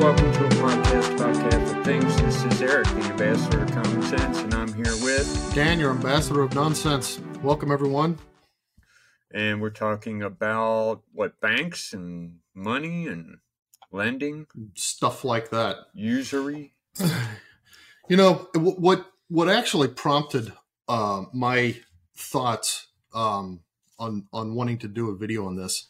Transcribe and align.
welcome 0.00 0.32
to 0.32 0.46
a 0.46 0.48
podcast 0.48 1.14
about 1.14 1.50
Catholic 1.50 1.84
things. 1.84 2.16
This 2.22 2.42
is 2.44 2.62
Eric, 2.62 2.86
the 2.86 3.02
ambassador 3.02 3.64
of 3.64 3.70
common 3.70 4.02
sense, 4.02 4.38
and 4.38 4.54
I'm 4.54 4.72
here 4.72 4.94
with 5.02 5.52
Dan, 5.54 5.78
your 5.78 5.90
ambassador 5.90 6.40
of 6.40 6.54
nonsense. 6.54 7.20
Welcome, 7.42 7.70
everyone. 7.70 8.18
And 9.30 9.60
we're 9.60 9.68
talking 9.68 10.22
about 10.22 11.02
what 11.12 11.38
banks 11.42 11.92
and 11.92 12.38
money 12.54 13.08
and 13.08 13.40
lending, 13.92 14.46
stuff 14.74 15.22
like 15.22 15.50
that, 15.50 15.76
usury. 15.92 16.72
You 18.08 18.16
know 18.16 18.48
what? 18.56 19.06
What 19.28 19.48
actually 19.48 19.86
prompted 19.86 20.52
uh, 20.88 21.26
my 21.32 21.76
thoughts 22.16 22.88
um, 23.14 23.60
on 24.00 24.26
on 24.32 24.56
wanting 24.56 24.78
to 24.78 24.88
do 24.88 25.10
a 25.10 25.16
video 25.16 25.46
on 25.46 25.54
this 25.54 25.86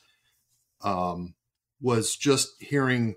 um, 0.83 1.33
was 1.81 2.15
just 2.15 2.61
hearing. 2.61 3.15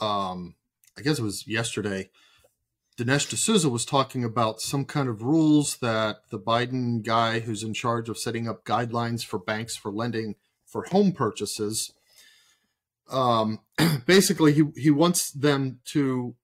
Um, 0.00 0.54
I 0.98 1.02
guess 1.02 1.18
it 1.18 1.22
was 1.22 1.46
yesterday. 1.46 2.10
Dinesh 2.98 3.28
D'Souza 3.28 3.68
was 3.68 3.84
talking 3.84 4.24
about 4.24 4.60
some 4.60 4.86
kind 4.86 5.08
of 5.08 5.22
rules 5.22 5.76
that 5.78 6.30
the 6.30 6.38
Biden 6.38 7.04
guy 7.04 7.40
who's 7.40 7.62
in 7.62 7.74
charge 7.74 8.08
of 8.08 8.16
setting 8.16 8.48
up 8.48 8.64
guidelines 8.64 9.24
for 9.24 9.38
banks 9.38 9.76
for 9.76 9.90
lending 9.90 10.36
for 10.64 10.84
home 10.84 11.12
purchases. 11.12 11.92
Um, 13.10 13.60
basically, 14.06 14.54
he, 14.54 14.64
he 14.76 14.90
wants 14.90 15.30
them 15.30 15.80
to 15.86 16.36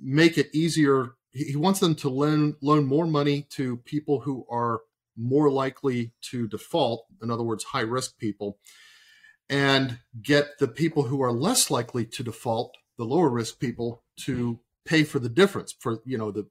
make 0.00 0.38
it 0.38 0.48
easier. 0.54 1.12
He 1.32 1.56
wants 1.56 1.80
them 1.80 1.94
to 1.96 2.08
loan 2.08 2.56
loan 2.62 2.86
more 2.86 3.06
money 3.06 3.46
to 3.50 3.76
people 3.78 4.20
who 4.20 4.46
are 4.50 4.80
more 5.16 5.50
likely 5.50 6.12
to 6.30 6.48
default. 6.48 7.06
In 7.22 7.30
other 7.30 7.42
words, 7.42 7.64
high 7.64 7.80
risk 7.80 8.18
people, 8.18 8.58
and 9.48 9.98
get 10.20 10.58
the 10.58 10.68
people 10.68 11.04
who 11.04 11.22
are 11.22 11.32
less 11.32 11.70
likely 11.70 12.04
to 12.04 12.22
default, 12.22 12.76
the 12.98 13.04
lower 13.04 13.28
risk 13.28 13.60
people, 13.60 14.02
to 14.20 14.60
pay 14.84 15.04
for 15.04 15.18
the 15.18 15.28
difference 15.28 15.74
for 15.78 15.98
you 16.04 16.16
know 16.16 16.30
the 16.30 16.46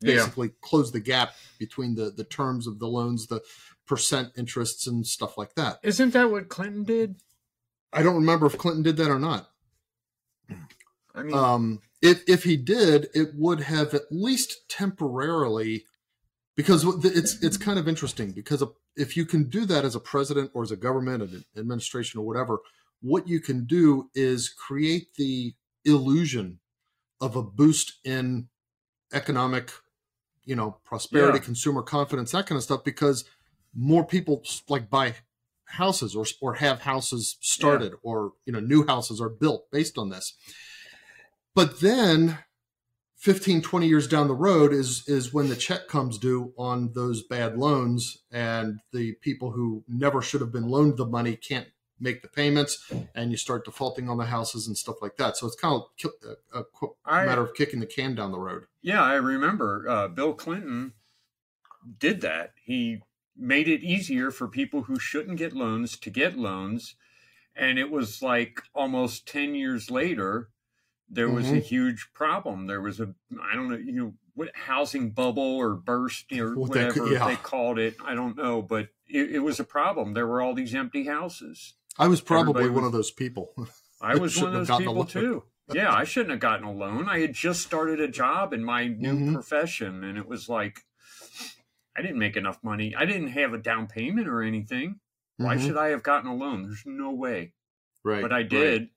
basically 0.00 0.48
yeah. 0.48 0.54
close 0.60 0.92
the 0.92 1.00
gap 1.00 1.34
between 1.58 1.94
the 1.94 2.10
the 2.10 2.24
terms 2.24 2.66
of 2.66 2.78
the 2.78 2.86
loans 2.86 3.26
the 3.28 3.40
percent 3.86 4.30
interests 4.36 4.86
and 4.86 5.06
stuff 5.06 5.36
like 5.36 5.54
that. 5.54 5.78
Isn't 5.82 6.12
that 6.14 6.30
what 6.30 6.48
clinton 6.48 6.84
did? 6.84 7.16
I 7.92 8.02
don't 8.02 8.16
remember 8.16 8.46
if 8.46 8.58
clinton 8.58 8.82
did 8.82 8.96
that 8.96 9.10
or 9.10 9.18
not. 9.18 9.50
I 11.14 11.22
mean 11.22 11.34
um 11.34 11.80
if 12.02 12.22
if 12.28 12.44
he 12.44 12.56
did 12.56 13.08
it 13.14 13.34
would 13.34 13.60
have 13.60 13.94
at 13.94 14.10
least 14.10 14.68
temporarily 14.68 15.84
because 16.56 16.84
it's 17.04 17.42
it's 17.42 17.56
kind 17.56 17.78
of 17.78 17.88
interesting 17.88 18.32
because 18.32 18.62
if 18.96 19.16
you 19.16 19.26
can 19.26 19.44
do 19.48 19.64
that 19.66 19.84
as 19.84 19.94
a 19.94 20.00
president 20.00 20.50
or 20.54 20.62
as 20.62 20.70
a 20.70 20.76
government 20.76 21.22
an 21.22 21.44
administration 21.56 22.20
or 22.20 22.26
whatever 22.26 22.60
what 23.04 23.28
you 23.28 23.38
can 23.38 23.66
do 23.66 24.08
is 24.14 24.48
create 24.48 25.14
the 25.16 25.52
illusion 25.84 26.58
of 27.20 27.36
a 27.36 27.42
boost 27.42 27.98
in 28.02 28.48
economic, 29.12 29.70
you 30.46 30.56
know, 30.56 30.78
prosperity, 30.84 31.38
yeah. 31.38 31.44
consumer 31.44 31.82
confidence, 31.82 32.32
that 32.32 32.46
kind 32.46 32.56
of 32.56 32.62
stuff, 32.62 32.82
because 32.82 33.26
more 33.74 34.06
people 34.06 34.42
like 34.70 34.88
buy 34.88 35.14
houses 35.66 36.16
or 36.16 36.24
or 36.40 36.54
have 36.54 36.80
houses 36.80 37.36
started 37.40 37.92
yeah. 37.92 37.98
or 38.02 38.32
you 38.46 38.52
know 38.52 38.60
new 38.60 38.86
houses 38.86 39.20
are 39.20 39.28
built 39.28 39.70
based 39.70 39.98
on 39.98 40.08
this. 40.08 40.34
But 41.54 41.80
then 41.80 42.38
15 43.24 43.62
20 43.62 43.88
years 43.88 44.06
down 44.06 44.28
the 44.28 44.34
road 44.34 44.70
is 44.70 45.02
is 45.06 45.32
when 45.32 45.48
the 45.48 45.56
check 45.56 45.88
comes 45.88 46.18
due 46.18 46.52
on 46.58 46.92
those 46.92 47.22
bad 47.22 47.56
loans 47.56 48.18
and 48.30 48.80
the 48.92 49.14
people 49.22 49.52
who 49.52 49.82
never 49.88 50.20
should 50.20 50.42
have 50.42 50.52
been 50.52 50.68
loaned 50.68 50.98
the 50.98 51.06
money 51.06 51.34
can't 51.34 51.68
make 51.98 52.20
the 52.20 52.28
payments 52.28 52.92
and 53.14 53.30
you 53.30 53.36
start 53.38 53.64
defaulting 53.64 54.10
on 54.10 54.18
the 54.18 54.26
houses 54.26 54.66
and 54.66 54.76
stuff 54.76 54.96
like 55.00 55.16
that. 55.16 55.38
So 55.38 55.46
it's 55.46 55.56
kind 55.56 55.74
of 55.74 56.12
a, 56.52 56.58
a, 56.58 56.86
a 57.06 57.24
matter 57.24 57.42
of 57.42 57.54
kicking 57.54 57.80
the 57.80 57.86
can 57.86 58.14
down 58.14 58.30
the 58.30 58.38
road. 58.38 58.64
Yeah, 58.82 59.02
I 59.02 59.14
remember 59.14 59.86
uh, 59.88 60.08
Bill 60.08 60.34
Clinton 60.34 60.92
did 61.98 62.20
that. 62.20 62.52
He 62.62 63.00
made 63.34 63.68
it 63.68 63.82
easier 63.82 64.30
for 64.30 64.48
people 64.48 64.82
who 64.82 64.98
shouldn't 64.98 65.38
get 65.38 65.54
loans 65.54 65.96
to 65.98 66.10
get 66.10 66.36
loans. 66.36 66.94
And 67.56 67.78
it 67.78 67.90
was 67.90 68.20
like 68.20 68.60
almost 68.74 69.26
10 69.28 69.54
years 69.54 69.90
later, 69.90 70.50
there 71.08 71.28
was 71.28 71.46
mm-hmm. 71.46 71.56
a 71.56 71.60
huge 71.60 72.10
problem. 72.14 72.66
There 72.66 72.80
was 72.80 73.00
a, 73.00 73.14
I 73.42 73.54
don't 73.54 73.70
know, 73.70 73.76
you 73.76 73.92
know, 73.92 74.14
what 74.34 74.50
housing 74.54 75.10
bubble 75.10 75.56
or 75.56 75.74
burst 75.74 76.32
or 76.32 76.56
whatever 76.56 77.06
they, 77.06 77.12
yeah. 77.12 77.26
they, 77.26 77.36
called 77.36 77.78
it. 77.78 77.96
I 78.04 78.14
don't 78.14 78.36
know, 78.36 78.62
but 78.62 78.88
it, 79.06 79.36
it 79.36 79.38
was 79.40 79.60
a 79.60 79.64
problem. 79.64 80.14
There 80.14 80.26
were 80.26 80.42
all 80.42 80.54
these 80.54 80.74
empty 80.74 81.04
houses. 81.04 81.74
I 81.98 82.08
was 82.08 82.20
probably 82.20 82.64
was, 82.68 82.72
one 82.72 82.84
of 82.84 82.92
those 82.92 83.10
people. 83.10 83.54
I 84.00 84.16
was 84.16 84.36
one 84.40 84.54
of 84.54 84.66
those 84.66 84.78
people 84.78 85.04
too. 85.04 85.44
yeah, 85.72 85.94
I 85.94 86.04
shouldn't 86.04 86.32
have 86.32 86.40
gotten 86.40 86.66
a 86.66 86.72
loan. 86.72 87.08
I 87.08 87.20
had 87.20 87.32
just 87.32 87.62
started 87.62 88.00
a 88.00 88.08
job 88.08 88.52
in 88.52 88.64
my 88.64 88.88
new 88.88 89.14
mm-hmm. 89.14 89.34
profession, 89.34 90.02
and 90.02 90.18
it 90.18 90.28
was 90.28 90.48
like 90.48 90.80
I 91.96 92.02
didn't 92.02 92.18
make 92.18 92.36
enough 92.36 92.58
money. 92.62 92.94
I 92.96 93.04
didn't 93.04 93.28
have 93.28 93.52
a 93.52 93.58
down 93.58 93.86
payment 93.86 94.28
or 94.28 94.42
anything. 94.42 95.00
Why 95.36 95.56
mm-hmm. 95.56 95.66
should 95.66 95.76
I 95.76 95.88
have 95.88 96.02
gotten 96.02 96.28
a 96.28 96.34
loan? 96.34 96.64
There's 96.64 96.82
no 96.86 97.12
way. 97.12 97.52
Right. 98.04 98.22
But 98.22 98.32
I 98.32 98.42
did, 98.42 98.82
right. 98.82 98.90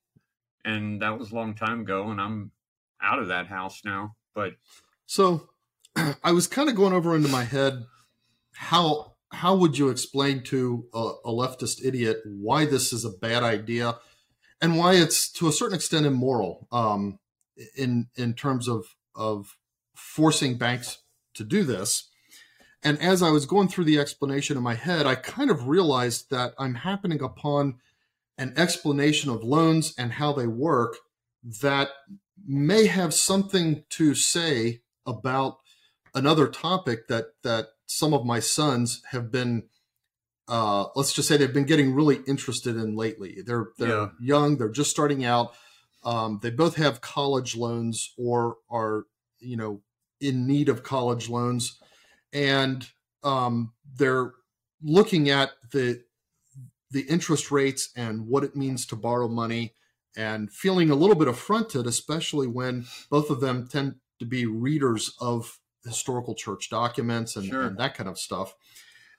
And 0.65 1.01
that 1.01 1.17
was 1.17 1.31
a 1.31 1.35
long 1.35 1.55
time 1.55 1.81
ago, 1.81 2.09
and 2.09 2.19
I'm 2.19 2.51
out 3.01 3.19
of 3.19 3.27
that 3.27 3.47
house 3.47 3.81
now. 3.85 4.15
But 4.33 4.53
so 5.05 5.49
I 6.23 6.31
was 6.31 6.47
kind 6.47 6.69
of 6.69 6.75
going 6.75 6.93
over 6.93 7.15
into 7.15 7.29
my 7.29 7.43
head 7.43 7.85
how 8.57 9.13
how 9.31 9.55
would 9.55 9.77
you 9.77 9.89
explain 9.89 10.41
to 10.41 10.85
a, 10.93 11.11
a, 11.25 11.31
leftist 11.31 11.85
idiot 11.85 12.21
why 12.25 12.65
this 12.65 12.91
is 12.91 13.05
a 13.05 13.09
bad 13.09 13.43
idea 13.43 13.99
and 14.61 14.77
why 14.77 14.93
it's 14.93 15.31
to 15.31 15.47
a 15.47 15.51
certain 15.51 15.75
extent 15.75 16.07
immoral 16.07 16.67
um, 16.71 17.19
in 17.75 18.07
in 18.15 18.33
terms 18.33 18.67
of 18.67 18.85
of 19.15 19.55
forcing 19.95 20.57
banks 20.57 20.99
to 21.35 21.43
do 21.43 21.63
this 21.63 22.09
and 22.83 22.99
as 22.99 23.21
i 23.21 23.29
was 23.29 23.45
going 23.45 23.67
through 23.67 23.83
the 23.83 23.99
explanation 23.99 24.57
in 24.57 24.63
my 24.63 24.75
head 24.75 25.05
i 25.05 25.13
kind 25.13 25.51
of 25.51 25.67
realized 25.67 26.29
that 26.31 26.53
i'm 26.57 26.75
happening 26.75 27.21
upon 27.21 27.75
an 28.37 28.53
explanation 28.57 29.29
of 29.29 29.43
loans 29.43 29.93
and 29.97 30.13
how 30.13 30.31
they 30.33 30.47
work 30.47 30.97
that 31.61 31.89
may 32.45 32.85
have 32.87 33.13
something 33.13 33.83
to 33.89 34.13
say 34.13 34.81
about 35.05 35.57
another 36.13 36.47
topic 36.47 37.07
that 37.07 37.27
that 37.43 37.67
some 37.85 38.13
of 38.13 38.25
my 38.25 38.39
sons 38.39 39.01
have 39.11 39.31
been 39.31 39.63
uh, 40.47 40.85
let's 40.95 41.11
just 41.13 41.27
say 41.27 41.35
they've 41.35 41.53
been 41.53 41.65
getting 41.65 41.93
really 41.93 42.19
interested 42.25 42.77
in 42.77 42.95
lately. 42.95 43.41
They're 43.45 43.67
they're 43.77 43.89
yeah. 43.89 44.09
young, 44.19 44.57
they're 44.57 44.69
just 44.69 44.91
starting 44.91 45.25
out. 45.25 45.53
Um, 46.03 46.39
they 46.41 46.51
both 46.51 46.75
have 46.75 47.01
college 47.01 47.55
loans 47.55 48.13
or 48.17 48.57
are 48.69 49.03
you 49.39 49.57
know 49.57 49.81
in 50.21 50.47
need 50.47 50.69
of 50.69 50.83
college 50.83 51.29
loans, 51.29 51.79
and 52.31 52.87
um, 53.23 53.73
they're 53.97 54.33
looking 54.81 55.29
at 55.29 55.51
the 55.71 56.01
the 56.91 57.01
interest 57.01 57.51
rates 57.51 57.89
and 57.95 58.27
what 58.27 58.43
it 58.43 58.55
means 58.55 58.85
to 58.87 58.95
borrow 58.95 59.27
money, 59.27 59.73
and 60.15 60.51
feeling 60.51 60.89
a 60.89 60.95
little 60.95 61.15
bit 61.15 61.27
affronted, 61.27 61.85
especially 61.85 62.47
when 62.47 62.85
both 63.09 63.29
of 63.29 63.39
them 63.39 63.67
tend 63.67 63.95
to 64.19 64.25
be 64.25 64.45
readers 64.45 65.15
of 65.19 65.59
historical 65.85 66.33
church 66.33 66.69
documents 66.69 67.35
and, 67.35 67.45
sure. 67.45 67.61
and 67.61 67.77
that 67.77 67.95
kind 67.95 68.09
of 68.09 68.17
stuff. 68.17 68.55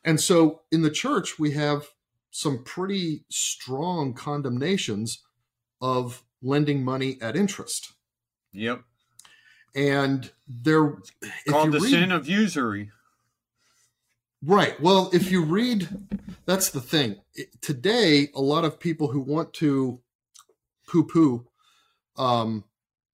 And 0.05 0.21
so 0.21 0.63
in 0.73 0.83
the 0.83 0.91
church, 0.91 1.39
we 1.39 1.53
have 1.53 1.89
some 2.31 2.65
pretty 2.65 3.25
strong 3.31 4.13
condemnations 4.13 5.23
of 5.81 6.25
lending 6.43 6.85
money 6.85 7.19
at 7.21 7.37
interest. 7.37 7.93
Yep. 8.53 8.83
And 9.75 10.31
there 10.49 10.97
called 11.49 11.73
the 11.73 11.81
read, 11.81 11.91
sin 11.91 12.13
of 12.13 12.29
usury. 12.29 12.91
Right. 14.43 14.81
Well, 14.81 15.11
if 15.13 15.33
you 15.33 15.43
read 15.43 15.89
that's 16.49 16.71
the 16.71 16.81
thing. 16.81 17.17
It, 17.35 17.61
today 17.61 18.29
a 18.35 18.41
lot 18.41 18.65
of 18.65 18.81
people 18.81 19.09
who 19.09 19.21
want 19.21 19.53
to 19.55 20.01
poo-poo 20.89 21.47
um, 22.17 22.65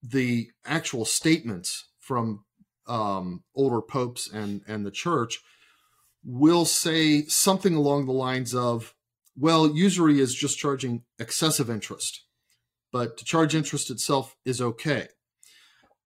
the 0.01 0.49
actual 0.65 1.03
statements 1.03 1.89
from 1.99 2.45
um, 2.87 3.43
older 3.55 3.81
popes 3.81 4.31
and 4.31 4.61
and 4.67 4.85
the 4.85 4.91
church 4.91 5.41
will 6.23 6.63
say 6.63 7.23
something 7.25 7.75
along 7.75 8.05
the 8.05 8.13
lines 8.13 8.55
of, 8.55 8.93
"Well, 9.35 9.75
usury 9.75 10.21
is 10.21 10.33
just 10.33 10.57
charging 10.57 11.03
excessive 11.19 11.69
interest, 11.69 12.23
but 12.91 13.17
to 13.17 13.25
charge 13.25 13.53
interest 13.53 13.91
itself 13.91 14.35
is 14.45 14.61
okay." 14.61 15.09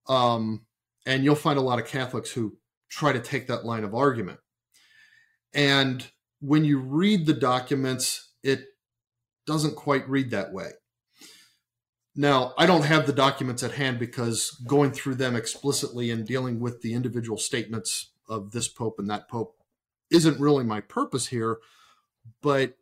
Um, 0.08 0.66
and 1.06 1.22
you'll 1.22 1.36
find 1.36 1.58
a 1.58 1.62
lot 1.62 1.78
of 1.78 1.86
Catholics 1.86 2.32
who 2.32 2.58
try 2.88 3.12
to 3.12 3.20
take 3.20 3.46
that 3.46 3.64
line 3.64 3.84
of 3.84 3.94
argument. 3.94 4.40
And 5.52 6.06
when 6.40 6.64
you 6.64 6.78
read 6.78 7.26
the 7.26 7.34
documents, 7.34 8.32
it 8.42 8.66
doesn't 9.46 9.76
quite 9.76 10.08
read 10.08 10.30
that 10.30 10.52
way. 10.52 10.70
Now, 12.16 12.54
I 12.58 12.66
don't 12.66 12.84
have 12.84 13.06
the 13.06 13.12
documents 13.12 13.62
at 13.62 13.72
hand 13.72 13.98
because 13.98 14.50
going 14.66 14.90
through 14.90 15.14
them 15.14 15.36
explicitly 15.36 16.10
and 16.10 16.26
dealing 16.26 16.60
with 16.60 16.82
the 16.82 16.94
individual 16.94 17.38
statements 17.38 18.10
of 18.28 18.50
this 18.50 18.68
pope 18.68 18.98
and 18.98 19.08
that 19.10 19.28
pope 19.28 19.56
isn't 20.10 20.40
really 20.40 20.64
my 20.64 20.80
purpose 20.80 21.28
here. 21.28 21.58
But 22.42 22.76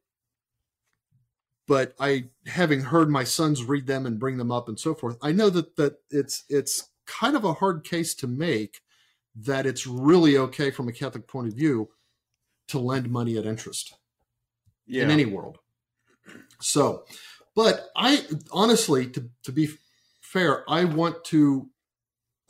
but 1.67 1.95
I, 2.01 2.31
having 2.47 2.81
heard 2.81 3.11
my 3.11 3.25
sons 3.25 3.63
read 3.63 3.87
them 3.87 4.07
and 4.07 4.19
bring 4.19 4.39
them 4.39 4.51
up 4.51 4.71
and 4.71 4.81
so 4.81 4.95
forth, 4.95 5.19
I 5.21 5.33
know 5.33 5.51
that 5.51 5.77
that 5.77 5.99
it's 6.11 6.45
it's 6.49 6.89
kind 7.07 7.37
of 7.37 7.45
a 7.45 7.55
hard 7.55 7.85
case 7.85 8.15
to 8.17 8.27
make 8.27 8.81
that 9.37 9.67
it's 9.67 9.87
really 9.87 10.37
okay 10.37 10.71
from 10.71 10.89
a 10.89 10.93
Catholic 10.93 11.29
point 11.29 11.49
of 11.49 11.55
view 11.55 11.91
to 12.69 12.79
lend 12.79 13.11
money 13.11 13.37
at 13.37 13.47
interest 13.47 13.95
Yeah. 14.87 15.05
in 15.05 15.11
any 15.11 15.25
world. 15.25 15.59
So, 16.61 17.05
but 17.55 17.89
I 17.97 18.27
honestly, 18.53 19.09
to, 19.11 19.29
to 19.45 19.53
be 19.53 19.71
fair, 20.21 20.69
I 20.71 20.85
want 20.85 21.25
to, 21.27 21.69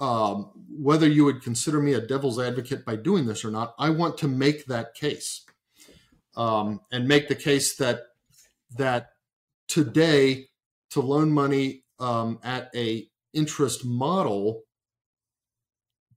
um, 0.01 0.51
whether 0.69 1.09
you 1.09 1.25
would 1.25 1.43
consider 1.43 1.81
me 1.81 1.95
a 1.95 2.01
devil's 2.01 2.39
advocate 2.39 2.85
by 2.85 2.97
doing 2.97 3.27
this 3.27 3.45
or 3.45 3.51
not, 3.51 3.75
I 3.79 3.91
want 3.91 4.19
to 4.19 4.29
make 4.29 4.67
that 4.67 4.95
case 4.95 5.45
um, 6.37 6.81
and 6.93 7.09
make 7.09 7.29
the 7.29 7.35
case 7.35 7.77
that 7.77 8.03
that 8.77 9.11
today 9.67 10.49
to 10.91 11.01
loan 11.01 11.31
money 11.31 11.85
um, 11.99 12.39
at 12.43 12.71
a 12.75 13.09
interest 13.33 13.85
model 13.85 14.63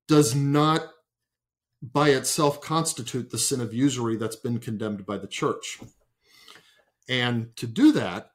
does 0.08 0.36
not 0.36 0.92
by 1.82 2.10
itself 2.10 2.62
constitute 2.62 3.32
the 3.32 3.38
sin 3.38 3.60
of 3.62 3.74
usury 3.74 4.16
that's 4.16 4.36
been 4.36 4.60
condemned 4.60 5.06
by 5.06 5.18
the 5.18 5.28
church. 5.28 5.80
And 7.10 7.56
to 7.58 7.68
do 7.68 7.92
that, 7.94 8.32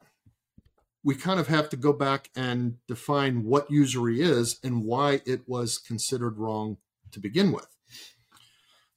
we 1.05 1.15
kind 1.15 1.39
of 1.39 1.47
have 1.47 1.69
to 1.69 1.77
go 1.77 1.93
back 1.93 2.31
and 2.35 2.79
define 2.89 3.45
what 3.45 3.71
usury 3.71 4.21
is 4.21 4.59
and 4.65 4.83
why 4.85 5.21
it 5.25 5.49
was 5.49 5.79
considered 5.79 6.39
wrong 6.39 6.79
to 7.13 7.21
begin 7.21 7.53
with. 7.53 7.69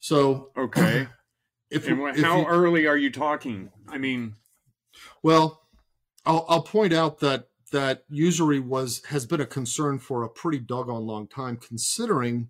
So, 0.00 0.50
Okay. 0.56 1.06
if, 1.70 1.86
and 1.86 2.00
if 2.16 2.24
how 2.24 2.40
you- 2.40 2.46
early 2.46 2.86
are 2.86 2.96
you 2.96 3.10
talking? 3.10 3.70
I 3.88 3.98
mean, 3.98 4.34
Well, 5.22 5.62
I'll, 6.26 6.44
I'll 6.48 6.62
point 6.62 6.92
out 6.92 7.20
that 7.20 7.46
that 7.70 8.02
usury 8.10 8.58
was 8.58 9.02
has 9.10 9.24
been 9.26 9.40
a 9.40 9.46
concern 9.46 10.00
for 10.00 10.24
a 10.24 10.28
pretty 10.28 10.58
doggone 10.58 11.06
long 11.06 11.28
time, 11.28 11.56
considering 11.56 12.48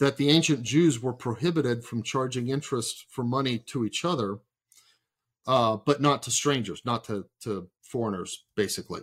that 0.00 0.16
the 0.16 0.30
ancient 0.30 0.62
Jews 0.62 1.00
were 1.00 1.12
prohibited 1.12 1.84
from 1.84 2.02
charging 2.02 2.48
interest 2.48 3.06
for 3.08 3.22
money 3.22 3.58
to 3.66 3.84
each 3.84 4.04
other, 4.04 4.38
uh, 5.46 5.76
but 5.76 6.00
not 6.00 6.22
to 6.24 6.30
strangers, 6.30 6.82
not 6.84 7.04
to 7.04 7.26
to 7.42 7.68
foreigners, 7.82 8.44
basically. 8.56 9.02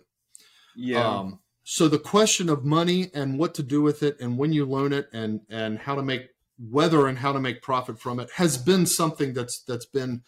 yeah. 0.75 1.07
Um, 1.07 1.39
so 1.63 1.87
the 1.87 1.99
question 1.99 2.49
of 2.49 2.65
money 2.65 3.11
and 3.13 3.37
what 3.37 3.53
to 3.55 3.63
do 3.63 3.81
with 3.81 4.03
it, 4.03 4.19
and 4.19 4.37
when 4.37 4.51
you 4.51 4.65
loan 4.65 4.93
it, 4.93 5.07
and 5.13 5.41
and 5.49 5.79
how 5.79 5.95
to 5.95 6.01
make 6.01 6.29
whether 6.69 7.07
and 7.07 7.17
how 7.17 7.31
to 7.31 7.39
make 7.39 7.61
profit 7.61 7.99
from 7.99 8.19
it, 8.19 8.29
has 8.35 8.57
been 8.57 8.85
something 8.85 9.33
that's 9.33 9.63
that's 9.67 9.85
been 9.85 10.23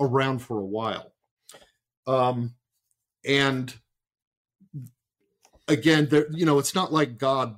around 0.00 0.40
for 0.40 0.58
a 0.58 0.64
while. 0.64 1.12
Um, 2.06 2.54
and 3.24 3.74
again, 5.68 6.08
there 6.10 6.26
you 6.30 6.46
know, 6.46 6.58
it's 6.58 6.74
not 6.74 6.92
like 6.92 7.18
God 7.18 7.56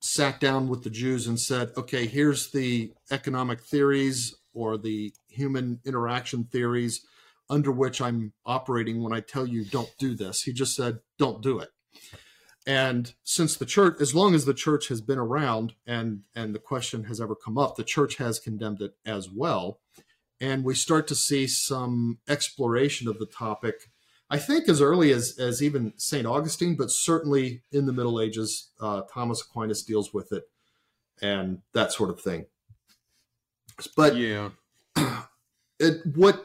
sat 0.00 0.40
down 0.40 0.68
with 0.68 0.84
the 0.84 0.90
Jews 0.90 1.26
and 1.26 1.40
said, 1.40 1.72
"Okay, 1.76 2.06
here's 2.06 2.50
the 2.50 2.92
economic 3.10 3.60
theories 3.60 4.34
or 4.52 4.76
the 4.78 5.12
human 5.28 5.80
interaction 5.84 6.44
theories." 6.44 7.04
under 7.48 7.70
which 7.70 8.00
I'm 8.00 8.32
operating 8.44 9.02
when 9.02 9.12
I 9.12 9.20
tell 9.20 9.46
you 9.46 9.64
don't 9.64 9.92
do 9.98 10.14
this. 10.14 10.42
He 10.42 10.52
just 10.52 10.74
said, 10.74 10.98
don't 11.18 11.42
do 11.42 11.58
it. 11.58 11.70
And 12.66 13.14
since 13.22 13.56
the 13.56 13.66
church, 13.66 14.00
as 14.00 14.14
long 14.14 14.34
as 14.34 14.44
the 14.44 14.54
church 14.54 14.88
has 14.88 15.00
been 15.00 15.18
around 15.18 15.74
and 15.86 16.22
and 16.34 16.54
the 16.54 16.58
question 16.58 17.04
has 17.04 17.20
ever 17.20 17.36
come 17.36 17.56
up, 17.56 17.76
the 17.76 17.84
church 17.84 18.16
has 18.16 18.40
condemned 18.40 18.82
it 18.82 18.94
as 19.04 19.30
well. 19.30 19.78
And 20.40 20.64
we 20.64 20.74
start 20.74 21.06
to 21.08 21.14
see 21.14 21.46
some 21.46 22.18
exploration 22.28 23.06
of 23.06 23.18
the 23.18 23.26
topic. 23.26 23.92
I 24.28 24.38
think 24.38 24.68
as 24.68 24.80
early 24.80 25.12
as 25.12 25.38
as 25.38 25.62
even 25.62 25.92
Saint 25.96 26.26
Augustine, 26.26 26.74
but 26.74 26.90
certainly 26.90 27.62
in 27.70 27.86
the 27.86 27.92
Middle 27.92 28.20
Ages, 28.20 28.70
uh, 28.80 29.02
Thomas 29.12 29.40
Aquinas 29.40 29.82
deals 29.82 30.12
with 30.12 30.32
it 30.32 30.44
and 31.22 31.60
that 31.72 31.92
sort 31.92 32.10
of 32.10 32.20
thing. 32.20 32.46
But 33.96 34.16
yeah. 34.16 34.50
it, 35.78 36.00
what 36.14 36.44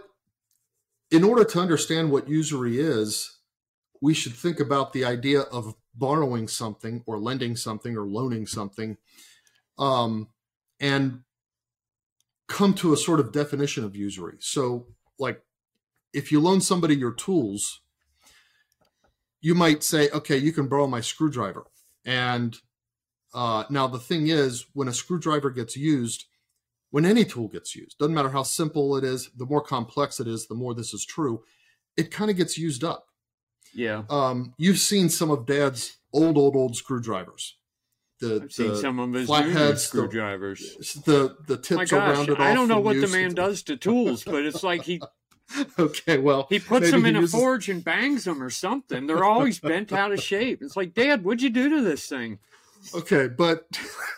in 1.10 1.24
order 1.24 1.44
to 1.44 1.60
understand 1.60 2.12
what 2.12 2.30
usury 2.30 2.80
is 2.80 3.38
we 4.02 4.14
should 4.14 4.34
think 4.34 4.60
about 4.60 4.94
the 4.94 5.06
idea 5.06 5.42
of 5.42 5.76
borrowing 5.94 6.48
something 6.48 7.04
or 7.06 7.20
lending 7.20 7.56
something 7.56 7.98
or 7.98 8.06
loaning 8.06 8.48
something 8.48 8.98
um, 9.78 10.30
and 10.80 11.22
come 12.48 12.74
to 12.74 12.94
a 12.94 12.98
sort 12.98 13.20
of 13.20 13.32
definition 13.32 13.84
of 13.84 13.96
usury 13.96 14.38
so 14.40 14.88
like 15.20 15.42
if 16.14 16.32
you 16.32 16.40
loan 16.40 16.62
somebody 16.62 16.96
your 16.96 17.14
tools 17.14 17.82
you 19.42 19.56
might 19.56 19.84
say 19.84 20.10
okay 20.12 20.38
you 20.38 20.52
can 20.52 20.68
borrow 20.68 20.88
my 20.88 21.02
screwdriver 21.02 21.66
and 22.06 22.58
uh, 23.34 23.64
now 23.70 23.88
the 23.88 24.00
thing 24.00 24.28
is 24.28 24.66
when 24.74 24.88
a 24.88 24.94
screwdriver 24.94 25.50
gets 25.50 25.78
used 25.78 26.26
when 26.92 27.06
any 27.06 27.24
tool 27.26 27.48
gets 27.48 27.74
used, 27.76 27.98
doesn't 27.98 28.14
matter 28.14 28.30
how 28.30 28.44
simple 28.44 28.96
it 28.98 29.04
is, 29.04 29.30
the 29.38 29.46
more 29.46 29.62
complex 29.62 30.20
it 30.20 30.28
is, 30.28 30.48
the 30.48 30.56
more 30.56 30.76
this 30.76 30.94
is 30.94 31.06
true, 31.06 31.42
it 31.98 32.12
kind 32.12 32.30
of 32.30 32.38
gets 32.38 32.58
used 32.58 32.84
up. 32.84 33.08
Yeah. 33.74 34.04
Um, 34.10 34.54
you've 34.58 34.78
seen 34.78 35.08
some 35.10 35.32
of 35.32 35.46
Dad's 35.46 35.98
old, 36.14 36.38
old, 36.38 36.56
old 36.56 36.76
screwdrivers. 36.76 37.58
The, 38.20 38.42
I've 38.44 38.52
seen 38.52 38.76
some 38.76 39.00
of 39.00 39.14
his 39.14 39.26
flatheads, 39.26 39.90
the- 39.90 39.98
screwdrivers. 39.98 40.94
the 41.06 41.38
the 41.48 41.56
My 41.56 41.62
tips 41.62 41.94
are 41.94 42.00
gosh, 42.00 42.18
rounded 42.18 42.34
off. 42.34 42.40
I 42.42 42.54
don't 42.54 42.68
know 42.68 42.80
what 42.82 43.00
the 43.00 43.08
man 43.08 43.34
does 43.34 43.64
to 43.64 43.78
tools, 43.78 44.24
but 44.24 44.46
it's 44.46 44.62
like 44.62 44.84
he 44.84 45.02
Okay, 45.80 46.18
well, 46.18 46.48
he 46.50 46.60
puts 46.60 46.92
them 46.92 47.04
he 47.04 47.10
in 47.10 47.16
a 47.16 47.22
uses- 47.22 47.40
forge 47.40 47.70
and 47.70 47.84
bangs 47.84 48.24
them 48.26 48.42
or 48.42 48.50
something. 48.50 49.08
They're 49.08 49.24
always 49.24 49.60
bent 49.60 49.92
out 49.92 50.12
of 50.12 50.22
shape. 50.22 50.62
It's 50.62 50.76
like, 50.78 50.94
Dad, 50.94 51.24
what'd 51.24 51.42
you 51.42 51.50
do 51.50 51.70
to 51.70 51.82
this 51.82 52.06
thing? 52.08 52.40
Okay, 52.96 53.28
but 53.28 53.68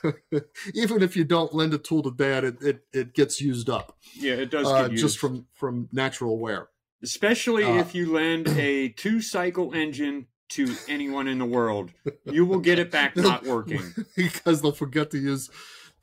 even 0.73 1.01
if 1.03 1.15
you 1.17 1.23
don't 1.23 1.53
lend 1.53 1.73
a 1.73 1.77
tool 1.77 2.03
to 2.03 2.11
Dad, 2.11 2.43
it 2.43 2.61
it, 2.61 2.85
it 2.93 3.13
gets 3.13 3.41
used 3.41 3.69
up 3.69 3.97
Yeah, 4.15 4.33
it 4.33 4.51
does 4.51 4.67
uh, 4.67 4.83
get 4.83 4.91
used. 4.91 5.03
just 5.03 5.17
from 5.19 5.47
from 5.53 5.89
natural 5.91 6.37
wear. 6.39 6.69
especially 7.03 7.65
uh, 7.65 7.75
if 7.79 7.93
you 7.93 8.11
lend 8.13 8.47
a 8.49 8.89
two 8.89 9.21
cycle 9.21 9.73
engine 9.73 10.27
to 10.49 10.73
anyone 10.87 11.27
in 11.27 11.39
the 11.39 11.45
world. 11.45 11.91
You 12.25 12.45
will 12.45 12.59
get 12.59 12.77
it 12.79 12.91
back 12.91 13.15
not 13.17 13.43
working. 13.45 13.81
because 14.15 14.61
they'll 14.61 14.71
forget 14.71 15.11
to 15.11 15.17
use 15.17 15.49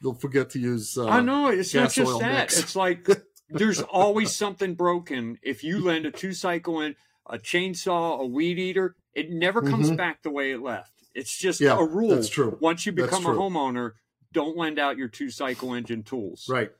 they'll 0.02 0.14
forget 0.14 0.50
to 0.50 0.58
use. 0.58 0.98
Uh, 0.98 1.06
I 1.08 1.20
know 1.20 1.48
it's 1.48 1.74
not 1.74 1.92
just 1.92 2.18
that. 2.20 2.40
mix. 2.40 2.58
It's 2.58 2.74
like 2.76 3.06
there's 3.50 3.80
always 3.82 4.34
something 4.34 4.74
broken. 4.74 5.38
If 5.42 5.62
you 5.64 5.80
lend 5.80 6.06
a 6.06 6.10
two 6.10 6.32
cycle 6.32 6.80
in 6.80 6.96
a 7.26 7.38
chainsaw, 7.38 8.20
a 8.20 8.26
weed 8.26 8.58
eater, 8.58 8.96
it 9.14 9.30
never 9.30 9.60
comes 9.62 9.90
Mhm. 9.90 9.96
back 9.96 10.22
the 10.22 10.30
way 10.30 10.52
it 10.52 10.60
left. 10.60 10.92
It's 11.14 11.36
just 11.36 11.60
Yeah, 11.60 11.78
a 11.78 11.84
rule. 11.84 12.10
that's 12.10 12.28
true. 12.28 12.56
Once 12.60 12.86
you 12.86 12.92
become 12.92 13.26
a 13.26 13.30
homeowner, 13.30 13.92
don't 14.32 14.56
lend 14.56 14.78
out 14.78 14.96
your 14.96 15.08
two 15.08 15.30
cycle 15.30 15.74
engine 15.74 16.02
tools. 16.04 16.46
Right. 16.48 16.70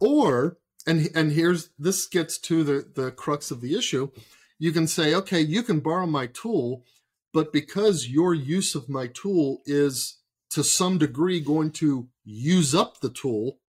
Or 0.00 0.58
and 0.86 1.08
and 1.14 1.32
here's 1.32 1.70
this 1.78 2.06
gets 2.06 2.38
to 2.38 2.64
the 2.64 2.90
the 2.94 3.10
crux 3.12 3.50
of 3.50 3.60
the 3.60 3.74
issue. 3.74 4.10
You 4.58 4.72
can 4.72 4.86
say, 4.86 5.14
okay, 5.14 5.40
you 5.40 5.62
can 5.62 5.80
borrow 5.80 6.06
my 6.06 6.26
tool, 6.26 6.84
but 7.32 7.52
because 7.52 8.08
your 8.08 8.34
use 8.34 8.74
of 8.74 8.88
my 8.88 9.06
tool 9.08 9.62
is 9.66 10.18
to 10.50 10.64
some 10.64 10.98
degree 10.98 11.40
going 11.40 11.70
to 11.72 12.08
use 12.24 12.74
up 12.74 13.00
the 13.00 13.10
tool, 13.10 13.60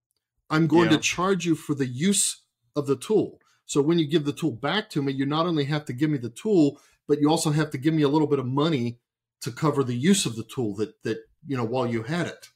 I'm 0.49 0.67
going 0.67 0.89
Yeah. 0.89 0.97
to 0.97 1.03
charge 1.03 1.45
you 1.45 1.55
for 1.55 1.75
the 1.75 1.85
use 1.87 2.41
of 2.75 2.87
the 2.87 2.95
tool. 2.95 3.39
So 3.65 3.81
when 3.81 3.99
you 3.99 4.07
give 4.07 4.25
the 4.25 4.33
tool 4.33 4.51
back 4.51 4.89
to 4.91 5.01
me, 5.03 5.13
you 5.13 5.25
not 5.25 5.45
only 5.45 5.65
have 5.65 5.85
to 5.85 5.93
give 5.93 6.09
me 6.09 6.17
the 6.17 6.29
tool, 6.29 6.81
but 7.07 7.19
you 7.19 7.29
also 7.29 7.51
have 7.51 7.69
to 7.71 7.77
give 7.77 7.93
me 7.93 8.01
a 8.03 8.09
little 8.09 8.27
bit 8.27 8.39
of 8.39 8.45
money 8.47 8.99
to 9.41 9.51
cover 9.51 9.83
the 9.83 9.95
use 9.95 10.25
of 10.25 10.35
the 10.35 10.43
tool 10.43 10.75
that 10.75 11.01
that 11.03 11.19
you 11.47 11.55
know 11.55 11.63
while 11.65 11.87
you 11.87 12.03
had 12.03 12.27
it. 12.27 12.49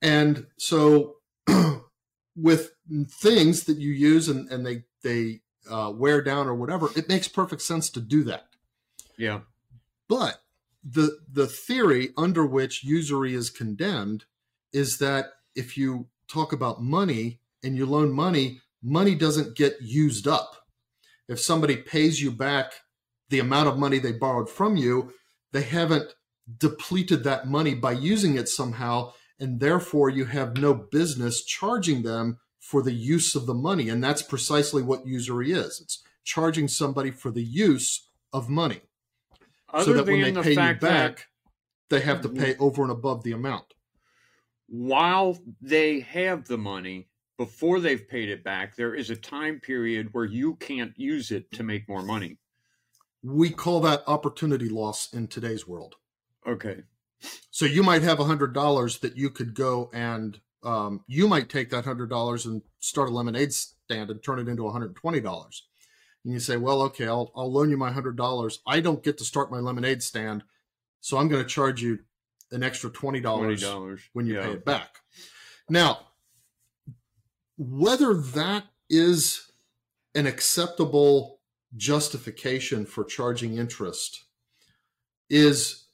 And 0.00 0.46
so 0.56 1.16
with 2.36 2.72
things 3.08 3.64
that 3.64 3.78
you 3.78 3.90
use 3.92 4.28
and, 4.28 4.48
and 4.50 4.64
they 4.66 4.84
they 5.02 5.40
uh, 5.68 5.92
wear 5.94 6.22
down 6.22 6.46
or 6.46 6.54
whatever, 6.54 6.88
it 6.96 7.08
makes 7.08 7.28
perfect 7.28 7.62
sense 7.62 7.90
to 7.90 8.00
do 8.00 8.22
that. 8.24 8.46
Yeah. 9.16 9.40
But 10.08 10.42
the 10.82 11.18
the 11.30 11.46
theory 11.46 12.10
under 12.16 12.44
which 12.44 12.84
usury 12.84 13.34
is 13.34 13.50
condemned 13.50 14.24
is 14.72 14.98
that 14.98 15.32
if 15.54 15.76
you 15.78 16.08
talk 16.28 16.52
about 16.52 16.82
money 16.82 17.40
and 17.62 17.76
you 17.76 17.86
loan 17.86 18.12
money, 18.12 18.60
money 18.82 19.14
doesn't 19.14 19.56
get 19.56 19.76
used 19.80 20.26
up. 20.28 20.66
If 21.28 21.40
somebody 21.40 21.76
pays 21.76 22.22
you 22.22 22.30
back 22.30 22.72
the 23.30 23.40
amount 23.40 23.68
of 23.68 23.78
money 23.78 23.98
they 23.98 24.12
borrowed 24.12 24.50
from 24.50 24.76
you, 24.76 25.12
they 25.52 25.62
haven't 25.62 26.14
depleted 26.58 27.24
that 27.24 27.48
money 27.48 27.74
by 27.74 27.92
using 27.92 28.36
it 28.36 28.48
somehow, 28.48 29.12
and 29.40 29.60
therefore 29.60 30.10
you 30.10 30.26
have 30.26 30.58
no 30.58 30.74
business 30.74 31.44
charging 31.44 32.02
them 32.02 32.38
for 32.60 32.82
the 32.82 32.92
use 32.92 33.34
of 33.34 33.46
the 33.46 33.54
money. 33.54 33.88
And 33.88 34.02
that's 34.02 34.22
precisely 34.22 34.82
what 34.82 35.06
usury 35.06 35.52
is. 35.52 35.80
It's 35.80 36.02
charging 36.24 36.68
somebody 36.68 37.10
for 37.10 37.30
the 37.30 37.42
use 37.42 38.08
of 38.32 38.48
money 38.48 38.80
Other 39.72 39.84
so 39.84 39.92
that 39.94 40.06
when 40.06 40.22
they 40.22 40.30
the 40.30 40.42
pay 40.42 40.50
you 40.50 40.56
fact 40.56 40.80
that 40.80 41.16
back, 41.16 41.26
they 41.90 42.00
have 42.00 42.22
to 42.22 42.28
mm-hmm. 42.28 42.42
pay 42.42 42.56
over 42.56 42.82
and 42.82 42.90
above 42.90 43.22
the 43.22 43.32
amount. 43.32 43.74
While 44.74 45.38
they 45.60 46.00
have 46.00 46.48
the 46.48 46.58
money, 46.58 47.06
before 47.38 47.78
they've 47.78 48.08
paid 48.08 48.28
it 48.28 48.42
back, 48.42 48.74
there 48.74 48.92
is 48.92 49.08
a 49.08 49.16
time 49.16 49.60
period 49.60 50.08
where 50.12 50.24
you 50.24 50.56
can't 50.56 50.92
use 50.96 51.30
it 51.30 51.50
to 51.52 51.62
make 51.62 51.88
more 51.88 52.02
money. 52.02 52.38
We 53.22 53.50
call 53.50 53.80
that 53.82 54.02
opportunity 54.08 54.68
loss 54.68 55.12
in 55.12 55.28
today's 55.28 55.66
world. 55.66 55.94
Okay. 56.44 56.82
So 57.52 57.66
you 57.66 57.84
might 57.84 58.02
have 58.02 58.18
a 58.18 58.24
hundred 58.24 58.52
dollars 58.52 58.98
that 58.98 59.16
you 59.16 59.30
could 59.30 59.54
go 59.54 59.90
and 59.94 60.40
um, 60.64 61.04
you 61.06 61.28
might 61.28 61.48
take 61.48 61.70
that 61.70 61.84
hundred 61.84 62.10
dollars 62.10 62.44
and 62.44 62.62
start 62.80 63.10
a 63.10 63.12
lemonade 63.12 63.52
stand 63.52 64.10
and 64.10 64.22
turn 64.24 64.40
it 64.40 64.48
into 64.48 64.64
one 64.64 64.72
hundred 64.72 64.88
and 64.88 64.96
twenty 64.96 65.20
dollars. 65.20 65.68
And 66.24 66.32
you 66.32 66.40
say, 66.40 66.56
well, 66.56 66.82
okay, 66.82 67.06
I'll 67.06 67.30
I'll 67.36 67.52
loan 67.52 67.70
you 67.70 67.76
my 67.76 67.92
hundred 67.92 68.16
dollars. 68.16 68.60
I 68.66 68.80
don't 68.80 69.04
get 69.04 69.18
to 69.18 69.24
start 69.24 69.52
my 69.52 69.60
lemonade 69.60 70.02
stand, 70.02 70.42
so 71.00 71.16
I'm 71.16 71.28
going 71.28 71.42
to 71.42 71.48
charge 71.48 71.80
you 71.80 72.00
an 72.54 72.62
extra 72.62 72.90
twenty 72.90 73.20
dollars 73.20 73.60
when 74.12 74.26
you 74.26 74.36
yeah. 74.36 74.42
pay 74.42 74.52
it 74.52 74.64
back. 74.64 75.00
Now, 75.68 75.98
whether 77.56 78.14
that 78.14 78.64
is 78.88 79.50
an 80.14 80.26
acceptable 80.26 81.40
justification 81.76 82.86
for 82.86 83.04
charging 83.04 83.58
interest 83.58 84.24
is 85.28 85.86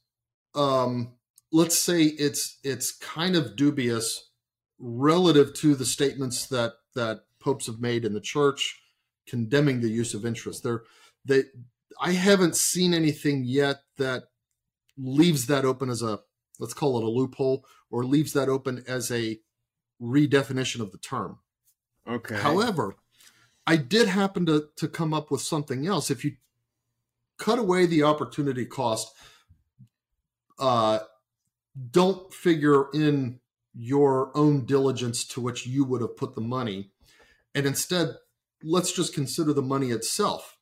um, 0.55 1.13
let's 1.53 1.79
say 1.79 2.03
it's 2.03 2.59
it's 2.63 2.93
kind 2.93 3.37
of 3.37 3.57
dubious 3.57 4.31
relative 4.79 5.55
to 5.55 5.75
the 5.75 5.87
statements 5.87 6.47
that 6.47 6.73
that 6.95 7.21
popes 7.41 7.67
have 7.67 7.81
made 7.81 8.05
in 8.05 8.13
the 8.13 8.21
church 8.21 8.83
condemning 9.27 9.81
the 9.81 9.89
use 9.89 10.15
of 10.15 10.27
interest 10.27 10.63
there 10.63 10.83
they 11.25 11.45
i 12.01 12.13
haven't 12.13 12.57
seen 12.57 12.93
anything 12.93 13.45
yet 13.45 13.77
that 13.97 14.25
leaves 14.99 15.47
that 15.47 15.65
open 15.65 15.89
as 15.89 16.03
a 16.03 16.19
let's 16.61 16.75
call 16.75 16.97
it 16.99 17.05
a 17.05 17.09
loophole 17.09 17.65
or 17.91 18.05
leaves 18.05 18.33
that 18.33 18.49
open 18.49 18.85
as 18.87 19.11
a 19.11 19.41
redefinition 20.01 20.81
of 20.81 20.93
the 20.93 20.99
term 20.99 21.41
Okay. 22.09 22.37
However, 22.37 22.97
I 23.67 23.77
did 23.77 24.09
happen 24.09 24.47
to 24.47 24.69
to 24.77 24.89
come 24.89 25.15
up 25.15 25.31
with 25.31 25.41
something 25.41 25.87
else. 25.87 26.11
If 26.11 26.25
you 26.25 26.37
cut 27.39 27.59
away 27.59 27.87
the 27.87 28.03
opportunity 28.03 28.67
cost, 28.67 29.15
uh, 30.59 31.01
don't 31.91 32.33
figure 32.33 32.87
in 32.93 33.41
your 33.73 34.37
own 34.37 34.67
diligence 34.67 35.25
to 35.25 35.41
which 35.41 35.67
you 35.67 35.85
would 35.85 36.01
have 36.01 36.17
put 36.17 36.35
the 36.35 36.41
money, 36.41 36.91
and 37.55 37.67
instead, 37.67 38.17
let's 38.63 38.93
just 38.93 39.15
consider 39.15 39.53
the 39.53 39.63
money 39.63 39.91
itself. 39.91 40.57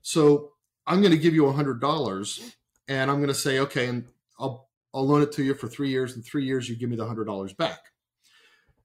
So 0.00 0.52
I'm 0.86 1.00
going 1.00 1.12
to 1.12 1.18
give 1.18 1.34
you 1.34 1.46
a 1.46 1.52
hundred 1.52 1.80
dollars, 1.80 2.56
and 2.88 3.10
I'm 3.10 3.18
going 3.18 3.28
to 3.28 3.34
say, 3.34 3.60
okay, 3.60 3.86
and 3.86 4.08
I'll 4.38 4.68
I'll 4.94 5.06
loan 5.06 5.22
it 5.22 5.32
to 5.32 5.42
you 5.42 5.54
for 5.54 5.68
three 5.68 5.90
years. 5.90 6.16
In 6.16 6.22
three 6.22 6.44
years, 6.44 6.68
you 6.68 6.76
give 6.76 6.90
me 6.90 6.96
the 6.96 7.06
hundred 7.06 7.24
dollars 7.24 7.52
back. 7.52 7.78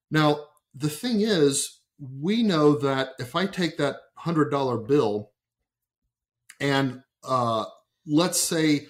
Now, 0.09 0.45
the 0.73 0.89
thing 0.89 1.21
is, 1.21 1.79
we 2.21 2.43
know 2.43 2.75
that 2.75 3.09
if 3.19 3.35
I 3.35 3.45
take 3.45 3.77
that 3.77 3.97
hundred 4.15 4.49
dollar 4.49 4.77
bill 4.77 5.31
and 6.59 7.01
uh, 7.23 7.65
let's 8.05 8.39
say 8.39 8.87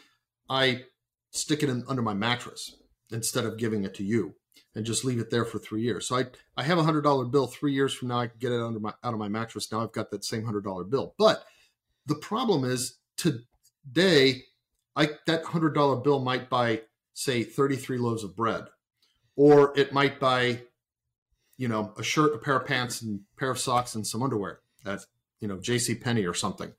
I 0.49 0.83
stick 1.31 1.63
it 1.63 1.69
in 1.69 1.83
under 1.87 2.01
my 2.01 2.13
mattress 2.13 2.75
instead 3.11 3.45
of 3.45 3.57
giving 3.57 3.83
it 3.83 3.93
to 3.95 4.03
you 4.03 4.35
and 4.75 4.85
just 4.85 5.03
leave 5.05 5.19
it 5.19 5.29
there 5.29 5.45
for 5.45 5.59
three 5.59 5.81
years. 5.81 6.07
So 6.07 6.17
I, 6.17 6.25
I 6.55 6.63
have 6.63 6.77
a 6.77 6.83
hundred 6.83 7.01
dollar 7.01 7.25
bill. 7.25 7.47
Three 7.47 7.73
years 7.73 7.93
from 7.93 8.09
now, 8.09 8.19
I 8.19 8.27
can 8.27 8.37
get 8.39 8.51
it 8.51 8.61
under 8.61 8.79
my 8.79 8.93
out 9.03 9.13
of 9.13 9.19
my 9.19 9.27
mattress. 9.27 9.71
Now 9.71 9.81
I've 9.81 9.91
got 9.91 10.11
that 10.11 10.23
same 10.23 10.43
hundred 10.45 10.63
dollar 10.63 10.83
bill. 10.83 11.15
But 11.17 11.43
the 12.05 12.15
problem 12.15 12.63
is 12.63 12.97
today, 13.17 14.43
I 14.95 15.09
that 15.25 15.43
hundred 15.45 15.73
dollar 15.73 15.97
bill 15.97 16.19
might 16.19 16.49
buy 16.49 16.81
say 17.17 17.43
thirty 17.43 17.75
three 17.75 17.97
loaves 17.97 18.23
of 18.23 18.35
bread, 18.35 18.65
or 19.35 19.77
it 19.77 19.91
might 19.91 20.19
buy 20.19 20.61
you 21.57 21.67
know, 21.67 21.93
a 21.97 22.03
shirt, 22.03 22.35
a 22.35 22.37
pair 22.37 22.57
of 22.57 22.67
pants, 22.67 23.01
and 23.01 23.19
a 23.35 23.39
pair 23.39 23.49
of 23.49 23.59
socks 23.59 23.95
and 23.95 24.05
some 24.05 24.21
underwear 24.21 24.59
at, 24.85 25.05
you 25.39 25.47
know, 25.47 25.57
J.C. 25.57 25.95
Penney 25.95 26.25
or 26.25 26.33
something. 26.33 26.71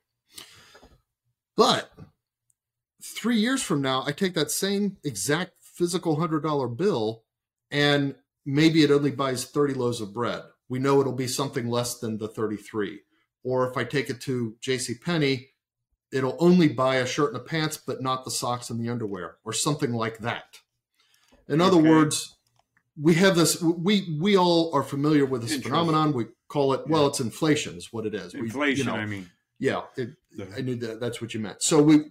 But 1.57 1.91
three 3.03 3.39
years 3.39 3.63
from 3.63 3.83
now, 3.83 4.05
I 4.07 4.13
take 4.13 4.35
that 4.35 4.51
same 4.53 4.97
exact 5.05 5.53
physical 5.61 6.19
hundred 6.19 6.43
dollar 6.43 6.69
bill 6.69 7.25
and 7.71 8.15
maybe 8.47 8.83
it 8.83 8.91
only 8.91 9.11
buys 9.11 9.45
30 9.45 9.75
loaves 9.75 10.01
of 10.01 10.15
bread. 10.15 10.43
We 10.69 10.79
know 10.79 11.01
it'll 11.01 11.13
be 11.13 11.27
something 11.27 11.69
less 11.69 11.99
than 11.99 12.19
the 12.19 12.29
33. 12.29 13.01
Or 13.45 13.69
if 13.69 13.77
I 13.77 13.85
take 13.85 14.11
it 14.11 14.21
to 14.23 14.57
J.C. 14.61 14.95
Penney, 14.95 15.49
it'll 16.13 16.37
only 16.41 16.69
buy 16.69 16.97
a 16.97 17.07
shirt 17.07 17.33
and 17.33 17.41
a 17.41 17.45
pants, 17.45 17.77
but 17.77 18.03
not 18.03 18.25
the 18.25 18.31
socks 18.31 18.71
and 18.71 18.81
the 18.81 18.89
underwear, 18.91 19.37
or 19.45 19.53
something 19.53 19.93
like 19.93 20.19
that. 20.19 20.61
In 21.49 21.61
other 21.61 21.79
Okay. 21.79 21.89
words, 21.89 22.37
we 23.01 23.15
have 23.15 23.37
this 23.37 23.63
we 23.63 24.17
we 24.21 24.37
all 24.37 24.75
are 24.75 24.83
familiar 24.83 25.25
with 25.25 25.43
this 25.43 25.57
phenomenon 25.63 26.13
we 26.13 26.27
call 26.49 26.73
it 26.73 26.85
well 26.89 27.03
Yeah. 27.03 27.09
it's 27.09 27.21
inflation 27.21 27.77
is 27.77 27.93
what 27.93 28.07
it 28.07 28.15
is 28.15 28.33
We- 28.35 28.41
you 28.41 28.45
Inflation, 28.47 28.87
know, 28.87 28.95
I 28.97 29.07
mean. 29.07 29.31
yeah 29.61 29.83
it, 29.97 30.11
i 30.57 30.61
knew 30.61 30.75
that 30.77 30.99
that's 30.99 31.21
what 31.21 31.33
you 31.33 31.39
meant 31.39 31.63
so 31.63 31.81
we 31.81 32.07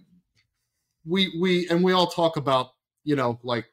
we 1.04 1.30
we 1.38 1.68
and 1.68 1.84
we 1.84 1.92
all 1.92 2.06
talk 2.06 2.38
about 2.38 2.68
you 3.04 3.16
know 3.16 3.38
like 3.42 3.66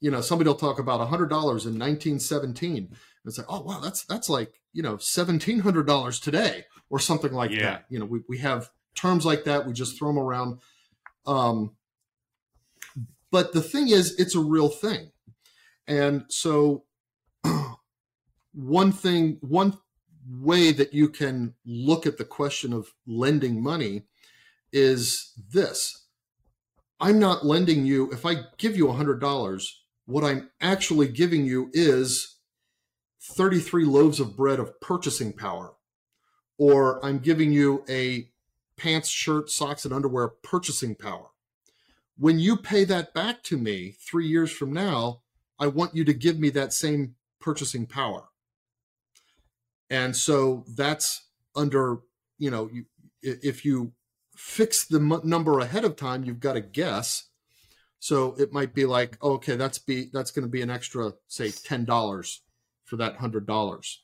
you 0.00 0.10
know 0.10 0.20
somebody 0.20 0.48
will 0.48 0.56
talk 0.56 0.80
about 0.80 1.00
a 1.00 1.06
hundred 1.06 1.28
dollars 1.28 1.66
in 1.66 1.78
1917 1.78 2.76
and 2.76 2.96
it's 3.24 3.38
like 3.38 3.46
oh 3.48 3.60
wow 3.62 3.78
that's 3.78 4.04
that's 4.06 4.28
like 4.28 4.60
you 4.72 4.82
know 4.82 4.96
seventeen 4.96 5.60
hundred 5.60 5.86
dollars 5.86 6.18
today 6.18 6.64
or 6.90 6.98
something 6.98 7.32
like 7.32 7.52
Yeah. 7.52 7.62
that 7.62 7.84
you 7.90 7.98
know 8.00 8.04
we, 8.06 8.20
we 8.28 8.38
have 8.38 8.70
terms 8.98 9.24
like 9.24 9.44
that 9.44 9.66
we 9.66 9.72
just 9.72 9.98
throw 9.98 10.08
them 10.08 10.18
around. 10.18 10.58
Um 11.26 11.72
but 13.30 13.52
the 13.52 13.62
thing 13.62 13.88
is 13.88 14.18
it's 14.18 14.34
a 14.34 14.40
real 14.40 14.68
thing. 14.68 15.10
And 15.86 16.24
so 16.28 16.84
one 18.52 18.92
thing 18.92 19.38
one 19.40 19.78
way 20.30 20.72
that 20.72 20.92
you 20.92 21.08
can 21.08 21.54
look 21.64 22.06
at 22.06 22.18
the 22.18 22.24
question 22.24 22.72
of 22.72 22.88
lending 23.06 23.62
money 23.62 24.04
is 24.72 25.32
this. 25.50 26.06
I'm 27.00 27.18
not 27.18 27.46
lending 27.46 27.86
you 27.86 28.10
if 28.12 28.26
i 28.26 28.42
give 28.58 28.76
you 28.76 28.86
$100 28.86 29.64
what 30.06 30.24
i'm 30.24 30.50
actually 30.60 31.06
giving 31.06 31.44
you 31.44 31.70
is 31.72 32.38
33 33.22 33.84
loaves 33.84 34.20
of 34.20 34.36
bread 34.36 34.58
of 34.58 34.80
purchasing 34.80 35.32
power. 35.32 35.74
Or 36.58 37.04
i'm 37.04 37.20
giving 37.20 37.52
you 37.52 37.84
a 37.88 38.28
pants 38.78 39.08
shirt 39.08 39.50
socks 39.50 39.84
and 39.84 39.92
underwear 39.92 40.28
purchasing 40.28 40.94
power. 40.94 41.26
When 42.16 42.38
you 42.38 42.56
pay 42.56 42.84
that 42.84 43.12
back 43.14 43.42
to 43.44 43.58
me 43.58 43.96
3 44.00 44.26
years 44.26 44.50
from 44.50 44.72
now 44.72 45.22
i 45.60 45.66
want 45.66 45.94
you 45.94 46.04
to 46.04 46.14
give 46.14 46.38
me 46.38 46.50
that 46.50 46.72
same 46.72 47.16
purchasing 47.40 47.86
power. 47.86 48.28
And 49.90 50.14
so 50.14 50.64
that's 50.76 51.26
under 51.56 51.98
you 52.38 52.50
know 52.50 52.68
you, 52.72 52.84
if 53.22 53.64
you 53.64 53.92
fix 54.36 54.86
the 54.86 55.00
number 55.24 55.58
ahead 55.58 55.84
of 55.84 55.96
time 55.96 56.24
you've 56.24 56.40
got 56.40 56.54
to 56.54 56.60
guess. 56.60 57.24
So 58.00 58.36
it 58.38 58.52
might 58.52 58.74
be 58.74 58.84
like 58.84 59.18
oh, 59.20 59.32
okay 59.34 59.56
that's 59.56 59.78
be 59.78 60.10
that's 60.12 60.30
going 60.30 60.44
to 60.44 60.50
be 60.50 60.62
an 60.62 60.70
extra 60.70 61.12
say 61.26 61.48
$10 61.48 62.38
for 62.84 62.96
that 62.96 63.18
$100 63.18 63.98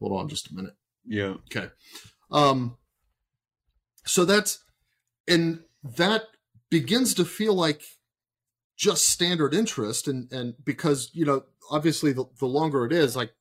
hold 0.00 0.20
on 0.20 0.28
just 0.28 0.50
a 0.50 0.54
minute. 0.54 0.74
Yeah. 1.06 1.34
Okay. 1.50 1.68
Um, 2.30 2.76
so 4.08 4.24
that's, 4.24 4.64
and 5.26 5.60
that 5.82 6.24
begins 6.70 7.14
to 7.14 7.24
feel 7.24 7.54
like 7.54 7.82
just 8.76 9.08
standard 9.08 9.54
interest. 9.54 10.08
And, 10.08 10.32
and 10.32 10.54
because, 10.64 11.10
you 11.12 11.24
know, 11.24 11.44
obviously 11.70 12.12
the, 12.12 12.24
the 12.38 12.46
longer 12.46 12.84
it 12.86 12.92
is, 12.92 13.14
like, 13.16 13.32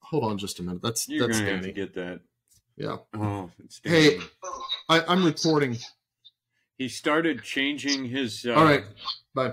hold 0.00 0.24
on 0.24 0.38
just 0.38 0.58
a 0.60 0.62
minute. 0.62 0.82
That's, 0.82 1.08
You're 1.08 1.26
that's 1.26 1.40
going 1.40 1.62
to 1.62 1.72
get 1.72 1.94
that. 1.94 2.20
Yeah. 2.76 2.96
Oh, 3.14 3.50
it's 3.64 3.80
Hey, 3.84 4.18
I, 4.88 5.02
I'm 5.06 5.24
recording. 5.24 5.78
He 6.76 6.88
started 6.88 7.42
changing 7.42 8.06
his 8.06 8.44
uh, 8.44 8.54
All 8.54 8.64
right. 8.64 8.84
Bye. 9.34 9.52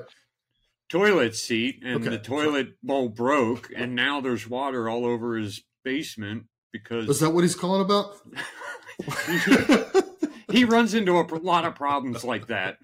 toilet 0.90 1.36
seat, 1.36 1.82
and 1.84 2.02
Okay. 2.02 2.10
the 2.10 2.18
toilet 2.18 2.70
bowl 2.82 3.10
broke, 3.10 3.72
and 3.76 3.96
now 3.96 4.22
there's 4.22 4.48
water 4.50 4.90
all 4.90 5.06
over 5.06 5.38
his 5.38 5.62
basement 5.84 6.46
because 6.72 7.08
is 7.10 7.20
that 7.20 7.30
what 7.30 7.44
he's 7.44 7.56
calling 7.56 7.82
about? 7.82 8.16
he 10.52 10.66
runs 10.66 10.94
into 10.94 11.20
a 11.20 11.24
lot 11.38 11.66
of 11.66 11.76
problems 11.76 12.24
like 12.24 12.48
that. 12.48 12.78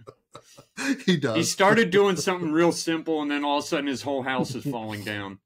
he 1.05 1.17
does. 1.17 1.35
He 1.35 1.43
started 1.43 1.89
doing 1.89 2.15
something 2.15 2.51
real 2.51 2.71
simple, 2.71 3.21
and 3.21 3.29
then 3.31 3.43
all 3.43 3.59
of 3.59 3.63
a 3.63 3.67
sudden 3.67 3.87
his 3.87 4.01
whole 4.01 4.23
house 4.23 4.55
is 4.55 4.63
falling 4.63 5.03
down. 5.03 5.39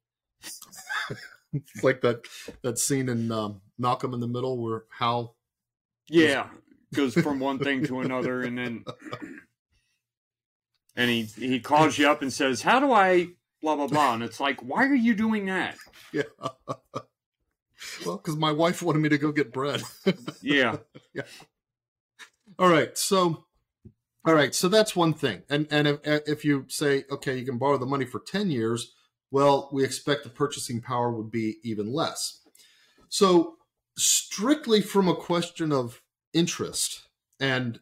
It's 1.54 1.84
like 1.84 2.02
that, 2.02 2.22
that 2.62 2.80
scene 2.80 3.10
in 3.10 3.32
um, 3.32 3.62
Malcolm 3.78 4.14
in 4.14 4.20
the 4.20 4.28
Middle 4.28 4.58
where 4.58 4.84
Hal 4.90 5.36
Yeah, 6.08 6.48
goes 6.94 7.14
from 7.14 7.40
one 7.40 7.60
thing 7.60 7.86
to 7.86 8.00
another, 8.00 8.42
and 8.44 8.58
then 8.58 8.86
and 10.96 11.10
he 11.10 11.24
he 11.24 11.60
calls 11.60 11.98
you 11.98 12.10
up 12.10 12.22
and 12.22 12.32
says, 12.32 12.62
"How 12.62 12.80
do 12.80 12.92
I 12.92 13.28
blah 13.62 13.76
blah 13.76 13.88
blah?" 13.88 14.14
And 14.14 14.24
it's 14.24 14.40
like, 14.40 14.62
why 14.62 14.86
are 14.86 14.96
you 14.96 15.14
doing 15.14 15.46
that? 15.48 15.76
Yeah. 16.14 16.24
Well, 18.06 18.18
because 18.18 18.36
my 18.36 18.52
wife 18.52 18.82
wanted 18.82 19.00
me 19.00 19.10
to 19.10 19.18
go 19.18 19.32
get 19.32 19.52
bread. 19.54 19.84
Yeah, 20.42 20.78
Yeah. 21.14 21.24
all 22.58 22.70
right. 22.70 22.98
So, 22.98 23.46
all 24.26 24.34
right. 24.34 24.54
So 24.54 24.68
that's 24.68 24.96
one 24.96 25.14
thing. 25.14 25.44
And 25.50 25.68
and 25.72 25.88
if, 25.88 25.96
uh, 26.08 26.20
if 26.28 26.44
you 26.46 26.66
say, 26.68 27.06
okay, 27.12 27.38
you 27.38 27.46
can 27.46 27.58
borrow 27.58 27.78
the 27.78 27.86
money 27.86 28.06
for 28.06 28.20
ten 28.20 28.50
years, 28.50 28.94
well, 29.32 29.70
we 29.72 29.84
expect 29.84 30.24
the 30.24 30.30
purchasing 30.30 30.82
power 30.82 31.12
would 31.12 31.32
be 31.32 31.58
even 31.64 31.92
less. 31.94 32.42
So, 33.10 33.56
strictly 33.98 34.82
from 34.82 35.08
a 35.08 35.16
question 35.16 35.72
of 35.72 36.02
interest, 36.34 37.08
and 37.40 37.80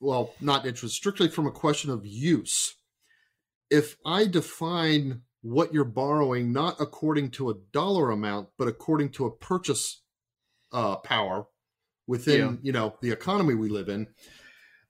well, 0.00 0.34
not 0.40 0.66
interest, 0.66 0.94
strictly 0.94 1.28
from 1.28 1.46
a 1.46 1.52
question 1.52 1.90
of 1.90 2.06
use, 2.06 2.76
if 3.70 3.96
I 4.04 4.26
define 4.26 5.22
what 5.46 5.72
you're 5.72 5.84
borrowing 5.84 6.52
not 6.52 6.80
according 6.80 7.30
to 7.30 7.50
a 7.50 7.54
dollar 7.72 8.10
amount, 8.10 8.48
but 8.58 8.66
according 8.66 9.10
to 9.10 9.26
a 9.26 9.30
purchase 9.30 10.02
uh, 10.72 10.96
power 10.96 11.46
within 12.08 12.40
Yeah. 12.40 12.56
you 12.62 12.72
know 12.72 12.96
the 13.00 13.12
economy 13.12 13.54
we 13.54 13.68
live 13.68 13.88
in, 13.88 14.08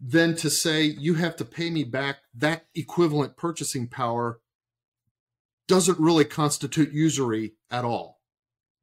then 0.01 0.35
to 0.37 0.49
say 0.51 0.83
you 0.85 1.15
have 1.15 1.37
to 1.37 1.45
pay 1.45 1.69
me 1.71 1.85
back 1.85 2.19
that 2.35 2.67
equivalent 2.75 3.37
purchasing 3.37 3.87
power 3.89 4.41
doesn't 5.69 5.99
really 5.99 6.25
constitute 6.25 6.93
usury 6.93 7.55
at 7.71 7.85
all 7.85 8.21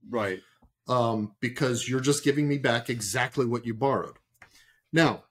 Right. 0.10 0.42
um, 0.88 1.36
because 1.40 1.88
you're 1.90 2.02
just 2.02 2.24
giving 2.24 2.48
me 2.48 2.58
back 2.58 2.90
exactly 2.90 3.46
what 3.46 3.66
you 3.66 3.74
borrowed. 3.74 4.18
Now, 4.92 5.24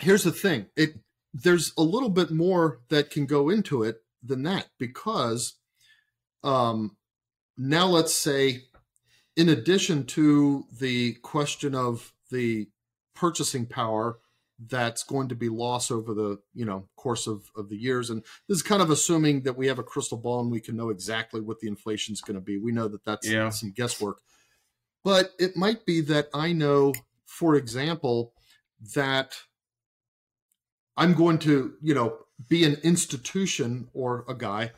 here's 0.00 0.24
the 0.24 0.32
thing: 0.32 0.66
it 0.76 0.94
there's 1.32 1.72
a 1.78 1.82
little 1.82 2.08
bit 2.10 2.30
more 2.32 2.80
that 2.88 3.10
can 3.10 3.26
go 3.26 3.48
into 3.48 3.82
it 3.84 4.01
than 4.22 4.42
that 4.44 4.68
because 4.78 5.54
um, 6.44 6.96
now 7.56 7.86
let's 7.86 8.14
say, 8.14 8.64
in 9.36 9.48
addition 9.48 10.04
to 10.06 10.64
the 10.78 11.14
question 11.22 11.74
of 11.74 12.12
the 12.30 12.68
purchasing 13.14 13.66
power 13.66 14.18
that's 14.66 15.02
going 15.02 15.28
to 15.28 15.34
be 15.34 15.48
lost 15.48 15.90
over 15.90 16.14
the 16.14 16.38
you 16.54 16.64
know 16.64 16.88
course 16.96 17.26
of, 17.26 17.50
of 17.56 17.68
the 17.68 17.76
years 17.76 18.10
and 18.10 18.22
this 18.48 18.56
is 18.56 18.62
kind 18.62 18.80
of 18.80 18.90
assuming 18.90 19.42
that 19.42 19.56
we 19.56 19.66
have 19.66 19.80
a 19.80 19.82
crystal 19.82 20.16
ball 20.16 20.40
and 20.40 20.52
we 20.52 20.60
can 20.60 20.76
know 20.76 20.88
exactly 20.90 21.40
what 21.40 21.58
the 21.58 21.66
inflation 21.66 22.12
is 22.12 22.20
going 22.20 22.36
to 22.36 22.40
be 22.40 22.58
we 22.58 22.70
know 22.70 22.86
that 22.86 23.04
that's 23.04 23.28
Yeah. 23.28 23.48
some 23.48 23.72
guesswork 23.72 24.20
but 25.04 25.32
it 25.38 25.56
might 25.56 25.84
be 25.84 26.00
that 26.02 26.28
I 26.32 26.52
know, 26.52 26.94
for 27.26 27.56
example, 27.56 28.34
that 28.94 29.34
I'm 30.96 31.14
going 31.14 31.38
to, 31.40 31.74
you 31.82 31.94
know, 31.94 32.18
be 32.48 32.64
an 32.64 32.76
institution 32.82 33.88
or 33.92 34.24
a 34.28 34.34
guy 34.34 34.72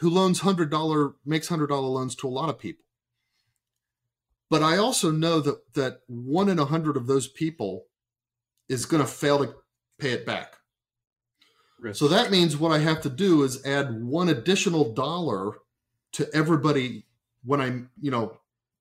who 0.00 0.10
loans 0.10 0.40
hundred 0.40 0.70
dollar 0.70 1.14
makes 1.24 1.48
hundred 1.48 1.68
dollar 1.68 1.88
loans 1.88 2.14
to 2.16 2.28
a 2.28 2.30
lot 2.30 2.48
of 2.48 2.58
people. 2.58 2.84
But 4.50 4.62
I 4.62 4.76
also 4.76 5.10
know 5.10 5.40
that 5.40 5.74
that 5.74 6.00
one 6.08 6.48
in 6.48 6.58
a 6.58 6.66
hundred 6.66 6.96
of 6.96 7.06
those 7.06 7.28
people 7.28 7.86
is 8.68 8.86
going 8.86 9.02
to 9.02 9.08
fail 9.08 9.38
to 9.38 9.54
pay 9.98 10.12
it 10.12 10.26
back. 10.26 10.56
Risk. 11.80 11.98
So 11.98 12.08
that 12.08 12.30
means 12.30 12.56
what 12.56 12.72
I 12.72 12.78
have 12.78 13.00
to 13.02 13.10
do 13.10 13.42
is 13.42 13.64
add 13.66 14.02
one 14.02 14.28
additional 14.28 14.92
dollar 14.92 15.58
to 16.12 16.28
everybody 16.34 17.06
when 17.44 17.60
I'm, 17.60 17.90
you 18.00 18.10
know, 18.10 18.38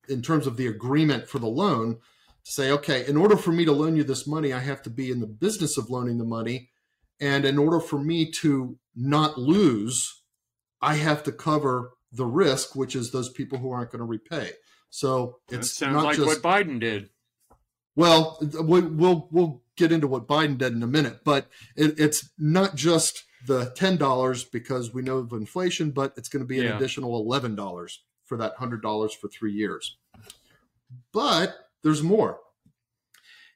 in 0.07 0.21
terms 0.21 0.45
of 0.45 0.57
the 0.57 0.67
agreement 0.67 1.27
for 1.27 1.39
the 1.39 1.47
loan 1.47 1.99
to 2.43 2.51
say, 2.51 2.71
okay, 2.71 3.05
in 3.07 3.17
order 3.17 3.37
for 3.37 3.51
me 3.51 3.65
to 3.65 3.71
loan 3.71 3.95
you 3.95 4.03
this 4.03 4.27
money, 4.27 4.53
I 4.53 4.59
have 4.59 4.81
to 4.83 4.89
be 4.89 5.11
in 5.11 5.19
the 5.19 5.27
business 5.27 5.77
of 5.77 5.89
loaning 5.89 6.17
the 6.17 6.25
money. 6.25 6.70
And 7.21 7.45
in 7.45 7.57
order 7.57 7.79
for 7.79 7.99
me 7.99 8.29
to 8.41 8.77
not 8.95 9.37
lose, 9.37 10.23
I 10.81 10.95
have 10.95 11.23
to 11.23 11.31
cover 11.31 11.91
the 12.11 12.25
risk, 12.25 12.75
which 12.75 12.95
is 12.95 13.11
those 13.11 13.29
people 13.29 13.59
who 13.59 13.71
aren't 13.71 13.91
going 13.91 13.99
to 13.99 14.05
repay. 14.05 14.51
So 14.89 15.37
it's 15.49 15.71
sounds 15.71 15.93
not 15.93 16.03
like 16.03 16.15
just 16.17 16.27
what 16.27 16.41
Biden 16.41 16.79
did. 16.81 17.09
well, 17.95 18.37
we- 18.41 18.81
we'll 18.81 19.29
we'll 19.31 19.61
get 19.77 19.91
into 19.91 20.07
what 20.07 20.27
Biden 20.27 20.57
did 20.57 20.73
in 20.73 20.83
a 20.83 20.87
minute, 20.87 21.21
but 21.23 21.47
it, 21.77 21.97
it's 21.99 22.29
not 22.37 22.75
just 22.75 23.23
the 23.47 23.71
ten 23.75 23.95
dollars 23.97 24.43
because 24.43 24.93
we 24.93 25.01
know 25.01 25.17
of 25.19 25.31
inflation, 25.31 25.91
but 25.91 26.13
it's 26.17 26.27
going 26.27 26.43
to 26.43 26.47
be 26.47 26.59
an 26.59 26.65
Yeah. 26.65 26.75
additional 26.75 27.15
eleven 27.19 27.55
dollars 27.55 28.03
for 28.25 28.35
that 28.37 28.55
hundred 28.57 28.81
dollars 28.81 29.13
for 29.13 29.27
three 29.29 29.53
years. 29.53 29.97
But 31.13 31.69
there's 31.83 32.03
more. 32.03 32.39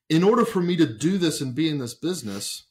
In 0.09 0.23
order 0.23 0.45
for 0.45 0.61
me 0.61 0.75
to 0.77 0.85
do 0.85 1.17
this 1.17 1.41
and 1.41 1.55
be 1.55 1.67
in 1.69 1.79
this 1.79 1.93
business, 1.95 2.63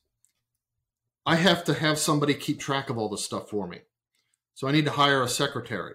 I 1.26 1.37
have 1.37 1.64
to 1.64 1.74
have 1.74 1.98
somebody 1.98 2.34
keep 2.34 2.60
track 2.60 2.90
of 2.90 2.98
all 2.98 3.08
this 3.08 3.24
stuff 3.24 3.48
for 3.48 3.66
me. 3.66 3.80
So 4.54 4.68
I 4.68 4.72
need 4.72 4.84
to 4.84 4.92
hire 4.92 5.22
a 5.22 5.28
secretary, 5.28 5.94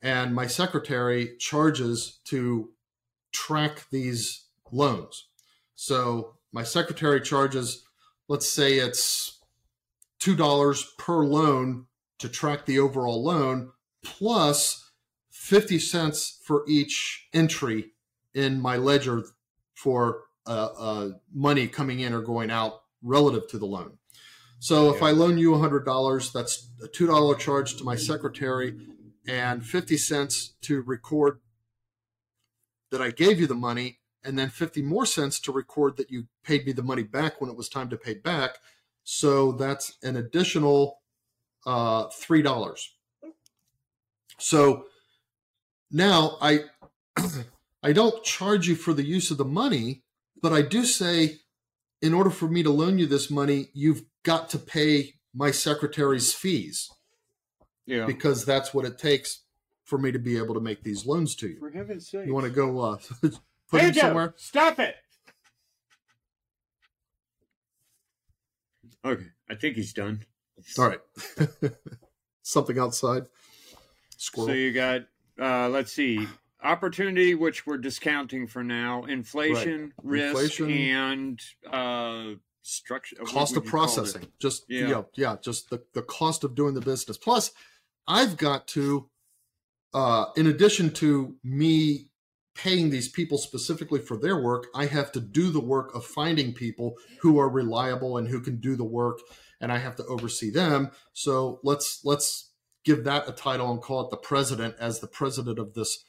and 0.00 0.34
my 0.34 0.46
secretary 0.46 1.36
charges 1.38 2.20
to 2.26 2.70
track 3.32 3.86
these 3.90 4.44
loans. 4.70 5.26
So 5.74 6.34
my 6.52 6.62
secretary 6.62 7.20
charges, 7.20 7.84
let's 8.28 8.48
say 8.48 8.74
it's 8.74 9.40
$2 10.20 10.96
per 10.98 11.24
loan 11.24 11.86
to 12.18 12.28
track 12.28 12.66
the 12.66 12.78
overall 12.78 13.22
loan, 13.22 13.72
plus 14.04 14.90
50 15.30 15.78
cents 15.78 16.40
for 16.44 16.64
each 16.68 17.28
entry 17.32 17.92
in 18.34 18.60
my 18.60 18.76
ledger 18.76 19.24
for 19.74 20.24
uh, 20.46 20.68
uh, 20.78 21.08
money 21.34 21.68
coming 21.68 22.00
in 22.00 22.12
or 22.12 22.20
going 22.20 22.50
out 22.50 22.82
relative 23.02 23.48
to 23.48 23.58
the 23.58 23.66
loan. 23.66 23.98
So 24.58 24.90
if 24.92 25.00
Yeah. 25.00 25.08
I 25.08 25.10
loan 25.12 25.38
you 25.38 25.54
$100, 25.54 26.32
that's 26.32 26.68
a 26.82 26.88
$2 26.88 27.34
charge 27.34 27.76
to 27.76 27.84
my 27.84 27.96
secretary 27.96 28.76
and 29.26 29.64
50 29.64 29.96
cents 29.96 30.54
to 30.62 30.82
record 30.82 31.40
that 32.90 33.02
I 33.02 33.10
gave 33.10 33.38
you 33.38 33.46
the 33.46 33.54
money, 33.54 34.00
and 34.24 34.38
then 34.38 34.48
50 34.48 34.82
more 34.82 35.06
cents 35.06 35.38
to 35.40 35.52
record 35.52 35.96
that 35.96 36.10
you 36.10 36.28
paid 36.42 36.66
me 36.66 36.72
the 36.72 36.82
money 36.82 37.02
back 37.02 37.40
when 37.40 37.50
it 37.50 37.56
was 37.56 37.68
time 37.68 37.88
to 37.90 37.96
pay 37.96 38.14
back. 38.14 38.58
So 39.04 39.52
that's 39.52 39.96
an 40.02 40.16
additional 40.16 41.00
uh, 41.66 42.06
$3. 42.08 42.88
So 44.38 44.86
now 45.90 46.38
I 46.40 46.64
I 47.82 47.92
don't 47.92 48.24
charge 48.24 48.66
you 48.68 48.74
for 48.74 48.92
the 48.92 49.04
use 49.04 49.30
of 49.30 49.38
the 49.38 49.44
money, 49.44 50.02
but 50.40 50.52
I 50.52 50.62
do 50.62 50.84
say 50.84 51.38
in 52.00 52.14
order 52.14 52.30
for 52.30 52.48
me 52.48 52.62
to 52.62 52.70
loan 52.70 52.98
you 52.98 53.06
this 53.06 53.30
money, 53.30 53.68
you've 53.72 54.04
got 54.24 54.48
to 54.50 54.58
pay 54.58 55.14
my 55.34 55.50
secretary's 55.50 56.32
fees 56.32 56.90
Yeah. 57.86 58.06
because 58.06 58.44
that's 58.44 58.72
what 58.74 58.84
it 58.84 58.98
takes 58.98 59.42
for 59.84 59.98
me 59.98 60.12
to 60.12 60.18
be 60.18 60.36
able 60.36 60.54
to 60.54 60.60
make 60.60 60.82
these 60.82 61.06
loans 61.06 61.34
to 61.36 61.48
you. 61.48 61.58
For 61.58 61.70
heaven's 61.70 62.08
sake. 62.08 62.26
You 62.26 62.34
want 62.34 62.44
to 62.44 62.50
go 62.52 62.80
uh, 62.80 62.98
put 63.70 63.80
Hey, 63.80 63.88
him 63.88 63.94
somewhere? 63.94 64.34
Stop 64.36 64.78
it. 64.80 64.96
Okay. 69.04 69.26
I 69.48 69.54
think 69.54 69.76
he's 69.76 69.92
done. 69.92 70.24
All 70.78 70.88
right. 70.88 71.00
Something 72.42 72.78
outside. 72.78 73.24
Squirrel. 74.16 74.48
So 74.48 74.54
you 74.54 74.72
got 74.72 75.02
uh 75.40 75.68
let's 75.68 75.92
see. 75.92 76.26
Opportunity, 76.62 77.34
which 77.36 77.66
we're 77.66 77.76
discounting 77.78 78.48
for 78.48 78.64
now, 78.64 79.04
inflation, 79.04 79.92
risk, 80.02 80.34
Inflation. 80.58 80.70
and 80.70 81.40
uh 81.72 82.34
structure 82.68 83.16
cost 83.24 83.56
of 83.56 83.64
you 83.64 83.70
processing. 83.70 84.28
Just 84.38 84.64
Yeah. 84.68 84.88
yeah, 84.88 85.02
yeah, 85.14 85.36
just 85.42 85.70
the, 85.70 85.82
the 85.94 86.02
cost 86.02 86.44
of 86.44 86.54
doing 86.54 86.74
the 86.74 86.80
business. 86.80 87.16
Plus, 87.16 87.50
I've 88.06 88.36
got 88.36 88.66
to, 88.68 89.08
uh, 89.94 90.26
in 90.36 90.46
addition 90.46 90.92
to 90.94 91.36
me 91.42 92.08
paying 92.54 92.90
these 92.90 93.08
people 93.08 93.38
specifically 93.38 94.00
for 94.00 94.16
their 94.16 94.40
work, 94.40 94.66
I 94.74 94.86
have 94.86 95.12
to 95.12 95.20
do 95.20 95.50
the 95.50 95.60
work 95.60 95.94
of 95.94 96.04
finding 96.04 96.52
people 96.52 96.96
who 97.20 97.38
are 97.38 97.48
reliable 97.48 98.16
and 98.16 98.28
who 98.28 98.40
can 98.40 98.56
do 98.56 98.76
the 98.76 98.84
work, 98.84 99.20
and 99.60 99.72
I 99.72 99.78
have 99.78 99.96
to 99.96 100.04
oversee 100.06 100.50
them. 100.50 100.90
So 101.12 101.60
let's 101.62 102.00
let's 102.04 102.50
give 102.84 103.04
that 103.04 103.28
a 103.28 103.32
title 103.32 103.70
and 103.70 103.80
call 103.80 104.02
it 104.02 104.10
the 104.10 104.16
president 104.16 104.74
as 104.80 105.00
the 105.00 105.06
president 105.06 105.58
of 105.58 105.74
this, 105.74 106.04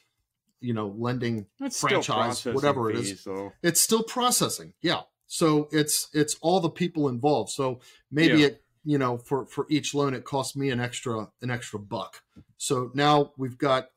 you 0.60 0.74
know, 0.74 0.94
lending 0.96 1.46
That's 1.58 1.80
franchise, 1.80 2.44
whatever 2.46 2.90
it 2.90 2.96
is. 2.96 3.22
fees, 3.22 3.28
it's 3.62 3.80
still 3.80 4.02
processing 4.02 4.72
yeah 4.82 5.02
so 5.32 5.68
it's 5.70 6.08
it's 6.12 6.34
all 6.42 6.58
the 6.58 6.68
people 6.68 7.08
involved. 7.08 7.50
So 7.50 7.78
maybe 8.10 8.40
Yeah. 8.40 8.46
it 8.46 8.64
you 8.84 8.98
know 8.98 9.16
for 9.16 9.46
for 9.46 9.64
each 9.70 9.94
loan 9.94 10.12
it 10.12 10.24
costs 10.24 10.56
me 10.56 10.70
an 10.70 10.80
extra 10.80 11.30
an 11.40 11.52
extra 11.52 11.78
buck. 11.78 12.24
So 12.56 12.90
now 12.94 13.32
we've 13.38 13.56
got 13.56 13.90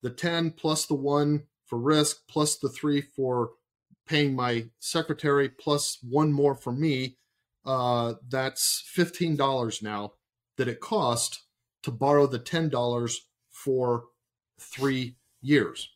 the 0.00 0.08
10 0.08 0.52
plus 0.52 0.86
the 0.86 0.94
1 0.94 1.46
for 1.66 1.78
risk 1.78 2.26
plus 2.26 2.56
the 2.56 2.70
3 2.70 3.02
for 3.02 3.50
paying 4.06 4.34
my 4.34 4.70
secretary 4.78 5.50
plus 5.50 5.98
one 6.02 6.32
more 6.32 6.54
for 6.54 6.72
me 6.72 7.18
uh 7.66 8.14
that's 8.26 8.82
$15 8.96 9.82
now 9.82 10.14
that 10.56 10.68
it 10.68 10.80
cost 10.80 11.42
to 11.82 11.90
borrow 11.90 12.26
the 12.26 12.38
$10 12.38 13.14
for 13.50 14.04
3 14.58 15.16
years. 15.42 15.90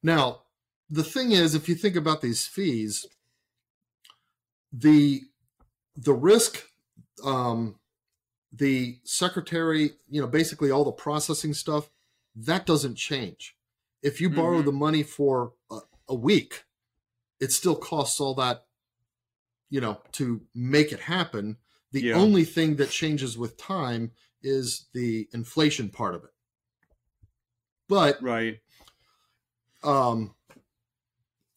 Now 0.00 0.42
the 0.88 1.02
thing 1.02 1.32
is 1.32 1.56
if 1.56 1.68
you 1.68 1.74
think 1.74 1.96
about 1.96 2.20
these 2.20 2.46
fees 2.46 3.04
the 4.72 5.22
the 5.96 6.12
risk 6.14 6.64
um 7.24 7.78
the 8.52 8.98
secretary 9.04 9.90
you 10.08 10.20
know 10.20 10.26
basically 10.26 10.70
all 10.70 10.84
the 10.84 10.92
processing 10.92 11.52
stuff 11.54 11.90
that 12.34 12.64
doesn't 12.66 12.96
change 12.96 13.56
if 14.02 14.20
you 14.20 14.30
borrow 14.30 14.62
Mhm. 14.62 14.64
the 14.64 14.72
money 14.72 15.02
for 15.02 15.52
a, 15.70 15.80
a 16.08 16.14
week 16.14 16.64
it 17.40 17.52
still 17.52 17.76
costs 17.76 18.20
all 18.20 18.34
that 18.34 18.66
you 19.68 19.80
know 19.80 20.00
to 20.12 20.42
make 20.54 20.92
it 20.92 21.00
happen 21.00 21.58
the 21.92 22.06
Yeah. 22.06 22.16
only 22.16 22.44
thing 22.44 22.76
that 22.76 22.88
changes 22.90 23.36
with 23.36 23.56
time 23.58 24.12
is 24.42 24.88
the 24.94 25.28
inflation 25.32 25.90
part 25.90 26.14
of 26.14 26.24
it 26.24 26.30
But 27.88 28.22
right. 28.22 28.60
um, 29.84 30.34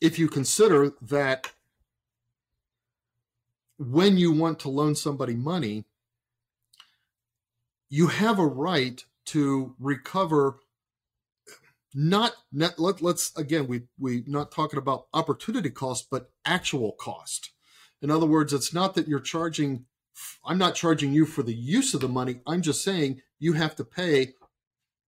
if 0.01 0.19
you 0.19 0.27
consider 0.27 0.91
that 1.01 1.51
when 3.77 4.17
you 4.17 4.31
want 4.31 4.59
to 4.59 4.69
loan 4.69 4.95
somebody 4.95 5.35
money, 5.35 5.85
you 7.89 8.07
have 8.07 8.39
a 8.39 8.45
right 8.45 9.03
to 9.25 9.75
recover 9.79 10.59
not 11.93 12.33
net 12.51 12.77
let, 12.77 13.01
let's 13.01 13.35
again 13.37 13.67
we 13.67 13.83
we 13.97 14.23
not 14.27 14.51
talking 14.51 14.77
about 14.77 15.07
opportunity 15.13 15.69
cost 15.69 16.09
but 16.11 16.29
actual 16.43 16.91
cost. 16.91 17.51
In 18.01 18.11
other 18.11 18.25
words 18.25 18.51
it's 18.51 18.73
not 18.73 18.95
that 18.95 19.07
you're 19.07 19.21
charging 19.21 19.85
i'm 20.45 20.57
not 20.57 20.75
charging 20.75 21.13
you 21.13 21.25
for 21.25 21.41
the 21.41 21.55
use 21.55 21.93
of 21.93 22.01
the 22.01 22.09
money. 22.09 22.41
I'm 22.45 22.61
just 22.61 22.83
saying 22.83 23.21
you 23.39 23.53
have 23.53 23.75
to 23.77 23.85
pay 23.85 24.33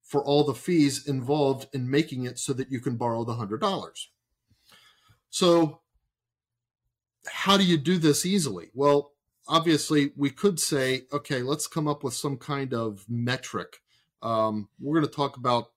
for 0.02 0.24
all 0.24 0.46
the 0.46 0.54
fees 0.54 1.06
involved 1.06 1.68
in 1.74 1.92
making 1.92 2.24
it 2.24 2.40
so 2.40 2.54
that 2.54 2.72
you 2.72 2.80
can 2.80 2.96
borrow 2.96 3.26
the 3.26 3.36
hundred 3.36 3.60
dollars. 3.60 4.10
So 5.30 5.82
how 7.28 7.58
do 7.58 7.64
you 7.64 7.78
do 7.78 7.98
this 7.98 8.26
easily? 8.26 8.70
Well 8.74 9.12
obviously 9.48 10.12
we 10.16 10.30
could 10.30 10.60
say 10.60 11.04
okay 11.12 11.42
let's 11.42 11.68
come 11.68 11.88
up 11.88 12.04
with 12.04 12.14
some 12.14 12.38
kind 12.38 12.74
of 12.74 13.06
metric. 13.08 13.78
Um, 14.22 14.70
we're 14.80 15.00
going 15.00 15.10
to 15.10 15.16
talk 15.16 15.38
about 15.38 15.72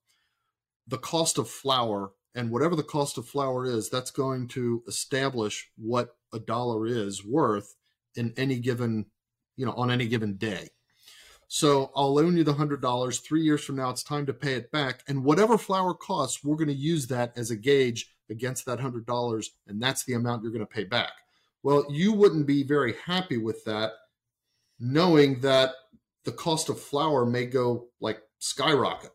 the 0.89 0.99
cost 0.99 1.39
of 1.39 1.49
flour 1.49 2.13
and 2.35 2.51
whatever 2.51 2.75
the 2.75 2.83
cost 2.83 3.19
of 3.19 3.29
flour 3.29 3.67
is 3.67 3.91
that's 3.91 4.11
going 4.11 4.49
to 4.49 4.83
establish 4.89 5.71
what 5.77 6.17
a 6.33 6.39
dollar 6.39 6.87
is 6.87 7.25
worth 7.25 7.77
in 8.17 8.33
any 8.37 8.59
given 8.59 9.07
you 9.57 9.67
know 9.67 9.73
on 9.73 9.91
any 9.91 10.07
given 10.07 10.37
day. 10.37 10.69
So 11.49 11.91
i'll 11.97 12.15
loan 12.15 12.37
you 12.37 12.45
the 12.45 12.55
hundred 12.55 12.81
dollars. 12.81 13.21
Three 13.21 13.43
years 13.43 13.63
from 13.63 13.77
now 13.77 13.91
it's 13.91 14.03
time 14.03 14.27
to 14.27 14.35
pay 14.35 14.55
it 14.55 14.71
back. 14.73 15.03
And 15.07 15.25
whatever 15.25 15.59
flour 15.59 15.95
costs 15.95 16.43
we're 16.43 16.57
going 16.57 16.69
to 16.69 16.75
use 16.75 17.07
that 17.09 17.33
as 17.37 17.51
a 17.51 17.57
gauge 17.57 18.11
against 18.29 18.67
that 18.67 18.81
hundred 18.81 19.07
dollars 19.07 19.51
and 19.67 19.81
that's 19.81 20.05
the 20.05 20.15
amount 20.15 20.43
you're 20.43 20.53
going 20.53 20.67
to 20.67 20.67
pay 20.67 20.85
back 20.85 21.13
well 21.63 21.85
you 21.91 22.13
wouldn't 22.13 22.47
be 22.47 22.63
very 22.63 22.95
happy 23.07 23.37
with 23.37 23.65
that 23.65 23.93
knowing 24.79 25.41
that 25.41 25.73
the 26.25 26.33
cost 26.33 26.69
of 26.69 26.81
flour 26.81 27.25
may 27.25 27.47
go 27.47 27.89
like 28.01 28.21
skyrocket 28.39 29.11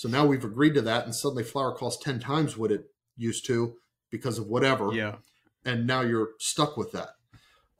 so 0.00 0.08
now 0.08 0.24
we've 0.24 0.46
agreed 0.46 0.72
to 0.76 0.80
that, 0.80 1.04
and 1.04 1.14
suddenly 1.14 1.44
flour 1.44 1.74
costs 1.74 2.02
10 2.02 2.20
times 2.20 2.56
what 2.56 2.72
it 2.72 2.86
used 3.18 3.44
to 3.48 3.74
because 4.10 4.38
of 4.38 4.46
whatever. 4.46 4.94
Yeah. 4.94 5.16
And 5.66 5.86
now 5.86 6.00
you're 6.00 6.30
stuck 6.38 6.78
with 6.78 6.92
that. 6.92 7.10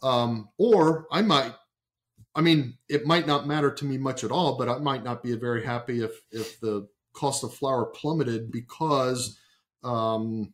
Um, 0.03 0.51
or 0.59 1.07
I 1.11 1.23
might, 1.23 1.55
I 2.35 2.43
mean, 2.43 2.77
it 2.91 3.07
might 3.07 3.27
not 3.27 3.47
matter 3.47 3.71
to 3.71 3.85
me 3.87 3.97
much 3.97 4.23
at 4.23 4.31
all, 4.31 4.59
but 4.59 4.69
I 4.69 4.77
might 4.77 5.03
not 5.03 5.23
be 5.23 5.35
very 5.35 5.65
happy 5.65 6.03
if, 6.03 6.11
if 6.31 6.61
the 6.61 6.89
cost 7.15 7.43
of 7.43 7.55
flour 7.55 7.87
plummeted 7.87 8.53
because 8.53 9.39
um, 9.83 10.53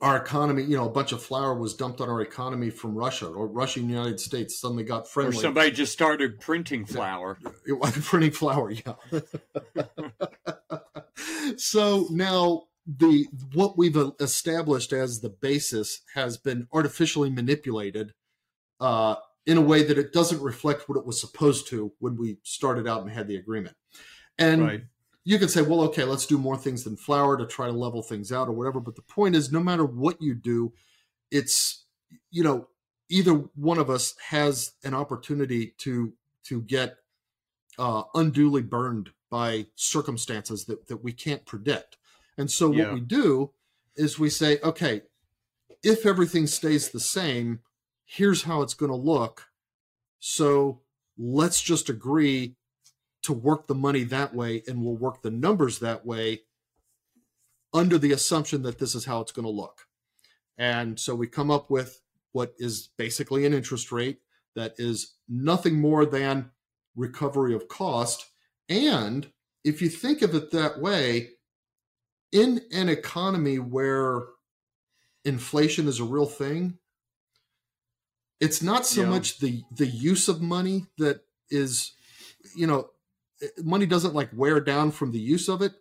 our 0.00 0.16
economy, 0.16 0.62
you 0.62 0.76
know, 0.76 0.86
a 0.86 0.90
bunch 0.90 1.12
of 1.12 1.22
flour 1.22 1.54
was 1.54 1.74
dumped 1.74 2.00
on 2.00 2.08
our 2.08 2.22
economy 2.22 2.70
from 2.70 2.94
Russia, 2.94 3.26
or 3.26 3.46
Russia 3.46 3.80
and 3.80 3.90
the 3.90 3.94
United 3.94 4.18
States 4.18 4.58
suddenly 4.58 4.82
got 4.82 5.06
friendly. 5.06 5.36
Or 5.36 5.40
somebody 5.40 5.70
just 5.70 5.92
started 5.92 6.40
printing 6.40 6.86
flour. 6.86 7.38
It 7.66 7.74
was 7.74 7.92
printing 8.02 8.30
flour, 8.30 8.70
yeah. 8.70 8.94
so 11.56 12.06
now 12.10 12.64
the 12.86 13.26
what 13.52 13.76
we've 13.76 13.98
established 14.20 14.92
as 14.92 15.20
the 15.20 15.28
basis 15.28 16.00
has 16.14 16.38
been 16.38 16.66
artificially 16.72 17.28
manipulated 17.28 18.14
uh, 18.80 19.16
in 19.44 19.58
a 19.58 19.62
way 19.62 19.82
that 19.82 19.98
it 19.98 20.12
doesn't 20.12 20.40
reflect 20.40 20.88
what 20.88 20.96
it 20.96 21.04
was 21.04 21.20
supposed 21.20 21.68
to 21.68 21.92
when 21.98 22.16
we 22.16 22.38
started 22.42 22.88
out 22.88 23.02
and 23.02 23.10
had 23.10 23.28
the 23.28 23.36
agreement. 23.36 23.76
And 24.38 24.62
Right. 24.62 24.82
You 25.24 25.38
can 25.38 25.48
say, 25.48 25.62
well, 25.62 25.82
okay, 25.82 26.04
let's 26.04 26.26
do 26.26 26.38
more 26.38 26.56
things 26.56 26.84
than 26.84 26.96
flour 26.96 27.36
to 27.36 27.46
try 27.46 27.66
to 27.66 27.72
level 27.72 28.02
things 28.02 28.32
out 28.32 28.48
or 28.48 28.52
whatever. 28.52 28.80
But 28.80 28.96
the 28.96 29.02
point 29.02 29.36
is, 29.36 29.52
no 29.52 29.60
matter 29.60 29.84
what 29.84 30.20
you 30.20 30.34
do, 30.34 30.72
it's 31.30 31.84
you 32.30 32.42
know 32.42 32.68
either 33.08 33.34
one 33.54 33.78
of 33.78 33.90
us 33.90 34.14
has 34.28 34.72
an 34.84 34.94
opportunity 34.94 35.74
to 35.78 36.14
to 36.44 36.62
get 36.62 36.96
uh, 37.78 38.04
unduly 38.14 38.62
burned 38.62 39.10
by 39.30 39.66
circumstances 39.74 40.64
that 40.66 40.88
that 40.88 41.04
we 41.04 41.12
can't 41.12 41.44
predict. 41.46 41.96
And 42.38 42.50
so 42.50 42.70
Yeah. 42.70 42.84
what 42.84 42.94
we 42.94 43.00
do 43.00 43.52
is 43.96 44.18
we 44.18 44.30
say, 44.30 44.58
okay, 44.62 45.02
if 45.82 46.06
everything 46.06 46.46
stays 46.46 46.90
the 46.90 47.00
same, 47.00 47.60
here's 48.04 48.44
how 48.44 48.62
it's 48.62 48.74
going 48.74 48.90
to 48.90 48.96
look. 48.96 49.48
So 50.18 50.82
let's 51.18 51.60
just 51.62 51.88
agree 51.88 52.56
to 53.22 53.32
work 53.32 53.66
the 53.66 53.74
money 53.74 54.04
that 54.04 54.34
way 54.34 54.62
and 54.66 54.82
we'll 54.82 54.96
work 54.96 55.22
the 55.22 55.30
numbers 55.30 55.78
that 55.80 56.06
way 56.06 56.42
under 57.72 57.98
the 57.98 58.12
assumption 58.12 58.62
that 58.62 58.78
this 58.78 58.94
is 58.94 59.04
how 59.04 59.20
it's 59.20 59.32
going 59.32 59.44
to 59.44 59.50
look. 59.50 59.86
And 60.58 60.98
so 60.98 61.14
we 61.14 61.26
come 61.26 61.50
up 61.50 61.70
with 61.70 62.00
what 62.32 62.54
is 62.58 62.88
basically 62.96 63.46
an 63.46 63.54
interest 63.54 63.92
rate 63.92 64.20
that 64.54 64.74
is 64.78 65.14
nothing 65.28 65.80
more 65.80 66.04
than 66.04 66.50
recovery 66.96 67.54
of 67.54 67.68
cost. 67.68 68.26
And 68.68 69.30
if 69.64 69.80
you 69.80 69.88
think 69.88 70.22
of 70.22 70.34
it 70.34 70.50
that 70.50 70.80
way, 70.80 71.30
in 72.32 72.60
an 72.72 72.88
economy 72.88 73.58
where 73.58 74.22
inflation 75.24 75.88
is 75.88 76.00
a 76.00 76.04
real 76.04 76.26
thing, 76.26 76.78
it's 78.40 78.62
not 78.62 78.86
so 78.86 79.02
Yeah. 79.02 79.10
much 79.10 79.38
the 79.38 79.64
the 79.70 79.86
use 79.86 80.28
of 80.28 80.40
money 80.40 80.86
that 80.98 81.24
is, 81.50 81.92
you 82.54 82.66
know, 82.66 82.90
money 83.62 83.86
doesn't 83.86 84.14
like 84.14 84.30
wear 84.34 84.60
down 84.60 84.90
from 84.90 85.12
the 85.12 85.18
use 85.20 85.48
of 85.48 85.62
it, 85.62 85.72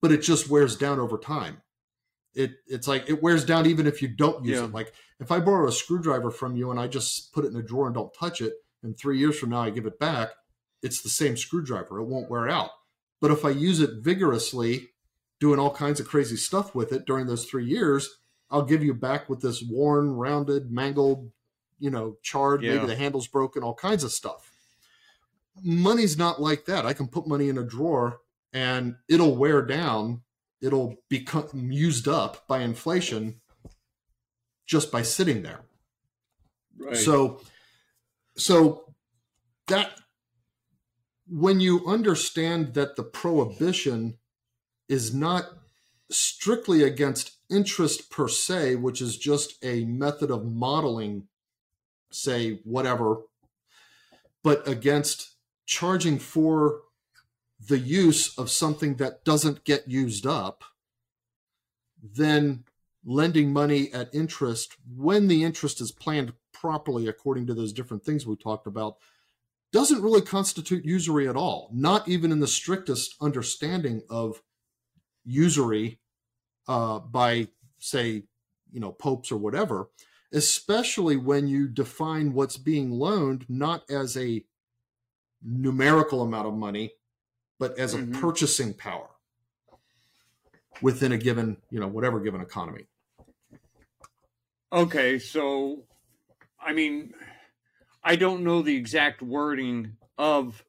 but 0.00 0.12
it 0.12 0.22
just 0.22 0.48
wears 0.48 0.76
down 0.76 0.98
over 1.00 1.18
time. 1.18 1.62
It 2.34 2.52
it's 2.66 2.86
like 2.86 3.08
it 3.08 3.22
wears 3.22 3.44
down 3.44 3.66
even 3.66 3.86
if 3.86 4.00
you 4.02 4.08
don't 4.08 4.44
use 4.44 4.58
Yeah. 4.58 4.64
it. 4.66 4.72
Like 4.72 4.92
if 5.18 5.30
I 5.32 5.40
borrow 5.40 5.66
a 5.68 5.72
screwdriver 5.72 6.30
from 6.30 6.56
you 6.56 6.70
and 6.70 6.78
I 6.78 6.86
just 6.86 7.32
put 7.32 7.44
it 7.44 7.48
in 7.48 7.56
a 7.56 7.62
drawer 7.62 7.86
and 7.86 7.94
don't 7.94 8.14
touch 8.14 8.40
it, 8.40 8.54
and 8.82 8.96
three 8.96 9.18
years 9.18 9.38
from 9.38 9.50
now 9.50 9.62
I 9.62 9.70
give 9.70 9.86
it 9.86 9.98
back, 9.98 10.30
it's 10.82 11.02
the 11.02 11.08
same 11.08 11.36
screwdriver. 11.36 11.98
It 11.98 12.04
won't 12.04 12.30
wear 12.30 12.48
out. 12.48 12.70
But 13.20 13.32
if 13.32 13.44
I 13.44 13.50
use 13.50 13.80
it 13.80 14.02
vigorously, 14.02 14.90
doing 15.40 15.58
all 15.58 15.74
kinds 15.74 15.98
of 15.98 16.06
crazy 16.06 16.36
stuff 16.36 16.74
with 16.74 16.92
it 16.92 17.04
during 17.04 17.26
those 17.26 17.44
three 17.46 17.64
years, 17.64 18.08
I'll 18.50 18.62
give 18.64 18.84
you 18.84 18.94
back 18.94 19.28
with 19.28 19.40
this 19.40 19.60
worn, 19.62 20.12
rounded, 20.12 20.70
mangled, 20.70 21.32
you 21.80 21.90
know, 21.90 22.16
charred, 22.22 22.62
Yeah. 22.62 22.74
maybe 22.76 22.86
the 22.86 22.96
handle's 22.96 23.26
broken, 23.26 23.62
all 23.64 23.74
kinds 23.74 24.04
of 24.04 24.12
stuff. 24.12 24.47
Money's 25.62 26.16
not 26.16 26.40
like 26.40 26.66
that. 26.66 26.86
I 26.86 26.92
can 26.92 27.08
put 27.08 27.26
money 27.26 27.48
in 27.48 27.58
a 27.58 27.64
drawer 27.64 28.18
and 28.52 28.96
it'll 29.08 29.36
wear 29.36 29.62
down, 29.62 30.22
it'll 30.60 30.96
become 31.08 31.70
used 31.70 32.08
up 32.08 32.46
by 32.48 32.60
inflation 32.60 33.40
just 34.66 34.90
by 34.92 35.02
sitting 35.02 35.42
there. 35.42 35.60
Right. 36.78 36.96
So, 36.96 37.40
so 38.36 38.94
that 39.66 39.92
when 41.26 41.60
you 41.60 41.86
understand 41.86 42.74
that 42.74 42.96
the 42.96 43.02
prohibition 43.02 44.18
is 44.88 45.14
not 45.14 45.44
strictly 46.10 46.82
against 46.82 47.38
interest 47.50 48.10
per 48.10 48.28
se, 48.28 48.76
which 48.76 49.02
is 49.02 49.18
just 49.18 49.62
a 49.62 49.84
method 49.84 50.30
of 50.30 50.46
modeling, 50.46 51.28
say, 52.10 52.60
whatever, 52.64 53.18
but 54.42 54.66
against 54.66 55.34
charging 55.68 56.18
for 56.18 56.80
the 57.68 57.78
use 57.78 58.36
of 58.38 58.50
something 58.50 58.96
that 58.96 59.22
doesn't 59.22 59.64
get 59.64 59.86
used 59.86 60.26
up, 60.26 60.64
then 62.02 62.64
lending 63.04 63.52
money 63.52 63.92
at 63.92 64.12
interest 64.14 64.76
when 64.96 65.28
the 65.28 65.44
interest 65.44 65.80
is 65.80 65.92
planned 65.92 66.32
properly 66.52 67.06
according 67.06 67.46
to 67.46 67.54
those 67.54 67.72
different 67.72 68.02
things 68.02 68.26
we 68.26 68.34
talked 68.34 68.66
about 68.66 68.96
doesn't 69.72 70.02
really 70.02 70.20
constitute 70.20 70.84
usury 70.84 71.28
at 71.28 71.36
all 71.36 71.70
not 71.72 72.08
even 72.08 72.32
in 72.32 72.40
the 72.40 72.46
strictest 72.46 73.14
understanding 73.20 74.02
of 74.10 74.42
usury 75.24 75.98
uh, 76.66 76.98
by 76.98 77.46
say 77.78 78.22
you 78.72 78.80
know 78.80 78.90
popes 78.90 79.30
or 79.30 79.36
whatever 79.36 79.88
especially 80.32 81.16
when 81.16 81.46
you 81.46 81.68
define 81.68 82.34
what's 82.34 82.56
being 82.56 82.90
loaned 82.90 83.46
not 83.48 83.88
as 83.88 84.16
a 84.16 84.42
numerical 85.42 86.22
amount 86.22 86.46
of 86.46 86.54
money 86.54 86.92
but 87.58 87.78
as 87.78 87.94
a 87.94 87.98
Mhm. 87.98 88.20
purchasing 88.20 88.74
power 88.74 89.08
within 90.82 91.12
a 91.12 91.18
given 91.18 91.56
you 91.70 91.80
know 91.80 91.88
whatever 91.88 92.20
given 92.20 92.40
economy 92.40 92.86
Okay, 94.72 95.18
so 95.18 95.86
I 96.60 96.72
mean, 96.74 97.14
I 98.02 98.16
don't 98.16 98.44
know 98.44 98.62
the 98.62 98.76
exact 98.76 99.22
wording 99.22 99.96
of 100.18 100.64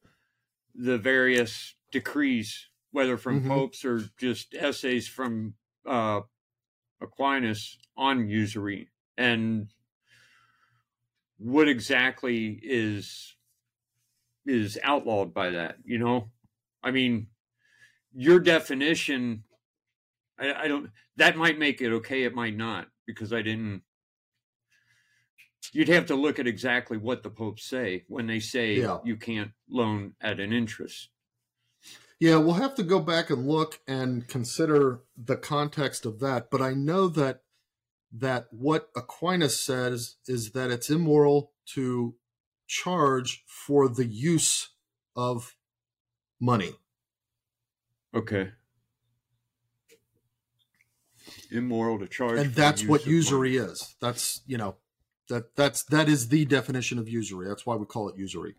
the 0.76 0.98
various 0.98 1.76
decrees, 1.92 2.70
whether 2.92 3.18
from 3.18 3.42
Mhm. 3.42 3.48
popes 3.50 3.84
or 3.84 4.00
just 4.18 4.54
essays 4.54 5.08
from 5.08 5.56
uh, 5.86 6.22
Aquinas 7.02 7.78
on 7.98 8.28
usury, 8.30 8.90
and 9.18 9.74
what 11.38 11.68
exactly 11.68 12.60
is 12.64 13.36
is 14.46 14.78
outlawed 14.84 15.34
by 15.34 15.52
that. 15.52 15.76
You 15.84 16.00
know, 16.00 16.30
I 16.84 16.92
mean, 16.92 17.28
your 18.14 18.40
definition 18.40 19.44
I, 20.40 20.54
I 20.64 20.68
don't. 20.68 20.90
That 21.18 21.38
might 21.38 21.60
make 21.60 21.82
it 21.82 21.92
okay. 21.92 22.24
It 22.24 22.34
might 22.34 22.56
not 22.56 22.88
because 23.06 23.34
I 23.34 23.42
didn't. 23.42 23.84
You'd 25.74 25.90
have 25.90 26.08
to 26.08 26.16
look 26.16 26.40
at 26.40 26.48
exactly 26.48 26.98
what 26.98 27.22
the 27.22 27.30
popes 27.30 27.66
say 27.66 28.06
when 28.08 28.26
they 28.28 28.40
say 28.40 28.76
Yeah. 28.76 29.00
you 29.04 29.18
can't 29.18 29.52
loan 29.70 30.14
at 30.22 30.40
an 30.40 30.54
interest. 30.54 31.10
Yeah, 32.20 32.38
we'll 32.38 32.54
have 32.54 32.76
to 32.76 32.84
go 32.84 33.00
back 33.00 33.30
and 33.30 33.48
look 33.48 33.80
and 33.88 34.28
consider 34.28 35.02
the 35.18 35.38
context 35.38 36.06
of 36.06 36.20
that. 36.20 36.50
But 36.50 36.62
I 36.62 36.74
know 36.74 37.08
that 37.10 37.42
that 38.12 38.48
what 38.52 38.90
Aquinas 38.96 39.60
says 39.62 40.16
is 40.28 40.52
that 40.52 40.72
it's 40.72 40.90
immoral 40.90 41.52
to 41.76 42.16
charge 42.70 43.44
for 43.48 43.90
the 43.90 44.06
use 44.06 44.70
of 45.16 45.56
money. 46.40 46.72
Okay. 48.16 48.52
Immoral 51.52 52.00
to 52.00 52.08
charge, 52.08 52.40
and 52.40 52.54
that's 52.54 52.84
what 52.84 53.02
of 53.02 53.08
money. 53.08 53.16
usury 53.18 53.58
is. 53.58 53.96
That's 54.00 54.42
you 54.48 54.58
know 54.58 54.78
that 55.28 55.56
that's 55.56 55.84
that 55.86 56.08
is 56.08 56.30
the 56.30 56.46
definition 56.46 56.98
of 56.98 57.10
usury. 57.10 57.48
That's 57.48 57.66
why 57.66 57.76
we 57.76 57.86
call 57.86 58.08
it 58.10 58.18
usury. 58.18 58.56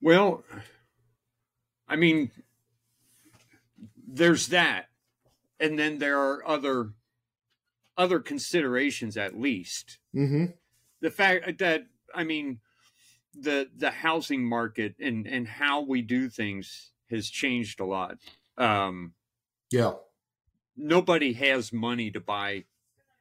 Well, 0.00 0.44
I 1.88 1.96
mean, 1.96 2.30
there's 4.08 4.48
that, 4.48 4.86
and 5.60 5.78
then 5.78 5.98
there 5.98 6.18
are 6.18 6.46
other 6.46 6.90
other 7.96 8.20
considerations. 8.20 9.16
At 9.16 9.38
least 9.38 9.98
Mm-hmm. 10.14 10.46
the 11.00 11.10
fact 11.10 11.58
that 11.58 11.86
I 12.14 12.24
mean, 12.24 12.60
the 13.34 13.68
the 13.76 13.90
housing 13.90 14.44
market 14.44 14.94
and 15.00 15.26
and 15.26 15.46
how 15.46 15.80
we 15.82 16.02
do 16.02 16.28
things 16.28 16.92
has 17.10 17.28
changed 17.28 17.80
a 17.80 17.84
lot. 17.84 18.18
Um, 18.58 19.14
Yeah. 19.70 19.94
nobody 20.76 21.32
has 21.34 21.72
money 21.72 22.10
to 22.10 22.20
buy 22.20 22.64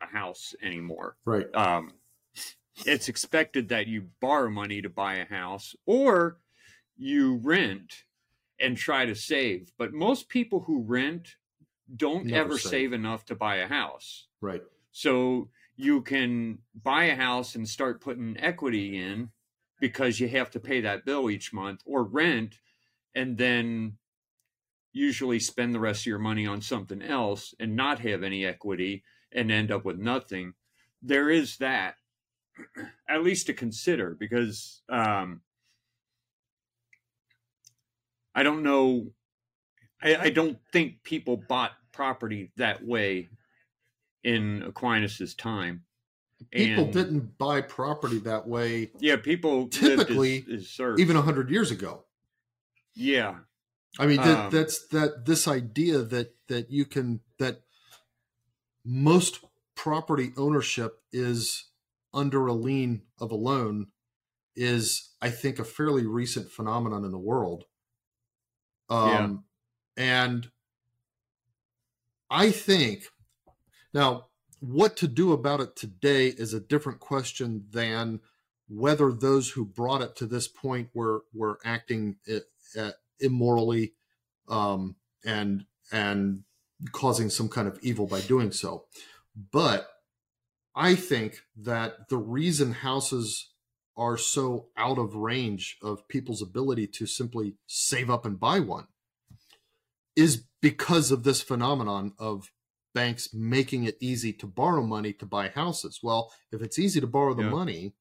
a 0.01 0.05
house 0.07 0.55
anymore. 0.61 1.17
Right. 1.25 1.53
um, 1.55 1.93
it's 2.85 3.07
expected 3.09 3.69
that 3.69 3.87
you 3.87 4.09
borrow 4.19 4.49
money 4.49 4.81
to 4.81 4.89
buy 4.89 5.15
a 5.15 5.25
house 5.25 5.75
or 5.85 6.39
you 6.97 7.37
rent 7.37 8.03
and 8.59 8.75
try 8.77 9.05
to 9.05 9.15
save. 9.15 9.71
But 9.77 9.93
most 9.93 10.27
people 10.29 10.61
who 10.61 10.81
rent 10.81 11.35
don't 11.93 12.25
Never 12.25 12.45
ever 12.45 12.57
save. 12.57 12.69
save 12.69 12.93
enough 12.93 13.25
to 13.25 13.35
buy 13.35 13.57
a 13.57 13.67
house. 13.67 14.27
Right. 14.41 14.63
So 14.91 15.49
you 15.75 16.01
can 16.01 16.59
buy 16.83 17.05
a 17.05 17.15
house 17.15 17.55
and 17.55 17.67
start 17.67 18.01
putting 18.01 18.37
equity 18.39 18.97
in 18.97 19.29
because 19.79 20.19
you 20.19 20.27
have 20.29 20.49
to 20.51 20.59
pay 20.59 20.81
that 20.81 21.05
bill 21.05 21.29
each 21.29 21.53
month 21.53 21.81
or 21.85 22.03
rent 22.03 22.59
and 23.13 23.37
then 23.37 23.97
usually 24.93 25.39
spend 25.39 25.75
the 25.75 25.79
rest 25.79 26.03
of 26.03 26.05
your 26.07 26.19
money 26.19 26.47
on 26.47 26.61
something 26.61 27.01
else 27.01 27.53
and 27.59 27.75
not 27.75 27.99
have 27.99 28.23
any 28.23 28.45
equity 28.45 29.03
and 29.33 29.51
end 29.51 29.71
up 29.71 29.83
with 29.83 29.97
nothing. 29.97 30.53
There 31.01 31.29
is 31.29 31.57
that 31.57 31.95
at 33.09 33.23
least 33.23 33.47
to 33.47 33.53
consider 33.53 34.15
because 34.17 34.81
um, 34.89 35.41
I 38.33 38.43
don't 38.43 38.63
know. 38.63 39.07
I, 40.01 40.15
I 40.15 40.29
don't 40.29 40.57
think 40.71 41.03
people 41.03 41.37
bought 41.37 41.71
property 41.91 42.51
that 42.57 42.85
way 42.85 43.29
in 44.23 44.63
Aquinas's 44.63 45.33
time. 45.35 45.83
People 46.51 46.85
And- 46.85 46.93
didn't 46.93 47.37
buy 47.37 47.61
property 47.61 48.19
that 48.19 48.47
way 48.47 48.91
Yeah, 48.99 49.15
people 49.15 49.67
Typically, 49.69 50.45
as, 50.53 50.77
as 50.79 50.99
even 50.99 51.15
a 51.15 51.21
hundred 51.21 51.49
years 51.49 51.71
ago. 51.71 52.03
yeah, 52.93 53.37
I 53.97 54.05
mean, 54.05 54.17
that, 54.17 54.37
Um, 54.45 54.51
that's 54.51 54.85
that 54.89 55.25
this 55.25 55.47
idea 55.47 55.99
that 55.99 56.35
that 56.47 56.69
you 56.69 56.85
can 56.85 57.21
that 57.39 57.61
most 58.83 59.43
property 59.75 60.31
ownership 60.37 61.01
is 61.11 61.69
under 62.13 62.45
a 62.47 62.53
lien 62.53 63.03
of 63.19 63.31
a 63.31 63.35
loan 63.35 63.87
is, 64.55 65.13
I 65.21 65.29
think, 65.29 65.59
a 65.59 65.63
fairly 65.65 66.05
recent 66.05 66.51
phenomenon 66.51 67.03
in 67.05 67.11
the 67.11 67.17
world. 67.19 67.65
Um, 68.89 69.45
and 69.97 70.49
I 72.29 72.51
think 72.51 73.05
now 73.93 74.27
what 74.59 74.97
to 74.97 75.07
do 75.07 75.31
about 75.31 75.61
it 75.61 75.75
today 75.75 76.27
is 76.27 76.53
a 76.53 76.59
different 76.59 76.99
question 76.99 77.65
than 77.71 78.19
whether 78.67 79.11
those 79.11 79.49
who 79.51 79.63
brought 79.63 80.01
it 80.01 80.15
to 80.17 80.25
this 80.25 80.47
point 80.47 80.89
were 80.93 81.23
were 81.33 81.59
acting 81.63 82.17
immorally 83.19 83.93
um, 84.49 84.95
and 85.23 85.65
and 85.91 86.43
causing 86.91 87.29
some 87.29 87.47
kind 87.47 87.67
of 87.67 87.79
evil 87.81 88.07
by 88.07 88.21
doing 88.21 88.51
so. 88.51 88.85
But 89.51 89.87
I 90.75 90.95
think 90.95 91.41
that 91.57 92.09
the 92.09 92.17
reason 92.17 92.71
houses 92.71 93.51
are 93.97 94.17
so 94.17 94.67
out 94.75 94.97
of 94.97 95.15
range 95.15 95.77
of 95.81 96.07
people's 96.09 96.41
ability 96.41 96.87
to 96.87 97.05
simply 97.05 97.55
save 97.65 98.09
up 98.09 98.25
and 98.25 98.39
buy 98.39 98.59
one 98.59 98.87
is 100.15 100.45
because 100.61 101.11
of 101.11 101.23
this 101.23 101.41
phenomenon 101.41 102.13
of 102.17 102.51
banks 102.93 103.33
making 103.33 103.83
it 103.83 103.97
easy 103.99 104.31
to 104.33 104.47
borrow 104.47 104.81
money 104.81 105.13
to 105.13 105.25
buy 105.25 105.49
houses. 105.49 105.99
Well, 106.01 106.31
if 106.51 106.61
it's 106.61 106.79
easy 106.79 107.01
to 107.01 107.07
borrow 107.07 107.33
the 107.33 107.43
Yeah. 107.43 107.49
money, 107.49 107.93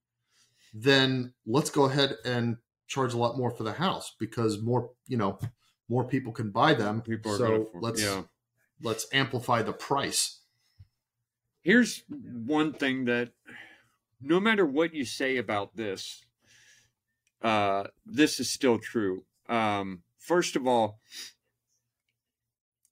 then 0.72 1.34
let's 1.44 1.70
go 1.70 1.84
ahead 1.84 2.16
and 2.24 2.58
charge 2.86 3.12
a 3.12 3.18
lot 3.18 3.36
more 3.36 3.50
for 3.50 3.64
the 3.64 3.72
house 3.72 4.14
because 4.18 4.62
more, 4.62 4.92
you 5.06 5.16
know, 5.16 5.38
more 5.88 6.04
people 6.04 6.32
can 6.32 6.50
buy 6.50 6.74
them. 6.74 7.02
people 7.02 7.32
are 7.32 7.38
so 7.38 7.70
let's 7.74 8.02
yeah. 8.02 8.22
let's 8.80 9.06
amplify 9.12 9.62
the 9.62 9.72
price. 9.72 10.40
Here's 11.60 12.04
one 12.08 12.72
thing 12.72 13.06
that 13.06 13.32
no 14.20 14.40
matter 14.40 14.64
what 14.64 14.94
you 14.94 15.04
say 15.04 15.36
about 15.36 15.76
this, 15.76 16.24
uh, 17.42 17.84
this 18.06 18.40
is 18.40 18.50
still 18.50 18.78
true. 18.78 19.24
Um, 19.48 20.02
first 20.18 20.56
of 20.56 20.66
all, 20.66 21.00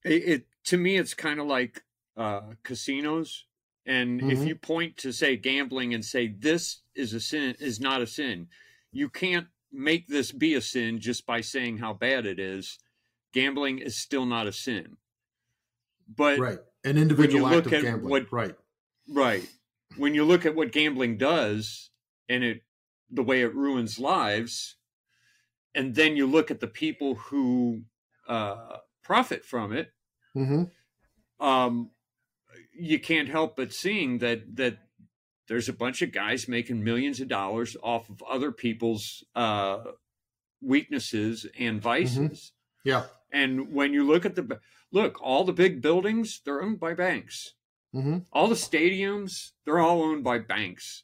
it, 0.03 0.23
it 0.23 0.47
to 0.65 0.77
me 0.77 0.97
it's 0.97 1.13
kind 1.13 1.39
of 1.39 1.47
like 1.47 1.83
uh, 2.15 2.53
casinos, 2.63 3.45
and 3.85 4.21
if 4.21 4.39
Mhm. 4.39 4.47
you 4.47 4.55
point 4.55 4.97
to 4.97 5.11
say 5.11 5.35
gambling 5.35 5.93
and 5.93 6.05
say 6.05 6.27
this 6.27 6.81
is 6.95 7.13
a 7.13 7.19
sin 7.19 7.55
is 7.59 7.79
not 7.79 8.01
a 8.01 8.07
sin, 8.07 8.47
you 8.91 9.09
can't 9.09 9.47
make 9.71 10.07
this 10.07 10.31
be 10.31 10.53
a 10.53 10.61
sin 10.61 10.99
just 10.99 11.25
by 11.25 11.41
saying 11.41 11.77
how 11.79 11.93
bad 11.93 12.25
it 12.25 12.39
is. 12.39 12.77
Gambling 13.33 13.79
is 13.79 13.97
still 13.97 14.25
not 14.27 14.45
a 14.45 14.51
sin, 14.53 14.97
but 16.07 16.37
Right. 16.39 16.59
An 16.83 16.97
individual 16.97 17.47
act 17.47 17.55
look 17.55 17.65
of 17.67 17.73
at 17.73 17.81
gambling. 17.83 18.09
what- 18.11 18.31
right. 18.31 18.55
Right. 19.07 19.49
When 19.97 20.13
you 20.13 20.25
look 20.25 20.45
at 20.45 20.53
what 20.55 20.71
gambling 20.71 21.17
does 21.17 21.89
and 22.29 22.43
it 22.43 22.63
the 23.09 23.23
way 23.23 23.41
it 23.41 23.53
ruins 23.55 23.99
lives, 23.99 24.75
and 25.75 25.95
then 25.95 26.15
you 26.17 26.25
look 26.27 26.51
at 26.51 26.59
the 26.59 26.67
people 26.67 27.15
who 27.15 27.85
uh, 28.27 28.77
profit 29.03 29.43
from 29.45 29.71
it, 29.73 29.92
hmm 30.33 30.63
um, 31.39 31.89
you 32.73 32.99
can't 32.99 33.27
help 33.29 33.55
but 33.57 33.73
seeing 33.73 34.19
that 34.19 34.55
that 34.55 34.77
there's 35.47 35.67
a 35.69 35.73
bunch 35.73 36.01
of 36.01 36.11
guys 36.11 36.47
making 36.47 36.83
millions 36.83 37.19
of 37.19 37.27
dollars 37.27 37.75
off 37.83 38.09
of 38.09 38.23
other 38.23 38.51
people's 38.51 39.23
uh, 39.35 39.79
weaknesses 40.61 41.45
and 41.59 41.81
vices. 41.81 42.53
Yeah. 42.85 43.03
And 43.31 43.73
when 43.73 43.93
you 43.93 44.05
look 44.05 44.25
at 44.25 44.35
the 44.35 44.59
look, 44.91 45.21
all 45.21 45.43
the 45.43 45.53
big 45.53 45.81
buildings 45.81 46.39
they're 46.45 46.61
owned 46.61 46.79
by 46.79 46.93
banks. 46.93 47.53
hmm 47.91 48.19
all 48.31 48.47
the 48.47 48.55
stadiums 48.55 49.51
they're 49.65 49.79
all 49.79 50.01
owned 50.01 50.23
by 50.23 50.39
banks 50.39 51.03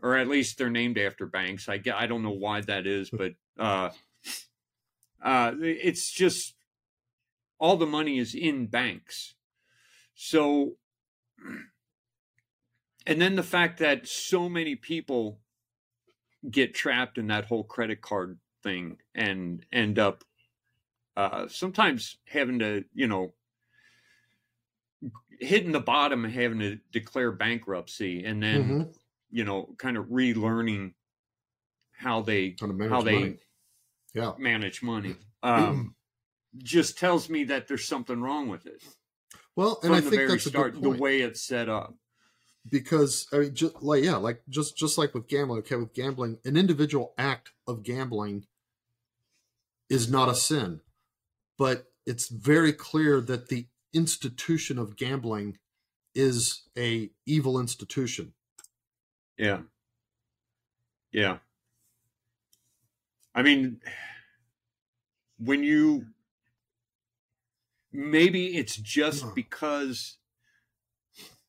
or 0.00 0.16
at 0.16 0.28
least 0.28 0.58
they're 0.58 0.70
named 0.70 0.98
after 0.98 1.26
banks 1.26 1.68
i 1.68 1.80
i 1.94 2.06
don't 2.06 2.22
know 2.22 2.30
why 2.46 2.60
that 2.60 2.86
is 2.86 3.10
but 3.10 3.32
uh 3.58 3.90
uh 5.22 5.52
it's 5.60 6.12
just 6.12 6.54
all 7.62 7.76
the 7.78 7.86
money 7.86 8.18
is 8.18 8.34
in 8.34 8.66
banks 8.66 9.36
so 10.14 10.76
and 13.06 13.20
then 13.20 13.36
the 13.36 13.42
fact 13.42 13.78
that 13.78 14.06
so 14.06 14.48
many 14.48 14.74
people 14.76 15.40
get 16.50 16.74
trapped 16.74 17.18
in 17.18 17.28
that 17.28 17.44
whole 17.46 17.64
credit 17.64 18.00
card 18.02 18.38
thing 18.62 18.98
and 19.14 19.64
end 19.72 19.98
up 19.98 20.24
uh 21.16 21.46
sometimes 21.48 22.18
having 22.26 22.58
to 22.58 22.84
you 22.94 23.06
know 23.06 23.32
hitting 25.40 25.72
the 25.72 25.80
bottom 25.80 26.24
and 26.24 26.34
having 26.34 26.58
to 26.58 26.78
declare 26.92 27.32
bankruptcy 27.32 28.24
and 28.24 28.42
then 28.42 28.62
hmm 28.64 28.82
you 29.30 29.44
know 29.44 29.74
kind 29.78 29.96
of 29.96 30.06
relearning 30.06 30.94
how 31.92 32.20
they 32.22 32.56
How 32.60 32.66
to 32.66 32.72
manage 32.72 32.90
how 32.90 33.02
they 33.02 33.12
money. 33.12 33.38
Yeah. 34.14 34.32
manage 34.38 34.82
money 34.82 35.14
um 35.42 35.94
just 36.58 36.98
tells 36.98 37.28
me 37.28 37.44
that 37.44 37.68
there's 37.68 37.84
something 37.84 38.20
wrong 38.20 38.48
with 38.48 38.66
it 38.66 38.82
Well, 39.56 39.80
and 39.82 39.94
I 39.94 40.00
the 40.00 40.10
think 40.10 40.16
very 40.16 40.28
that's 40.28 40.44
start 40.44 40.80
the 40.80 40.90
way 40.90 41.20
it's 41.20 41.42
set 41.42 41.68
up 41.68 41.94
because 42.68 43.26
I 43.32 43.38
mean, 43.38 43.54
just 43.54 43.82
like 43.82 44.04
yeah, 44.04 44.16
like 44.16 44.42
just 44.48 44.76
just 44.76 44.98
like 44.98 45.14
with 45.14 45.28
gambling. 45.28 45.60
Okay, 45.60 45.76
with 45.76 45.94
gambling, 45.94 46.38
an 46.44 46.56
individual 46.56 47.14
act 47.18 47.50
of 47.66 47.82
gambling 47.82 48.46
is 49.88 50.10
not 50.10 50.28
a 50.28 50.34
sin, 50.34 50.80
but 51.58 51.86
it's 52.06 52.28
very 52.28 52.72
clear 52.72 53.20
that 53.20 53.48
the 53.48 53.66
institution 53.92 54.78
of 54.78 54.96
gambling 54.96 55.58
is 56.14 56.62
a 56.76 57.10
evil 57.26 57.58
institution. 57.58 58.32
Yeah. 59.36 59.60
Yeah. 61.10 61.38
I 63.34 63.42
mean, 63.42 63.80
when 65.38 65.62
you 65.62 66.06
maybe 67.92 68.56
it's 68.56 68.76
just 68.76 69.34
because 69.34 70.16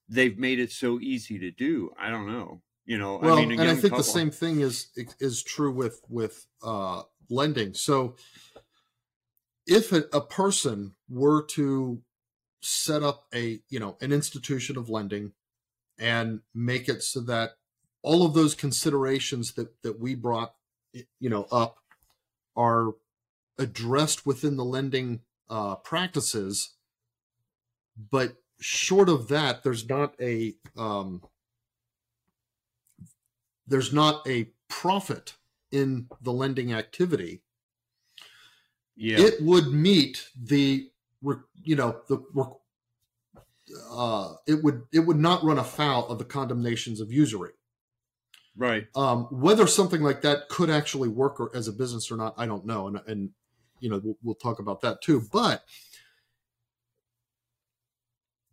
they've 0.10 0.38
made 0.38 0.60
it 0.60 0.72
so 0.72 1.00
easy 1.00 1.40
to 1.40 1.52
do. 1.52 1.92
I 2.00 2.10
don't 2.10 2.28
know. 2.28 2.62
You 2.86 2.98
know, 2.98 3.18
well, 3.22 3.38
I 3.38 3.46
mean, 3.46 3.60
and 3.60 3.70
I 3.70 3.76
think 3.76 3.92
couple, 3.94 4.00
the 4.00 4.04
same 4.04 4.30
thing 4.30 4.60
is 4.60 4.88
is 5.20 5.42
true 5.42 5.72
with 5.72 6.02
with 6.10 6.46
uh, 6.62 7.04
lending. 7.30 7.74
So, 7.74 8.18
if 9.66 9.94
a, 9.94 10.04
a 10.12 10.20
person 10.20 10.96
were 11.10 11.46
to 11.52 12.02
set 12.62 13.02
up 13.02 13.26
a 13.34 13.62
you 13.70 13.80
know 13.80 13.96
an 14.02 14.12
institution 14.12 14.78
of 14.78 14.90
lending 14.90 15.32
and 15.98 16.42
make 16.54 16.90
it 16.90 17.04
so 17.04 17.22
that 17.22 17.52
all 18.02 18.26
of 18.26 18.34
those 18.34 18.54
considerations 18.54 19.54
that 19.54 19.82
that 19.84 19.98
we 19.98 20.14
brought 20.14 20.54
you 20.94 21.30
know 21.30 21.48
up 21.54 21.78
are 22.54 22.96
addressed 23.58 24.26
within 24.26 24.58
the 24.58 24.66
lending 24.66 25.22
uh, 25.50 25.76
practices 25.76 26.76
but 28.12 28.36
short 28.60 29.10
of 29.10 29.28
that 29.28 29.64
there's 29.64 29.88
not 29.88 30.16
a 30.22 30.56
um, 30.78 31.22
there's 33.68 33.94
not 33.94 34.28
a 34.28 34.50
profit 34.68 35.36
in 35.72 36.08
the 36.22 36.32
lending 36.32 36.74
activity 36.74 37.42
yeah. 38.96 39.20
it 39.20 39.42
would 39.42 39.68
meet 39.68 40.30
the 40.42 40.90
you 41.64 41.76
know 41.76 42.02
the 42.08 42.24
uh, 43.92 44.34
it 44.48 44.64
would 44.64 44.84
it 44.92 45.00
would 45.00 45.20
not 45.20 45.44
run 45.44 45.58
afoul 45.58 46.08
of 46.08 46.20
the 46.20 46.26
condemnations 46.26 47.00
of 47.00 47.12
usury 47.12 47.52
Right. 48.56 48.88
Um, 48.96 49.24
whether 49.32 49.66
something 49.66 50.02
like 50.02 50.22
that 50.22 50.48
could 50.50 50.70
actually 50.70 51.10
work 51.10 51.40
or, 51.40 51.56
as 51.56 51.68
a 51.68 51.72
business 51.72 52.12
or 52.12 52.18
not, 52.18 52.36
I 52.38 52.46
don't 52.46 52.66
know, 52.66 52.88
and 52.88 53.00
and 53.08 53.30
you 53.84 53.90
know 53.90 54.00
we'll, 54.02 54.18
we'll 54.24 54.36
talk 54.36 54.60
about 54.60 54.82
that 54.82 55.02
too. 55.02 55.28
But 55.32 55.64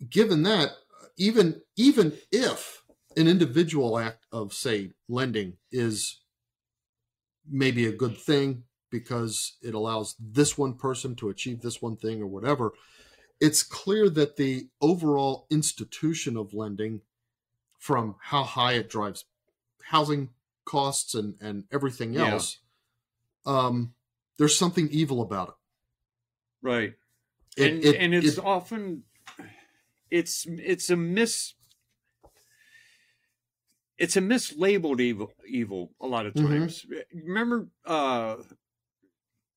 given 0.08 0.42
that, 0.42 0.72
even 1.16 1.62
even 1.76 2.14
if 2.32 2.82
an 3.16 3.28
individual 3.28 3.98
act 3.98 4.26
of 4.32 4.52
say 4.52 4.90
lending 5.08 5.56
is 5.70 6.20
maybe 7.48 7.86
a 7.86 7.92
good 7.92 8.18
thing 8.18 8.64
because 8.90 9.56
it 9.62 9.74
allows 9.74 10.16
this 10.18 10.58
one 10.58 10.74
person 10.74 11.14
to 11.14 11.28
achieve 11.28 11.60
this 11.60 11.80
one 11.80 11.96
thing 11.96 12.20
or 12.20 12.26
whatever 12.26 12.72
it's 13.40 13.62
clear 13.62 14.10
that 14.10 14.36
the 14.36 14.68
overall 14.80 15.46
institution 15.50 16.36
of 16.36 16.52
lending 16.52 17.00
from 17.78 18.14
how 18.20 18.44
high 18.44 18.74
it 18.74 18.90
drives 18.90 19.24
housing 19.86 20.28
costs 20.64 21.14
and 21.14 21.34
and 21.40 21.64
everything 21.72 22.16
else 22.16 22.58
yeah. 23.46 23.52
um 23.52 23.94
there's 24.40 24.56
something 24.56 24.88
evil 24.90 25.20
about 25.20 25.48
it 25.48 25.54
right 26.62 26.94
it, 27.58 27.72
and 27.72 27.84
it, 27.84 27.96
and 27.96 28.14
it's 28.14 28.38
it, 28.38 28.44
often 28.44 29.02
it's 30.10 30.46
it's 30.48 30.88
a 30.88 30.96
mis 30.96 31.52
it's 33.98 34.16
a 34.16 34.20
mislabeled 34.20 34.98
evil 34.98 35.30
evil 35.46 35.92
a 36.00 36.06
lot 36.06 36.24
of 36.24 36.32
mm-hmm. 36.32 36.48
times 36.48 36.86
mm-hmm. 36.86 37.28
remember 37.28 37.68
uh 37.84 38.36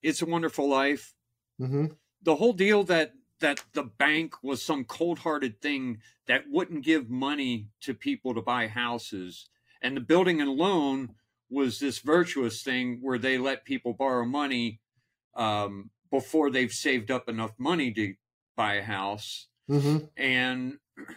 it's 0.01 0.21
a 0.21 0.25
wonderful 0.25 0.69
life 0.69 1.13
mm-hmm. 1.61 1.85
the 2.21 2.35
whole 2.35 2.53
deal 2.53 2.83
that 2.83 3.13
that 3.39 3.63
the 3.71 3.83
bank 3.83 4.35
was 4.43 4.61
some 4.61 4.83
cold-hearted 4.83 5.61
thing 5.61 5.99
that 6.27 6.43
wouldn't 6.49 6.83
give 6.83 7.09
money 7.09 7.67
to 7.79 7.93
people 7.93 8.33
to 8.33 8.41
buy 8.41 8.67
houses 8.67 9.49
and 9.81 9.95
the 9.95 10.01
building 10.01 10.41
and 10.41 10.51
loan 10.51 11.15
was 11.53 11.79
this 11.79 11.99
virtuous 11.99 12.63
thing 12.63 12.99
where 13.01 13.17
they 13.17 13.37
let 13.37 13.65
people 13.65 13.93
borrow 13.93 14.25
money 14.25 14.79
um, 15.35 15.91
before 16.09 16.49
they've 16.49 16.71
saved 16.71 17.11
up 17.11 17.29
enough 17.29 17.51
money 17.57 17.91
to 17.93 18.15
buy 18.55 18.75
a 18.75 18.83
house. 18.83 19.47
Mm-hmm. 19.69 20.05
And 20.17 20.77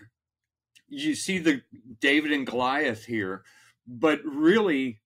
you 0.89 1.15
see 1.15 1.39
the 1.39 1.63
David 2.01 2.33
and 2.33 2.47
Goliath 2.47 3.05
here, 3.05 3.43
but 3.87 4.21
really, 4.25 5.01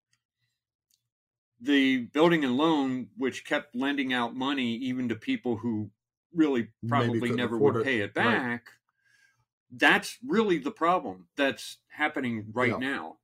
the 1.59 2.05
building 2.13 2.43
and 2.43 2.57
loan, 2.57 3.07
which 3.17 3.45
kept 3.45 3.75
lending 3.75 4.13
out 4.13 4.35
money 4.35 4.75
even 4.75 5.09
to 5.09 5.15
people 5.15 5.57
who 5.57 5.91
really 6.33 6.69
probably 6.87 7.31
never 7.31 7.57
would 7.57 7.75
it. 7.75 7.83
pay 7.83 7.99
it 7.99 8.13
back, 8.13 8.49
right. 8.49 8.59
that's 9.71 10.17
really 10.25 10.57
the 10.57 10.71
problem 10.71 11.27
that's 11.37 11.77
happening 11.89 12.45
right 12.53 12.71
yeah. 12.71 12.77
now. 12.77 13.17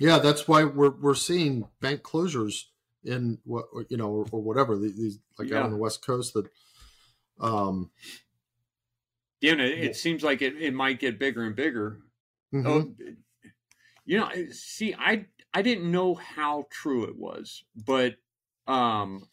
Yeah, 0.00 0.18
that's 0.18 0.48
why 0.48 0.64
we're 0.64 0.90
we're 0.90 1.14
seeing 1.14 1.68
bank 1.80 2.02
closures 2.02 2.64
in 3.04 3.38
what 3.44 3.66
you 3.88 3.96
know 3.96 4.08
or, 4.08 4.26
or 4.30 4.40
whatever 4.40 4.76
these 4.76 5.18
like 5.38 5.48
yeah. 5.48 5.58
out 5.58 5.64
on 5.64 5.70
the 5.70 5.76
west 5.76 6.04
coast 6.04 6.34
that 6.34 6.46
um 7.40 7.90
yeah 9.40 9.52
it, 9.52 9.60
it 9.60 9.96
seems 9.96 10.22
like 10.22 10.42
it, 10.42 10.54
it 10.60 10.74
might 10.74 11.00
get 11.00 11.18
bigger 11.18 11.42
and 11.42 11.56
bigger 11.56 12.00
mm-hmm. 12.52 12.66
oh, 12.66 12.94
you 14.04 14.18
know 14.18 14.28
see 14.50 14.94
i 14.98 15.24
i 15.54 15.62
didn't 15.62 15.90
know 15.90 16.14
how 16.14 16.66
true 16.70 17.04
it 17.04 17.16
was 17.16 17.64
but 17.74 18.16
um 18.66 19.26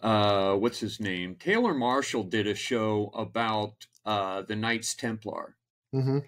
uh 0.00 0.54
what's 0.54 0.80
his 0.80 1.00
name 1.00 1.34
taylor 1.34 1.74
marshall 1.74 2.22
did 2.22 2.46
a 2.46 2.54
show 2.54 3.10
about 3.14 3.86
uh 4.06 4.40
the 4.42 4.56
knights 4.56 4.94
templar 4.94 5.56
mm-hmm. 5.94 6.20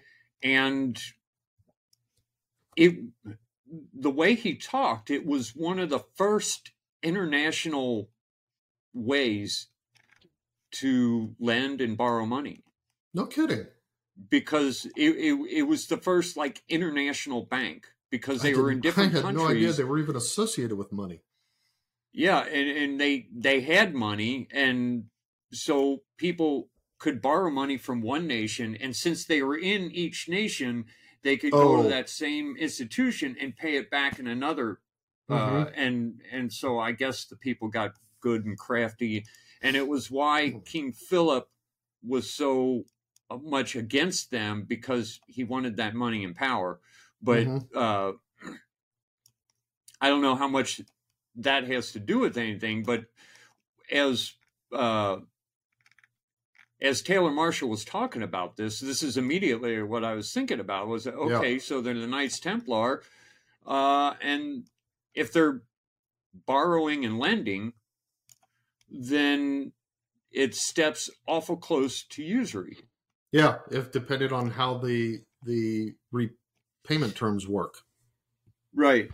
and 0.43 1.01
it 2.75 2.95
the 3.93 4.11
way 4.11 4.35
he 4.35 4.55
talked, 4.55 5.09
it 5.09 5.25
was 5.25 5.55
one 5.55 5.79
of 5.79 5.89
the 5.89 6.03
first 6.15 6.71
international 7.01 8.09
ways 8.93 9.67
to 10.71 11.35
lend 11.39 11.81
and 11.81 11.97
borrow 11.97 12.25
money. 12.25 12.63
No 13.13 13.25
kidding. 13.25 13.67
Because 14.29 14.85
it, 14.97 15.15
it, 15.15 15.39
it 15.49 15.61
was 15.63 15.87
the 15.87 15.97
first 15.97 16.37
like 16.37 16.63
international 16.69 17.45
bank 17.45 17.87
because 18.09 18.41
they 18.41 18.53
were 18.53 18.71
in 18.71 18.81
different 18.81 19.13
I 19.13 19.17
had 19.17 19.23
countries. 19.23 19.43
no 19.43 19.49
idea 19.49 19.71
they 19.71 19.83
were 19.83 19.99
even 19.99 20.15
associated 20.15 20.77
with 20.77 20.91
money. 20.91 21.21
Yeah, 22.13 22.41
and, 22.41 22.69
and 22.69 22.99
they 22.99 23.27
they 23.33 23.61
had 23.61 23.95
money 23.95 24.47
and 24.51 25.05
so 25.53 26.03
people 26.17 26.69
could 26.99 27.21
borrow 27.21 27.49
money 27.49 27.77
from 27.77 28.01
one 28.01 28.27
nation 28.27 28.77
and 28.79 28.95
since 28.95 29.25
they 29.25 29.41
were 29.41 29.57
in 29.57 29.89
each 29.91 30.29
nation 30.29 30.85
they 31.23 31.37
could 31.37 31.53
oh. 31.53 31.57
go 31.57 31.81
to 31.81 31.87
oh. 31.87 31.89
that 31.89 32.09
same 32.09 32.55
institution 32.57 33.35
and 33.39 33.55
pay 33.55 33.75
it 33.75 33.89
back 33.89 34.19
in 34.19 34.27
another 34.27 34.79
uh, 35.29 35.33
mm-hmm. 35.33 35.55
uh, 35.55 35.65
and 35.75 36.21
and 36.31 36.51
so 36.51 36.79
i 36.79 36.91
guess 36.91 37.25
the 37.25 37.35
people 37.35 37.67
got 37.67 37.93
good 38.19 38.45
and 38.45 38.57
crafty 38.57 39.25
and 39.61 39.75
it 39.75 39.87
was 39.87 40.11
why 40.11 40.49
hmm. 40.49 40.59
king 40.59 40.91
philip 40.91 41.47
was 42.05 42.31
so 42.31 42.83
uh, 43.29 43.37
much 43.37 43.75
against 43.75 44.31
them 44.31 44.65
because 44.67 45.19
he 45.27 45.43
wanted 45.43 45.77
that 45.77 45.93
money 45.93 46.23
and 46.23 46.35
power 46.35 46.79
but 47.21 47.45
mm-hmm. 47.45 47.77
uh, 47.77 48.11
i 49.99 50.07
don't 50.07 50.21
know 50.21 50.35
how 50.35 50.47
much 50.47 50.81
that 51.35 51.67
has 51.67 51.91
to 51.93 51.99
do 51.99 52.19
with 52.19 52.37
anything 52.37 52.83
but 52.83 53.05
as 53.91 54.33
uh, 54.73 55.17
as 56.81 57.01
Taylor 57.01 57.31
Marshall 57.31 57.69
was 57.69 57.85
talking 57.85 58.23
about 58.23 58.57
this, 58.57 58.79
this 58.79 59.03
is 59.03 59.17
immediately 59.17 59.81
what 59.83 60.03
I 60.03 60.13
was 60.13 60.33
thinking 60.33 60.59
about 60.59 60.87
was 60.87 61.05
okay, 61.07 61.53
yeah. 61.53 61.59
so 61.59 61.81
they're 61.81 61.93
the 61.93 62.07
Knights 62.07 62.39
Templar, 62.39 63.03
uh, 63.65 64.13
and 64.21 64.65
if 65.13 65.31
they're 65.31 65.61
borrowing 66.45 67.05
and 67.05 67.19
lending, 67.19 67.73
then 68.89 69.73
it 70.31 70.55
steps 70.55 71.09
awful 71.27 71.57
close 71.57 72.03
to 72.03 72.23
usury. 72.23 72.77
Yeah, 73.31 73.59
if 73.69 73.91
depended 73.91 74.33
on 74.33 74.51
how 74.51 74.77
the 74.77 75.21
the 75.45 75.93
repayment 76.11 77.15
terms 77.15 77.47
work. 77.47 77.79
Right. 78.73 79.09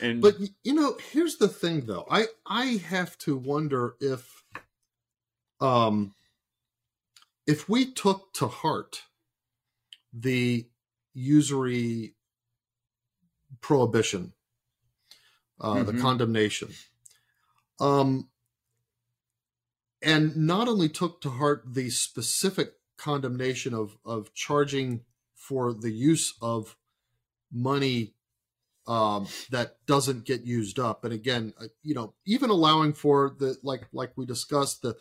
And 0.00 0.20
but 0.20 0.36
you 0.62 0.74
know, 0.74 0.96
here's 1.12 1.36
the 1.36 1.48
thing 1.48 1.82
though. 1.82 2.06
I 2.10 2.26
I 2.46 2.80
have 2.88 3.16
to 3.18 3.36
wonder 3.36 3.94
if 4.00 4.42
um 5.60 6.14
if 7.46 7.68
we 7.68 7.92
took 7.92 8.32
to 8.34 8.48
heart 8.48 9.02
the 10.12 10.68
usury 11.12 12.14
prohibition, 13.60 14.32
uh, 15.60 15.74
mm-hmm. 15.74 15.84
the 15.84 16.02
condemnation, 16.02 16.70
um, 17.80 18.28
and 20.02 20.36
not 20.36 20.68
only 20.68 20.88
took 20.88 21.20
to 21.20 21.30
heart 21.30 21.62
the 21.74 21.90
specific 21.90 22.72
condemnation 22.96 23.74
of 23.74 23.96
of 24.04 24.32
charging 24.34 25.00
for 25.34 25.72
the 25.72 25.90
use 25.90 26.34
of 26.40 26.76
money 27.52 28.14
um, 28.86 29.26
that 29.50 29.76
doesn't 29.86 30.24
get 30.24 30.44
used 30.44 30.78
up. 30.78 31.04
And 31.04 31.12
again, 31.12 31.54
uh, 31.60 31.66
you 31.82 31.94
know, 31.94 32.14
even 32.26 32.50
allowing 32.50 32.92
for 32.92 33.34
the 33.38 33.56
like 33.62 33.86
like 33.92 34.12
we 34.16 34.26
discussed 34.26 34.82
the 34.82 34.96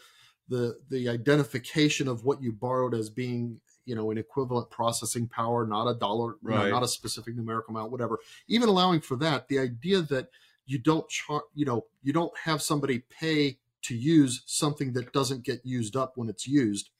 the 0.53 0.77
the 0.89 1.09
identification 1.09 2.07
of 2.07 2.23
what 2.25 2.41
you 2.41 2.51
borrowed 2.51 2.93
as 2.93 3.09
being 3.09 3.59
you 3.85 3.95
know 3.95 4.11
an 4.11 4.17
equivalent 4.17 4.69
processing 4.69 5.27
power, 5.27 5.65
not 5.65 5.87
a 5.87 5.95
dollar, 5.95 6.35
you 6.43 6.49
know, 6.51 6.69
not 6.69 6.83
a 6.83 6.87
specific 6.87 7.35
numerical 7.35 7.75
amount, 7.75 7.91
whatever. 7.91 8.19
Even 8.47 8.69
allowing 8.69 9.01
for 9.01 9.15
that, 9.17 9.47
the 9.47 9.57
idea 9.57 10.01
that 10.01 10.29
you 10.65 10.77
don't 10.77 11.09
char- 11.09 11.45
you 11.55 11.65
know 11.65 11.85
you 12.03 12.13
don't 12.13 12.37
have 12.37 12.61
somebody 12.61 12.99
pay 13.09 13.57
to 13.81 13.95
use 13.95 14.43
something 14.45 14.93
that 14.93 15.11
doesn't 15.11 15.43
get 15.43 15.65
used 15.65 15.95
up 15.95 16.13
when 16.15 16.29
it's 16.29 16.47
used. 16.47 16.91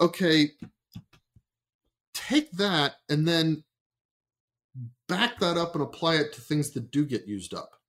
Okay, 0.00 0.50
take 2.14 2.52
that 2.52 2.96
and 3.08 3.26
then 3.26 3.64
back 5.08 5.40
that 5.40 5.56
up 5.56 5.74
and 5.74 5.82
apply 5.82 6.16
it 6.16 6.32
to 6.34 6.40
things 6.40 6.70
that 6.70 6.90
do 6.90 7.04
get 7.04 7.26
used 7.26 7.54
up. 7.54 7.79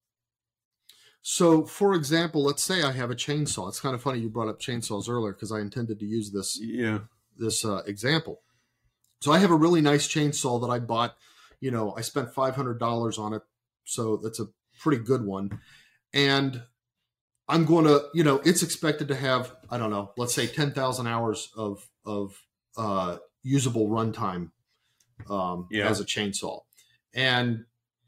So, 1.21 1.65
for 1.65 1.93
example, 1.93 2.43
let's 2.43 2.63
say 2.63 2.81
I 2.81 2.91
have 2.93 3.11
a 3.11 3.15
chainsaw. 3.15 3.67
It's 3.69 3.79
kind 3.79 3.93
of 3.93 4.01
funny 4.01 4.19
you 4.19 4.29
brought 4.29 4.47
up 4.49 4.59
chainsaws 4.59 5.07
earlier 5.07 5.33
because 5.33 5.51
I 5.51 5.59
intended 5.59 5.99
to 5.99 6.05
use 6.05 6.31
this 6.31 6.59
Yeah. 6.59 6.99
this 7.37 7.63
uh, 7.63 7.83
example. 7.85 8.41
So 9.21 9.31
I 9.31 9.37
have 9.37 9.51
a 9.51 9.55
really 9.55 9.81
nice 9.81 10.07
chainsaw 10.07 10.59
that 10.61 10.73
I 10.73 10.79
bought. 10.79 11.15
You 11.59 11.69
know, 11.71 11.93
I 11.95 12.01
spent 12.01 12.33
five 12.33 12.55
hundred 12.55 12.79
dollars 12.79 13.19
on 13.19 13.33
it, 13.33 13.43
so 13.85 14.17
that's 14.17 14.39
a 14.39 14.47
pretty 14.79 15.03
good 15.03 15.23
one. 15.23 15.59
And 16.11 16.63
I'm 17.47 17.65
going 17.65 17.85
to, 17.85 18.05
you 18.15 18.23
know, 18.23 18.37
it's 18.43 18.63
expected 18.63 19.07
to 19.09 19.15
have 19.15 19.55
I 19.69 19.77
don't 19.77 19.91
know, 19.91 20.13
let's 20.17 20.33
say 20.33 20.47
ten 20.47 20.71
thousand 20.71 21.05
hours 21.05 21.51
of 21.55 21.87
of 22.03 22.33
uh, 22.77 23.17
usable 23.43 23.89
runtime 23.89 24.49
um, 25.29 25.67
Yeah. 25.69 25.87
as 25.87 25.99
a 25.99 26.03
chainsaw. 26.05 26.61
And 27.13 27.65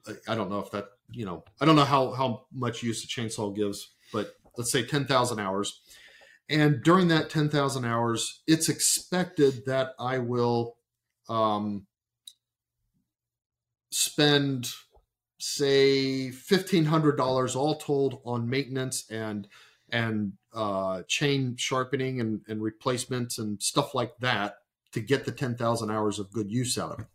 I- 0.07 0.31
I 0.31 0.35
don't 0.35 0.49
know 0.49 0.59
if 0.59 0.71
that, 0.71 0.85
you 1.11 1.25
know, 1.25 1.43
I 1.61 1.65
don't 1.65 1.75
know 1.75 1.85
how 1.85 2.11
how 2.11 2.45
much 2.53 2.83
use 2.83 3.03
a 3.03 3.07
chainsaw 3.07 3.55
gives, 3.55 3.89
but 4.11 4.35
let's 4.57 4.71
say 4.71 4.85
ten 4.85 5.05
thousand 5.05 5.39
hours. 5.39 5.81
And 6.49 6.83
during 6.83 7.07
that 7.07 7.29
10,000 7.29 7.85
hours, 7.85 8.41
it's 8.47 8.69
expected 8.69 9.65
that 9.65 9.95
I 9.97 10.19
will 10.19 10.75
um, 11.29 11.87
spend, 13.91 14.69
say, 15.39 16.29
$1,500 16.29 17.55
all 17.55 17.75
told 17.77 18.21
on 18.25 18.49
maintenance 18.49 19.09
and 19.09 19.47
and 19.89 20.33
uh, 20.55 21.03
chain 21.07 21.55
sharpening 21.55 22.19
and, 22.19 22.41
and 22.47 22.63
replacements 22.63 23.37
and 23.37 23.61
stuff 23.61 23.93
like 23.93 24.17
that 24.21 24.55
to 24.91 24.99
get 24.99 25.23
the 25.23 25.31
10,000 25.31 25.91
hours 25.91 26.17
of 26.17 26.31
good 26.31 26.51
use 26.51 26.79
out 26.79 26.93
of 26.93 26.99
it. 27.01 27.05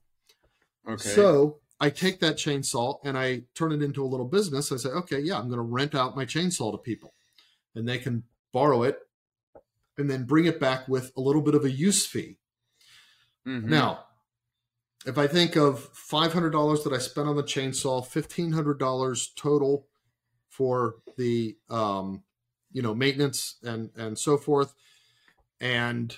Okay. 0.89 1.09
So 1.09 1.59
I 1.81 1.91
take 1.91 2.21
that 2.21 2.37
chainsaw 2.37 2.99
and 3.05 3.17
I 3.17 3.43
turn 3.55 3.73
it 3.73 3.83
into 3.83 4.05
a 4.05 4.07
little 4.07 4.27
business. 4.27 4.73
I 4.73 4.77
say, 4.77 4.89
okay, 4.91 5.21
yeah, 5.21 5.39
I'm 5.39 5.49
going 5.49 5.59
to 5.59 5.63
rent 5.63 5.95
out 5.95 6.17
my 6.17 6.25
chainsaw 6.25 6.73
to 6.73 6.79
people 6.79 7.15
and 7.75 7.89
they 7.89 7.99
can 7.99 8.25
borrow 8.53 8.83
it 8.83 8.99
and 9.97 10.11
then 10.11 10.25
bring 10.25 10.47
it 10.47 10.59
back 10.59 10.89
with 10.89 11.13
a 11.17 11.21
little 11.21 11.43
bit 11.43 11.55
of 11.55 11.65
a 11.65 11.71
use 11.71 12.05
fee. 12.07 12.37
Mhm. 13.47 13.65
Now, 13.65 14.07
if 15.07 15.19
I 15.19 15.27
think 15.27 15.57
of 15.57 15.93
$500 15.95 16.83
that 16.85 16.93
I 16.93 16.99
spent 16.99 17.29
on 17.29 17.37
the 17.37 17.43
chainsaw, 17.43 18.05
$1,500 18.05 19.33
total 19.37 19.87
for 20.49 20.97
the, 21.17 21.57
um, 21.71 22.25
you 22.73 22.83
know, 22.83 22.95
maintenance 22.95 23.57
and, 23.63 23.91
and 23.97 24.19
so 24.19 24.37
forth, 24.37 24.75
and 25.61 26.17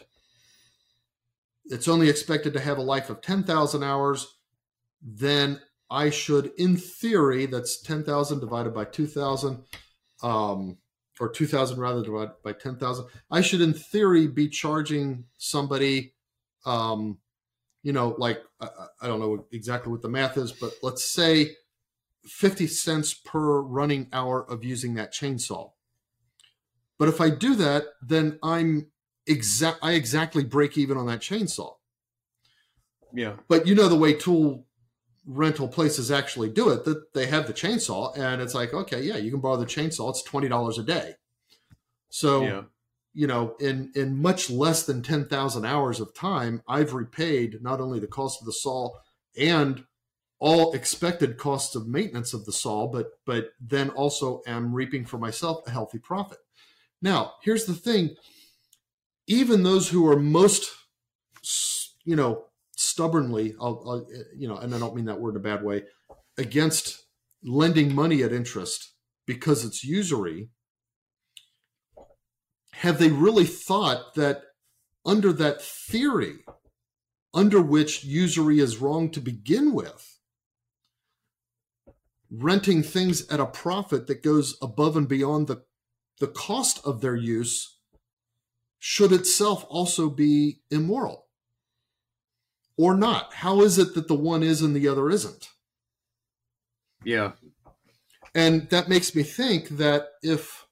it's 1.66 1.88
only 1.88 2.08
expected 2.08 2.52
to 2.54 2.60
have 2.60 2.78
a 2.78 2.82
life 2.82 3.10
of 3.10 3.20
10,000 3.20 3.82
hours, 3.82 4.38
then 5.02 5.60
I 5.90 6.10
should, 6.10 6.52
in 6.58 6.76
theory, 6.76 7.46
that's 7.46 7.80
10,000 7.82 8.40
divided 8.40 8.74
by 8.74 8.84
2,000, 8.84 9.64
um, 10.22 10.78
or 11.18 11.28
2,000 11.28 11.78
rather 11.78 12.02
divided 12.02 12.34
by 12.44 12.52
10,000. 12.52 13.06
I 13.30 13.40
should, 13.40 13.60
in 13.60 13.74
theory, 13.74 14.26
be 14.26 14.48
charging 14.48 15.24
somebody, 15.36 16.14
um, 16.64 17.18
you 17.82 17.92
know, 17.92 18.14
like, 18.18 18.42
I, 18.60 18.68
I- 19.02 19.06
don't 19.06 19.20
know 19.20 19.46
exactly 19.52 19.90
what 19.90 20.02
the 20.02 20.08
math 20.08 20.36
is, 20.36 20.52
but 20.52 20.74
let's 20.82 21.04
say 21.10 21.56
50 22.26 22.66
cents 22.66 23.14
per 23.14 23.60
running 23.60 24.08
hour 24.12 24.44
of 24.50 24.64
using 24.64 24.94
that 24.94 25.12
chainsaw. 25.12 25.72
But 26.98 27.08
if 27.08 27.20
I 27.20 27.30
do 27.30 27.54
that, 27.56 27.84
then 28.02 28.38
I'm 28.42 28.90
exact, 29.26 29.78
I 29.82 29.92
exactly 29.92 30.44
break 30.44 30.76
even 30.76 30.96
on 30.98 31.06
that 31.06 31.20
chainsaw 31.20 31.74
Yeah. 33.12 33.36
but 33.48 33.66
you 33.66 33.74
know 33.74 33.88
the 33.88 33.96
way 33.96 34.14
tool 34.14 34.66
rental 35.26 35.68
places 35.68 36.10
actually 36.10 36.48
do 36.48 36.70
it 36.70 36.84
that 36.84 37.12
they 37.12 37.26
have 37.26 37.46
the 37.46 37.52
chainsaw 37.52 38.16
and 38.16 38.40
it's 38.40 38.54
like 38.54 38.72
okay 38.72 39.02
yeah 39.02 39.16
you 39.16 39.30
can 39.30 39.40
borrow 39.40 39.56
the 39.56 39.66
chainsaw 39.66 40.08
it's 40.10 40.22
$20 40.28 40.78
a 40.78 40.82
day. 40.82 41.14
So 42.08 42.42
Yeah. 42.42 42.62
you 43.12 43.26
know 43.26 43.54
in 43.60 43.92
in 43.94 44.20
much 44.20 44.50
less 44.50 44.84
than 44.84 45.02
10,000 45.02 45.64
hours 45.64 46.00
of 46.00 46.14
time 46.14 46.62
I've 46.66 46.94
repaid 46.94 47.62
not 47.62 47.80
only 47.80 48.00
the 48.00 48.06
cost 48.06 48.40
of 48.40 48.46
the 48.46 48.52
saw 48.52 48.90
and 49.36 49.84
all 50.38 50.72
expected 50.72 51.36
costs 51.36 51.74
of 51.76 51.86
maintenance 51.86 52.32
of 52.32 52.46
the 52.46 52.52
saw 52.52 52.86
but 52.88 53.12
but 53.26 53.50
then 53.60 53.90
also 53.90 54.40
am 54.46 54.74
reaping 54.74 55.04
for 55.04 55.18
myself 55.18 55.66
a 55.66 55.70
healthy 55.70 55.98
profit. 55.98 56.38
Now 57.02 57.34
here's 57.42 57.66
the 57.66 57.74
thing. 57.74 58.16
Even 59.26 59.62
those 59.62 59.90
who 59.90 60.08
are 60.08 60.18
most 60.18 60.72
you 62.04 62.16
know 62.16 62.46
stubbornly 62.80 63.54
I'll, 63.60 63.82
I'll 63.86 64.06
you 64.34 64.48
know 64.48 64.56
and 64.56 64.74
I 64.74 64.78
don't 64.78 64.94
mean 64.94 65.04
that 65.04 65.20
word 65.20 65.32
in 65.32 65.36
a 65.36 65.40
bad 65.40 65.62
way 65.62 65.84
against 66.38 67.04
lending 67.42 67.94
money 67.94 68.22
at 68.22 68.32
interest 68.32 68.94
because 69.26 69.66
it's 69.66 69.84
usury 69.84 70.48
have 72.72 72.98
they 72.98 73.10
really 73.10 73.44
thought 73.44 74.14
that 74.14 74.44
under 75.04 75.30
that 75.30 75.60
theory 75.60 76.38
under 77.34 77.60
which 77.60 78.02
usury 78.02 78.60
is 78.60 78.78
wrong 78.78 79.10
to 79.10 79.20
begin 79.20 79.74
with 79.74 80.18
renting 82.30 82.82
things 82.82 83.28
at 83.28 83.40
a 83.40 83.46
profit 83.46 84.06
that 84.06 84.22
goes 84.22 84.56
above 84.62 84.96
and 84.96 85.06
beyond 85.06 85.48
the 85.48 85.62
the 86.18 86.28
cost 86.28 86.80
of 86.86 87.02
their 87.02 87.16
use 87.16 87.78
should 88.78 89.12
itself 89.12 89.66
also 89.68 90.08
be 90.08 90.62
immoral 90.70 91.26
or 92.84 92.94
not? 92.96 93.34
How 93.34 93.60
is 93.62 93.78
it 93.78 93.94
that 93.94 94.08
the 94.08 94.14
one 94.14 94.42
is 94.42 94.62
and 94.62 94.74
the 94.74 94.88
other 94.88 95.10
isn't? 95.10 95.50
Yeah. 97.04 97.32
and 98.34 98.68
that 98.70 98.88
makes 98.88 99.14
me 99.14 99.22
think 99.22 99.68
that 99.70 100.08
if 100.22 100.66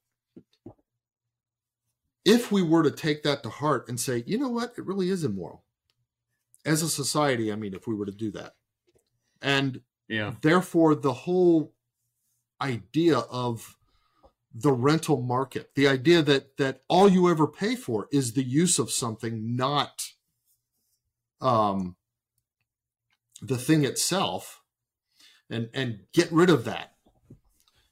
if 2.25 2.53
we 2.53 2.63
were 2.63 2.83
to 2.83 2.91
take 2.91 3.23
that 3.23 3.43
to 3.43 3.49
heart 3.51 3.89
and 3.89 3.99
say 3.99 4.23
you 4.27 4.39
know 4.39 4.51
what? 4.51 4.73
It 4.77 4.87
really 4.87 5.09
is 5.11 5.25
immoral. 5.25 5.65
As 6.67 6.83
a 6.83 6.89
society 6.89 7.53
i 7.53 7.57
mean 7.57 7.75
if 7.75 7.87
we 7.87 7.95
were 7.95 8.07
to 8.07 8.13
do 8.13 8.31
that. 8.33 8.55
And 9.43 9.81
Yeah. 10.09 10.35
therefore 10.43 10.95
the 10.95 11.13
whole 11.13 11.75
idea 12.61 13.19
of 13.19 13.77
the 14.55 14.73
rental 14.73 15.21
market 15.23 15.71
the 15.75 15.87
idea 15.89 16.23
that 16.23 16.57
that 16.59 16.81
all 16.89 17.09
you 17.09 17.29
ever 17.31 17.47
pay 17.47 17.77
for 17.77 18.09
is 18.13 18.33
the 18.33 18.43
use 18.43 18.79
of 18.79 18.91
something 18.91 19.57
not 19.57 20.03
um 21.41 21.97
the 23.41 23.59
thing 23.59 23.85
itself 23.85 24.63
and 25.51 25.69
and 25.73 26.01
get 26.13 26.31
rid 26.33 26.51
of 26.51 26.65
that 26.65 26.93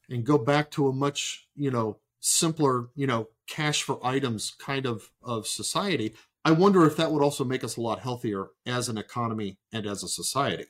and 0.09 0.25
go 0.25 0.39
back 0.39 0.71
to 0.71 0.89
a 0.89 0.93
much 0.93 1.49
you 1.55 1.71
know 1.71 1.99
simpler 2.21 2.89
you 2.95 3.07
know 3.07 3.29
cash 3.47 3.83
for 3.83 4.05
items 4.05 4.51
kind 4.59 4.87
of 4.87 5.11
of 5.23 5.47
society. 5.47 6.15
I 6.45 6.53
wonder 6.53 6.85
if 6.87 6.97
that 6.97 7.11
would 7.11 7.23
also 7.23 7.45
make 7.45 7.65
us 7.65 7.77
a 7.77 7.81
lot 7.81 8.01
healthier 8.01 8.49
as 8.65 8.89
an 8.89 8.99
economy 8.99 9.59
and 9.73 9.87
as 9.87 10.03
a 10.05 10.09
society. 10.09 10.67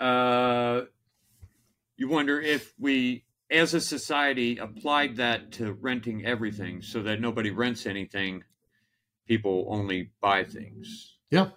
Uh, 0.00 0.82
you 1.96 2.08
wonder 2.08 2.40
if 2.40 2.74
we, 2.76 3.24
as 3.52 3.72
a 3.72 3.80
society, 3.80 4.58
applied 4.58 5.14
that 5.16 5.52
to 5.52 5.74
renting 5.74 6.26
everything 6.26 6.82
so 6.82 7.04
that 7.04 7.20
nobody 7.20 7.50
rents 7.50 7.86
anything, 7.86 8.42
people 9.32 9.64
only 9.68 10.10
buy 10.20 10.44
things. 10.44 11.16
yeah 11.30 11.48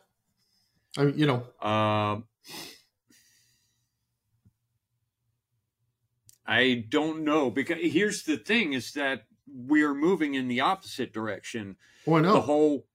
i 0.97 1.03
mean 1.03 1.17
you 1.21 1.28
know 1.32 1.41
Um, 1.71 2.23
I 6.47 6.86
don't 6.89 7.23
know 7.23 7.49
because 7.49 7.78
here's 7.82 8.23
the 8.23 8.38
thing: 8.38 8.73
is 8.73 8.93
that 8.93 9.23
we're 9.47 9.93
moving 9.95 10.36
in 10.36 10.47
the 10.47 10.61
opposite 10.61 11.11
direction. 11.13 11.76
oh 12.07 12.15
i 12.15 12.21
know 12.21 12.34
The 12.34 12.41
whole 12.41 12.86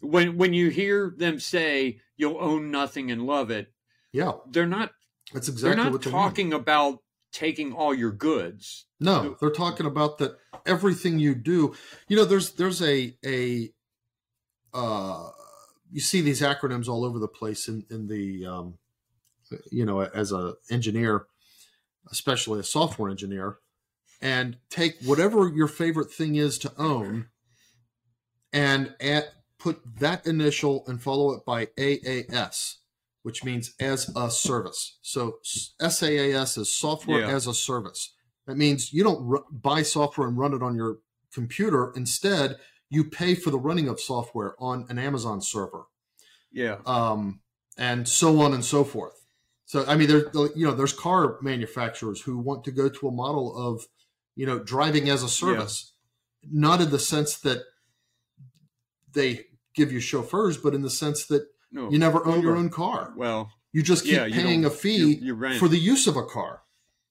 when 0.00 0.36
when 0.38 0.52
you 0.54 0.68
hear 0.70 1.12
them 1.16 1.40
say 1.40 2.00
you'll 2.16 2.38
own 2.40 2.70
nothing 2.70 3.10
and 3.10 3.26
love 3.26 3.50
it, 3.50 3.72
yeah 4.12 4.32
they're 4.50 4.66
not 4.78 4.92
that's 5.32 5.48
exactly 5.48 5.74
they're 5.74 5.84
not 5.84 5.92
what 5.92 6.02
they 6.02 6.10
mean. 6.10 6.20
talking 6.22 6.52
about 6.52 7.02
taking 7.32 7.72
all 7.72 7.92
your 7.94 8.12
goods. 8.12 8.86
No, 9.00 9.36
they're 9.40 9.50
talking 9.50 9.84
about 9.86 10.16
that 10.18 10.38
everything 10.64 11.18
you 11.18 11.34
do. 11.34 11.74
You 12.08 12.16
know, 12.16 12.24
there's 12.24 12.52
there's 12.52 12.80
a 12.82 13.16
a 13.26 13.70
uh, 14.76 15.30
you 15.90 16.00
see 16.00 16.20
these 16.20 16.42
acronyms 16.42 16.88
all 16.88 17.04
over 17.04 17.18
the 17.18 17.28
place 17.28 17.68
in 17.68 17.84
in 17.90 18.06
the 18.08 18.44
um, 18.46 18.78
you 19.70 19.84
know 19.84 20.00
as 20.00 20.32
a 20.32 20.54
engineer, 20.70 21.26
especially 22.10 22.60
a 22.60 22.64
software 22.64 23.10
engineer, 23.10 23.58
and 24.20 24.58
take 24.70 24.96
whatever 25.04 25.48
your 25.48 25.68
favorite 25.68 26.12
thing 26.12 26.34
is 26.36 26.58
to 26.58 26.72
own, 26.78 27.28
and 28.52 28.94
at, 29.00 29.24
put 29.58 29.80
that 30.00 30.26
initial 30.26 30.84
and 30.86 31.02
follow 31.02 31.32
it 31.32 31.44
by 31.44 31.66
AAS, 31.78 32.74
which 33.22 33.44
means 33.44 33.74
as 33.80 34.10
a 34.16 34.30
service. 34.30 34.98
So 35.02 35.38
SaaS 35.42 36.02
is 36.58 36.74
software 36.74 37.20
Yeah. 37.20 37.28
as 37.34 37.46
a 37.46 37.54
service. 37.54 38.14
That 38.46 38.56
means 38.56 38.92
you 38.92 39.02
don't 39.02 39.42
buy 39.50 39.82
software 39.82 40.28
and 40.28 40.38
run 40.38 40.54
it 40.54 40.62
on 40.62 40.76
your 40.76 40.98
computer. 41.32 41.92
Instead, 41.96 42.58
you 42.90 43.04
pay 43.04 43.34
for 43.34 43.50
the 43.50 43.58
running 43.58 43.88
of 43.88 44.00
software 44.00 44.54
on 44.58 44.86
an 44.88 44.98
Amazon 44.98 45.40
server, 45.40 45.86
Yeah. 46.52 46.78
um, 46.86 47.40
and 47.76 48.08
so 48.08 48.40
on 48.40 48.54
and 48.54 48.64
so 48.64 48.84
forth. 48.84 49.14
So, 49.64 49.84
I 49.86 49.96
mean, 49.96 50.06
there, 50.08 50.26
you 50.54 50.64
know, 50.66 50.72
there's 50.74 50.92
car 50.92 51.38
manufacturers 51.42 52.20
who 52.22 52.38
want 52.38 52.62
to 52.64 52.70
go 52.70 52.88
to 52.88 53.08
a 53.08 53.10
model 53.10 53.56
of, 53.56 53.86
you 54.36 54.46
know, 54.46 54.60
driving 54.60 55.08
as 55.08 55.22
a 55.24 55.28
service, 55.28 55.92
not 56.48 56.80
in 56.80 56.90
the 56.90 57.00
sense 57.00 57.36
that 57.38 57.64
they 59.12 59.46
give 59.74 59.90
you 59.92 60.00
chauffeurs, 60.00 60.56
but 60.56 60.74
in 60.74 60.82
the 60.82 60.90
sense 60.90 61.26
that 61.26 61.46
No. 61.72 61.90
you 61.90 61.98
never 61.98 62.24
own 62.24 62.42
your 62.42 62.56
own 62.56 62.70
car. 62.70 63.12
Well, 63.16 63.50
You 63.72 63.82
just 63.82 64.04
keep 64.04 64.12
Yeah, 64.14 64.28
paying 64.30 64.64
a 64.64 64.70
fee 64.70 64.96
you, 65.16 65.34
you 65.34 65.58
for 65.58 65.68
the 65.68 65.78
use 65.78 66.06
of 66.06 66.16
a 66.16 66.24
car, 66.24 66.62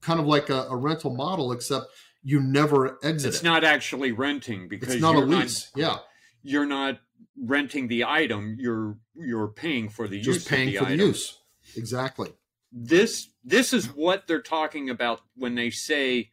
kind 0.01 0.19
of 0.19 0.25
like 0.25 0.49
a, 0.49 0.63
a 0.69 0.75
rental 0.75 1.13
model, 1.13 1.51
except 1.51 1.85
you 2.27 2.41
never 2.41 2.97
exit 3.03 3.29
it's 3.29 3.39
it. 3.41 3.43
not 3.45 3.63
actually 3.63 4.11
renting 4.11 4.67
because 4.67 4.91
it's 4.93 5.01
not 5.01 5.15
a 5.15 5.19
lease. 5.19 5.71
yeah, 5.75 5.97
you're 6.41 6.65
not 6.65 6.99
renting 7.41 7.87
the 7.87 8.03
item. 8.03 8.57
You're 8.59 8.97
you're 9.15 9.47
paying 9.49 9.87
for 9.89 10.07
the 10.07 10.17
use 10.17 10.25
just 10.25 10.49
paying 10.49 10.69
of 10.69 10.73
the 10.73 10.79
for 10.79 10.85
item. 10.85 10.97
the 10.97 11.05
use. 11.05 11.39
Exactly. 11.77 12.33
This 12.71 13.29
this 13.43 13.71
is 13.73 13.85
what 13.93 14.25
they're 14.27 14.41
talking 14.41 14.89
about 14.89 15.21
when 15.35 15.55
they 15.55 15.69
say 15.69 16.31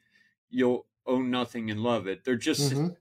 you'll 0.51 0.87
own 1.07 1.31
nothing 1.31 1.71
and 1.71 1.81
love 1.81 2.07
it. 2.07 2.25
They're 2.25 2.37
just 2.37 2.73
Mhm. 2.73 2.97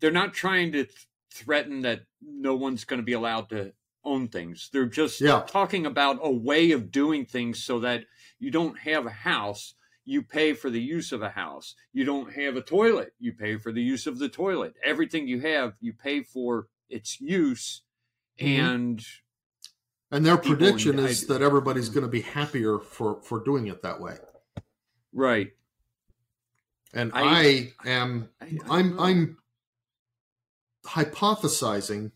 they're 0.00 0.10
not 0.10 0.34
trying 0.34 0.72
to 0.72 0.84
th- 0.84 1.06
threaten 1.32 1.80
that 1.82 2.02
no 2.20 2.54
one's 2.56 2.84
going 2.84 2.98
to 3.00 3.04
be 3.04 3.12
allowed 3.12 3.48
to 3.50 3.72
own 4.04 4.26
things. 4.28 4.68
They're 4.72 4.86
just 4.86 5.20
Yeah. 5.20 5.44
talking 5.46 5.86
about 5.86 6.18
a 6.22 6.30
way 6.30 6.72
of 6.72 6.90
doing 6.90 7.24
things 7.24 7.62
so 7.62 7.78
that 7.80 8.04
you 8.40 8.50
don't 8.50 8.76
have 8.80 9.06
a 9.06 9.10
house, 9.10 9.74
you 10.04 10.22
pay 10.22 10.52
for 10.52 10.68
the 10.70 10.80
use 10.80 11.12
of 11.12 11.22
a 11.22 11.30
house. 11.30 11.74
You 11.92 12.04
don't 12.04 12.32
have 12.32 12.56
a 12.56 12.60
toilet, 12.62 13.14
you 13.18 13.32
pay 13.32 13.56
for 13.56 13.72
the 13.72 13.82
use 13.82 14.06
of 14.06 14.18
the 14.18 14.28
toilet. 14.28 14.74
Everything 14.84 15.28
you 15.28 15.40
have, 15.40 15.74
you 15.80 15.92
pay 15.92 16.22
for 16.22 16.68
its 16.88 17.20
use. 17.20 17.82
Mhm. 18.38 18.46
And 18.58 19.06
And 20.10 20.26
their 20.26 20.36
prediction 20.36 20.98
in- 20.98 21.06
is 21.06 21.26
that 21.28 21.40
everybody's 21.42 21.88
going 21.88 22.02
to 22.02 22.10
be 22.10 22.22
happier 22.22 22.78
for 22.78 23.20
for 23.22 23.42
doing 23.44 23.66
it 23.68 23.82
that 23.82 24.00
way. 24.00 24.18
right. 25.12 25.52
And 26.94 27.10
I- 27.14 27.72
I, 27.84 27.88
am 27.88 28.28
I, 28.40 28.44
I 28.44 28.78
I'm 28.78 28.96
know. 28.96 29.02
I'm 29.02 29.38
hypothesizing 30.84 32.12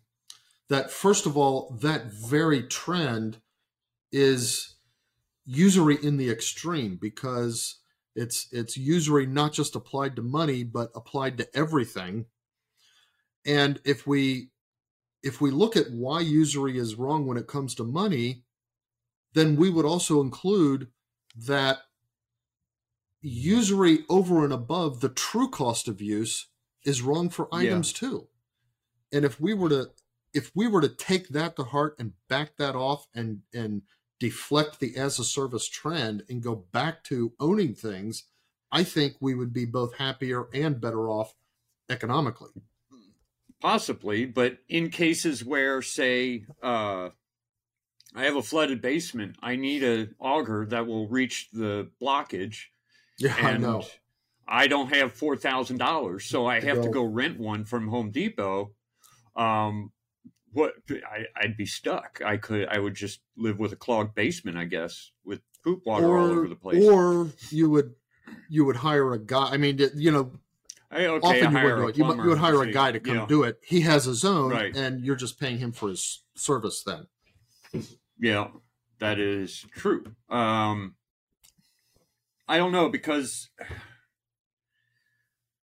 that 0.69 0.91
first 0.91 1.27
of 1.27 1.37
all, 1.37 1.71
that 1.81 2.07
very 2.13 2.63
trend 2.63 3.41
is 4.13 4.76
usury 5.47 5.97
in 6.03 6.17
the 6.17 6.31
extreme 6.31 6.97
because 6.97 7.81
it's 8.15 8.49
it's 8.53 8.77
usury 8.77 9.27
not 9.27 9.53
just 9.53 9.77
applied 9.77 10.17
to 10.17 10.23
money 10.23 10.65
but 10.65 10.91
applied 10.95 11.39
to 11.39 11.57
everything. 11.57 12.27
And 13.47 13.81
if 13.85 14.07
we 14.07 14.51
if 15.23 15.41
we 15.41 15.51
look 15.51 15.77
at 15.77 15.91
why 15.91 16.21
usury 16.21 16.79
is 16.79 16.97
wrong 16.97 17.27
when 17.27 17.39
it 17.39 17.47
comes 17.47 17.75
to 17.77 17.85
money, 17.85 18.45
then 19.35 19.57
we 19.57 19.71
would 19.71 19.85
also 19.85 20.21
include 20.21 20.89
that 21.37 21.79
usury 23.21 24.05
over 24.09 24.45
and 24.45 24.53
above 24.53 25.01
the 25.01 25.09
true 25.09 25.51
cost 25.51 25.89
of 25.89 26.01
use 26.01 26.49
is 26.85 27.03
wrong 27.03 27.29
for 27.29 27.49
Yeah. 27.53 27.59
items 27.59 27.93
too. 27.93 28.29
And 29.13 29.25
if 29.25 29.41
we 29.41 29.55
were 29.55 29.69
to 29.71 29.91
if 30.35 30.53
we 30.55 30.69
were 30.69 30.83
to 30.83 30.89
take 30.89 31.29
that 31.29 31.57
to 31.57 31.65
heart 31.65 31.97
and 31.99 32.13
back 32.29 32.57
that 32.57 32.77
off 32.77 33.09
and 33.15 33.43
and 33.55 33.83
deflect 34.19 34.81
the 34.81 34.97
as 34.97 35.19
a 35.19 35.25
service 35.25 35.69
trend 35.69 36.25
and 36.29 36.43
go 36.43 36.55
back 36.55 37.05
to 37.05 37.33
owning 37.39 37.75
things, 37.75 38.25
I 38.73 38.85
think 38.85 39.17
we 39.21 39.35
would 39.35 39.53
be 39.53 39.65
both 39.65 39.95
happier 39.97 40.49
and 40.53 40.81
better 40.81 41.09
off 41.09 41.35
economically. 41.89 42.51
Possibly, 43.61 44.27
but 44.27 44.59
in 44.69 44.91
cases 44.91 45.45
where, 45.45 45.81
say, 45.81 46.45
uh, 46.63 47.09
I 48.15 48.25
have 48.25 48.37
a 48.37 48.43
flooded 48.43 48.81
basement, 48.83 49.37
I 49.43 49.57
need 49.57 49.83
a 49.83 50.09
auger 50.19 50.67
that 50.67 50.87
will 50.87 51.09
reach 51.09 51.49
the 51.53 51.91
blockage, 52.01 52.67
Yeah, 53.19 53.35
I 53.41 53.51
and 53.53 53.63
know. 53.63 53.85
I 54.47 54.67
don't 54.69 54.95
have 54.95 55.13
four 55.13 55.37
thousand 55.37 55.79
dollars, 55.79 56.25
so 56.27 56.47
I 56.47 56.61
have 56.61 56.77
to 56.83 56.89
go- 56.89 57.03
go 57.03 57.05
rent 57.05 57.39
one 57.39 57.65
from 57.65 57.89
Home 57.89 58.11
Depot. 58.11 58.73
Um, 59.35 59.91
what 60.53 60.75
I, 60.91 61.25
I'd 61.41 61.57
be 61.57 61.67
stuck. 61.67 62.21
I 62.25 62.37
could, 62.37 62.69
I 62.69 62.79
would 62.79 62.95
just 62.95 63.21
live 63.37 63.59
with 63.59 63.73
a 63.73 63.77
clogged 63.77 64.15
basement, 64.15 64.57
I 64.57 64.65
guess, 64.65 65.13
with 65.25 65.41
poop 65.63 65.83
water 65.85 66.17
all 66.17 66.27
over 66.31 66.49
the 66.49 66.57
place. 66.57 66.85
Or 66.85 67.29
you 67.51 67.69
would 67.71 67.95
you 68.49 68.65
would 68.65 68.77
hire 68.77 69.13
a 69.13 69.19
guy. 69.19 69.51
I 69.51 69.57
mean, 69.57 69.79
you 69.95 70.11
know, 70.11 70.33
I, 70.91 71.07
okay, 71.07 71.43
often 71.43 71.57
you 71.57 71.63
would 71.65 71.77
do 71.77 71.89
it. 71.89 71.97
You, 71.99 72.23
you 72.23 72.29
would 72.31 72.39
hire 72.39 72.63
a 72.63 72.73
guy 72.73 72.93
to 72.93 73.01
come 73.01 73.17
yeah, 73.17 73.27
do 73.27 73.43
it. 73.43 73.59
He 73.63 73.81
has 73.83 74.05
his 74.05 74.25
own, 74.25 74.51
Right. 74.51 74.75
and 74.77 75.05
you're 75.05 75.17
just 75.17 75.39
paying 75.39 75.59
him 75.59 75.73
for 75.73 75.89
his 75.89 76.23
service. 76.35 76.83
Then, 76.85 77.07
Yeah, 78.19 78.49
that 78.99 79.19
is 79.19 79.67
true. 79.73 80.05
Um, 80.29 80.95
I 82.49 82.59
don't 82.59 82.73
know 82.73 82.89
because 82.89 83.51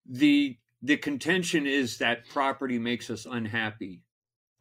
the 0.05 0.57
the 0.81 0.97
contention 0.97 1.65
is 1.65 1.97
that 1.99 2.27
property 2.27 2.77
makes 2.77 3.09
us 3.09 3.25
unhappy. 3.25 4.01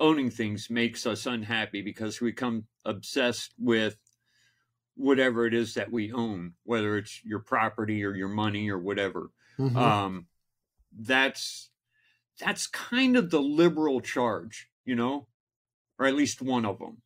Owning 0.00 0.30
things 0.30 0.68
makes 0.68 1.06
us 1.06 1.26
unhappy 1.26 1.82
because 1.82 2.20
we 2.20 2.30
become 2.30 2.66
obsessed 2.84 3.54
with 3.58 3.96
whatever 4.96 5.46
it 5.46 5.54
is 5.54 5.74
that 5.74 5.92
we 5.92 6.12
own, 6.12 6.54
whether 6.64 6.96
it's 6.96 7.24
your 7.24 7.38
property 7.38 8.04
or 8.04 8.14
your 8.14 8.28
money 8.28 8.68
or 8.70 8.78
whatever. 8.78 9.30
Mhm. 9.58 9.76
Um, 9.76 10.26
that's 10.92 11.70
that's 12.38 12.66
kind 12.66 13.16
of 13.16 13.30
the 13.30 13.40
liberal 13.40 14.00
charge, 14.00 14.68
you 14.84 14.96
know, 14.96 15.28
or 15.98 16.06
at 16.06 16.14
least 16.14 16.42
one 16.42 16.64
of 16.64 16.78
them 16.78 17.02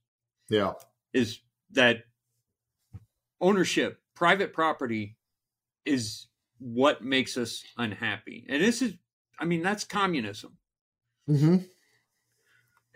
yeah, 0.48 0.72
is 1.12 1.40
that 1.72 2.04
ownership, 3.40 4.00
private 4.14 4.52
property 4.52 5.16
is 5.84 6.28
what 6.58 7.02
makes 7.02 7.36
us 7.36 7.64
unhappy. 7.76 8.46
And 8.48 8.62
this 8.62 8.82
is, 8.82 8.94
I 9.38 9.44
mean, 9.44 9.62
that's 9.62 9.84
communism. 9.84 10.56
hmm 11.26 11.56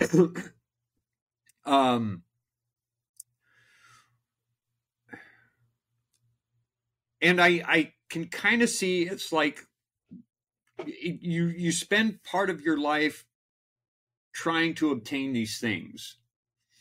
um, 1.64 2.22
and 7.20 7.40
I, 7.40 7.62
I 7.66 7.92
can 8.08 8.26
kind 8.26 8.62
of 8.62 8.70
see 8.70 9.02
it's 9.02 9.32
like 9.32 9.66
you, 10.86 11.46
you 11.46 11.72
spend 11.72 12.22
part 12.24 12.50
of 12.50 12.60
your 12.62 12.78
life 12.78 13.26
trying 14.32 14.74
to 14.76 14.90
obtain 14.90 15.32
these 15.32 15.58
things. 15.58 16.16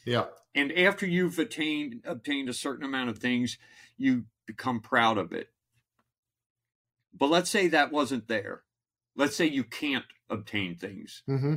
yeah, 0.06 0.26
and 0.56 0.72
after 0.78 1.06
you've 1.06 1.40
attained 1.40 2.02
obtained 2.06 2.50
a 2.50 2.54
certain 2.54 2.86
amount 2.86 3.10
of 3.10 3.20
things 3.20 3.58
you 3.98 4.26
become 4.46 4.80
proud 4.80 5.18
of 5.18 5.34
it. 5.34 5.50
But 7.14 7.30
let's 7.30 7.50
say 7.50 7.68
that 7.68 7.92
wasn't 7.92 8.28
there. 8.28 8.62
Let's 9.16 9.36
say 9.36 9.46
you 9.46 9.64
can't 9.64 10.06
obtain 10.30 10.76
things. 10.76 11.24
Hmm 11.26 11.56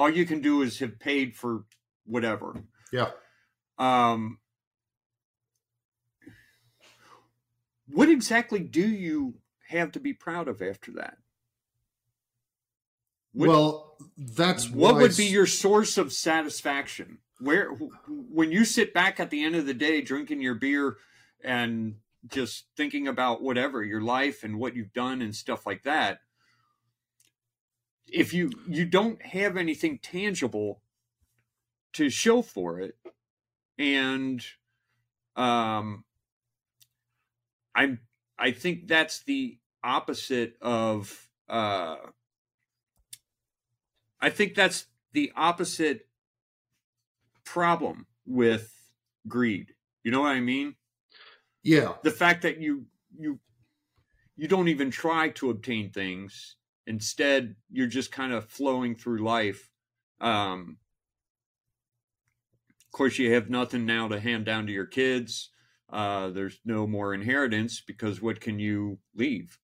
all 0.00 0.08
you 0.08 0.24
can 0.24 0.40
do 0.40 0.62
is 0.62 0.78
have 0.78 0.98
paid 0.98 1.36
for 1.36 1.64
whatever. 2.06 2.64
Yeah. 2.90 3.10
um 3.78 4.38
what 7.86 8.08
exactly 8.08 8.60
do 8.60 8.86
you 8.88 9.34
have 9.68 9.92
to 9.92 10.00
be 10.00 10.12
proud 10.12 10.48
of 10.48 10.62
after 10.62 10.92
that? 10.92 11.18
What- 13.32 13.48
well, 13.48 13.96
that's 14.16 14.70
what 14.70 14.96
would 14.96 15.16
be 15.16 15.26
your 15.26 15.46
source 15.46 15.98
of 15.98 16.12
satisfaction? 16.12 17.18
Where 17.38 17.70
when 18.08 18.52
you 18.52 18.64
sit 18.64 18.94
back 18.94 19.20
at 19.20 19.30
the 19.30 19.44
end 19.44 19.54
of 19.54 19.66
the 19.66 19.74
day 19.74 20.00
drinking 20.00 20.40
your 20.40 20.54
beer 20.54 20.96
and 21.44 21.96
just 22.26 22.66
thinking 22.76 23.06
about 23.06 23.42
whatever 23.42 23.82
your 23.84 24.00
life 24.00 24.44
and 24.44 24.58
what 24.58 24.74
you've 24.76 24.92
done 24.92 25.20
and 25.22 25.34
stuff 25.34 25.66
like 25.66 25.82
that 25.82 26.20
if 28.08 28.32
you 28.34 28.50
you 28.66 28.84
don't 28.84 29.22
have 29.22 29.56
anything 29.56 29.98
tangible 29.98 30.82
to 31.92 32.10
show 32.10 32.42
for 32.42 32.80
it 32.80 32.96
and 33.78 34.44
um 35.36 36.04
i'm 37.74 38.00
i 38.38 38.50
think 38.50 38.86
that's 38.88 39.22
the 39.24 39.58
opposite 39.82 40.56
of 40.60 41.28
uh 41.48 41.96
I 44.20 44.30
think 44.30 44.54
that's 44.54 44.86
the 45.12 45.32
opposite 45.34 46.06
problem 47.44 48.06
with 48.26 48.90
greed. 49.26 49.74
You 50.04 50.10
know 50.10 50.20
what 50.20 50.32
I 50.32 50.40
mean? 50.40 50.76
Yeah. 51.62 51.94
The 52.02 52.10
fact 52.10 52.42
that 52.42 52.60
you 52.60 52.86
you 53.18 53.40
you 54.36 54.48
don't 54.48 54.68
even 54.68 54.90
try 54.90 55.30
to 55.30 55.50
obtain 55.50 55.90
things. 55.90 56.56
Instead, 56.90 57.54
you're 57.70 57.86
just 57.86 58.10
kind 58.10 58.32
of 58.32 58.50
flowing 58.50 58.96
through 58.96 59.22
life. 59.22 59.70
Um, 60.20 60.78
of 62.68 62.90
course, 62.90 63.16
you 63.16 63.32
have 63.32 63.48
nothing 63.48 63.86
now 63.86 64.08
to 64.08 64.18
hand 64.18 64.44
down 64.44 64.66
to 64.66 64.72
your 64.72 64.86
kids. 64.86 65.50
Uh, 65.88 66.30
there's 66.30 66.58
no 66.64 66.88
more 66.88 67.14
inheritance 67.14 67.80
because 67.80 68.20
what 68.20 68.40
can 68.40 68.58
you 68.58 68.98
leave? 69.14 69.60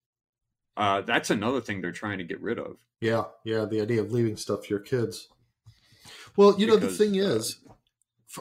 Uh, 0.77 1.01
that's 1.01 1.31
another 1.31 1.61
thing 1.61 1.81
they're 1.81 1.91
trying 1.91 2.19
to 2.19 2.25
get 2.25 2.41
rid 2.41 2.61
of. 2.61 2.77
Yeah, 3.01 3.25
yeah, 3.45 3.65
the 3.65 3.81
idea 3.81 4.03
of 4.03 4.13
leaving 4.13 4.37
stuff 4.37 4.63
to 4.63 4.69
your 4.69 4.79
kids. 4.79 5.29
Well, 6.37 6.55
you 6.57 6.69
know, 6.69 6.77
Because, 6.77 6.97
the 6.97 7.05
thing 7.07 7.21
uh, 7.21 7.25
is, 7.25 7.59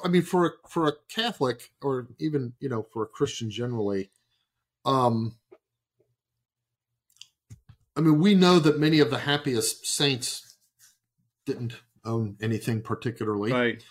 I 0.04 0.10
mean, 0.10 0.22
for 0.22 0.46
a, 0.46 0.70
for 0.70 0.88
a 0.88 0.94
Catholic 1.10 1.72
or 1.82 2.10
even 2.20 2.54
you 2.60 2.70
know 2.70 2.86
for 2.94 3.02
a 3.02 3.08
Christian 3.08 3.50
generally, 3.50 4.12
um, 4.86 5.38
I 7.96 8.02
mean, 8.02 8.20
we 8.20 8.36
know 8.36 8.60
that 8.60 8.80
many 8.80 9.00
of 9.00 9.10
the 9.10 9.20
happiest 9.20 9.86
saints 9.88 10.58
didn't 11.46 11.74
own 12.04 12.38
anything 12.42 12.82
particularly. 12.82 13.52
Right. 13.52 13.84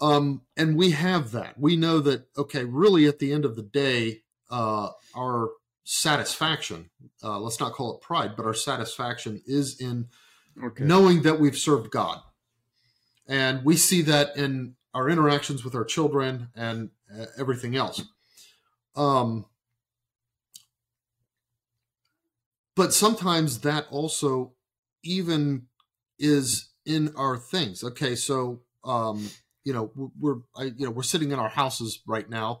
um, 0.00 0.42
and 0.56 0.76
we 0.76 0.90
have 0.90 1.32
that. 1.32 1.58
We 1.58 1.76
know 1.76 2.00
that 2.00 2.26
okay, 2.36 2.64
really, 2.64 3.06
at 3.06 3.18
the 3.18 3.32
end 3.32 3.44
of 3.44 3.56
the 3.56 3.62
day, 3.62 4.22
uh, 4.50 4.90
our 5.16 5.50
satisfaction. 5.84 6.90
Uh, 7.22 7.38
let's 7.38 7.60
not 7.60 7.72
call 7.72 7.94
it 7.94 8.00
pride, 8.00 8.36
but 8.36 8.44
our 8.44 8.54
satisfaction 8.54 9.40
is 9.46 9.80
in 9.80 10.08
Okay. 10.62 10.84
knowing 10.84 11.20
that 11.22 11.38
we've 11.38 11.56
served 11.56 11.90
God. 11.90 12.20
And 13.28 13.62
we 13.64 13.76
see 13.76 14.00
that 14.02 14.36
in 14.38 14.74
our 14.94 15.08
interactions 15.10 15.64
with 15.64 15.74
our 15.74 15.84
children 15.84 16.48
and 16.54 16.90
uh, 17.14 17.26
everything 17.38 17.76
else. 17.76 18.02
Um, 18.94 19.44
but 22.76 22.94
sometimes 22.94 23.60
that 23.60 23.86
also 23.90 24.52
even 25.02 25.66
is 26.18 26.70
in 26.84 27.12
our 27.16 27.36
things. 27.36 27.82
Okay, 27.82 28.14
so 28.14 28.60
um, 28.84 29.28
you 29.64 29.72
know 29.72 29.90
we're- 30.20 30.42
I, 30.56 30.64
you 30.64 30.86
know 30.86 30.90
we're 30.90 31.02
sitting 31.02 31.32
in 31.32 31.38
our 31.38 31.48
houses 31.48 32.00
right 32.06 32.28
now, 32.30 32.60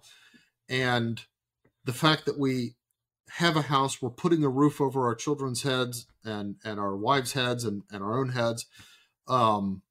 and 0.68 1.20
the 1.84 1.92
fact 1.92 2.26
that 2.26 2.38
we 2.38 2.74
have 3.30 3.56
a 3.56 3.62
house, 3.62 4.00
we're 4.00 4.10
putting 4.10 4.44
a 4.44 4.48
roof 4.48 4.80
over 4.80 5.06
our 5.06 5.14
children's 5.14 5.62
heads 5.62 6.06
and 6.24 6.56
and 6.64 6.80
our 6.80 6.96
wives' 6.96 7.32
heads 7.32 7.64
and, 7.64 7.82
and 7.92 8.02
our 8.02 8.18
own 8.18 8.30
heads, 8.30 8.66
um, 9.28 9.82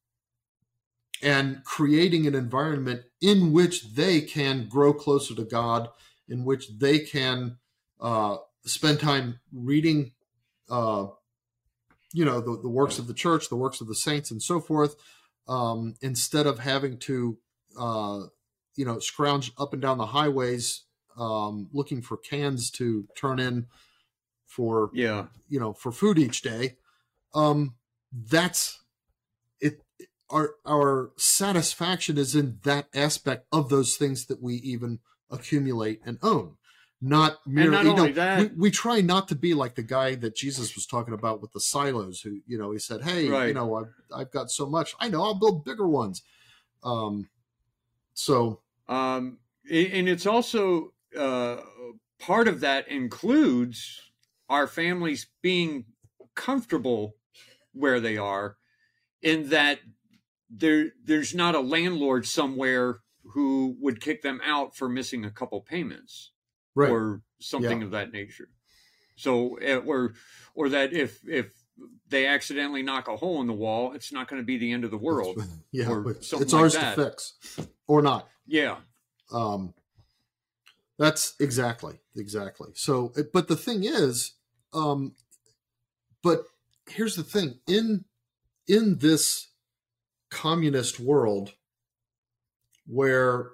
and 1.22 1.62
creating 1.64 2.26
an 2.26 2.34
environment 2.34 3.02
in 3.20 3.52
which 3.52 3.94
they 3.94 4.20
can 4.20 4.68
grow 4.68 4.92
closer 4.92 5.34
to 5.34 5.44
God, 5.44 5.88
in 6.28 6.44
which 6.44 6.68
they 6.78 6.98
can 6.98 7.56
uh, 8.00 8.36
spend 8.64 9.00
time 9.00 9.40
reading, 9.52 10.12
uh, 10.70 11.06
you 12.12 12.24
know, 12.24 12.40
the, 12.40 12.60
the 12.62 12.68
works 12.68 12.98
of 12.98 13.06
the 13.06 13.14
church, 13.14 13.48
the 13.48 13.56
works 13.56 13.80
of 13.80 13.88
the 13.88 13.94
saints, 13.94 14.30
and 14.30 14.42
so 14.42 14.60
forth, 14.60 14.96
um, 15.48 15.94
instead 16.00 16.46
of 16.46 16.60
having 16.60 16.98
to, 16.98 17.38
uh, 17.78 18.22
you 18.76 18.84
know, 18.84 18.98
scrounge 18.98 19.52
up 19.58 19.72
and 19.72 19.82
down 19.82 19.98
the 19.98 20.06
highways 20.06 20.84
um, 21.16 21.68
looking 21.72 22.02
for 22.02 22.16
cans 22.16 22.70
to 22.72 23.06
turn 23.16 23.38
in 23.38 23.66
for 24.46 24.90
Yeah. 24.94 25.26
you 25.48 25.58
know 25.60 25.72
for 25.72 25.92
food 25.92 26.18
each 26.18 26.40
day 26.42 26.76
um 27.34 27.74
that's 28.12 28.80
it 29.60 29.82
our 30.30 30.54
our 30.64 31.10
satisfaction 31.16 32.16
is 32.16 32.34
in 32.34 32.58
that 32.62 32.88
aspect 32.94 33.46
of 33.52 33.68
those 33.68 33.96
things 33.96 34.26
that 34.26 34.42
we 34.42 34.54
even 34.56 35.00
accumulate 35.30 36.00
and 36.06 36.18
own 36.22 36.56
not 37.02 37.38
merely 37.46 37.70
not 37.70 37.84
you 37.84 37.94
know, 37.94 38.12
that- 38.12 38.38
we, 38.40 38.46
we 38.62 38.70
try 38.70 39.00
not 39.00 39.28
to 39.28 39.34
be 39.34 39.52
like 39.54 39.74
the 39.74 39.82
guy 39.82 40.14
that 40.14 40.34
jesus 40.34 40.74
was 40.74 40.86
talking 40.86 41.12
about 41.14 41.42
with 41.42 41.52
the 41.52 41.60
silos 41.60 42.20
who 42.22 42.40
you 42.46 42.56
know 42.58 42.70
he 42.72 42.78
said 42.78 43.02
hey 43.02 43.28
you 43.48 43.54
know 43.54 43.74
I've, 43.74 43.94
I've 44.14 44.30
got 44.30 44.50
so 44.50 44.66
much. 44.66 44.94
I 44.98 45.08
know 45.08 45.22
i'll 45.22 45.34
build 45.34 45.64
bigger 45.64 45.86
ones. 45.88 46.22
Um 46.82 47.28
so 48.14 48.60
Um, 48.88 49.38
and 49.70 50.08
it's 50.08 50.26
also 50.26 50.92
uh, 51.18 51.56
part 52.18 52.48
of 52.48 52.60
that 52.60 52.88
includes 52.88 54.00
our 54.48 54.66
families 54.66 55.26
being 55.42 55.84
comfortable 56.34 57.16
where 57.72 58.00
they 58.00 58.16
are, 58.16 58.56
in 59.22 59.48
that 59.50 59.80
there 60.48 60.92
there's 61.04 61.34
not 61.34 61.54
a 61.54 61.60
landlord 61.60 62.26
somewhere 62.26 63.00
who 63.34 63.76
would 63.80 64.00
kick 64.00 64.22
them 64.22 64.40
out 64.44 64.76
for 64.76 64.88
missing 64.88 65.24
a 65.24 65.30
couple 65.30 65.60
payments 65.60 66.30
right 66.76 66.90
or 66.90 67.22
something 67.40 67.82
of 67.82 67.90
that 67.90 68.12
nature. 68.12 68.48
So 69.16 69.56
eh, 69.56 69.76
or 69.76 70.14
or 70.54 70.68
that 70.68 70.92
if 70.92 71.20
if 71.26 71.52
they 72.08 72.26
accidentally 72.26 72.82
knock 72.82 73.08
a 73.08 73.16
hole 73.16 73.40
in 73.40 73.48
the 73.48 73.52
wall, 73.52 73.92
it's 73.92 74.12
not 74.12 74.28
going 74.28 74.40
to 74.40 74.46
be 74.46 74.58
the 74.58 74.72
end 74.72 74.84
of 74.84 74.92
the 74.92 74.96
world. 74.98 75.42
yeah 75.72 75.88
or 75.88 76.16
something 76.20 76.44
it's 76.44 76.54
ours 76.54 76.74
to 76.74 76.92
fix 76.94 77.34
or 77.86 78.00
not 78.02 78.28
Yeah. 78.46 78.76
um 79.32 79.74
that's 80.98 81.34
exactly 81.38 81.98
exactly 82.16 82.70
so 82.74 83.12
but 83.32 83.48
the 83.48 83.56
thing 83.56 83.84
is 83.84 84.32
um 84.72 85.14
but 86.22 86.44
here's 86.88 87.16
the 87.16 87.22
thing 87.22 87.58
in 87.66 88.04
in 88.66 88.98
this 88.98 89.48
communist 90.30 90.98
world 90.98 91.52
where 92.86 93.50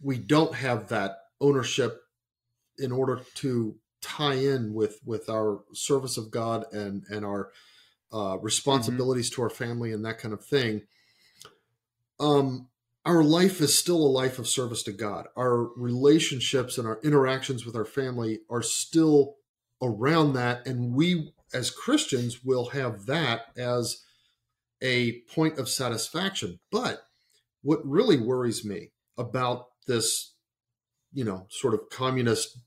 we 0.00 0.18
don't 0.18 0.54
have 0.54 0.88
that 0.88 1.16
ownership 1.40 2.01
in 2.78 2.92
order 2.92 3.22
to 3.34 3.76
tie 4.00 4.34
in 4.34 4.74
with 4.74 5.00
with 5.04 5.28
our 5.28 5.60
service 5.72 6.16
of 6.16 6.30
god 6.30 6.64
and 6.72 7.04
and 7.10 7.24
our 7.24 7.50
uh, 8.12 8.36
responsibilities 8.42 9.30
to 9.30 9.40
our 9.40 9.50
family 9.50 9.90
and 9.92 10.04
that 10.04 10.18
kind 10.18 10.34
of 10.34 10.44
thing 10.44 10.82
um 12.20 12.68
our 13.04 13.24
life 13.24 13.60
is 13.60 13.76
still 13.76 13.96
a 13.96 14.06
life 14.06 14.38
of 14.38 14.46
service 14.46 14.82
to 14.84 14.92
God. 14.92 15.26
Our 15.36 15.70
relationships 15.76 16.78
and 16.78 16.86
our 16.86 17.00
interactions 17.02 17.66
with 17.66 17.74
our 17.74 17.84
family 17.84 18.40
are 18.48 18.62
still 18.62 19.36
around 19.82 20.34
that. 20.34 20.66
And 20.66 20.94
we, 20.94 21.32
as 21.52 21.70
Christians, 21.70 22.44
will 22.44 22.66
have 22.70 23.06
that 23.06 23.46
as 23.56 24.04
a 24.80 25.20
point 25.34 25.58
of 25.58 25.68
satisfaction. 25.68 26.60
But 26.70 27.02
what 27.62 27.84
really 27.84 28.18
worries 28.18 28.64
me 28.64 28.92
about 29.18 29.66
this, 29.88 30.31
you 31.12 31.24
know, 31.24 31.46
sort 31.50 31.74
of 31.74 31.88
communist 31.90 32.58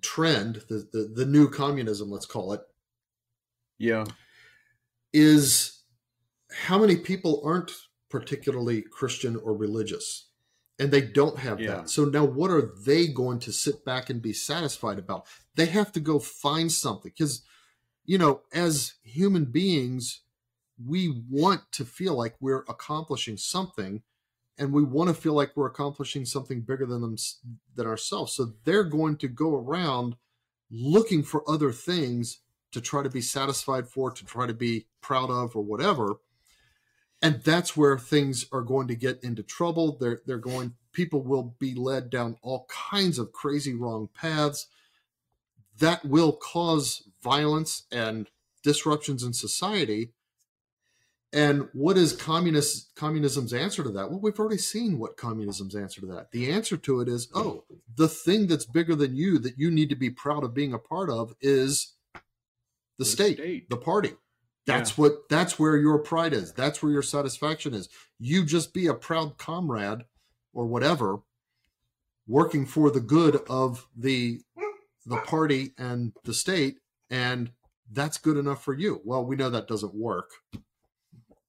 trend, 0.00 0.62
the, 0.68 0.88
the, 0.92 1.12
the 1.14 1.26
new 1.26 1.48
communism, 1.48 2.10
let's 2.10 2.26
call 2.26 2.52
it, 2.52 2.60
Yeah. 3.78 4.04
is 5.12 5.82
how 6.50 6.78
many 6.78 6.96
people 6.96 7.42
aren't 7.44 7.72
particularly 8.10 8.82
Christian 8.82 9.36
or 9.36 9.54
religious. 9.56 10.28
And 10.78 10.90
they 10.90 11.00
don't 11.02 11.38
have 11.38 11.60
Yeah. 11.60 11.76
that. 11.76 11.90
So 11.90 12.04
now 12.04 12.24
what 12.24 12.50
are 12.50 12.72
they 12.84 13.06
going 13.06 13.38
to 13.40 13.52
sit 13.52 13.84
back 13.84 14.10
and 14.10 14.20
be 14.20 14.32
satisfied 14.32 14.98
about? 14.98 15.26
They 15.54 15.66
have 15.66 15.92
to 15.92 16.00
go 16.00 16.18
find 16.18 16.70
something 16.72 17.12
because, 17.14 17.42
you 18.04 18.18
know, 18.18 18.42
as 18.52 18.94
human 19.02 19.46
beings, 19.46 20.22
we 20.84 21.22
want 21.30 21.70
to 21.72 21.84
feel 21.84 22.14
like 22.14 22.34
we're 22.40 22.64
accomplishing 22.68 23.36
something 23.36 24.02
and 24.58 24.72
we 24.72 24.82
want 24.82 25.08
to 25.08 25.14
feel 25.14 25.32
like 25.32 25.52
we're 25.56 25.66
accomplishing 25.66 26.24
something 26.24 26.60
bigger 26.60 26.86
than 26.86 27.00
them 27.00 27.16
than 27.74 27.86
ourselves. 27.86 28.34
So 28.34 28.52
they're 28.64 28.84
going 28.84 29.16
to 29.18 29.28
go 29.28 29.54
around 29.54 30.16
looking 30.70 31.22
for 31.22 31.48
other 31.48 31.72
things 31.72 32.40
to 32.72 32.80
try 32.80 33.02
to 33.02 33.10
be 33.10 33.20
satisfied 33.20 33.88
for, 33.88 34.10
to 34.10 34.24
try 34.24 34.46
to 34.46 34.54
be 34.54 34.86
proud 35.00 35.30
of, 35.30 35.54
or 35.54 35.62
whatever. 35.62 36.16
And 37.20 37.40
that's 37.42 37.76
where 37.76 37.98
things 37.98 38.46
are 38.52 38.62
going 38.62 38.88
to 38.88 38.94
get 38.94 39.22
into 39.22 39.42
trouble. 39.42 39.96
They're 39.98 40.20
they're 40.26 40.38
going. 40.38 40.74
People 40.92 41.22
will 41.22 41.54
be 41.58 41.74
led 41.74 42.10
down 42.10 42.36
all 42.42 42.66
kinds 42.68 43.18
of 43.18 43.32
crazy 43.32 43.74
wrong 43.74 44.08
paths. 44.14 44.66
That 45.78 46.04
will 46.04 46.32
cause 46.32 47.08
violence 47.22 47.84
and 47.90 48.28
disruptions 48.62 49.22
in 49.22 49.32
society. 49.32 50.12
And 51.34 51.68
what 51.72 51.96
is 51.96 52.12
communist 52.12 52.94
communism's 52.94 53.54
answer 53.54 53.82
to 53.82 53.88
that? 53.90 54.10
Well, 54.10 54.20
we've 54.20 54.38
already 54.38 54.58
seen 54.58 54.98
what 54.98 55.16
communism's 55.16 55.74
answer 55.74 56.00
to 56.02 56.06
that. 56.08 56.30
The 56.30 56.50
answer 56.50 56.76
to 56.76 57.00
it 57.00 57.08
is, 57.08 57.28
oh, 57.34 57.64
the 57.96 58.08
thing 58.08 58.46
that's 58.46 58.66
bigger 58.66 58.94
than 58.94 59.16
you 59.16 59.38
that 59.38 59.58
you 59.58 59.70
need 59.70 59.88
to 59.88 59.96
be 59.96 60.10
proud 60.10 60.44
of 60.44 60.52
being 60.54 60.74
a 60.74 60.78
part 60.78 61.08
of 61.08 61.34
is 61.40 61.94
the, 62.14 62.20
The 62.98 63.04
state, 63.06 63.38
state. 63.38 63.70
the 63.70 63.78
party. 63.78 64.12
That's 64.66 64.96
what 64.98 65.28
that's 65.28 65.58
where 65.58 65.76
your 65.76 65.98
pride 65.98 66.32
is. 66.34 66.52
That's 66.52 66.82
where 66.82 66.92
your 66.92 67.02
satisfaction 67.02 67.74
is. 67.74 67.88
You 68.20 68.44
just 68.44 68.72
be 68.74 68.86
a 68.86 68.94
proud 68.94 69.38
comrade 69.38 70.04
or 70.52 70.66
whatever 70.66 71.20
working 72.28 72.66
for 72.66 72.90
the 72.90 73.00
good 73.00 73.40
of 73.48 73.88
the 73.96 74.40
the 75.04 75.16
party 75.16 75.72
and 75.78 76.12
the 76.24 76.32
state 76.34 76.76
and 77.10 77.50
that's 77.90 78.18
good 78.18 78.36
enough 78.36 78.62
for 78.62 78.72
you. 78.72 79.00
Well, 79.04 79.24
we 79.24 79.34
know 79.34 79.50
that 79.50 79.66
doesn't 79.66 79.94
work. 79.94 80.30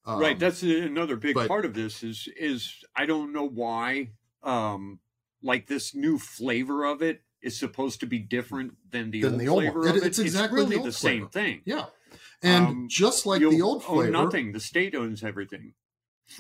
Um, 0.06 0.20
right. 0.20 0.38
That's 0.38 0.62
another 0.64 1.16
big 1.16 1.36
but- 1.36 1.48
part 1.48 1.66
of 1.66 1.74
this 1.74 2.04
is 2.04 2.28
is 2.38 2.74
I 2.96 3.06
don't 3.06 3.32
know 3.34 3.48
why 3.48 4.10
um 4.44 5.00
like 5.42 5.68
this 5.68 5.96
new 5.96 6.18
flavor 6.18 6.86
of 6.86 7.02
it 7.02 7.22
is 7.42 7.58
supposed 7.58 8.00
to 8.02 8.06
be 8.06 8.20
different 8.20 8.74
than 8.92 9.12
the 9.12 9.22
Than 9.22 9.34
old 9.34 9.42
the 9.42 9.48
old 9.48 9.64
flavor 9.64 9.88
It- 9.88 9.96
it. 9.98 10.04
it's 10.04 10.20
exactly 10.20 10.62
the 10.62 10.66
really 10.66 10.78
old 10.78 10.88
the 10.88 10.92
same 10.94 11.28
thing. 11.30 11.62
yeah. 11.66 11.86
And 12.42 12.66
Um, 12.68 12.88
just 12.90 13.26
like 13.26 13.40
the 13.42 13.62
old 13.62 13.84
flavor, 13.84 14.12
nothing. 14.12 14.52
The 14.52 14.60
state 14.60 14.94
owns 14.96 15.24
everything. 15.24 15.74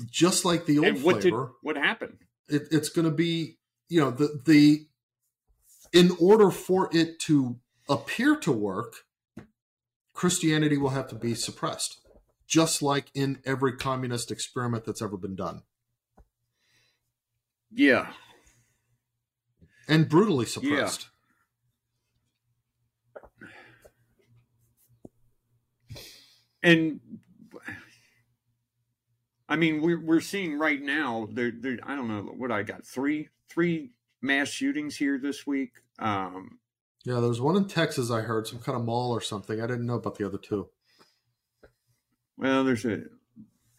just 0.09 0.43
like 0.45 0.65
the 0.65 0.77
old 0.79 0.87
and 0.87 1.03
what 1.03 1.21
flavor, 1.21 1.45
did 1.47 1.53
what 1.61 1.77
happened? 1.77 2.19
it, 2.49 2.63
it's 2.71 2.89
going 2.89 3.05
to 3.05 3.11
be 3.15 3.57
you 3.89 3.99
know 4.01 4.11
the 4.11 4.41
the 4.45 4.87
in 5.93 6.11
order 6.19 6.49
for 6.51 6.89
it 6.93 7.19
to 7.19 7.59
appear 7.89 8.35
to 8.37 8.51
work 8.51 9.05
christianity 10.13 10.77
will 10.77 10.89
have 10.89 11.07
to 11.07 11.15
be 11.15 11.33
suppressed 11.35 11.99
just 12.47 12.81
like 12.81 13.07
in 13.13 13.39
every 13.45 13.73
communist 13.73 14.31
experiment 14.31 14.85
that's 14.85 15.01
ever 15.01 15.17
been 15.17 15.35
done 15.35 15.61
Yeah. 17.71 18.11
and 19.87 20.07
brutally 20.09 20.45
suppressed 20.45 21.07
Yeah. 25.91 25.97
and 26.61 26.99
I 29.49 29.55
mean 29.55 29.81
we're 29.81 29.99
we're 29.99 30.21
seeing 30.21 30.57
right 30.57 30.81
now 30.81 31.27
there 31.31 31.51
there 31.51 31.77
I 31.83 31.95
don't 31.95 32.07
know 32.07 32.21
what 32.37 32.51
I 32.51 32.63
got 32.63 32.85
three 32.85 33.29
three 33.49 33.91
mass 34.21 34.47
shootings 34.49 34.95
here 34.95 35.17
this 35.17 35.45
week. 35.45 35.73
Um, 35.99 36.59
yeah 37.05 37.19
there's 37.19 37.39
one 37.41 37.55
in 37.57 37.67
texas 37.67 38.09
i 38.09 38.21
heard 38.21 38.47
some 38.47 38.59
kind 38.59 38.77
of 38.77 38.83
mall 38.85 39.11
or 39.11 39.19
something 39.21 39.61
i 39.61 39.67
didn't 39.67 39.85
know 39.85 39.95
about 39.95 40.17
the 40.17 40.25
other 40.25 40.37
two 40.39 40.69
well, 42.37 42.63
there's 42.63 42.85
a 42.85 43.03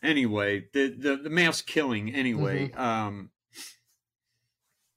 anyway 0.03 0.65
the 0.73 0.89
the, 0.97 1.17
the 1.17 1.31
mass 1.31 1.63
killing 1.63 2.15
anyway. 2.15 2.71
Um, 2.73 3.31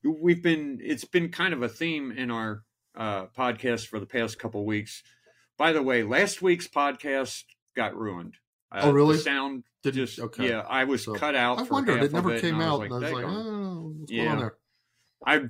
we've 0.03 0.41
been 0.43 0.79
it's 0.81 1.05
been 1.05 1.29
kind 1.29 1.53
of 1.53 1.61
a 1.63 1.69
theme 1.69 2.11
in 2.11 2.31
our 2.31 2.63
uh, 2.95 3.25
podcast 3.27 3.87
for 3.87 3.99
the 3.99 4.05
past 4.05 4.39
couple 4.39 4.65
weeks. 4.65 5.03
By 5.57 5.73
the 5.73 5.81
way, 5.83 6.03
last 6.03 6.41
week's 6.41 6.67
podcast 6.67 7.43
got 7.75 7.95
ruined. 7.95 8.35
Uh, 8.71 8.81
Oh, 8.83 8.91
really? 8.91 9.15
The 9.17 9.21
sound 9.23 9.63
Did 9.83 9.93
just 9.95 10.19
okay. 10.19 10.49
yeah, 10.49 10.59
I 10.67 10.83
was 10.83 11.03
So, 11.05 11.15
cut 11.15 11.35
out. 11.35 11.59
i 11.59 11.63
wondered 11.63 12.03
it 12.03 12.11
never 12.11 12.39
came 12.39 12.55
and 12.55 12.63
I 12.63 12.67
out 12.67 12.79
was 12.81 12.91
and 12.91 12.93
i 12.93 12.99
was 12.99 13.11
like 13.13 13.25
oh 13.25 13.93
what's 13.97 14.11
going 14.11 14.23
Yeah. 14.23 14.31
on 14.31 14.37
there 14.39 14.53
I 15.25 15.41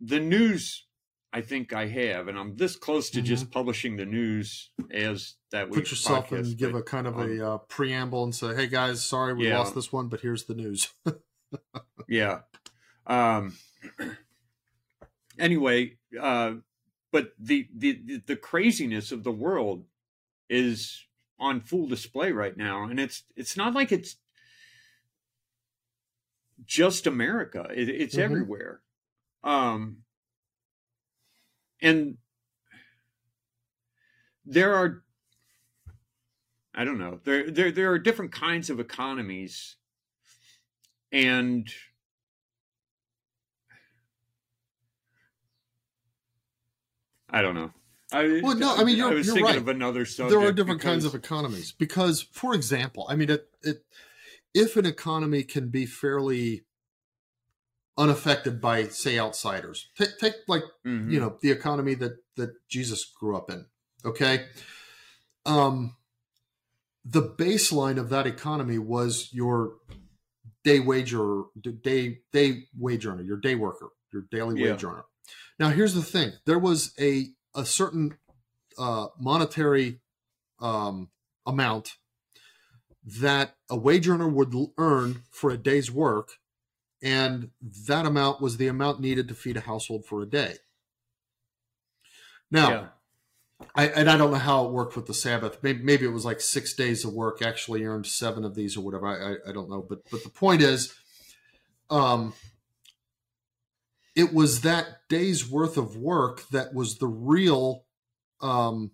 the 0.00 0.20
news 0.20 0.84
I 1.32 1.42
think 1.42 1.72
I 1.74 1.86
have, 1.88 2.28
and 2.28 2.38
I'm 2.38 2.56
this 2.56 2.74
close 2.76 3.10
to 3.10 3.20
just 3.20 3.50
publishing 3.50 3.96
the 3.96 4.06
news 4.06 4.70
as 4.90 5.34
that 5.52 5.66
Mm-hmm. 5.66 5.74
put 5.74 5.90
yourself 5.90 6.30
podcast, 6.30 6.38
and 6.46 6.56
give 6.56 6.72
but, 6.72 6.78
a 6.78 6.82
kind 6.82 7.06
of 7.06 7.18
um, 7.18 7.38
a 7.38 7.50
uh, 7.54 7.58
preamble 7.58 8.24
and 8.24 8.34
say 8.34 8.54
hey 8.54 8.66
guys 8.66 9.04
sorry 9.04 9.34
we 9.34 9.46
Yeah. 9.48 9.58
lost 9.58 9.74
this 9.74 9.92
one 9.92 10.08
but 10.08 10.20
here's 10.20 10.44
the 10.44 10.54
news 10.54 10.92
yeah. 12.08 12.40
Um. 13.06 13.56
Anyway, 15.38 15.96
uh, 16.20 16.54
but 17.12 17.32
the, 17.38 17.68
the 17.74 18.20
the 18.26 18.36
craziness 18.36 19.12
of 19.12 19.22
the 19.22 19.30
world 19.32 19.84
is 20.50 21.04
on 21.38 21.60
full 21.60 21.86
display 21.86 22.32
right 22.32 22.56
now, 22.56 22.84
and 22.84 22.98
it's 22.98 23.22
it's 23.36 23.56
not 23.56 23.72
like 23.74 23.92
it's 23.92 24.16
just 26.64 27.06
America; 27.06 27.66
it, 27.74 27.88
it's 27.88 28.16
Mhm. 28.16 28.20
everywhere. 28.22 28.80
Um. 29.44 29.98
And 31.80 32.16
there 34.44 34.74
are 34.74 35.02
I 36.74 36.84
don't 36.84 36.98
know. 36.98 37.20
There 37.24 37.50
there 37.50 37.70
there 37.72 37.90
are 37.92 37.98
different 37.98 38.32
kinds 38.32 38.70
of 38.70 38.78
economies 38.80 39.76
and 41.12 41.68
I 47.30 47.42
don't 47.42 47.54
know. 47.54 47.72
I, 48.10 48.40
Well, 48.42 48.56
no, 48.56 48.74
I 48.74 48.84
mean, 48.84 48.96
you're- 48.96 49.14
was 49.14 49.26
you're 49.26 49.34
thinking 49.34 49.52
right. 49.52 49.58
of 49.60 49.68
another 49.68 50.06
subject. 50.06 50.30
there 50.40 50.48
are 50.48 50.52
different 50.52 50.80
kinds 50.80 51.04
of 51.04 51.14
economies 51.14 51.72
because 51.72 52.22
for 52.22 52.54
example 52.54 53.04
i 53.10 53.14
mean 53.14 53.28
it, 53.28 53.50
it 53.62 53.84
if 54.54 54.78
an 54.78 54.86
economy 54.86 55.42
can 55.42 55.68
be 55.68 55.84
fairly 55.84 56.62
unaffected 57.98 58.60
by 58.60 58.84
say 58.84 59.18
outsiders 59.18 59.88
take, 59.98 60.16
take 60.18 60.34
like 60.46 60.62
Mhm. 60.86 61.10
you 61.12 61.20
know 61.20 61.36
the 61.42 61.50
economy 61.50 61.94
that 61.94 62.16
that 62.36 62.50
jesus 62.68 63.04
grew 63.04 63.36
up 63.36 63.50
in 63.50 63.66
okay 64.04 64.46
um 65.44 65.96
the 67.04 67.22
baseline 67.22 67.98
of 67.98 68.08
that 68.10 68.26
economy 68.26 68.78
was 68.78 69.28
your 69.32 69.74
day 70.64 70.78
wage 70.80 71.12
or 71.12 71.46
day 71.82 72.20
day 72.32 72.64
wage 72.78 73.04
earner 73.06 73.22
your 73.22 73.36
day 73.36 73.54
worker 73.54 73.88
your 74.12 74.22
daily 74.30 74.54
Yeah. 74.60 74.72
wage 74.72 74.84
earner 74.84 75.04
now 75.58 75.70
here's 75.70 75.94
the 75.94 76.02
thing 76.02 76.32
there 76.46 76.58
was 76.58 76.94
a 77.00 77.28
a 77.54 77.64
certain 77.66 78.16
uh, 78.78 79.08
monetary 79.18 80.00
um, 80.60 81.10
amount 81.46 81.96
that 83.04 83.56
a 83.68 83.76
wage 83.76 84.08
earner 84.08 84.28
would 84.28 84.54
earn 84.76 85.22
for 85.30 85.50
a 85.50 85.56
day's 85.56 85.90
work, 85.90 86.34
and 87.02 87.50
that 87.86 88.06
amount 88.06 88.40
was 88.40 88.56
the 88.56 88.68
amount 88.68 89.00
needed 89.00 89.28
to 89.28 89.34
feed 89.34 89.56
a 89.56 89.60
household 89.60 90.04
for 90.04 90.22
a 90.22 90.26
day. 90.26 90.54
Now, 92.50 92.70
yeah. 92.70 92.86
I, 93.74 93.88
and 93.88 94.08
I 94.08 94.16
don't 94.16 94.30
know 94.30 94.38
how 94.38 94.66
it 94.66 94.72
worked 94.72 94.96
with 94.96 95.06
the 95.06 95.14
Sabbath. 95.14 95.58
Maybe, 95.62 95.82
maybe 95.82 96.04
it 96.04 96.12
was 96.12 96.24
like 96.24 96.40
six 96.40 96.74
days 96.74 97.04
of 97.04 97.12
work 97.12 97.42
actually 97.42 97.84
earned 97.84 98.06
seven 98.06 98.44
of 98.44 98.54
these 98.54 98.76
or 98.76 98.82
whatever. 98.82 99.06
I, 99.06 99.32
I, 99.32 99.50
I 99.50 99.52
don't 99.52 99.68
know. 99.68 99.84
But 99.86 100.02
but 100.10 100.22
the 100.22 100.30
point 100.30 100.62
is, 100.62 100.94
um, 101.90 102.34
it 104.14 104.32
was 104.32 104.62
that 104.62 105.08
day's 105.08 105.48
worth 105.48 105.76
of 105.76 105.96
work 105.96 106.48
that 106.50 106.72
was 106.72 106.98
the 106.98 107.08
real 107.08 107.84
um, 108.40 108.92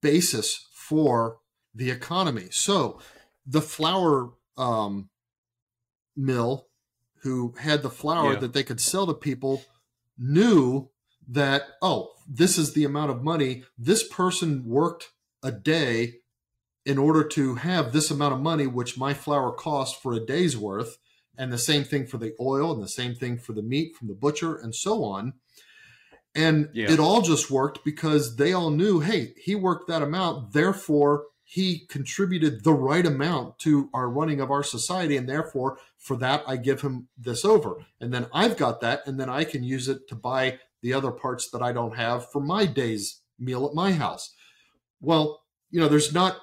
basis 0.00 0.68
for 0.72 1.38
the 1.74 1.90
economy. 1.90 2.48
So 2.50 3.00
the 3.46 3.62
flour 3.62 4.32
um, 4.56 5.08
mill, 6.16 6.68
who 7.22 7.54
had 7.58 7.82
the 7.82 7.90
flour 7.90 8.34
Yeah. 8.34 8.40
that 8.40 8.52
they 8.52 8.62
could 8.64 8.80
sell 8.80 9.06
to 9.06 9.14
people, 9.14 9.64
knew 10.18 10.88
that 11.28 11.62
oh, 11.80 12.10
this 12.28 12.58
is 12.58 12.72
the 12.72 12.84
amount 12.84 13.10
of 13.10 13.22
money 13.22 13.64
this 13.78 14.06
person 14.06 14.64
worked 14.66 15.10
a 15.42 15.52
day 15.52 16.20
in 16.84 16.98
order 16.98 17.22
to 17.22 17.54
have 17.56 17.92
this 17.92 18.10
amount 18.10 18.34
of 18.34 18.40
money, 18.40 18.66
which 18.66 18.98
my 18.98 19.14
flour 19.14 19.52
cost 19.52 20.02
for 20.02 20.12
a 20.12 20.24
day's 20.24 20.56
worth, 20.56 20.98
and 21.38 21.52
the 21.52 21.58
same 21.58 21.84
thing 21.84 22.06
for 22.06 22.18
the 22.18 22.34
oil, 22.40 22.72
and 22.72 22.82
the 22.82 22.88
same 22.88 23.14
thing 23.14 23.38
for 23.38 23.52
the 23.52 23.62
meat 23.62 23.94
from 23.96 24.08
the 24.08 24.14
butcher, 24.14 24.56
and 24.56 24.74
so 24.74 25.04
on. 25.04 25.34
And 26.34 26.70
Yeah. 26.72 26.90
it 26.90 26.98
all 26.98 27.22
just 27.22 27.50
worked 27.50 27.84
because 27.84 28.36
they 28.36 28.52
all 28.52 28.70
knew, 28.70 29.00
hey, 29.00 29.34
he 29.36 29.54
worked 29.54 29.86
that 29.88 30.02
amount, 30.02 30.52
therefore 30.52 31.26
he 31.44 31.80
contributed 31.86 32.64
the 32.64 32.72
right 32.72 33.06
amount 33.06 33.58
to 33.60 33.90
our 33.92 34.08
running 34.08 34.40
of 34.40 34.50
our 34.50 34.62
society, 34.62 35.16
and 35.16 35.28
therefore 35.28 35.78
for 36.02 36.16
that 36.16 36.42
I 36.48 36.56
give 36.56 36.80
him 36.80 37.08
this 37.16 37.44
over. 37.44 37.76
And 38.00 38.12
then 38.12 38.26
I've 38.34 38.56
got 38.56 38.80
that, 38.80 39.06
and 39.06 39.18
then 39.18 39.30
I 39.30 39.44
can 39.44 39.62
use 39.62 39.88
it 39.88 40.08
to 40.08 40.14
buy 40.16 40.58
the 40.82 40.92
other 40.92 41.12
parts 41.12 41.48
that 41.50 41.62
I 41.62 41.72
don't 41.72 41.96
have 41.96 42.30
for 42.30 42.40
my 42.40 42.66
day's 42.66 43.20
meal 43.38 43.64
at 43.66 43.74
my 43.74 43.92
house. 43.92 44.34
Well, 45.00 45.42
you 45.70 45.80
know, 45.80 45.88
there's 45.88 46.12
not 46.12 46.38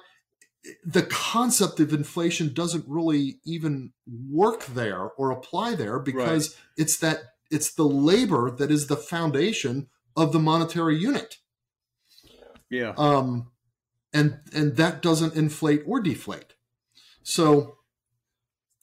the 0.84 1.02
concept 1.02 1.78
of 1.80 1.92
inflation 1.92 2.52
doesn't 2.52 2.84
really 2.88 3.38
even 3.44 3.92
work 4.30 4.64
there 4.66 5.10
or 5.16 5.30
apply 5.30 5.74
there 5.74 5.98
because 5.98 6.56
it's 6.76 6.98
that 6.98 7.18
it's 7.50 7.72
the 7.74 7.84
labor 7.84 8.50
that 8.50 8.70
is 8.70 8.86
the 8.86 8.96
foundation 8.96 9.88
of 10.16 10.32
the 10.32 10.38
monetary 10.38 10.96
unit 10.98 11.38
Yeah. 12.68 12.92
um 12.98 13.50
and 14.12 14.40
and 14.52 14.76
that 14.76 15.00
doesn't 15.00 15.34
inflate 15.34 15.82
or 15.86 16.00
deflate 16.00 16.52
so 17.22 17.78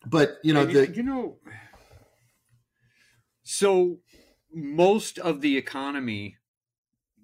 but 0.06 0.38
you 0.44 0.54
know 0.54 0.66
And, 0.66 0.74
the 0.74 0.96
you 0.96 1.04
know, 1.04 1.40
so 3.44 4.00
most 4.54 5.20
of 5.20 5.42
the 5.42 5.58
economy 5.58 6.38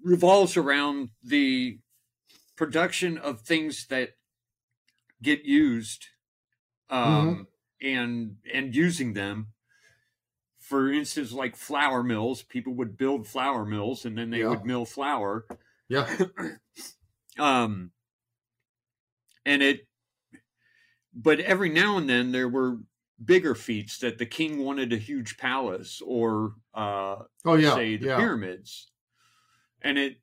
revolves 0.02 0.56
around 0.56 1.10
the 1.22 1.80
production 2.56 3.18
of 3.18 3.42
things 3.42 3.86
that 3.88 4.10
get 5.22 5.44
used 5.44 6.06
um, 6.90 7.46
and 7.80 8.36
and 8.52 8.74
using 8.74 9.14
them. 9.14 9.48
For 10.58 10.90
instance 10.92 11.32
like 11.32 11.56
flour 11.56 12.02
mills 12.02 12.42
people 12.42 12.74
would 12.74 12.96
build 12.96 13.26
flour 13.28 13.64
mills 13.66 14.04
and 14.04 14.16
then 14.16 14.30
they 14.30 14.40
Yeah. 14.40 14.48
would 14.50 14.64
mill 14.64 14.84
flour. 14.84 15.46
Yeah. 15.88 16.08
Um 17.38 17.90
and 19.44 19.62
it 19.62 19.86
but 21.14 21.40
every 21.40 21.68
now 21.68 21.96
and 21.96 22.08
then 22.08 22.32
there 22.32 22.48
were 22.48 22.78
bigger 23.24 23.54
feats 23.54 23.98
that 23.98 24.18
the 24.18 24.26
king 24.26 24.58
wanted 24.58 24.92
a 24.92 24.96
huge 24.96 25.36
palace 25.38 26.02
or 26.04 26.54
uh 26.74 27.16
oh 27.44 27.54
yeah 27.54 27.74
say 27.74 27.96
the 27.96 28.06
yeah 28.06 28.16
pyramids 28.16 28.90
and 29.82 29.98
it 29.98 30.16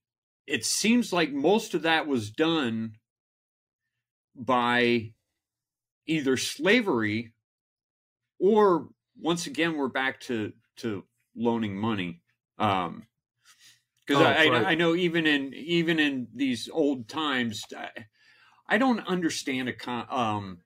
it 0.46 0.66
seems 0.66 1.14
like 1.14 1.32
most 1.32 1.74
of 1.74 1.84
that 1.84 2.06
was 2.08 2.32
done 2.32 2.94
by 4.36 5.14
either 6.06 6.36
slavery 6.36 7.34
or 8.40 8.90
once 9.20 9.48
again 9.48 9.78
we're 9.78 9.88
back 9.88 10.20
to 10.20 10.52
to 10.76 11.06
loaning 11.36 11.78
money 11.78 12.22
um 12.60 13.08
because 14.06 14.22
Oh, 14.22 14.26
I, 14.26 14.48
right. 14.48 14.68
I 14.68 14.76
know 14.76 14.96
even 14.96 15.26
in 15.26 15.54
even 15.54 16.00
in 16.00 16.28
these 16.34 16.70
old 16.72 17.08
times 17.08 17.64
I, 17.76 17.90
I 18.68 18.78
don't 18.78 19.00
understand 19.08 19.70
a 19.70 19.74
con 19.74 20.06
um 20.10 20.58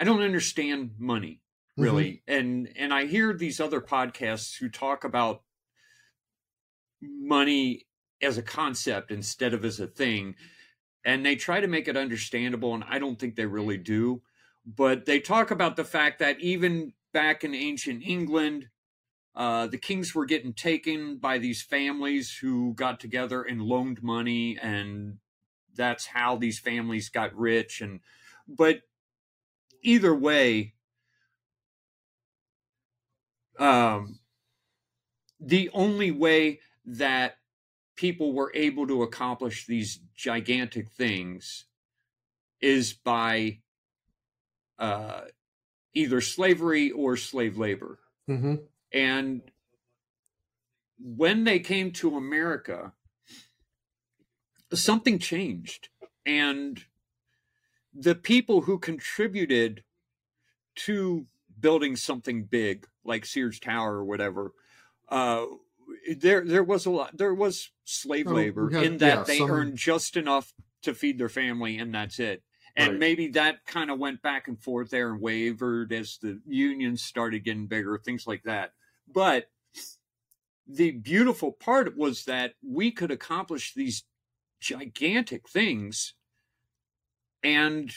i 0.00 0.04
don't 0.04 0.22
understand 0.22 0.90
money 0.98 1.40
really. 1.76 2.22
And 2.26 2.68
and 2.76 2.92
i 2.92 3.06
hear 3.06 3.34
these 3.34 3.60
other 3.60 3.80
podcasts 3.80 4.58
who 4.58 4.68
talk 4.68 5.04
about 5.04 5.42
money 7.02 7.86
as 8.22 8.38
a 8.38 8.42
concept 8.42 9.10
instead 9.10 9.52
of 9.52 9.64
as 9.64 9.78
a 9.78 9.86
thing 9.86 10.34
and 11.04 11.24
they 11.24 11.36
try 11.36 11.60
to 11.60 11.68
make 11.68 11.86
it 11.86 11.96
understandable 11.96 12.74
and 12.74 12.84
i 12.88 12.98
don't 12.98 13.18
think 13.18 13.36
they 13.36 13.46
really 13.46 13.78
do. 13.78 14.22
But 14.68 15.06
they 15.06 15.20
talk 15.20 15.52
about 15.52 15.76
the 15.76 15.84
fact 15.84 16.18
that 16.18 16.40
even 16.40 16.92
back 17.12 17.44
in 17.44 17.54
ancient 17.54 18.02
england 18.04 18.68
uh, 19.36 19.66
the 19.66 19.76
kings 19.76 20.14
were 20.14 20.24
getting 20.24 20.54
taken 20.54 21.18
by 21.18 21.36
these 21.36 21.60
families 21.60 22.38
who 22.40 22.72
got 22.72 22.98
together 22.98 23.42
and 23.42 23.60
loaned 23.60 24.02
money 24.02 24.58
and 24.62 25.18
that's 25.74 26.06
how 26.06 26.36
these 26.36 26.58
families 26.58 27.10
got 27.10 27.36
rich 27.36 27.82
and 27.82 28.00
but 28.48 28.80
either 29.82 30.14
way 30.14 30.74
um 33.58 34.18
the 35.40 35.70
only 35.72 36.10
way 36.10 36.60
that 36.84 37.36
people 37.96 38.32
were 38.32 38.52
able 38.54 38.86
to 38.86 39.02
accomplish 39.02 39.66
these 39.66 40.00
gigantic 40.14 40.90
things 40.90 41.64
is 42.60 42.92
by 42.92 43.58
uh, 44.78 45.22
either 45.94 46.20
slavery 46.20 46.90
or 46.90 47.16
slave 47.16 47.56
labor. 47.56 47.98
hmm 48.26 48.56
And 48.92 49.42
when 50.98 51.44
they 51.44 51.58
came 51.58 51.90
to 51.92 52.16
America, 52.16 52.92
something 54.72 55.18
changed. 55.18 55.88
And 56.24 56.82
the 57.98 58.14
people 58.14 58.60
who 58.62 58.78
contributed 58.78 59.82
to 60.76 61.26
building 61.60 61.96
something 61.96 62.44
big 62.44 62.86
like 63.04 63.24
Sears 63.24 63.58
Tower 63.58 63.94
or 63.96 64.04
whatever, 64.04 64.52
uh, 65.08 65.46
there 66.18 66.44
there 66.44 66.64
was 66.64 66.84
a 66.86 66.90
lot 66.90 67.16
there 67.16 67.34
was 67.34 67.70
slave 67.84 68.26
Oh, 68.28 68.34
labor 68.34 68.70
had- 68.70 68.84
in 68.84 68.98
that 68.98 69.18
yeah, 69.18 69.24
they 69.24 69.38
some- 69.38 69.50
earned 69.50 69.76
just 69.78 70.16
enough 70.16 70.52
to 70.82 70.94
feed 70.94 71.18
their 71.18 71.28
family 71.28 71.78
and 71.78 71.94
that's 71.94 72.18
it. 72.18 72.42
And 72.76 72.92
Right. 72.92 73.00
maybe 73.00 73.28
that 73.28 73.64
kind 73.64 73.90
of 73.90 73.98
went 73.98 74.20
back 74.20 74.48
and 74.48 74.60
forth 74.62 74.90
there 74.90 75.10
and 75.10 75.20
wavered 75.20 75.92
as 75.92 76.18
the 76.18 76.42
unions 76.46 77.02
started 77.02 77.40
getting 77.44 77.66
bigger, 77.66 77.96
things 77.98 78.26
like 78.26 78.42
that. 78.42 78.74
But 79.08 79.50
the 80.66 80.90
beautiful 80.90 81.52
part 81.52 81.96
was 81.96 82.24
that 82.26 82.54
we 82.62 82.90
could 82.90 83.10
accomplish 83.10 83.72
these 83.72 84.04
gigantic 84.60 85.48
things 85.48 86.14
and 87.42 87.92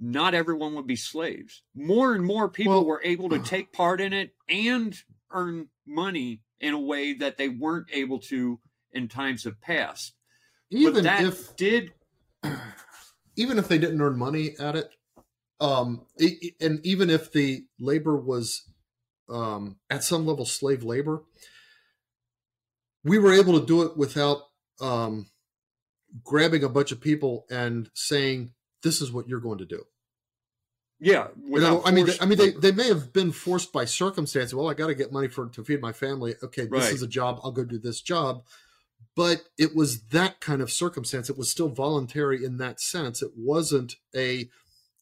not 0.00 0.34
everyone 0.34 0.74
would 0.74 0.86
be 0.86 0.96
slaves. 0.96 1.62
More 1.74 2.14
and 2.14 2.24
more 2.24 2.48
people 2.48 2.74
Well- 2.74 2.84
were 2.86 3.00
able 3.04 3.28
to 3.30 3.38
take 3.42 3.72
part 3.72 4.00
in 4.00 4.12
it 4.12 4.34
and 4.48 4.96
earn 5.30 5.68
money 5.86 6.42
in 6.60 6.74
a 6.74 6.80
way 6.80 7.14
that 7.14 7.36
they 7.36 7.48
weren't 7.48 7.88
able 7.92 8.18
to 8.18 8.60
in 8.92 9.08
times 9.08 9.46
of 9.46 9.60
past. 9.60 10.14
Even 10.70 11.04
if 11.06 11.54
did 11.56 11.92
even 13.36 13.58
if 13.58 13.68
they 13.68 13.78
didn't 13.78 14.00
earn 14.00 14.18
money 14.18 14.54
at 14.58 14.76
it, 14.76 14.90
um, 15.60 16.02
e- 16.18 16.52
and 16.60 16.84
even 16.84 17.10
if 17.10 17.32
the 17.32 17.64
labor 17.78 18.16
was 18.16 18.62
um, 19.28 19.76
at 19.90 20.02
some 20.04 20.26
level 20.26 20.44
slave 20.44 20.82
labor, 20.82 21.22
we 23.04 23.18
were 23.18 23.32
able 23.32 23.58
to 23.58 23.66
do 23.66 23.82
it 23.82 23.96
without 23.96 24.38
um, 24.80 25.26
grabbing 26.24 26.64
a 26.64 26.68
bunch 26.68 26.92
of 26.92 27.00
people 27.00 27.46
and 27.50 27.90
saying, 27.94 28.52
"This 28.82 29.00
is 29.00 29.12
what 29.12 29.28
you're 29.28 29.40
going 29.40 29.58
to 29.58 29.66
do." 29.66 29.86
yeah. 31.02 31.28
You 31.44 31.58
know, 31.58 31.82
I 31.84 31.90
mean, 31.90 32.06
they, 32.06 32.16
I 32.20 32.26
mean, 32.26 32.38
they, 32.38 32.50
they 32.52 32.70
may 32.70 32.86
have 32.86 33.12
been 33.12 33.32
forced 33.32 33.72
by 33.72 33.84
circumstance. 33.84 34.54
Well, 34.54 34.70
I 34.70 34.74
got 34.74 34.86
to 34.86 34.94
get 34.94 35.12
money 35.12 35.26
for 35.26 35.48
to 35.48 35.64
feed 35.64 35.80
my 35.80 35.92
family. 35.92 36.36
Okay, 36.42 36.62
this 36.62 36.70
Right. 36.70 36.92
is 36.92 37.02
a 37.02 37.08
job. 37.08 37.40
I'll 37.42 37.50
go 37.50 37.64
do 37.64 37.78
this 37.78 38.00
job. 38.00 38.44
But 39.16 39.42
it 39.58 39.74
was 39.74 40.02
that 40.10 40.40
kind 40.40 40.62
of 40.62 40.70
circumstance. 40.70 41.28
It 41.28 41.36
was 41.36 41.50
still 41.50 41.68
voluntary 41.68 42.44
in 42.44 42.58
that 42.58 42.80
sense. 42.80 43.20
It 43.20 43.32
wasn't 43.36 43.96
a, 44.14 44.48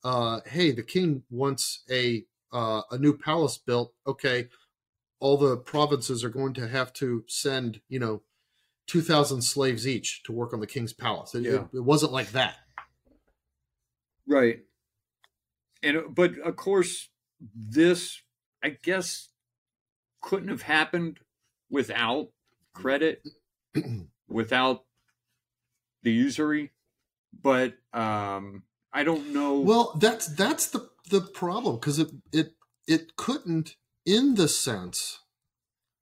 uh, 0.02 0.40
hey, 0.46 0.70
the 0.72 0.82
king 0.82 1.22
wants 1.30 1.82
a 1.90 2.24
uh, 2.50 2.80
a 2.90 2.96
new 2.98 3.16
palace 3.16 3.58
built. 3.58 3.92
Okay, 4.06 4.48
all 5.20 5.36
the 5.36 5.56
provinces 5.58 6.24
are 6.24 6.30
going 6.30 6.54
to 6.54 6.66
have 6.66 6.92
to 6.94 7.24
send 7.28 7.82
you 7.88 7.98
know 7.98 8.22
two 8.90 9.00
thousand 9.00 9.40
slaves 9.42 9.86
each 9.86 10.20
to 10.24 10.32
work 10.32 10.52
on 10.52 10.58
the 10.58 10.66
king's 10.66 10.92
palace. 10.92 11.32
It, 11.34 11.46
it, 11.46 11.52
Yeah. 11.52 11.64
it 11.72 11.84
wasn't 11.84 12.10
like 12.12 12.32
that. 12.32 12.56
Right. 14.26 14.60
And 15.82 15.96
uh, 15.96 16.02
but 16.10 16.36
of 16.38 16.56
course 16.56 17.08
this 17.54 18.20
I 18.64 18.70
guess 18.70 19.28
couldn't 20.20 20.48
have 20.48 20.62
happened 20.62 21.20
without 21.70 22.30
credit, 22.74 23.22
without 24.28 24.84
the 26.02 26.10
usury. 26.10 26.72
But 27.42 27.74
um 27.92 28.64
I 28.92 29.04
don't 29.04 29.32
know 29.32 29.60
Well, 29.60 29.96
that's 30.00 30.26
that's 30.26 30.66
the 30.66 30.90
the 31.10 31.20
problem 31.20 31.76
because 31.76 32.00
it 32.00 32.10
it 32.32 32.54
it 32.88 33.14
couldn't 33.14 33.76
in 34.04 34.34
the 34.34 34.48
sense 34.48 35.20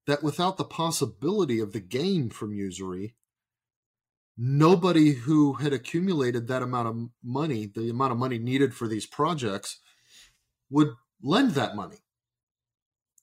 that 0.08 0.22
without 0.22 0.56
the 0.56 0.64
possibility 0.64 1.60
of 1.60 1.74
the 1.74 1.80
gain 1.80 2.30
from 2.30 2.54
usury, 2.54 3.14
nobody 4.38 5.12
who 5.12 5.54
had 5.54 5.74
accumulated 5.74 6.48
that 6.48 6.62
amount 6.62 6.88
of 6.88 7.10
money, 7.22 7.66
the 7.66 7.90
amount 7.90 8.12
of 8.12 8.18
money 8.18 8.38
needed 8.38 8.72
for 8.74 8.88
these 8.88 9.04
projects, 9.04 9.78
would 10.70 10.88
lend 11.22 11.50
that 11.50 11.76
money. 11.76 11.98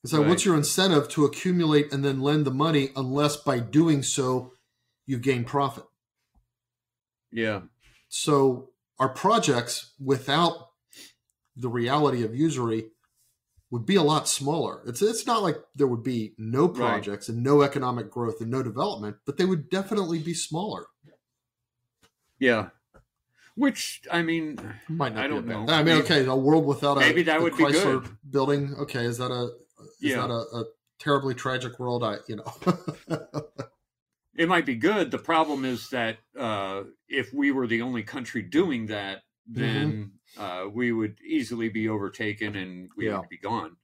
So, 0.06 0.20
Right. 0.20 0.30
what's 0.30 0.46
your 0.46 0.56
incentive 0.56 1.10
to 1.10 1.26
accumulate 1.26 1.92
and 1.92 2.06
then 2.06 2.22
lend 2.22 2.46
the 2.46 2.52
money 2.52 2.92
unless 2.96 3.36
by 3.36 3.60
doing 3.60 4.04
so 4.04 4.54
you 5.08 5.18
gain 5.18 5.44
profit? 5.44 5.86
yeah. 7.32 7.62
So 8.10 8.70
our 9.00 9.10
projects 9.10 9.94
without 10.00 10.70
the 11.56 11.68
reality 11.70 12.24
of 12.24 12.36
usury 12.36 12.92
would 13.72 13.86
be 13.86 13.96
a 13.96 14.04
lot 14.04 14.28
smaller. 14.28 14.82
It's 14.86 15.02
it's 15.02 15.26
not 15.26 15.42
like 15.44 15.58
there 15.76 15.88
would 15.88 16.04
be 16.04 16.34
no 16.38 16.68
Right. 16.68 16.76
projects 16.76 17.30
and 17.30 17.44
no 17.44 17.62
economic 17.62 18.10
growth 18.12 18.40
and 18.42 18.50
no 18.52 18.62
development, 18.64 19.18
but 19.26 19.38
they 19.38 19.46
would 19.46 19.70
definitely 19.70 20.20
be 20.20 20.34
smaller. 20.34 20.86
Yeah. 22.40 22.70
Which 23.56 24.02
I 24.12 24.22
mean 24.22 24.60
Might 24.90 25.16
not 25.16 25.24
I 25.24 25.28
don't 25.28 25.48
know. 25.48 25.66
I 25.70 25.82
mean, 25.84 25.98
okay, 26.02 26.26
a 26.26 26.36
world 26.36 26.66
without 26.66 26.98
a 26.98 27.00
maybe 27.00 27.24
that 27.24 27.40
a 27.40 27.44
would 27.44 27.58
be 27.58 27.64
good. 27.72 28.08
building. 28.30 28.76
Okay, 28.80 29.06
is 29.06 29.18
that 29.18 29.32
a 29.32 29.46
is 30.02 30.12
Yeah. 30.12 30.28
that 30.28 30.30
a, 30.30 30.58
a 30.58 30.66
terribly 31.00 31.34
tragic 31.34 31.80
world? 31.80 32.04
I 32.04 32.18
you 32.28 32.36
know. 32.36 32.54
it 34.38 34.50
might 34.50 34.66
be 34.66 34.76
good. 34.76 35.10
The 35.12 35.18
problem 35.18 35.64
is 35.64 35.90
that 35.90 36.18
uh, 36.38 36.84
if 37.08 37.34
we 37.34 37.52
were 37.52 37.66
the 37.68 37.82
only 37.82 38.04
country 38.04 38.42
doing 38.42 38.88
that, 38.88 39.24
then 39.48 40.12
uh, 40.38 40.66
we 40.72 40.92
would 40.92 41.20
easily 41.22 41.70
be 41.70 41.88
overtaken 41.90 42.56
and 42.56 42.90
we 42.98 43.06
Yeah. 43.08 43.20
would 43.20 43.30
be 43.30 43.38
gone 43.38 43.78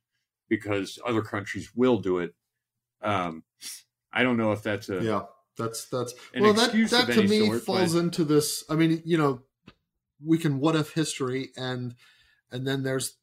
because 0.50 1.00
other 1.06 1.22
countries 1.22 1.72
will 1.76 2.00
do 2.00 2.20
it. 2.20 2.34
Um, 3.02 3.44
I 4.14 4.24
don't 4.24 4.38
know 4.38 4.52
if 4.52 4.62
that's 4.64 4.90
a 4.90 5.02
yeah, 5.04 5.22
that's 5.58 5.88
that's 5.90 6.14
well 6.40 6.54
that 6.54 6.72
that 6.90 7.12
to 7.14 7.24
me 7.24 7.48
sort, 7.48 7.62
falls 7.64 7.94
but- 7.94 8.00
into 8.00 8.24
this 8.24 8.64
i 8.70 8.76
mean 8.76 9.02
you 9.06 9.18
know 9.18 9.42
we 10.24 10.38
can 10.38 10.60
what 10.60 10.76
if 10.76 10.94
history 10.94 11.52
and 11.58 11.96
and 12.52 12.68
then 12.68 12.84
there's 12.84 13.18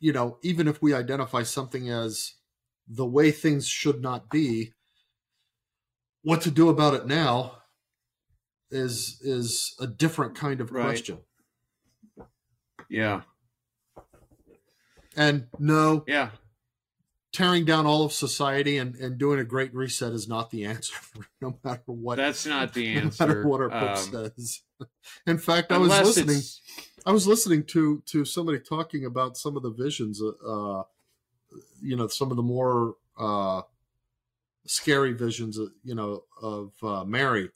you 0.00 0.12
know 0.12 0.38
even 0.42 0.66
if 0.68 0.80
we 0.82 0.92
identify 0.94 1.42
something 1.42 1.88
as 1.90 2.34
the 2.88 3.06
way 3.06 3.30
things 3.30 3.68
should 3.68 4.00
not 4.02 4.30
be 4.30 4.72
what 6.22 6.40
to 6.42 6.50
do 6.50 6.68
about 6.68 6.94
it 6.94 7.06
now 7.06 7.58
is 8.70 9.20
is 9.22 9.74
a 9.80 9.86
different 9.86 10.34
kind 10.34 10.60
of 10.60 10.70
Right. 10.70 10.84
question 10.84 11.18
yeah, 12.90 13.22
and 15.16 15.46
no 15.58 16.04
yeah, 16.06 16.30
tearing 17.32 17.64
down 17.64 17.86
all 17.86 18.04
of 18.04 18.12
society 18.12 18.76
and 18.76 18.94
and 18.96 19.16
doing 19.18 19.38
a 19.38 19.44
great 19.44 19.74
reset 19.74 20.12
is 20.12 20.28
not 20.28 20.50
the 20.50 20.64
answer 20.64 20.94
no 21.40 21.58
matter 21.64 21.82
what 21.86 22.16
that's 22.16 22.44
not 22.46 22.74
the 22.74 22.88
answer. 22.88 23.24
no 23.26 23.28
matter 23.28 23.46
what 23.48 23.60
our 23.60 23.68
book 23.68 23.96
Um, 23.96 23.96
says 23.96 24.62
in 25.26 25.38
fact 25.38 25.72
i 25.72 25.78
was 25.78 25.90
listening 25.90 26.38
it's- 26.38 26.60
I 27.06 27.12
was 27.12 27.26
listening 27.26 27.64
to 27.68 28.02
to 28.06 28.26
somebody 28.26 28.58
talking 28.60 29.06
about 29.06 29.38
some 29.38 29.56
of 29.56 29.62
the 29.62 29.70
visions, 29.70 30.20
uh, 30.22 30.82
you 31.80 31.96
know, 31.96 32.08
some 32.08 32.30
of 32.30 32.36
the 32.36 32.42
more 32.42 32.96
uh, 33.18 33.62
scary 34.66 35.14
visions, 35.14 35.58
uh, 35.58 35.68
you 35.82 35.94
know, 35.94 36.24
of 36.42 36.72
uh, 36.82 37.04
Mary 37.04 37.48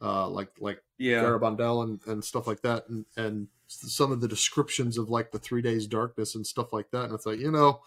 uh, 0.00 0.28
like 0.28 0.50
like 0.58 0.82
Yeah. 0.98 1.22
Garabandal 1.22 1.84
and, 1.84 2.00
and 2.08 2.24
stuff 2.24 2.48
like 2.48 2.62
that, 2.62 2.88
and 2.88 3.06
and 3.16 3.46
some 3.72 4.12
of 4.12 4.20
the 4.20 4.28
descriptions 4.28 4.98
of 4.98 5.08
like 5.08 5.30
the 5.30 5.38
three 5.38 5.62
days 5.62 5.86
darkness 5.86 6.34
and 6.34 6.46
stuff 6.46 6.72
like 6.72 6.90
that. 6.90 7.04
And 7.06 7.14
it's 7.14 7.26
like 7.26 7.38
you 7.38 7.50
know, 7.50 7.80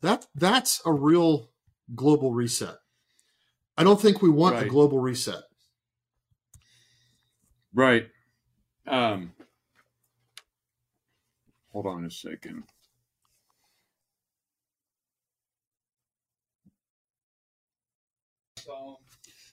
that 0.00 0.26
that's 0.34 0.80
a 0.84 0.92
real 0.92 1.50
global 1.94 2.32
reset. 2.32 2.76
I 3.76 3.84
don't 3.84 4.00
think 4.00 4.20
we 4.20 4.28
want 4.28 4.62
a 4.62 4.66
global 4.66 4.98
reset. 4.98 5.42
Right. 7.74 8.08
Um, 8.86 9.32
hold 11.72 11.86
on 11.86 12.04
a 12.04 12.10
second. 12.10 12.64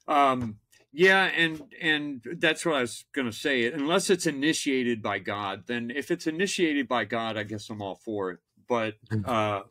Um, 0.07 0.57
yeah, 0.91 1.25
and 1.25 1.61
and 1.81 2.21
that's 2.37 2.65
what 2.65 2.75
I 2.75 2.81
was 2.81 3.05
going 3.13 3.27
to 3.29 3.35
say. 3.35 3.71
Unless 3.71 4.09
it's 4.09 4.25
initiated 4.25 5.01
by 5.01 5.19
God, 5.19 5.63
then 5.67 5.91
if 5.91 6.11
it's 6.11 6.27
initiated 6.27 6.87
by 6.87 7.05
God, 7.05 7.37
I 7.37 7.43
guess 7.43 7.69
I'm 7.69 7.81
all 7.81 7.95
for 7.95 8.31
it. 8.31 8.39
But 8.67 8.95
uh, 9.25 9.61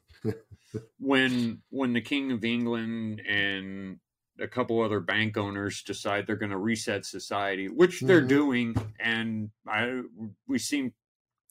when 0.98 1.62
when 1.70 1.92
the 1.92 2.00
King 2.00 2.32
of 2.32 2.44
England 2.44 3.20
and 3.20 3.98
a 4.40 4.46
couple 4.48 4.80
other 4.80 5.00
bank 5.00 5.36
owners 5.36 5.82
decide 5.82 6.26
they're 6.26 6.36
going 6.36 6.52
to 6.52 6.58
reset 6.58 7.04
society, 7.04 7.68
which 7.68 8.00
they're 8.00 8.22
Mhm. 8.22 8.28
doing, 8.28 8.76
and 9.00 9.50
I 9.66 10.02
we 10.46 10.58
seem 10.58 10.92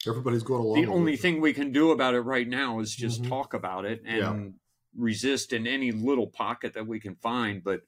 Everybody's 0.06 0.44
going 0.44 0.62
along. 0.62 0.82
the 0.82 0.88
only 0.90 1.16
it. 1.16 1.20
thing 1.20 1.42
we 1.42 1.52
can 1.54 1.72
do 1.74 1.92
about 1.92 2.14
it 2.14 2.22
right 2.22 2.48
now 2.48 2.80
is 2.80 2.96
just 2.96 3.24
Mhm. 3.24 3.30
talk 3.30 3.54
about 3.54 3.84
it 3.86 4.02
and 4.06 4.18
Yeah. 4.46 4.50
resist 4.96 5.52
in 5.52 5.68
any 5.68 5.92
little 5.92 6.28
pocket 6.28 6.74
that 6.74 6.88
we 6.88 7.00
can 7.02 7.16
find. 7.16 7.62
But 7.64 7.82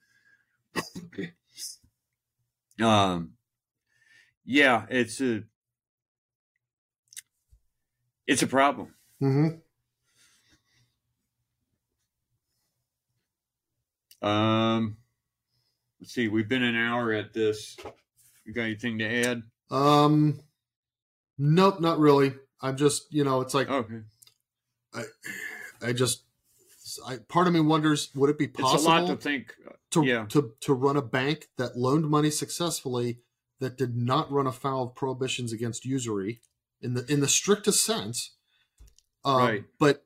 um, 2.81 3.33
yeah, 4.45 4.85
it's 4.89 5.19
a 5.21 5.43
it's 8.27 8.41
a 8.43 8.47
problem. 8.47 8.93
Mhm. 9.21 9.61
Um, 14.21 14.97
let's 15.99 16.13
see, 16.13 16.27
we've 16.27 16.49
been 16.49 16.63
an 16.63 16.75
hour 16.75 17.11
at 17.13 17.33
this. 17.33 17.77
You 18.45 18.53
got 18.53 18.63
anything 18.63 18.99
to 18.99 19.05
add? 19.05 19.43
Um, 19.71 20.41
nope, 21.37 21.79
not 21.79 21.99
really. 21.99 22.33
I'm 22.61 22.75
just, 22.75 23.13
you 23.13 23.23
know, 23.23 23.41
it's 23.41 23.53
like 23.53 23.69
Okay, 23.69 24.01
I 24.93 25.03
I 25.81 25.93
just, 25.93 26.23
I, 27.07 27.17
part 27.29 27.47
of 27.47 27.53
me 27.53 27.61
wonders, 27.61 28.09
would 28.15 28.29
it 28.29 28.37
be 28.37 28.47
possible? 28.47 28.75
it's 28.75 28.83
a 28.83 28.87
lot 28.89 29.07
to 29.07 29.15
think. 29.15 29.55
To, 29.91 30.05
yeah. 30.05 30.25
to 30.29 30.53
to 30.61 30.73
run 30.73 30.97
a 30.97 31.01
bank 31.01 31.47
that 31.57 31.77
loaned 31.77 32.09
money 32.09 32.29
successfully 32.29 33.19
that 33.59 33.77
did 33.77 33.95
not 33.95 34.31
run 34.31 34.47
afoul 34.47 34.83
of 34.83 34.95
prohibitions 34.95 35.51
against 35.51 35.85
usury 35.85 36.41
in 36.81 36.93
the 36.93 37.05
in 37.11 37.19
the 37.19 37.27
strictest 37.27 37.85
sense? 37.85 38.35
Um, 39.25 39.37
Right. 39.37 39.63
But 39.79 40.03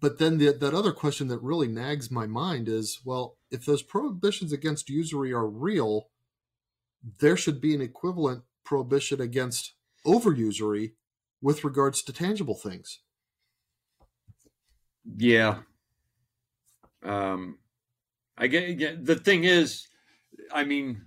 but 0.00 0.18
then 0.18 0.38
the, 0.38 0.52
that 0.52 0.74
other 0.74 0.92
question 0.92 1.28
that 1.28 1.42
really 1.42 1.68
nags 1.68 2.10
my 2.10 2.26
mind 2.26 2.68
is, 2.68 3.00
well, 3.04 3.36
if 3.50 3.64
those 3.64 3.82
prohibitions 3.82 4.52
against 4.52 4.88
usury 4.88 5.32
are 5.32 5.46
real, 5.46 6.08
there 7.18 7.36
should 7.36 7.60
be 7.60 7.74
an 7.74 7.82
equivalent 7.82 8.42
prohibition 8.64 9.20
against 9.20 9.74
overusury 10.06 10.92
with 11.42 11.62
regards 11.62 12.02
to 12.02 12.12
tangible 12.12 12.54
things. 12.54 13.00
Yeah. 15.04 15.58
Um, 17.02 17.58
I 18.36 18.46
get, 18.48 19.04
the 19.04 19.16
thing 19.16 19.44
is, 19.44 19.88
I 20.52 20.64
mean, 20.64 21.02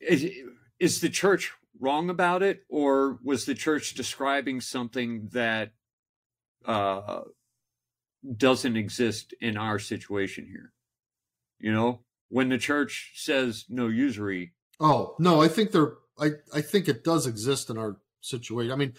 is, 0.00 0.30
is 0.78 1.00
the 1.00 1.08
church 1.08 1.52
wrong 1.80 2.10
about 2.10 2.42
it, 2.42 2.64
or 2.68 3.18
was 3.22 3.46
the 3.46 3.54
church 3.54 3.94
describing 3.94 4.60
something 4.60 5.28
that 5.32 5.72
uh, 6.66 7.22
doesn't 8.36 8.76
exist 8.76 9.34
in 9.40 9.56
our 9.56 9.78
situation 9.78 10.46
here? 10.46 10.72
You 11.58 11.72
know, 11.72 12.00
when 12.28 12.50
the 12.50 12.58
church 12.58 13.12
says 13.16 13.64
no 13.68 13.88
usury, 13.88 14.52
Oh 14.80 15.14
no, 15.18 15.40
I 15.40 15.48
think 15.48 15.72
there. 15.72 15.94
I 16.18 16.32
I 16.52 16.60
think 16.60 16.88
it 16.88 17.04
does 17.04 17.26
exist 17.26 17.70
in 17.70 17.78
our 17.78 17.96
situation. 18.20 18.72
I 18.72 18.76
mean, 18.76 18.94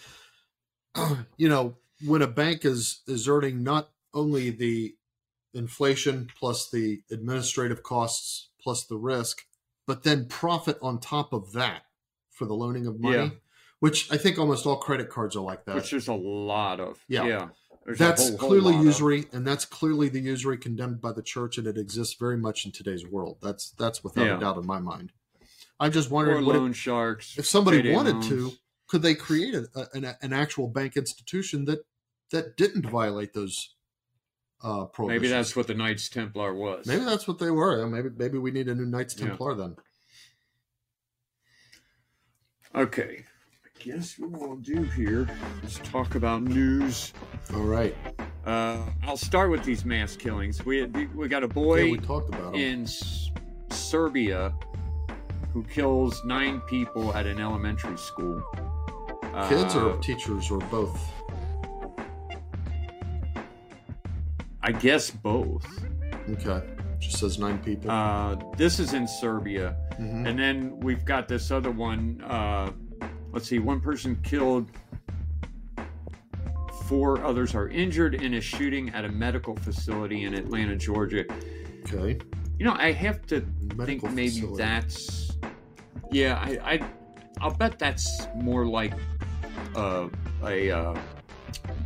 you 1.36 1.48
know, 1.48 1.76
when 2.04 2.22
a 2.22 2.26
bank 2.26 2.64
is 2.64 3.02
is 3.06 3.28
earning 3.28 3.62
not 3.62 3.90
only 4.16 4.50
the 4.50 4.96
inflation 5.54 6.28
plus 6.38 6.68
the 6.70 7.02
administrative 7.10 7.82
costs 7.82 8.48
plus 8.60 8.84
the 8.84 8.96
risk, 8.96 9.44
but 9.86 10.02
then 10.02 10.26
profit 10.26 10.78
on 10.82 10.98
top 10.98 11.32
of 11.32 11.52
that 11.52 11.82
for 12.30 12.44
the 12.46 12.54
loaning 12.54 12.86
of 12.86 12.98
money, 13.00 13.16
Yeah. 13.16 13.30
which 13.80 14.10
I 14.12 14.16
think 14.16 14.38
almost 14.38 14.66
all 14.66 14.76
credit 14.76 15.08
cards 15.08 15.36
are 15.36 15.40
like 15.40 15.64
that. 15.66 15.76
which 15.76 15.90
there's 15.90 16.08
a 16.08 16.12
lot 16.14 16.80
of, 16.80 17.02
Yeah. 17.08 17.48
there's 17.84 17.98
that's 17.98 18.28
whole- 18.30 18.38
whole 18.38 18.48
clearly 18.48 18.76
of. 18.76 18.84
usury, 18.84 19.26
and 19.32 19.46
that's 19.46 19.64
clearly 19.64 20.08
the 20.08 20.20
usury 20.20 20.58
condemned 20.58 21.00
by 21.00 21.12
the 21.12 21.22
church, 21.22 21.56
and 21.58 21.66
it 21.66 21.78
exists 21.78 22.14
very 22.18 22.36
much 22.36 22.66
in 22.66 22.72
today's 22.72 23.06
world. 23.06 23.38
That's 23.40 23.70
that's 23.70 24.02
without 24.04 24.26
Yeah. 24.26 24.36
a 24.36 24.40
doubt 24.40 24.58
in 24.58 24.66
my 24.66 24.80
mind. 24.80 25.12
I'm 25.78 25.92
just 25.92 26.10
wondering 26.10 26.44
loan 26.44 26.72
sharks. 26.72 27.38
if 27.38 27.46
somebody 27.46 27.92
wanted 27.92 28.14
loans. 28.14 28.28
to, 28.28 28.52
could 28.88 29.02
they 29.02 29.14
create 29.14 29.54
a, 29.54 29.68
an, 29.94 30.04
an 30.20 30.32
actual 30.32 30.68
bank 30.68 30.96
institution 30.96 31.64
that 31.66 31.86
that 32.30 32.56
didn't 32.56 32.86
violate 32.86 33.34
those 33.34 33.75
uh, 34.62 34.84
prohibitions? 34.86 35.22
Maybe 35.22 35.28
that's 35.32 35.56
what 35.56 35.66
the 35.66 35.74
Knights 35.74 36.08
Templar 36.08 36.54
was. 36.54 36.86
maybe 36.86 37.04
that's 37.04 37.26
what 37.28 37.38
they 37.38 37.50
were. 37.50 37.86
Maybe 37.86 38.08
maybe 38.16 38.38
we 38.38 38.50
need 38.50 38.68
a 38.68 38.74
new 38.74 38.86
Knights 38.86 39.14
Yeah. 39.18 39.28
Templar 39.28 39.54
then. 39.54 39.76
Okay. 42.74 43.24
I 43.64 43.82
guess 43.82 44.18
what 44.18 44.30
we'll 44.32 44.56
do 44.56 44.82
here 44.82 45.28
is 45.62 45.78
talk 45.84 46.14
about 46.14 46.42
news. 46.42 47.12
All 47.54 47.62
right. 47.62 47.94
Uh, 48.44 48.78
I'll 49.04 49.16
start 49.16 49.50
with 49.50 49.64
these 49.64 49.84
mass 49.84 50.16
killings. 50.16 50.64
We 50.64 50.84
we 51.14 51.28
got 51.28 51.42
a 51.42 51.46
Yeah, 51.46 51.52
boy 51.52 51.90
we 51.90 51.98
talked 51.98 52.28
about 52.34 52.54
in 52.54 52.82
S- 52.82 53.30
Serbia 53.70 54.54
who 55.52 55.62
kills 55.64 56.22
nine 56.24 56.60
people 56.62 57.14
at 57.14 57.26
an 57.26 57.40
elementary 57.40 57.96
school. 57.98 58.42
Kids 59.48 59.74
Uh, 59.74 59.90
or 59.90 59.96
teachers 59.98 60.50
or 60.50 60.58
both. 60.70 60.98
I 64.66 64.72
guess 64.72 65.10
both. 65.10 65.64
Okay. 66.28 66.60
Just 66.98 67.18
says 67.18 67.38
nine 67.38 67.58
people. 67.60 67.90
Uh, 67.90 68.34
this 68.56 68.80
is 68.80 68.94
in 68.94 69.06
Serbia. 69.06 69.76
Mhm. 69.92 70.26
And 70.28 70.38
then 70.38 70.80
we've 70.80 71.04
got 71.04 71.28
this 71.28 71.50
other 71.52 71.70
one. 71.70 72.20
Uh, 72.26 72.72
let's 73.32 73.48
see, 73.48 73.60
one 73.60 73.80
person 73.80 74.16
killed, 74.24 74.70
four 76.88 77.24
others 77.24 77.54
are 77.54 77.68
injured 77.68 78.14
in 78.14 78.34
a 78.34 78.40
shooting 78.40 78.88
at 78.90 79.04
a 79.04 79.08
medical 79.08 79.54
facility 79.56 80.24
in 80.24 80.34
Atlanta, 80.34 80.74
Georgia. 80.76 81.24
Okay. 81.84 82.18
You 82.58 82.64
know, 82.66 82.74
I 82.76 82.90
have 82.92 83.24
to 83.26 83.44
Medical 83.76 84.08
think 84.08 84.14
maybe 84.14 84.30
facility. 84.30 84.62
that's. 84.62 85.30
Yeah, 86.10 86.38
I, 86.42 86.72
I, 86.74 86.80
I'll 87.40 87.54
bet 87.54 87.78
that's 87.78 88.26
more 88.36 88.66
like 88.66 88.94
uh, 89.76 90.08
a 90.44 90.70
uh, 90.70 90.98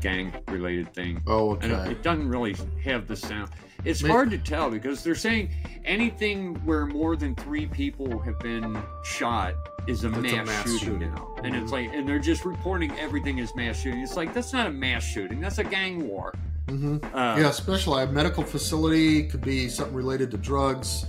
gang-related 0.00 0.92
thing. 0.94 1.20
Oh, 1.26 1.56
And 1.56 1.72
it 1.90 2.02
doesn't 2.02 2.28
really 2.28 2.56
have 2.82 3.06
the 3.06 3.16
sound. 3.16 3.50
It's 3.84 4.02
May- 4.02 4.10
hard 4.10 4.30
to 4.30 4.38
tell 4.38 4.70
because 4.70 5.02
they're 5.02 5.14
saying 5.14 5.50
anything 5.84 6.54
where 6.66 6.84
more 6.86 7.16
than 7.16 7.34
three 7.34 7.66
people 7.66 8.18
have 8.20 8.38
been 8.40 8.80
shot 9.04 9.54
is 9.86 10.04
a, 10.04 10.10
That's 10.10 10.18
a 10.32 10.36
mass, 10.36 10.46
mass 10.46 10.64
shooting, 10.64 10.78
shooting. 10.78 11.14
now. 11.14 11.34
And 11.42 11.54
Mhm. 11.54 11.62
it's 11.62 11.72
like, 11.72 11.88
and 11.92 12.06
they're 12.06 12.18
just 12.18 12.44
reporting 12.44 12.92
everything 12.98 13.40
as 13.40 13.54
mass 13.56 13.80
shooting. 13.80 14.00
It's 14.00 14.16
like, 14.16 14.34
that's 14.34 14.52
not 14.52 14.66
a 14.66 14.70
mass 14.70 15.02
shooting, 15.02 15.40
that's 15.40 15.58
a 15.58 15.64
gang 15.64 16.06
war. 16.06 16.34
hmm 16.68 16.98
Uh, 17.14 17.36
yeah, 17.40 17.48
especially 17.48 18.02
a 18.02 18.06
medical 18.06 18.42
facility 18.44 19.26
could 19.26 19.40
be 19.40 19.68
something 19.68 19.94
related 19.96 20.30
to 20.32 20.36
drugs. 20.36 21.06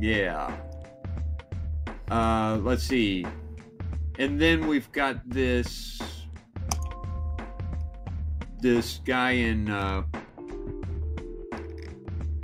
Yeah. 0.00 0.56
Uh, 2.10 2.58
let's 2.62 2.84
see. 2.84 3.26
And 4.18 4.40
then 4.40 4.66
we've 4.68 4.90
got 4.92 5.28
this 5.28 6.00
this 8.64 9.00
guy 9.04 9.32
in 9.32 9.68
uh 9.70 10.02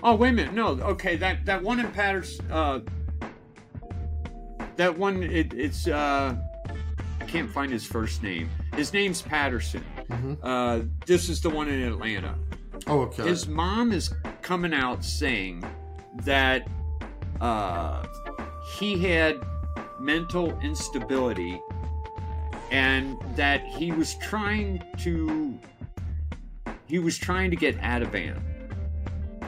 Oh, 0.02 0.14
wait 0.14 0.30
a 0.30 0.32
minute. 0.32 0.54
No, 0.54 0.68
okay, 0.68 1.16
that 1.16 1.46
that 1.46 1.62
one 1.62 1.80
in 1.80 1.90
Patterson 1.90 2.44
uh 2.52 2.80
that 4.76 4.96
one 4.96 5.22
it, 5.22 5.54
it's 5.54 5.88
uh 5.88 6.36
I 7.20 7.24
can't 7.24 7.50
find 7.50 7.72
his 7.72 7.86
first 7.86 8.22
name. 8.22 8.50
His 8.74 8.92
name's 8.92 9.22
Patterson. 9.22 9.82
hmm 10.10 10.34
Uh 10.42 10.80
this 11.06 11.30
is 11.30 11.40
the 11.40 11.48
one 11.48 11.68
in 11.68 11.80
Atlanta. 11.82 12.34
Oh, 12.86 13.00
okay. 13.02 13.22
His 13.22 13.48
mom 13.48 13.90
is 13.92 14.12
coming 14.42 14.74
out 14.74 15.02
saying 15.02 15.64
that 16.24 16.68
uh, 17.40 18.04
he 18.78 18.98
had 18.98 19.36
mental 19.98 20.58
instability 20.60 21.60
and 22.70 23.16
that 23.36 23.64
he 23.64 23.92
was 23.92 24.14
trying 24.16 24.82
to 24.98 25.58
he 26.90 26.98
was 26.98 27.16
trying 27.16 27.50
to 27.50 27.56
get 27.56 27.78
Ativan, 27.78 28.42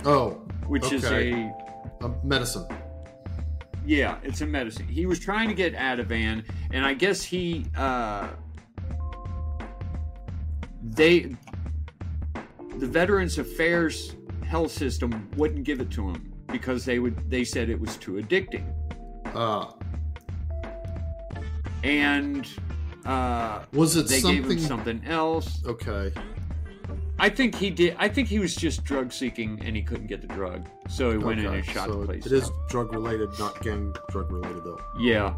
oh, 0.04 0.40
which 0.68 0.92
is 0.92 1.04
Okay. 1.04 1.32
a 1.32 2.04
Uh, 2.04 2.10
medicine. 2.24 2.66
Yeah, 3.84 4.18
it's 4.22 4.40
a 4.42 4.46
medicine. 4.46 4.86
He 4.86 5.06
was 5.06 5.18
trying 5.18 5.48
to 5.48 5.54
get 5.54 5.74
Ativan, 5.74 6.44
and 6.72 6.84
I 6.86 6.94
guess 6.94 7.22
he 7.22 7.66
uh, 7.76 8.28
they 10.82 11.34
the 12.78 12.86
Veterans 12.86 13.38
Affairs 13.38 14.14
health 14.46 14.70
system 14.72 15.28
wouldn't 15.36 15.64
give 15.64 15.80
it 15.80 15.90
to 15.92 16.08
him 16.10 16.32
because 16.48 16.84
they 16.84 16.98
would 17.00 17.28
they 17.28 17.42
said 17.44 17.68
it 17.68 17.80
was 17.80 17.96
too 17.96 18.12
addicting. 18.14 18.64
Uh, 19.34 19.66
And 21.82 22.46
uh, 23.04 23.64
was 23.72 23.96
it 23.96 24.06
they 24.06 24.20
gave 24.22 24.48
him 24.48 24.58
something 24.60 25.04
else. 25.04 25.64
Okay. 25.66 26.12
I 27.22 27.28
think 27.28 27.54
he 27.54 27.70
did. 27.70 27.94
I 27.98 28.08
think 28.08 28.26
he 28.28 28.40
was 28.40 28.54
just 28.56 28.82
drug 28.84 29.12
seeking 29.12 29.60
and 29.64 29.76
he 29.76 29.82
couldn't 29.82 30.08
get 30.08 30.20
the 30.20 30.26
drug, 30.26 30.66
so 30.88 31.12
he 31.12 31.18
went 31.18 31.38
in 31.38 31.46
and 31.46 31.64
shot 31.64 31.88
so 31.88 32.00
the 32.00 32.06
place. 32.06 32.26
it 32.26 32.32
is 32.32 32.48
up. 32.48 32.68
drug 32.68 32.92
related, 32.92 33.30
not 33.38 33.60
gang 33.62 33.94
drug 34.10 34.30
related 34.32 34.64
though. 34.64 34.80
Yeah. 34.98 35.34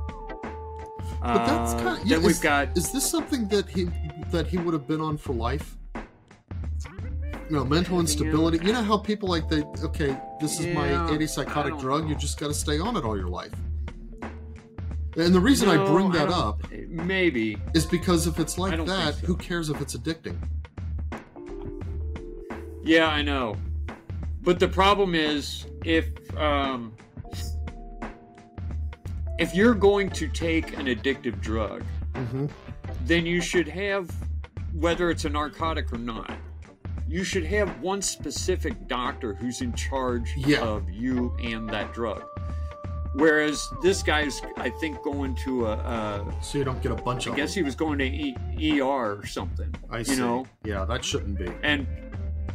But 1.21 1.45
that's 1.47 1.75
Uh, 1.75 1.83
kind. 1.83 2.09
then 2.09 2.21
is, 2.21 2.27
we've 2.27 2.41
got 2.41 2.77
Is 2.77 2.91
this 2.91 3.05
something 3.09 3.47
that 3.49 3.69
he 3.69 3.89
that 4.31 4.47
he 4.47 4.57
would 4.57 4.73
have 4.73 4.87
been 4.89 5.03
on 5.03 5.19
for 5.19 5.35
life? 5.35 5.77
You 5.95 7.57
know, 7.57 7.65
mental 7.67 8.01
instability. 8.01 8.65
You 8.67 8.73
know 8.73 8.83
how 8.83 8.97
people 8.97 9.29
like 9.29 9.51
they 9.51 9.63
okay, 9.85 10.17
this 10.41 10.59
is 10.61 10.67
my 10.75 10.89
Yeah, 10.91 11.05
I 11.07 11.11
antipsychotic 11.11 11.69
don't 11.69 11.81
drug. 11.81 12.09
You 12.09 12.15
just 12.15 12.41
got 12.41 12.47
to 12.49 12.55
stay 12.55 12.79
on 12.79 12.97
it 12.97 13.05
all 13.05 13.17
your 13.19 13.29
life. 13.29 13.53
And 15.17 15.35
the 15.35 15.41
reason 15.41 15.69
I 15.69 15.77
bring 15.85 16.11
that 16.13 16.31
don't- 16.31 16.33
up 16.33 16.63
Maybe. 16.89 17.59
is 17.75 17.85
because 17.85 18.27
if 18.27 18.41
it's 18.41 18.57
like 18.57 18.85
that, 18.87 19.15
so. 19.17 19.27
who 19.27 19.37
cares 19.37 19.69
if 19.69 19.81
it's 19.83 19.95
addicting? 19.95 20.39
Yeah, 22.85 23.07
I 23.09 23.23
know. 23.23 23.57
But 24.43 24.59
the 24.61 24.69
problem 24.69 25.15
is 25.15 25.67
if 25.85 26.07
um 26.37 26.93
if 29.39 29.55
you're 29.55 29.75
going 29.75 30.11
to 30.11 30.29
take 30.29 30.77
an 30.79 30.87
addictive 30.87 31.41
drug, 31.41 31.83
Mm-hmm. 32.15 32.47
then 33.07 33.27
you 33.27 33.41
should 33.41 33.67
have 33.67 34.09
whether 34.75 35.11
it's 35.11 35.25
a 35.25 35.29
narcotic 35.29 35.93
or 35.93 35.99
not. 35.99 36.33
You 37.09 37.25
should 37.25 37.45
have 37.47 37.81
one 37.81 38.03
specific 38.03 38.87
doctor 38.87 39.35
who's 39.35 39.61
in 39.63 39.73
charge 39.73 40.33
Yeah. 40.37 40.61
of 40.61 40.89
you 40.91 41.35
and 41.43 41.69
that 41.71 41.93
drug. 41.93 42.23
Whereas 43.15 43.69
this 43.83 44.03
guy's, 44.03 44.41
I 44.59 44.71
think, 44.71 45.03
going 45.03 45.35
to 45.45 45.67
a, 45.67 45.73
a 45.73 46.35
So 46.41 46.59
you 46.59 46.65
don't 46.65 46.81
get 46.83 46.93
a 46.93 46.97
bunch 46.97 47.27
I 47.27 47.31
of. 47.31 47.35
I 47.35 47.37
guess 47.39 47.53
he 47.55 47.63
was 47.65 47.75
going 47.75 47.99
to 47.99 48.05
e- 48.05 48.81
ER 48.81 48.85
or 49.19 49.27
something. 49.27 49.73
I 49.91 49.99
you 49.99 50.05
see. 50.05 50.17
know, 50.17 50.47
Yeah, 50.65 50.85
that 50.85 51.05
shouldn't 51.05 51.37
be. 51.39 51.49
and 51.65 51.87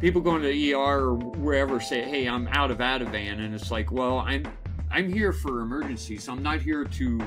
people 0.00 0.20
going 0.20 0.42
to 0.42 0.48
the 0.48 0.72
ER 0.74 0.78
or 0.78 1.14
wherever 1.14 1.80
say, 1.80 2.02
"Hey, 2.02 2.26
I'm 2.28 2.48
out 2.48 2.70
of 2.70 2.78
Ativan," 2.78 3.40
and 3.44 3.54
it's 3.54 3.70
like, 3.70 3.90
"Well, 3.92 4.18
I'm 4.18 4.44
I'm 4.90 5.12
here 5.12 5.32
for 5.32 5.60
emergencies. 5.60 6.28
I'm 6.28 6.42
not 6.42 6.60
here 6.60 6.84
to 6.84 7.20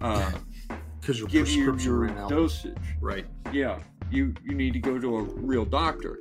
uh, 0.00 0.32
Because 1.00 1.18
your 1.18 1.28
give 1.28 1.48
you 1.48 1.64
prescription 1.72 1.90
your 1.92 2.10
out. 2.24 2.30
dosage." 2.30 2.76
Right. 3.00 3.26
Yeah, 3.52 3.80
you 4.10 4.34
you 4.44 4.54
need 4.54 4.72
to 4.74 4.78
go 4.80 4.98
to 4.98 5.16
a 5.16 5.22
real 5.22 5.64
doctor. 5.64 6.18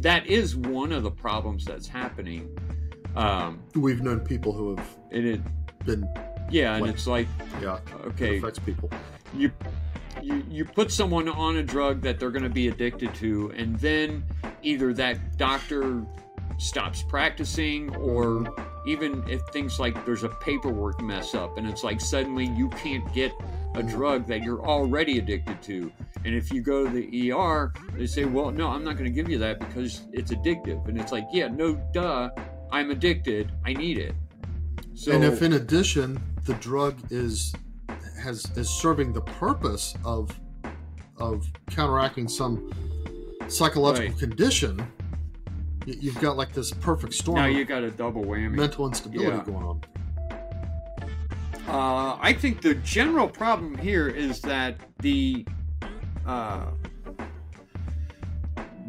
That 0.00 0.26
is 0.26 0.54
one 0.56 0.92
of 0.92 1.02
the 1.02 1.10
problems 1.10 1.64
that's 1.64 1.88
happening. 1.88 2.56
Um, 3.16 3.60
We've 3.74 4.02
known 4.02 4.20
people 4.20 4.52
who 4.52 4.76
have 4.76 4.96
and 5.10 5.26
it, 5.26 5.40
been. 5.86 6.06
yeah, 6.50 6.76
and 6.76 6.86
it's 6.86 7.06
like, 7.06 7.26
Yeah. 7.62 7.78
okay, 8.08 8.34
It 8.36 8.38
affects 8.38 8.58
people. 8.58 8.90
you 9.34 9.50
you 10.26 10.44
you 10.50 10.64
put 10.64 10.90
someone 10.90 11.28
on 11.28 11.56
a 11.56 11.62
drug 11.62 12.00
that 12.02 12.18
they're 12.18 12.32
going 12.32 12.42
to 12.42 12.48
be 12.48 12.68
addicted 12.68 13.14
to 13.14 13.52
and 13.56 13.78
then 13.78 14.24
either 14.62 14.92
that 14.92 15.36
doctor 15.36 16.04
stops 16.58 17.02
practicing 17.02 17.94
or 17.96 18.44
even 18.86 19.22
if 19.28 19.40
things 19.52 19.78
like 19.78 20.04
there's 20.04 20.24
a 20.24 20.28
paperwork 20.28 21.00
mess 21.00 21.34
up 21.34 21.58
and 21.58 21.68
it's 21.68 21.84
like 21.84 22.00
suddenly 22.00 22.46
you 22.46 22.68
can't 22.70 23.12
get 23.14 23.32
a 23.74 23.82
drug 23.82 24.26
that 24.26 24.42
you're 24.42 24.64
already 24.64 25.18
addicted 25.18 25.62
to. 25.62 25.92
And 26.24 26.34
if 26.34 26.50
you 26.50 26.62
go 26.62 26.86
to 26.86 26.90
the 26.90 27.32
ER 27.32 27.72
they 27.92 28.06
say 28.06 28.24
well 28.24 28.50
no 28.50 28.68
I'm 28.68 28.82
not 28.82 28.96
going 28.96 29.04
to 29.04 29.14
give 29.14 29.28
you 29.28 29.38
that 29.38 29.60
because 29.60 30.06
it's 30.12 30.32
addictive. 30.32 30.88
And 30.88 30.98
it's 30.98 31.12
like 31.12 31.26
yeah 31.32 31.48
no 31.48 31.74
duh 31.92 32.30
I'm 32.72 32.90
addicted 32.90 33.52
I 33.64 33.74
need 33.74 33.98
it. 33.98 34.14
So 34.94 35.12
and 35.12 35.22
if 35.22 35.42
in 35.42 35.52
addition 35.52 36.20
the 36.46 36.54
drug 36.54 36.98
is 37.10 37.52
has 38.26 38.44
is 38.56 38.68
serving 38.68 39.12
the 39.12 39.20
purpose 39.22 39.94
of 40.04 40.38
of 41.16 41.46
counteracting 41.70 42.26
some 42.28 42.70
psychological 43.48 44.10
Right. 44.10 44.18
condition 44.18 44.84
you've 45.86 46.20
got 46.20 46.36
like 46.36 46.52
this 46.52 46.72
perfect 46.72 47.14
storm 47.14 47.36
now 47.38 47.46
you 47.46 47.64
got 47.64 47.84
a 47.84 47.90
double 47.92 48.24
whammy 48.24 48.50
mental 48.50 48.86
instability 48.86 49.36
Yeah. 49.38 49.44
going 49.44 49.64
on 49.64 49.80
Uh, 51.68 52.16
I 52.20 52.32
think 52.32 52.60
the 52.62 52.74
general 52.76 53.28
problem 53.28 53.76
here 53.78 54.06
is 54.08 54.40
that 54.42 54.76
the 55.00 55.44
uh, 56.24 56.66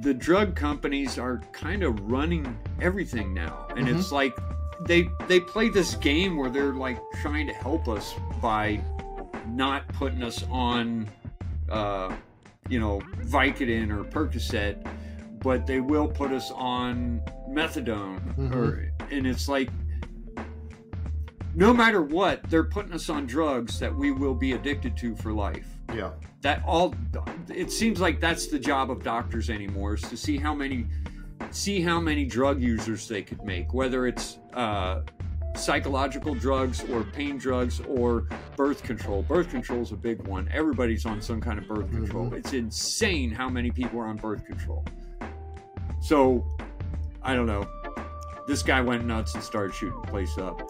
the 0.01 0.13
drug 0.13 0.55
companies 0.55 1.17
are 1.17 1.41
kind 1.51 1.81
of 1.81 1.99
running 2.01 2.45
everything 2.79 3.33
now, 3.33 3.65
and 3.75 3.87
Mhm. 3.87 3.97
it's 3.97 4.11
like 4.11 4.35
they 4.85 5.09
they 5.27 5.39
play 5.39 5.69
this 5.69 5.95
game 5.95 6.37
where 6.37 6.51
they're 6.51 6.73
like 6.87 6.99
trying 7.21 7.47
to 7.47 7.53
help 7.53 7.87
us 7.87 8.13
by 8.41 8.79
not 9.47 9.87
putting 9.89 10.23
us 10.23 10.43
on, 10.49 11.09
uh, 11.69 12.13
you 12.69 12.79
know, 12.79 12.99
Vicodin 13.21 13.89
or 13.91 14.03
Percocet, 14.03 14.85
but 15.41 15.65
they 15.65 15.79
will 15.79 16.07
put 16.07 16.31
us 16.31 16.51
on 16.51 17.21
methadone, 17.49 18.19
Mhm. 18.35 18.53
or 18.55 18.91
and 19.11 19.25
it's 19.25 19.47
like 19.47 19.69
no 21.55 21.73
matter 21.73 22.03
what, 22.03 22.43
they're 22.49 22.63
putting 22.63 22.93
us 22.93 23.09
on 23.09 23.25
drugs 23.25 23.79
that 23.79 23.93
we 23.95 24.11
will 24.11 24.35
be 24.35 24.51
addicted 24.51 24.95
to 24.97 25.15
for 25.15 25.33
life. 25.33 25.67
yeah 25.93 26.11
That 26.41 26.61
all 26.65 26.93
it 27.49 27.71
seems 27.71 27.99
like 27.99 28.19
that's 28.19 28.47
the 28.47 28.59
job 28.59 28.91
of 28.91 29.01
doctors 29.03 29.49
anymore 29.49 29.95
is 29.95 30.01
to 30.03 30.17
see 30.17 30.37
how 30.37 30.53
many 30.53 30.85
see 31.51 31.81
how 31.81 31.99
many 31.99 32.25
drug 32.25 32.61
users 32.61 33.07
they 33.07 33.21
could 33.23 33.41
make, 33.43 33.73
whether 33.73 34.05
it's 34.05 34.37
uh, 34.53 35.01
psychological 35.55 36.35
drugs 36.35 36.83
or 36.89 37.03
pain 37.03 37.37
drugs 37.37 37.81
or 37.87 38.27
birth 38.55 38.83
control. 38.83 39.23
Birth 39.23 39.49
control 39.49 39.81
is 39.81 39.91
a 39.91 39.95
big 39.95 40.25
one. 40.27 40.49
Everybody's 40.53 41.05
on 41.05 41.21
some 41.21 41.41
kind 41.41 41.57
of 41.57 41.67
birth 41.67 41.91
control. 41.91 42.33
It's 42.33 42.53
insane 42.53 43.31
how 43.31 43.49
many 43.49 43.71
people 43.71 43.99
are 43.99 44.07
on 44.07 44.17
birth 44.17 44.45
control. 44.45 44.85
So, 46.01 46.45
I 47.23 47.35
don't 47.35 47.47
know. 47.47 47.67
This 48.47 48.63
guy 48.63 48.81
went 48.81 49.05
nuts 49.05 49.35
and 49.35 49.43
started 49.43 49.73
shooting 49.73 49.99
the 50.01 50.07
place 50.07 50.37
up. 50.37 50.61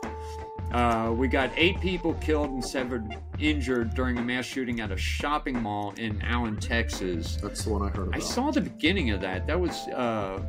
Uh, 0.72 1.14
we 1.16 1.28
got 1.28 1.50
eight 1.56 1.80
people 1.80 2.14
killed 2.16 2.50
and 2.50 2.64
seven 2.64 3.16
injured 3.40 3.94
during 3.94 4.18
a 4.18 4.22
mass 4.22 4.46
shooting 4.46 4.82
at 4.82 4.92
a 4.92 4.98
shopping 4.98 5.62
mall 5.62 5.94
in 5.98 6.22
Allen, 6.24 6.58
Texas. 6.58 7.38
that's 7.42 7.64
the 7.64 7.70
one 7.70 7.82
i 7.84 7.88
heard 7.88 8.08
about 8.10 8.16
I 8.16 8.20
saw 8.20 8.52
the 8.52 8.62
beginning 8.62 9.12
of 9.12 9.22
that. 9.22 9.48
That 9.48 9.60
was 9.60 9.72
uh, 9.90 10.44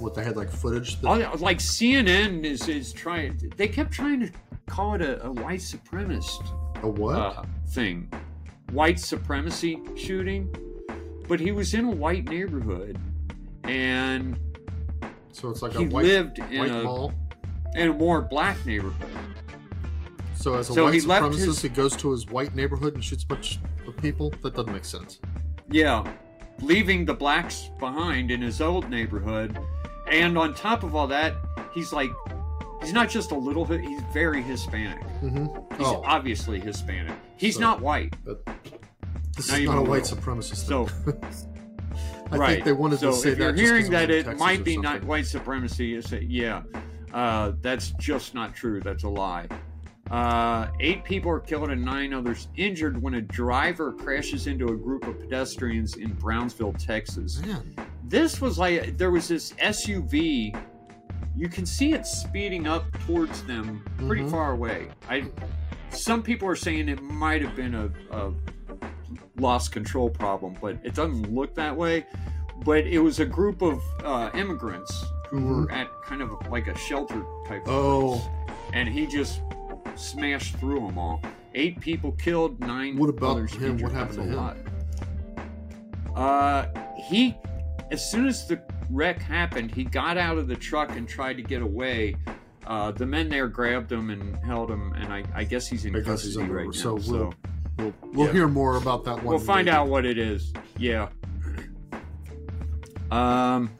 what 0.00 0.14
they 0.14 0.24
had 0.24 0.36
like 0.36 0.50
footage 0.50 1.00
that, 1.00 1.40
like 1.40 1.58
CNN 1.58 2.44
is 2.44 2.68
is 2.68 2.92
trying. 2.92 3.40
They 3.56 3.68
kept 3.68 3.92
trying 3.92 4.20
to 4.20 4.30
call 4.68 4.94
it 4.94 5.00
a, 5.02 5.24
a 5.26 5.30
white 5.32 5.60
supremacist 5.60 6.44
a 6.82 6.88
what 6.88 7.16
uh, 7.16 7.42
thing, 7.68 8.08
white 8.72 8.98
supremacy 9.00 9.80
shooting, 9.96 10.54
but 11.28 11.40
he 11.40 11.52
was 11.52 11.74
in 11.74 11.84
a 11.86 11.90
white 11.90 12.24
neighborhood, 12.28 12.98
and 13.64 14.38
so 15.32 15.50
it's 15.50 15.62
like 15.62 15.74
a 15.74 15.78
he 15.78 15.86
white, 15.86 16.04
lived 16.04 16.38
in 16.38 16.58
white 16.58 16.70
a 16.70 16.82
mall 16.82 17.12
in 17.74 17.88
a 17.90 17.92
more 17.92 18.22
black 18.22 18.64
neighborhood. 18.66 19.08
so 20.34 20.54
as 20.54 20.70
a 20.70 20.72
so 20.74 20.84
white 20.84 20.94
he 20.94 21.00
supremacist 21.00 21.44
his- 21.46 21.62
he 21.62 21.68
goes 21.68 21.96
to 21.96 22.10
his 22.10 22.26
white 22.26 22.54
neighborhood 22.54 22.94
and 22.94 23.04
shoots 23.04 23.24
a 23.24 23.26
bunch 23.26 23.58
of 23.86 23.96
people 23.98 24.32
that 24.42 24.54
doesn't 24.54 24.72
make 24.72 24.84
sense 24.84 25.18
Yeah, 25.70 26.10
leaving 26.60 27.04
the 27.04 27.14
blacks 27.14 27.70
behind 27.78 28.30
in 28.30 28.40
his 28.42 28.60
old 28.60 28.88
neighborhood. 28.88 29.58
And 30.06 30.36
on 30.38 30.54
top 30.54 30.82
of 30.82 30.94
all 30.94 31.06
that, 31.08 31.34
he's 31.74 31.92
like, 31.92 32.10
he's 32.80 32.92
not 32.92 33.08
just 33.10 33.32
a 33.32 33.36
little 33.36 33.64
bit, 33.64 33.80
he's 33.80 34.00
very 34.12 34.42
Hispanic. 34.42 35.00
mm-hmm. 35.22 35.46
He's 35.76 35.86
oh 35.86 36.02
obviously 36.04 36.60
Hispanic. 36.60 37.14
He's 37.36 37.54
So- 37.54 37.60
not 37.60 37.80
white. 37.80 38.14
this 39.36 39.48
not 39.50 39.60
is 39.60 39.66
not 39.66 39.78
a 39.78 39.82
white 39.82 40.02
little. 40.02 40.16
supremacist 40.18 40.66
So. 40.66 40.88
I 42.32 42.36
right. 42.36 42.52
think 42.54 42.64
they 42.64 42.72
wanted 42.72 42.98
so 42.98 43.10
to 43.12 43.16
say 43.16 43.30
if 43.30 43.38
that 43.38 43.56
you're 43.56 43.66
hearing 43.66 43.90
that 43.92 44.10
it 44.10 44.24
Texas 44.24 44.40
might 44.40 44.64
be 44.64 44.76
not 44.76 45.04
white 45.04 45.26
supremacy, 45.26 45.94
Is 45.94 46.06
say, 46.06 46.22
yeah, 46.28 46.62
uh, 47.14 47.52
that's 47.60 47.90
just 48.00 48.34
not 48.34 48.54
true. 48.54 48.80
That's 48.80 49.04
a 49.04 49.08
lie. 49.08 49.46
Uh, 50.10 50.68
eight 50.80 51.02
people 51.04 51.30
are 51.30 51.40
killed 51.40 51.68
and 51.70 51.84
nine 51.84 52.12
others 52.14 52.48
injured 52.56 53.00
when 53.02 53.14
a 53.14 53.20
driver 53.20 53.92
crashes 53.92 54.46
into 54.46 54.66
a 54.68 54.76
group 54.76 55.06
of 55.06 55.18
pedestrians 55.18 55.96
in 55.96 56.12
Brownsville, 56.14 56.74
Texas. 56.74 57.40
Man, 57.44 57.74
this 58.04 58.40
was 58.40 58.56
like 58.58 58.96
there 58.96 59.10
was 59.10 59.26
this 59.28 59.52
SUV. 59.54 60.56
You 61.36 61.48
can 61.48 61.66
see 61.66 61.92
it 61.92 62.06
speeding 62.06 62.66
up 62.68 62.84
towards 63.06 63.42
them 63.44 63.84
pretty 64.06 64.22
Mhm. 64.22 64.30
far 64.30 64.52
away. 64.52 64.88
I 65.08 65.24
some 65.90 66.22
people 66.22 66.46
are 66.48 66.56
saying 66.56 66.88
it 66.88 67.02
might 67.02 67.42
have 67.42 67.56
been 67.56 67.74
a, 67.74 67.90
a 68.10 68.32
lost 69.38 69.72
control 69.72 70.08
problem, 70.10 70.56
but 70.60 70.78
it 70.84 70.94
doesn't 70.94 71.32
look 71.34 71.54
that 71.56 71.74
way. 71.76 72.06
But 72.64 72.86
it 72.86 72.98
was 73.00 73.18
a 73.20 73.26
group 73.26 73.60
of 73.62 73.82
uh, 74.04 74.30
immigrants 74.34 75.04
who 75.30 75.42
were 75.44 75.72
at 75.72 75.88
kind 76.04 76.22
of 76.22 76.30
like 76.48 76.68
a 76.68 76.78
shelter 76.78 77.22
type. 77.48 77.62
Of 77.66 77.68
Oh, 77.68 78.10
place. 78.18 78.56
and 78.72 78.88
he 78.88 79.06
just 79.06 79.40
smashed 79.94 80.56
through 80.58 80.80
them 80.86 80.98
all. 80.98 81.22
Eight 81.54 81.80
people 81.80 82.12
killed, 82.12 82.60
nine 82.60 82.96
What 82.98 83.08
about 83.08 83.30
others 83.32 83.52
him? 83.54 83.78
What 83.78 83.92
happened 83.92 84.18
That's 84.18 84.28
to 84.28 84.32
him? 84.32 84.34
lot. 84.34 84.56
Uh, 86.14 86.66
he, 87.08 87.34
as 87.90 88.08
soon 88.10 88.26
as 88.26 88.46
the 88.46 88.60
wreck 88.90 89.20
happened, 89.20 89.70
he 89.70 89.84
got 89.84 90.16
out 90.18 90.38
of 90.38 90.48
the 90.48 90.56
truck 90.56 90.96
and 90.96 91.08
tried 91.08 91.34
to 91.34 91.42
get 91.42 91.62
away. 91.62 92.16
Uh, 92.66 92.90
the 92.90 93.06
men 93.06 93.28
there 93.28 93.48
grabbed 93.48 93.90
him 93.92 94.10
and 94.10 94.36
held 94.44 94.70
him, 94.70 94.92
and 94.94 95.12
I, 95.12 95.24
I 95.34 95.44
guess 95.44 95.66
he's 95.68 95.84
in 95.84 95.94
I 95.94 96.00
guess 96.00 96.22
he's 96.24 96.36
custody 96.36 96.58
under- 96.58 96.72
so 96.72 96.94
we'll- 96.94 97.34
We'll, 97.78 97.92
we'll 98.14 98.26
Yeah. 98.28 98.32
hear 98.32 98.48
more 98.48 98.78
about 98.78 99.04
that 99.04 99.16
one. 99.16 99.26
We'll 99.26 99.38
find 99.38 99.66
later. 99.66 99.76
out 99.80 99.88
what 99.88 100.06
it 100.06 100.16
is. 100.16 100.50
Yeah. 100.78 101.10
Um, 103.10 103.70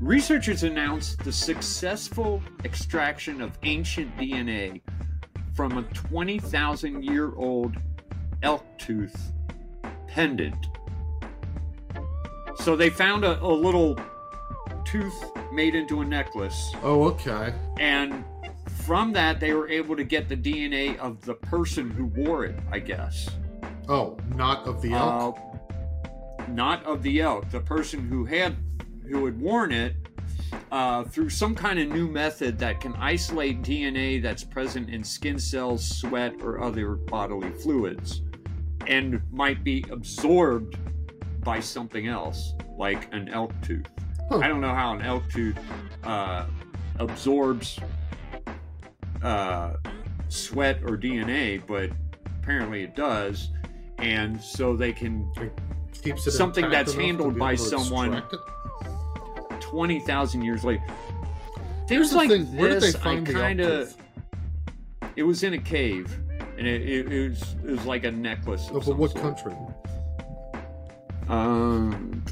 researchers 0.00 0.62
announced 0.62 1.18
the 1.24 1.32
successful 1.32 2.42
extraction 2.64 3.40
of 3.40 3.58
ancient 3.62 4.16
DNA 4.16 4.80
from 5.54 5.78
a 5.78 5.82
20,000 5.92 7.02
year 7.02 7.34
old 7.34 7.76
elk 8.42 8.64
tooth 8.78 9.32
pendant. 10.06 10.66
So 12.60 12.76
they 12.76 12.90
found 12.90 13.24
a, 13.24 13.42
a 13.42 13.46
little 13.46 13.98
tooth 14.84 15.24
made 15.52 15.74
into 15.74 16.00
a 16.00 16.04
necklace 16.04 16.72
Oh, 16.82 17.04
okay. 17.04 17.52
and 17.78 18.24
from 18.86 19.12
that 19.12 19.38
they 19.40 19.52
were 19.52 19.68
able 19.68 19.96
to 19.96 20.04
get 20.04 20.28
the 20.28 20.36
DNA 20.36 20.96
of 20.98 21.20
the 21.24 21.34
person 21.34 21.90
who 21.90 22.06
wore 22.06 22.44
it, 22.44 22.58
I 22.70 22.78
guess. 22.78 23.28
Oh, 23.88 24.16
not 24.34 24.66
of 24.66 24.80
the 24.80 24.92
elk. 24.92 25.38
Uh, 25.38 26.42
not 26.48 26.84
of 26.84 27.02
the 27.02 27.20
elk. 27.20 27.50
The 27.50 27.60
person 27.60 28.08
who 28.08 28.24
had 28.24 28.56
who 29.08 29.24
had 29.24 29.40
worn 29.40 29.72
it 29.72 29.96
uh, 30.70 31.04
through 31.04 31.30
some 31.30 31.54
kind 31.54 31.78
of 31.78 31.88
new 31.88 32.08
method 32.08 32.58
that 32.58 32.80
can 32.80 32.94
isolate 32.94 33.62
DNA 33.62 34.22
that's 34.22 34.44
present 34.44 34.90
in 34.90 35.02
skin 35.02 35.38
cells, 35.38 35.84
sweat, 35.84 36.34
or 36.42 36.62
other 36.62 36.94
bodily 36.94 37.50
fluids, 37.50 38.22
and 38.86 39.20
might 39.30 39.64
be 39.64 39.84
absorbed 39.90 40.76
by 41.40 41.60
something 41.60 42.06
else, 42.06 42.54
like 42.76 43.12
an 43.12 43.28
elk 43.28 43.52
tooth. 43.62 43.86
Huh. 44.28 44.38
I 44.38 44.48
don't 44.48 44.60
know 44.60 44.74
how 44.74 44.94
an 44.94 45.02
elk 45.02 45.24
tooth 45.30 45.58
uh, 46.04 46.46
absorbs 46.98 47.78
uh, 49.22 49.74
sweat 50.28 50.80
or 50.82 50.96
DNA, 50.96 51.62
but 51.66 51.90
apparently 52.42 52.82
it 52.82 52.94
does. 52.94 53.50
And 53.98 54.40
so 54.40 54.76
they 54.76 54.92
can 54.92 55.28
Keeps 56.02 56.26
it 56.26 56.32
something 56.32 56.70
that's 56.70 56.94
handled 56.94 57.38
by 57.38 57.56
someone 57.56 58.14
it? 58.14 58.24
20,000 59.70 60.42
years 60.42 60.64
later. 60.64 60.82
Things 61.86 62.12
like 62.14 62.28
thing, 62.30 62.56
where 62.56 62.70
did 62.70 62.82
this, 62.82 62.94
they 62.94 62.98
find 63.00 63.28
I 63.28 63.32
kind 63.32 63.60
of. 63.60 63.94
It 65.16 65.22
was 65.22 65.42
in 65.42 65.54
a 65.54 65.58
cave, 65.58 66.14
and 66.58 66.66
it, 66.66 66.82
it, 66.82 67.12
it 67.12 67.28
was 67.30 67.42
it 67.64 67.70
was 67.70 67.84
like 67.86 68.04
a 68.04 68.10
necklace. 68.10 68.68
Of 68.68 68.76
Oh, 68.76 68.80
but 68.92 68.96
what 68.96 69.10
sort. 69.12 69.22
country? 69.22 69.54
Um, 71.28 72.24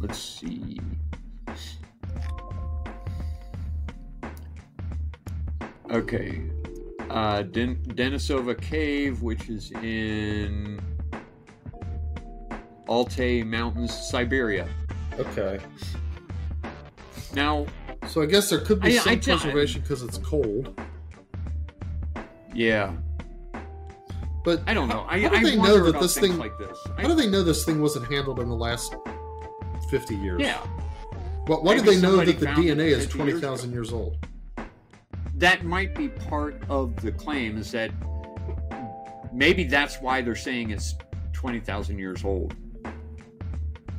let's 0.00 0.18
see. 0.18 0.78
Okay, 5.90 6.42
uh, 7.10 7.42
Den- 7.42 7.82
Denisova 7.88 8.60
Cave, 8.60 9.22
which 9.22 9.48
is 9.48 9.72
in 9.72 10.80
Altai 12.88 13.42
Mountains, 13.42 13.92
Siberia. 13.92 14.68
Okay. 15.20 15.58
Now, 17.34 17.66
So 18.08 18.22
I 18.22 18.26
guess 18.26 18.50
there 18.50 18.60
could 18.60 18.80
be 18.80 18.98
I- 18.98 19.02
some 19.02 19.12
I 19.12 19.16
preservation 19.16 19.82
because 19.82 20.02
it's 20.02 20.18
cold. 20.18 20.78
yeah, 22.54 22.92
But 24.42 24.62
I 24.66 24.72
don't 24.74 24.88
know. 24.88 25.04
I, 25.08 25.20
How 25.20 25.28
do 25.28 25.36
I 25.36 25.42
they 25.44 25.56
know 25.56 25.90
that 25.90 26.00
this 26.00 26.16
thing- 26.18 26.38
like 26.38 26.56
this. 26.58 26.76
I- 26.96 27.02
how 27.02 27.08
do 27.08 27.14
they 27.14 27.28
know 27.28 27.42
this 27.42 27.64
thing 27.64 27.80
wasn't 27.80 28.10
handled 28.10 28.40
in 28.40 28.48
the 28.48 28.54
last 28.56 28.94
50 29.90 30.16
years? 30.16 30.40
yeah, 30.40 30.58
Well, 31.46 31.62
why 31.62 31.74
do 31.76 31.82
they 31.82 32.00
know 32.00 32.16
that 32.24 32.40
the 32.40 32.46
DNA 32.46 32.86
is 32.88 33.04
50 33.04 33.18
years 33.18 33.40
20,000 33.40 33.72
years 33.72 33.92
old? 33.92 34.16
that 35.36 35.64
might 35.64 35.94
be 35.94 36.06
part 36.08 36.60
of 36.68 36.94
the 37.00 37.10
claim 37.12 37.56
is 37.56 37.70
that 37.70 37.90
maybe 39.32 39.64
that's 39.64 40.00
why 40.00 40.20
they're 40.20 40.34
saying 40.36 40.70
it's 40.70 40.94
20,000 41.32 41.98
years 41.98 42.24
old 42.24 42.54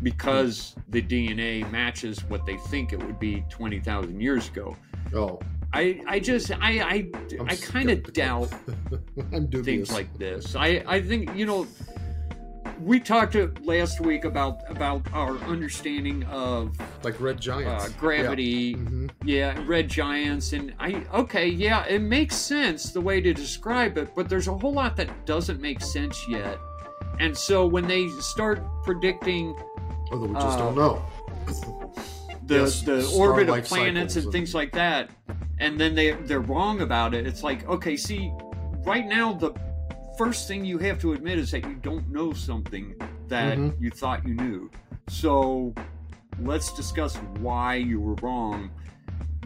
because 0.04 0.76
the 0.90 1.02
DNA 1.02 1.70
matches 1.72 2.24
what 2.26 2.46
they 2.46 2.58
think 2.58 2.94
it 2.94 3.00
would 3.00 3.20
be 3.20 3.44
20,000 3.50 4.20
years 4.20 4.48
ago. 4.48 4.76
Oh, 5.16 5.40
I, 5.74 6.02
I 6.06 6.20
just 6.20 6.52
I 6.52 6.82
I, 6.82 7.12
I'm 7.40 7.50
I 7.50 7.56
kind 7.56 7.90
of 7.90 8.12
doubt 8.14 8.52
I'm 9.34 9.48
things 9.50 9.92
like 9.92 10.18
this. 10.18 10.56
I 10.56 10.84
I 10.86 11.02
think 11.02 11.34
you 11.36 11.46
know 11.46 11.66
we 12.82 13.00
talked 13.00 13.36
uh, 13.36 13.48
last 13.62 14.02
week 14.02 14.26
about 14.26 14.70
about 14.70 15.02
our 15.14 15.38
understanding 15.40 16.24
of 16.26 16.76
like 17.04 17.20
red 17.22 17.40
giants. 17.40 17.86
uh, 17.86 17.90
gravity 17.98 18.74
hmm 18.74 19.08
yeah, 19.24 19.62
red 19.68 19.88
giants, 19.88 20.54
and 20.54 20.74
I 20.80 21.06
okay, 21.14 21.48
yeah, 21.48 21.86
it 21.86 22.02
makes 22.02 22.36
sense 22.36 22.92
the 22.92 23.02
way 23.02 23.22
to 23.22 23.34
describe 23.34 23.98
it, 23.98 24.16
but 24.16 24.28
there's 24.28 24.48
a 24.48 24.58
whole 24.58 24.74
lot 24.74 24.96
that 24.98 25.26
doesn't 25.26 25.62
make 25.62 25.82
sense 25.82 26.28
yet. 26.28 26.58
And 27.20 27.38
so 27.38 27.68
when 27.68 27.88
they 27.88 28.08
start 28.20 28.64
predicting 28.84 29.56
Although 30.12 30.28
we 30.28 30.34
just 30.36 30.58
uh, 30.60 30.72
don't 30.72 30.76
know. 30.76 31.06
the 32.46 32.56
Yes, 32.56 32.82
the 32.82 33.06
orbit 33.18 33.50
of 33.50 33.64
planets 33.66 34.16
and 34.16 34.26
and- 34.26 34.32
things 34.34 34.54
like 34.54 34.72
that, 34.74 35.10
and 35.60 35.80
then 35.80 35.96
they 35.96 36.12
they're 36.12 36.42
wrong 36.42 36.82
about 36.82 37.14
it, 37.14 37.26
it's 37.28 37.44
like 37.44 37.68
okay, 37.70 37.96
see, 37.98 38.32
right 38.86 39.06
now 39.06 39.34
the 39.34 39.54
first 40.18 40.48
thing 40.48 40.66
you 40.66 40.78
have 40.78 41.00
to 41.00 41.14
admit 41.14 41.40
is 41.40 41.52
that 41.52 41.64
you 41.66 41.76
don't 41.76 42.08
know 42.10 42.34
something 42.34 42.94
that 43.28 43.58
Mhm. 43.58 43.80
you 43.80 43.90
thought 43.90 44.28
you 44.28 44.34
knew. 44.34 44.70
So 45.08 45.74
let's 46.40 46.74
discuss 46.74 47.16
why 47.40 47.76
you 47.76 48.00
were 48.00 48.16
wrong 48.16 48.70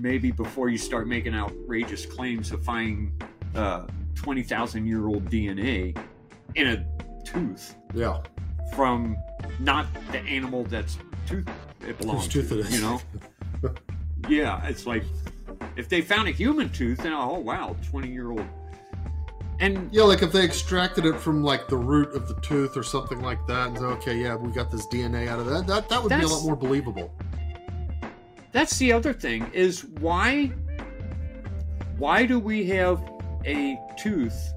maybe 0.02 0.32
before 0.32 0.70
you 0.70 0.78
start 0.78 1.08
making 1.08 1.34
outrageous 1.34 2.06
claims 2.06 2.52
of 2.52 2.64
finding 2.66 3.14
uh, 3.56 3.86
20,000 4.16 4.86
year 4.86 5.08
old 5.08 5.30
DNA 5.30 5.96
in 6.56 6.68
a 6.68 6.86
tooth 7.24 7.76
Yeah. 7.94 8.20
From 8.74 9.18
not 9.60 9.88
the 10.12 10.20
animal 10.20 10.64
that's 10.64 10.98
tooth 11.26 11.48
it 11.88 11.98
belongs 11.98 12.28
tooth 12.28 12.50
to, 12.50 12.64
you 12.74 12.82
know 12.82 13.02
yeah 14.28 14.66
it's 14.68 14.86
like 14.86 15.04
if 15.76 15.88
they 15.90 16.02
found 16.02 16.28
a 16.28 16.32
human 16.32 16.70
tooth 16.70 16.98
then 17.00 17.14
oh 17.14 17.40
wow 17.40 17.76
20 17.90 18.10
year 18.10 18.32
old 18.32 18.46
and 19.60 19.90
Yeah, 19.94 20.04
like 20.04 20.22
if 20.22 20.32
they 20.34 20.44
extracted 20.44 21.06
it 21.06 21.18
from 21.18 21.42
like 21.44 21.68
the 21.68 21.78
root 21.78 22.14
of 22.14 22.28
the 22.28 22.34
tooth 22.42 22.76
or 22.76 22.84
something 22.84 23.22
like 23.22 23.46
that, 23.48 23.70
and 23.70 23.78
okay, 23.78 24.18
yeah, 24.18 24.36
we 24.36 24.52
got 24.52 24.70
this 24.70 24.86
DNA 24.88 25.30
out 25.30 25.40
of 25.40 25.46
that. 25.46 25.66
That 25.66 25.88
that 25.88 26.04
would 26.04 26.10
be 26.10 26.16
a 26.16 26.28
lot 26.28 26.44
more 26.44 26.58
believable. 26.58 27.10
that's 28.52 28.78
the 28.78 28.92
other 28.92 29.14
thing 29.14 29.50
is 29.54 29.86
why 30.02 30.48
why 31.98 32.26
do 32.26 32.38
we 32.38 32.66
have 32.66 33.02
a 33.46 33.80
tooth 33.98 34.54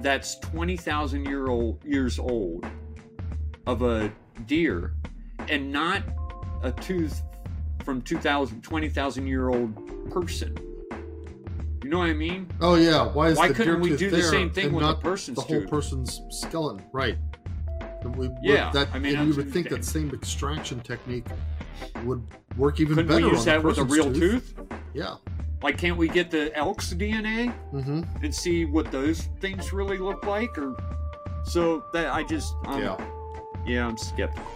that's 0.00 0.36
20,000 0.40 1.24
year 1.26 1.46
old 1.48 1.84
years 1.84 2.18
old 2.18 2.66
of 3.70 3.82
a 3.82 4.12
deer 4.46 4.92
and 5.48 5.70
not 5.72 6.02
a 6.62 6.72
tooth 6.72 7.22
from 7.84 8.02
2000 8.02 8.62
20,000 8.62 9.26
year 9.26 9.48
old 9.48 10.10
person 10.10 10.54
you 11.82 11.88
know 11.88 11.98
what 11.98 12.10
i 12.10 12.12
mean 12.12 12.46
Oh 12.60 12.74
yeah, 12.74 13.06
why 13.06 13.28
is 13.28 13.38
Why 13.38 13.48
the 13.48 13.54
couldn't 13.54 13.74
deer 13.74 13.80
we 13.82 13.88
tooth 13.90 13.98
do 13.98 14.10
the 14.10 14.22
same 14.22 14.50
thing 14.50 14.72
with 14.72 14.84
a 14.84 14.94
person's 14.94 15.36
the 15.36 15.42
whole 15.42 15.60
tooth? 15.60 15.70
person's 15.70 16.20
skeleton? 16.30 16.84
Right. 16.92 17.16
And 18.02 18.14
we, 18.16 18.28
Yeah, 18.42 18.70
that, 18.72 18.88
I 18.92 18.98
mean, 18.98 19.16
and 19.16 19.28
you 19.28 19.34
would 19.36 19.50
think 19.52 19.68
that 19.70 19.84
same 19.84 20.10
extraction 20.12 20.80
technique 20.80 21.26
would 22.04 22.22
work 22.56 22.80
even 22.80 22.94
couldn't 22.96 23.08
better 23.08 23.26
we 23.26 23.32
use 23.32 23.40
on 23.40 23.46
that 23.46 23.62
with 23.62 23.78
a 23.78 23.84
real 23.84 24.12
tooth 24.12 24.54
Yeah. 24.94 25.14
like 25.62 25.78
can't 25.78 25.96
we 25.96 26.08
get 26.08 26.30
the 26.30 26.54
elk's 26.56 26.92
dna 26.92 27.52
Mm-hmm. 27.72 28.02
and 28.24 28.34
see 28.34 28.64
what 28.66 28.90
those 28.92 29.28
things 29.40 29.72
really 29.72 29.98
look 29.98 30.24
like 30.26 30.56
or 30.58 30.76
so 31.44 31.82
that 31.94 32.12
i 32.12 32.22
just 32.22 32.54
um, 32.66 32.82
yeah. 32.82 32.96
Yeah, 33.66 33.86
I'm 33.86 33.96
skeptical. 33.96 34.46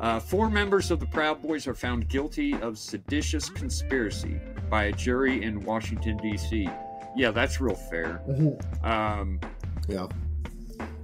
Uh, 0.00 0.18
four 0.18 0.50
members 0.50 0.90
of 0.90 0.98
the 0.98 1.06
Proud 1.06 1.40
Boys 1.42 1.66
are 1.68 1.74
found 1.74 2.08
guilty 2.08 2.54
of 2.60 2.76
seditious 2.76 3.48
conspiracy 3.48 4.40
by 4.68 4.84
a 4.84 4.92
jury 4.92 5.44
in 5.44 5.60
Washington, 5.64 6.16
D.C. 6.16 6.68
Yeah, 7.16 7.30
that's 7.30 7.60
real 7.60 7.74
fair. 7.76 8.20
Mm-hmm. 8.28 8.84
Um, 8.86 9.40
Yeah. 9.88 10.06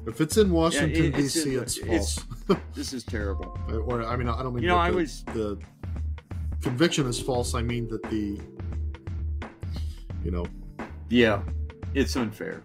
If 0.06 0.20
it's 0.22 0.36
in 0.38 0.50
Washington 0.50 1.04
it- 1.14 1.18
it's 1.18 1.34
D.C., 1.34 1.54
in- 1.56 1.62
it's, 1.62 1.78
it's- 1.78 2.14
false. 2.46 2.58
this 2.74 2.92
is 2.92 3.04
terrible. 3.04 3.56
or 3.86 4.02
I 4.04 4.16
mean, 4.16 4.28
I 4.28 4.42
don't 4.42 4.54
mean 4.54 4.62
You 4.64 4.70
know, 4.70 4.76
that 4.76 4.80
I 4.80 4.90
the, 4.90 4.96
was- 4.96 5.22
the 5.26 5.58
conviction 6.62 7.06
is 7.06 7.20
false. 7.20 7.54
I 7.54 7.62
mean 7.62 7.88
that 7.88 8.02
the 8.04 8.40
you 10.24 10.30
know 10.32 10.44
Yeah, 11.08 11.42
it's 11.94 12.16
unfair. 12.16 12.62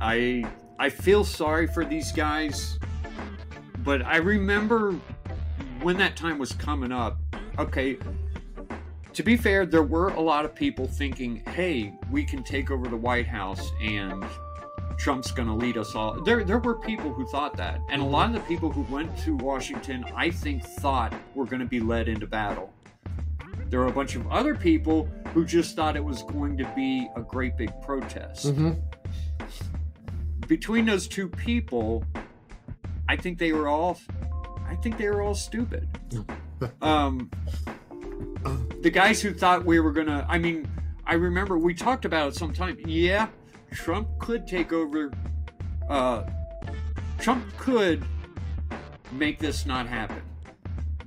I 0.00 0.44
I 0.78 0.88
feel 0.90 1.22
sorry 1.24 1.66
for 1.66 1.84
these 1.84 2.12
guys, 2.12 2.78
but 3.86 4.04
I 4.04 4.16
remember 4.16 4.92
when 5.80 5.96
that 5.98 6.16
time 6.16 6.38
was 6.38 6.52
coming 6.52 6.90
up. 6.90 7.18
Okay, 7.56 7.96
to 9.14 9.22
be 9.22 9.36
fair, 9.36 9.64
there 9.64 9.84
were 9.84 10.08
a 10.08 10.20
lot 10.20 10.44
of 10.44 10.54
people 10.54 10.86
thinking, 10.88 11.36
"Hey, 11.46 11.94
we 12.10 12.24
can 12.24 12.42
take 12.42 12.70
over 12.70 12.88
the 12.88 12.96
White 12.96 13.28
House 13.28 13.70
and 13.80 14.24
Trump's 14.98 15.30
going 15.30 15.48
to 15.48 15.54
lead 15.54 15.78
us 15.78 15.94
all." 15.94 16.20
There, 16.22 16.42
there 16.42 16.58
were 16.58 16.74
people 16.74 17.12
who 17.12 17.26
thought 17.28 17.56
that, 17.58 17.80
and 17.88 18.02
a 18.02 18.04
lot 18.04 18.28
of 18.28 18.34
the 18.34 18.40
people 18.40 18.70
who 18.70 18.82
went 18.92 19.16
to 19.18 19.36
Washington, 19.36 20.04
I 20.14 20.30
think, 20.30 20.64
thought 20.64 21.14
were 21.36 21.46
going 21.46 21.60
to 21.60 21.66
be 21.66 21.80
led 21.80 22.08
into 22.08 22.26
battle. 22.26 22.72
There 23.70 23.80
were 23.80 23.86
a 23.86 23.92
bunch 23.92 24.16
of 24.16 24.26
other 24.32 24.56
people 24.56 25.08
who 25.32 25.44
just 25.44 25.76
thought 25.76 25.96
it 25.96 26.04
was 26.04 26.24
going 26.24 26.56
to 26.58 26.64
be 26.74 27.08
a 27.14 27.20
great 27.20 27.56
big 27.56 27.70
protest. 27.82 28.48
hmm 28.48 28.72
Between 30.48 30.86
those 30.86 31.08
two 31.08 31.28
people, 31.28 32.04
I 33.08 33.16
think 33.16 33.38
they 33.38 33.52
were 33.52 33.68
all, 33.68 33.98
I 34.68 34.74
think 34.76 34.98
they 34.98 35.08
were 35.08 35.22
all 35.22 35.34
stupid. 35.34 35.88
um, 36.82 37.30
the 38.82 38.90
guys 38.90 39.20
who 39.22 39.32
thought 39.32 39.64
we 39.64 39.80
were 39.80 39.92
gonna, 39.92 40.26
I 40.28 40.38
mean, 40.38 40.68
I 41.06 41.14
remember 41.14 41.58
we 41.58 41.74
talked 41.74 42.04
about 42.04 42.28
it 42.28 42.34
sometime. 42.36 42.78
Yeah, 42.84 43.28
Trump 43.72 44.08
could 44.18 44.46
take 44.46 44.72
over. 44.72 45.12
Uh, 45.88 46.24
Trump 47.18 47.44
could 47.56 48.04
make 49.12 49.38
this 49.38 49.66
not 49.66 49.86
happen. 49.86 50.20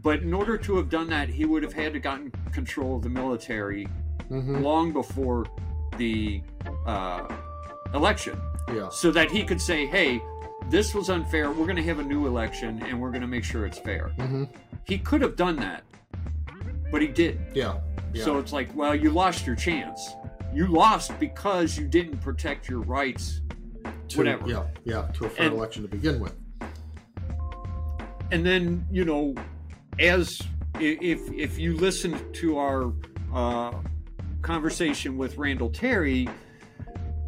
But 0.02 0.22
in 0.22 0.34
order 0.34 0.58
to 0.58 0.78
have 0.78 0.90
done 0.90 1.10
that, 1.10 1.28
he 1.28 1.44
would 1.44 1.62
have 1.64 1.74
had 1.74 1.92
to 1.94 2.00
gotten 2.00 2.32
control 2.54 2.96
of 2.96 3.04
the 3.04 3.10
military 3.10 3.86
hmm 4.30 4.62
long 4.62 4.94
before 4.94 5.46
the 5.98 6.42
uh, 6.86 7.28
election, 7.94 8.40
Yeah. 8.74 8.88
so 8.90 9.12
that 9.12 9.30
he 9.32 9.44
could 9.44 9.60
say, 9.60 9.86
"Hey, 9.86 10.22
this 10.70 10.94
was 10.94 11.10
unfair. 11.10 11.50
We're 11.52 11.66
going 11.66 11.76
to 11.78 11.84
have 11.84 12.00
a 12.00 12.04
new 12.04 12.28
election, 12.28 12.82
and 12.84 13.00
we're 13.00 13.10
going 13.12 13.22
to 13.22 13.28
make 13.28 13.44
sure 13.44 13.66
it's 13.66 13.80
fair." 13.80 14.10
hmm 14.10 14.44
He 14.86 14.98
could 14.98 15.22
have 15.22 15.36
done 15.36 15.56
that, 15.58 15.84
but 16.92 17.02
he 17.02 17.08
didn't. 17.08 17.56
Yeah. 17.56 17.80
Yeah. 18.14 18.24
So 18.24 18.40
it's 18.40 18.52
like, 18.54 18.74
well, 18.76 18.96
you 18.96 19.12
lost 19.12 19.46
your 19.46 19.56
chance. 19.56 20.16
You 20.54 20.68
lost 20.68 21.18
because 21.20 21.78
you 21.78 21.88
didn't 21.88 22.18
protect 22.22 22.68
your 22.68 22.80
rights. 22.80 23.42
To- 24.10 24.18
whatever. 24.18 24.48
Yeah. 24.50 24.64
Yeah. 24.84 25.02
To 25.14 25.26
a 25.26 25.30
fair 25.30 25.46
And- 25.48 25.56
election 25.56 25.84
to 25.84 25.88
begin 25.90 26.20
with. 26.20 26.36
and 28.32 28.46
then 28.46 28.86
you 28.92 29.06
know 29.06 29.34
as 30.00 30.40
if 30.80 31.20
if 31.34 31.58
you 31.58 31.76
listen 31.76 32.32
to 32.34 32.58
our 32.58 32.94
uh, 33.34 33.74
conversation 34.42 35.18
with 35.18 35.38
Randall 35.38 35.70
Terry 35.70 36.28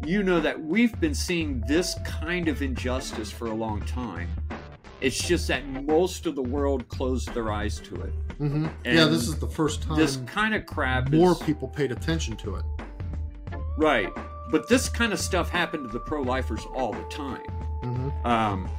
you 0.04 0.22
know 0.22 0.40
that 0.40 0.60
we've 0.60 0.98
been 1.00 1.14
seeing 1.14 1.62
this 1.66 1.96
kind 2.04 2.48
of 2.48 2.62
injustice 2.62 3.30
for 3.30 3.46
a 3.46 3.54
long 3.54 3.80
time. 3.82 4.28
It's 5.00 5.18
just 5.18 5.48
that 5.48 5.66
most 5.66 6.26
of 6.26 6.34
the 6.34 6.42
world 6.42 6.88
closed 6.88 7.32
their 7.34 7.52
eyes 7.52 7.80
to 7.80 7.94
it. 8.02 8.12
Hmm 8.38 8.66
Yeah. 8.84 9.06
This 9.06 9.28
is 9.28 9.38
the 9.38 9.48
first 9.48 9.82
time 9.82 9.96
this 9.96 10.18
kind 10.26 10.54
of 10.54 10.66
crap 10.66 11.10
more 11.10 11.32
is, 11.32 11.38
people 11.38 11.68
paid 11.68 11.92
attention 11.92 12.36
to 12.38 12.56
it. 12.56 12.64
right. 13.76 14.12
But 14.50 14.68
this 14.68 14.88
kind 14.88 15.12
of 15.12 15.18
stuff 15.18 15.48
happened 15.48 15.86
to 15.86 15.92
the 15.92 16.00
pro-lifers 16.00 16.64
all 16.74 16.92
the 16.92 17.04
time. 17.04 17.46
Hmm 17.82 18.10
um, 18.24 18.70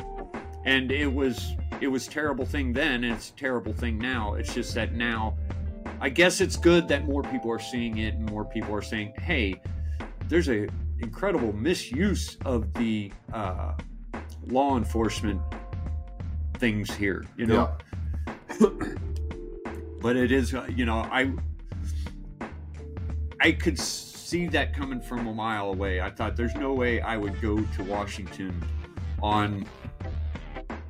and 0.64 0.90
it 0.90 1.12
was 1.12 1.54
it 1.80 1.88
was 1.88 2.08
a 2.08 2.10
terrible 2.10 2.44
thing 2.44 2.72
then 2.72 3.04
and 3.04 3.14
it's 3.14 3.30
a 3.30 3.34
terrible 3.34 3.72
thing 3.72 3.98
now. 3.98 4.34
It's 4.34 4.54
just 4.54 4.74
that 4.74 4.92
now 4.94 5.36
i 6.00 6.08
guess 6.08 6.40
it's 6.40 6.56
good 6.56 6.86
that 6.88 7.04
more 7.06 7.22
people 7.22 7.50
are 7.50 7.58
seeing 7.58 7.98
it 7.98 8.14
and 8.14 8.30
more 8.30 8.44
people 8.44 8.74
are 8.74 8.82
saying 8.82 9.12
hey 9.18 9.60
there's 10.28 10.48
a 10.48 10.68
incredible 11.00 11.52
misuse 11.52 12.36
of 12.44 12.72
the 12.74 13.12
uh, 13.32 13.72
law 14.46 14.76
enforcement 14.76 15.40
things 16.58 16.94
here 16.94 17.24
you 17.36 17.46
know? 17.46 17.70
But 20.00 20.14
it 20.14 20.30
is 20.30 20.54
uh, 20.54 20.64
you 20.74 20.86
know 20.86 20.98
i 21.10 21.32
i 23.40 23.50
could 23.50 23.78
see 23.78 24.46
that 24.48 24.72
coming 24.72 25.00
from 25.00 25.26
a 25.26 25.34
mile 25.34 25.70
away. 25.70 26.00
I 26.00 26.10
thought 26.10 26.36
there's 26.36 26.54
no 26.54 26.72
way 26.72 27.00
i 27.00 27.16
would 27.16 27.40
go 27.40 27.58
to 27.58 27.82
washington 27.84 28.62
on 29.20 29.66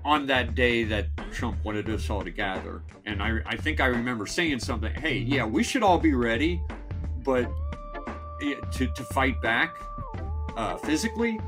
on 0.05 0.27
that 0.27 0.55
day 0.55 0.85
that 0.85 1.06
trump 1.32 1.56
wanted 1.65 1.89
us 1.89 2.10
all 2.10 2.23
to 2.23 2.31
gather. 2.31 2.82
And 3.06 3.23
i 3.23 3.39
i 3.47 3.56
think 3.56 3.81
i 3.81 3.86
remember 3.86 4.27
saying 4.27 4.59
something 4.59 4.93
hey 4.94 5.16
yeah 5.19 5.47
we 5.47 5.62
should 5.62 5.82
all 5.82 5.98
be 5.98 6.12
ready 6.12 6.60
but 7.24 7.51
to 8.40 8.86
to 8.86 9.02
fight 9.05 9.40
back 9.43 9.77
uh, 10.56 10.77
physically 10.77 11.39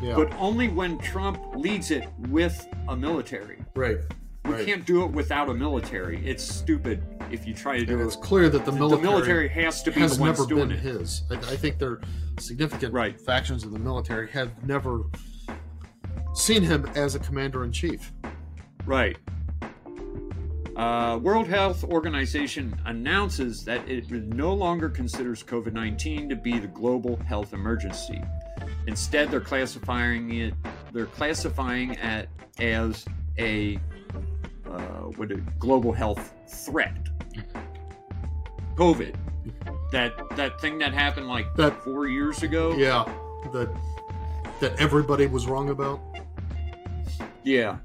Yeah. 0.00 0.14
but 0.16 0.32
only 0.38 0.68
when 0.68 0.98
trump 0.98 1.38
leads 1.56 1.90
it 1.90 2.08
with 2.28 2.66
a 2.88 2.96
military 2.96 3.58
right. 3.74 3.98
we 4.44 4.52
Right. 4.54 4.66
can't 4.66 4.86
do 4.86 5.04
it 5.04 5.10
without 5.12 5.50
a 5.50 5.54
military. 5.54 6.26
It's 6.26 6.42
stupid 6.42 7.02
if 7.30 7.46
you 7.46 7.52
try 7.52 7.78
to 7.78 7.84
do 7.84 7.94
it's 7.96 8.02
it. 8.02 8.04
Was 8.06 8.16
clear 8.16 8.48
that 8.48 8.64
the 8.64 8.70
The 8.70 8.78
military, 8.78 9.02
military 9.02 9.48
has 9.48 9.82
to 9.82 9.90
be 9.90 10.00
has 10.00 10.16
the 10.16 10.22
ones 10.22 10.38
never 10.38 10.48
doing 10.48 10.68
been 10.68 10.78
it. 10.78 10.80
his. 10.80 11.22
I, 11.30 11.34
I 11.34 11.56
think 11.56 11.78
there 11.78 11.90
are 11.90 12.00
significant 12.40 12.94
Right. 12.94 13.20
factions 13.20 13.62
of 13.64 13.72
the 13.72 13.78
military 13.78 14.26
have 14.30 14.50
never 14.66 15.02
seen 16.34 16.62
him 16.62 16.86
as 16.94 17.14
a 17.14 17.18
commander 17.18 17.62
in 17.64 17.72
chief. 17.72 18.10
Right. 18.86 19.18
Uh, 20.78 21.18
World 21.18 21.48
Health 21.48 21.82
Organization 21.82 22.72
announces 22.86 23.64
that 23.64 23.86
it 23.88 24.08
no 24.12 24.54
longer 24.54 24.88
considers 24.88 25.42
COVID 25.42 25.72
19 25.72 26.28
to 26.28 26.36
be 26.36 26.60
the 26.60 26.68
global 26.68 27.16
health 27.26 27.52
emergency. 27.52 28.22
Instead, 28.86 29.28
they're 29.28 29.40
classifying 29.40 30.32
it. 30.34 30.54
They're 30.92 31.06
classifying 31.06 31.94
it 31.94 32.28
as 32.60 33.04
a 33.40 33.80
uh, 34.70 34.78
what 35.16 35.32
a 35.32 35.38
global 35.58 35.92
health 35.92 36.32
threat. 36.48 36.96
COVID, 38.76 39.16
that 39.90 40.12
that 40.36 40.60
thing 40.60 40.78
that 40.78 40.94
happened 40.94 41.26
like 41.26 41.52
That- 41.56 41.82
four 41.82 42.06
years 42.06 42.44
ago. 42.44 42.74
Yeah, 42.76 43.04
that 43.52 43.68
that 44.60 44.78
everybody 44.80 45.26
was 45.26 45.48
wrong 45.48 45.70
about. 45.70 45.98
Yeah. 47.42 47.78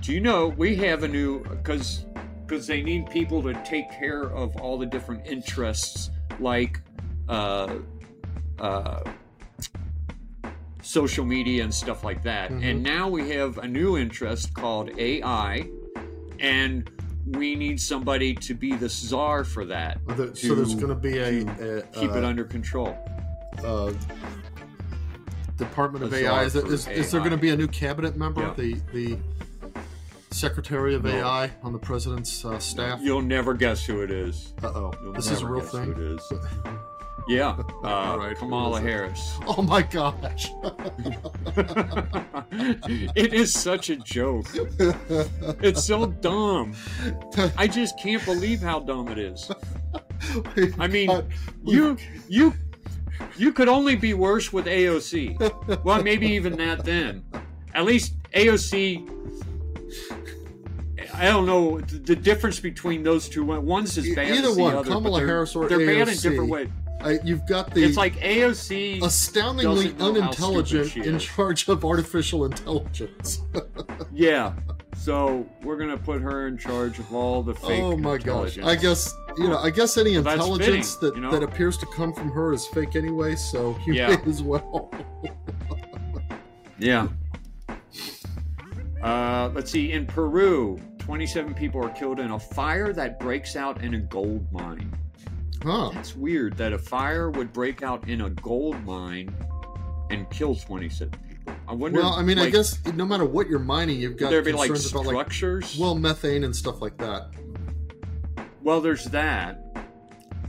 Do 0.00 0.12
you 0.12 0.20
know 0.20 0.48
we 0.48 0.76
have 0.76 1.02
a 1.02 1.08
new 1.08 1.40
because 1.44 2.06
because 2.46 2.66
they 2.66 2.82
need 2.82 3.08
people 3.10 3.42
to 3.42 3.52
take 3.64 3.90
care 3.92 4.22
of 4.24 4.56
all 4.56 4.76
the 4.78 4.86
different 4.86 5.26
interests 5.26 6.10
like 6.40 6.80
uh, 7.28 7.76
uh, 8.58 9.04
social 10.82 11.24
media 11.24 11.62
and 11.62 11.72
stuff 11.72 12.02
like 12.02 12.22
that. 12.24 12.50
Mhm. 12.50 12.64
And 12.64 12.82
now 12.82 13.08
we 13.08 13.30
have 13.30 13.58
a 13.58 13.68
new 13.68 13.96
interest 13.98 14.52
called 14.54 14.90
AI, 14.98 15.68
and 16.40 16.90
we 17.26 17.54
need 17.54 17.80
somebody 17.80 18.34
to 18.34 18.54
be 18.54 18.74
the 18.74 18.88
czar 18.88 19.44
for 19.44 19.64
that. 19.66 20.00
The- 20.08 20.34
so 20.34 20.54
there's 20.54 20.74
going 20.74 20.88
to 20.88 20.94
be 20.94 21.18
a, 21.18 21.44
to 21.44 21.78
a, 21.78 21.82
Keep 21.92 22.10
it 22.12 22.24
uh, 22.24 22.28
under 22.28 22.44
control. 22.44 22.96
uh, 23.64 23.92
Department 25.56 26.04
of 26.04 26.14
AI. 26.14 26.24
czar 26.26 26.44
Is, 26.44 26.52
for 26.54 26.72
is, 26.72 26.88
is 26.88 27.10
there 27.12 27.20
going 27.20 27.32
to 27.32 27.36
be 27.36 27.50
a 27.50 27.56
new 27.56 27.68
cabinet 27.68 28.16
member? 28.16 28.52
The 28.56 28.80
the 28.92 29.18
Secretary 30.32 30.94
of 30.94 31.04
No. 31.04 31.10
AI 31.10 31.50
on 31.62 31.72
the 31.72 31.78
president's 31.78 32.44
uh, 32.44 32.58
staff. 32.58 33.00
You'll 33.02 33.22
never 33.22 33.52
guess 33.54 33.84
who 33.84 34.02
it 34.02 34.10
is. 34.10 34.54
Uh 34.62 34.68
oh, 34.68 34.92
this 35.14 35.30
is 35.30 35.42
a 35.42 35.46
real 35.46 35.60
guess 35.60 35.72
who 35.72 35.90
it 35.90 35.98
is. 35.98 36.32
Yeah, 37.28 37.56
uh, 37.84 37.86
All 37.88 38.18
right, 38.18 38.36
Kamala? 38.36 38.80
Harris. 38.80 39.38
Oh 39.46 39.62
my 39.62 39.82
gosh. 39.82 40.48
it 43.16 43.32
is 43.34 43.52
such 43.52 43.90
a 43.90 43.96
joke. 43.96 44.46
It's 45.62 45.84
so 45.84 46.06
dumb. 46.06 46.74
I 47.56 47.66
just 47.66 47.98
can't 47.98 48.24
believe 48.24 48.60
how 48.60 48.80
dumb 48.80 49.08
it 49.08 49.18
is. 49.18 49.50
I 50.78 50.86
mean, 50.86 51.10
You 51.64 51.96
you 52.28 52.54
you 53.36 53.52
could 53.52 53.68
only 53.68 53.96
be 53.96 54.14
worse 54.14 54.52
with 54.52 54.66
AOC. 54.66 55.84
Well, 55.84 56.02
maybe 56.02 56.28
even 56.28 56.56
that 56.58 56.84
then. 56.84 57.24
At 57.74 57.84
least 57.84 58.14
AOC 58.32 59.39
I 61.20 61.24
don't 61.26 61.44
know 61.44 61.80
the 61.80 62.16
difference 62.16 62.58
between 62.60 63.02
those 63.02 63.28
two. 63.28 63.44
One's 63.44 63.98
as 63.98 64.08
bad 64.14 64.30
either 64.30 64.48
as 64.48 64.56
the 64.56 64.62
one, 64.62 64.74
other. 64.74 64.90
Kamala 64.90 65.18
they're, 65.18 65.26
Harris 65.26 65.54
or 65.54 65.68
they're 65.68 65.78
bad 65.78 66.08
in 66.08 66.14
AOC. 66.14 66.22
different 66.22 66.50
ways. 66.50 66.68
I, 67.02 67.18
you've 67.24 67.46
got 67.46 67.72
the 67.74 67.82
It's 67.84 67.96
like 67.96 68.14
AOC 68.16 69.02
astoundingly 69.02 69.92
doesn't 69.92 69.98
know 69.98 70.04
how 70.12 70.20
unintelligent 70.22 70.96
in 70.96 71.18
charge 71.18 71.68
of 71.68 71.84
artificial 71.84 72.44
intelligence. 72.46 73.40
Yeah. 74.12 74.54
So 74.96 75.46
we're 75.62 75.76
gonna 75.76 75.96
put 75.96 76.20
her 76.20 76.48
in 76.48 76.58
charge 76.58 76.98
of 76.98 77.14
all 77.14 77.42
the 77.42 77.54
fake. 77.54 77.80
oh 77.80 77.96
my 77.96 78.18
gosh! 78.18 78.58
I 78.58 78.74
guess 78.74 79.14
you 79.38 79.48
know. 79.48 79.56
I 79.58 79.70
guess 79.70 79.96
any 79.96 80.14
intelligence 80.14 80.96
fitting, 80.96 81.08
that 81.08 81.14
you 81.16 81.22
know? 81.22 81.30
that 81.30 81.42
appears 81.42 81.78
to 81.78 81.86
come 81.86 82.12
from 82.12 82.30
her 82.32 82.52
is 82.52 82.66
fake 82.66 82.96
anyway. 82.96 83.36
So 83.36 83.78
you 83.86 83.94
Yeah. 83.94 84.08
may 84.16 84.30
as 84.30 84.42
well. 84.42 84.92
Yeah. 86.78 87.08
Uh, 89.02 89.50
let's 89.54 89.70
see. 89.70 89.92
In 89.92 90.06
Peru, 90.06 90.78
27 91.10 91.54
people 91.54 91.84
are 91.84 91.90
killed 91.90 92.20
in 92.20 92.30
a 92.30 92.38
fire 92.38 92.92
that 92.92 93.18
breaks 93.18 93.56
out 93.56 93.82
in 93.82 93.94
a 93.94 93.98
gold 93.98 94.46
mine. 94.52 94.96
Huh? 95.60 95.90
That's 95.92 96.14
weird 96.14 96.56
that 96.56 96.72
a 96.72 96.78
fire 96.78 97.30
would 97.30 97.52
break 97.52 97.82
out 97.82 98.08
in 98.08 98.20
a 98.20 98.30
gold 98.30 98.80
mine 98.84 99.34
and 100.10 100.30
kill 100.30 100.54
27 100.54 101.12
people. 101.28 101.52
I 101.66 101.74
wonder. 101.74 101.98
Well, 101.98 102.12
I 102.12 102.22
mean, 102.22 102.38
I 102.38 102.48
guess 102.48 102.78
no 102.94 103.04
matter 103.04 103.24
what 103.24 103.48
you're 103.48 103.58
mining, 103.58 103.98
you've 103.98 104.18
got 104.18 104.30
there 104.30 104.40
be 104.40 104.52
like 104.52 104.68
concerns 104.68 104.92
about 104.92 105.06
like 105.06 105.32
structures? 105.32 105.76
well 105.76 105.96
methane 105.96 106.44
and 106.44 106.54
stuff 106.54 106.80
like 106.80 106.96
that. 106.98 107.30
Well, 108.62 108.80
there's 108.80 109.06
that. 109.06 109.66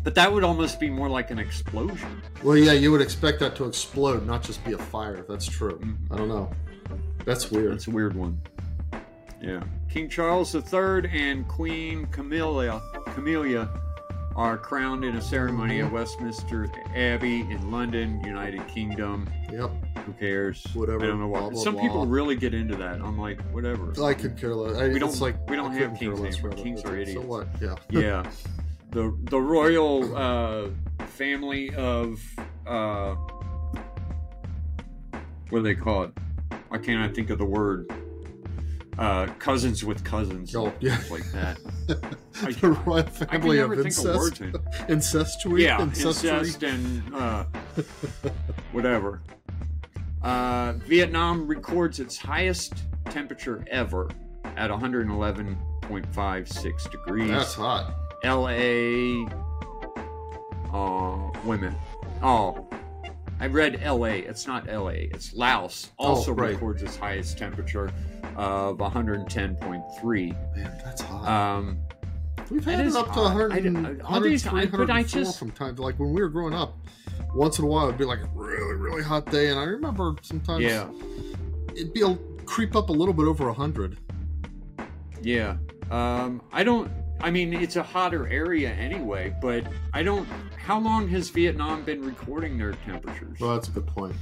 But 0.04 0.14
that 0.14 0.32
would 0.32 0.44
almost 0.44 0.80
be 0.80 0.92
more 0.92 1.10
like 1.10 1.32
an 1.32 1.40
explosion. 1.40 2.22
Well, 2.44 2.56
yeah, 2.56 2.74
you 2.74 2.92
would 2.92 3.02
expect 3.02 3.40
that 3.40 3.56
to 3.56 3.66
explode, 3.66 4.28
not 4.28 4.44
just 4.44 4.64
be 4.64 4.74
a 4.74 4.78
fire. 4.78 5.26
That's 5.28 5.48
true. 5.48 5.80
Mhm. 5.80 5.98
I 6.12 6.18
don't 6.18 6.30
know. 6.30 6.52
That's 7.26 7.50
weird. 7.50 7.72
That's 7.74 7.88
a 7.88 7.92
weird 7.92 8.16
one. 8.16 8.40
Yeah. 9.42 9.64
King 9.92 10.08
Charles 10.08 10.56
III 10.56 11.10
and 11.12 11.46
Queen 11.50 12.06
Camilla 12.08 12.82
Camelia 13.14 13.70
are 14.38 14.58
crowned 14.58 15.04
in 15.04 15.18
a 15.18 15.22
ceremony 15.22 15.82
at 15.82 15.92
Westminster 15.92 16.70
Abbey 16.96 17.42
in 17.42 17.72
London, 17.72 18.24
United 18.24 18.66
Kingdom. 18.70 19.30
Yep. 19.52 19.70
Who 20.06 20.14
cares? 20.14 20.66
Whatever, 20.74 21.04
I 21.04 21.08
don't 21.08 21.20
know 21.20 21.28
why. 21.28 21.50
blah, 21.50 21.62
Some 21.62 21.78
people 21.78 22.06
really 22.06 22.38
get 22.38 22.54
into 22.54 22.78
that. 22.78 23.02
I'm 23.02 23.18
like, 23.20 23.42
whatever. 23.52 23.94
I 24.02 24.14
could 24.14 24.38
care 24.38 24.56
less. 24.56 24.78
I, 24.78 24.88
We 24.88 24.98
don't- 25.00 25.20
like 25.20 25.36
we 25.50 25.58
don't 25.58 25.74
have 25.74 26.00
kings 26.00 26.22
anymore. 26.22 26.52
Kings 26.54 26.86
are 26.86 26.96
idiots. 26.96 27.22
So 27.22 27.28
what? 27.28 27.48
Yeah. 27.60 27.76
yeah. 27.90 28.24
The 28.92 29.14
the 29.24 29.40
royal 29.42 30.16
uh, 30.16 30.70
family 31.08 31.76
of 31.76 32.22
uh, 32.66 33.16
what 35.50 35.60
do 35.60 35.62
they 35.62 35.76
call 35.76 36.04
it? 36.04 36.12
Why 36.70 36.78
can't 36.78 37.02
I 37.02 37.14
think 37.14 37.30
of 37.30 37.38
the 37.38 37.46
word? 37.46 37.92
Uh, 39.02 39.26
cousins 39.40 39.84
with 39.84 40.03
cousins. 40.03 40.56
Oh, 40.56 40.72
yeah. 40.80 40.99
Like 41.10 41.23
that. 41.32 41.57
I- 42.44 42.52
the 42.52 42.69
royal 42.86 43.02
family 43.03 43.57
of 43.60 43.73
incest. 43.73 44.41
Incestuary. 44.88 45.64
Yeah, 45.64 45.82
Incestuary. 45.82 46.38
incest 46.40 46.61
and 46.64 47.15
uh, 47.15 47.45
whatever. 48.72 49.22
Uh, 50.22 50.73
Vietnam 50.86 51.48
records 51.48 51.99
its 51.99 52.15
highest 52.15 52.76
temperature 53.06 53.65
ever 53.72 54.07
at 54.56 54.69
111.56 54.69 56.91
degrees. 56.91 57.30
That's 57.32 57.56
hot. 57.56 57.95
L.A. 58.23 59.26
Uh, 60.72 61.32
women. 61.44 61.76
Oh, 62.22 62.68
I 63.42 63.48
read 63.48 63.80
L.A. 63.82 64.20
It's 64.20 64.46
not 64.46 64.70
L.A. 64.70 65.10
It's 65.12 65.34
Laos. 65.34 65.90
Also 65.98 66.32
Oh, 66.32 66.36
right. 66.36 66.52
records 66.54 66.84
its 66.84 66.96
highest 66.96 67.40
temperature 67.40 67.92
of 68.38 68.78
110.3. 68.78 70.32
Man, 70.56 70.82
that's 70.86 71.02
hot. 71.02 71.28
Um, 71.28 71.80
We've 72.52 72.64
had 72.64 72.86
it 72.86 72.96
up 72.96 73.12
to 73.14 73.20
100, 73.22 73.52
I 73.54 73.60
d- 73.62 74.02
all 74.04 74.20
these- 74.22 74.46
I- 74.46 74.52
103, 74.52 74.78
but 74.78 74.90
I 74.92 75.00
104 75.02 75.04
just- 75.24 75.40
from 75.40 75.52
time 75.52 75.76
to 75.78 75.82
like 75.82 75.98
when 76.00 76.14
we 76.14 76.22
were 76.22 76.30
growing 76.30 76.54
up. 76.54 76.78
Once 77.34 77.58
in 77.60 77.66
a 77.66 77.68
while, 77.68 77.86
it'd 77.88 77.98
be 77.98 78.04
like 78.06 78.20
a 78.22 78.30
really, 78.36 78.76
really 78.76 79.02
hot 79.02 79.26
day, 79.32 79.50
and 79.50 79.58
I 79.60 79.64
remember 79.64 80.14
sometimes 80.22 80.62
yeah, 80.64 80.86
it'd 81.74 81.94
be 81.94 82.02
a, 82.02 82.16
creep 82.46 82.76
up 82.76 82.90
a 82.90 82.92
little 82.92 83.14
bit 83.14 83.26
over 83.26 83.48
100. 83.48 83.98
yeah. 85.22 85.56
Um, 85.90 86.42
I 86.54 86.64
don't. 86.64 86.92
I 87.23 87.30
mean, 87.31 87.53
it's 87.53 87.76
a 87.76 87.84
hotter 87.84 88.27
area 88.27 88.72
anyway, 88.72 89.35
but 89.41 89.65
I 89.93 90.03
don't. 90.03 90.27
How 90.57 90.80
long 90.80 91.07
has 91.10 91.30
Vietnam 91.30 91.84
been 91.84 92.02
recording 92.03 92.57
their 92.57 92.73
temperatures? 92.85 93.39
Well, 93.39 93.53
that's 93.53 93.68
a 93.68 93.72
good 93.72 93.88
point. 93.88 94.15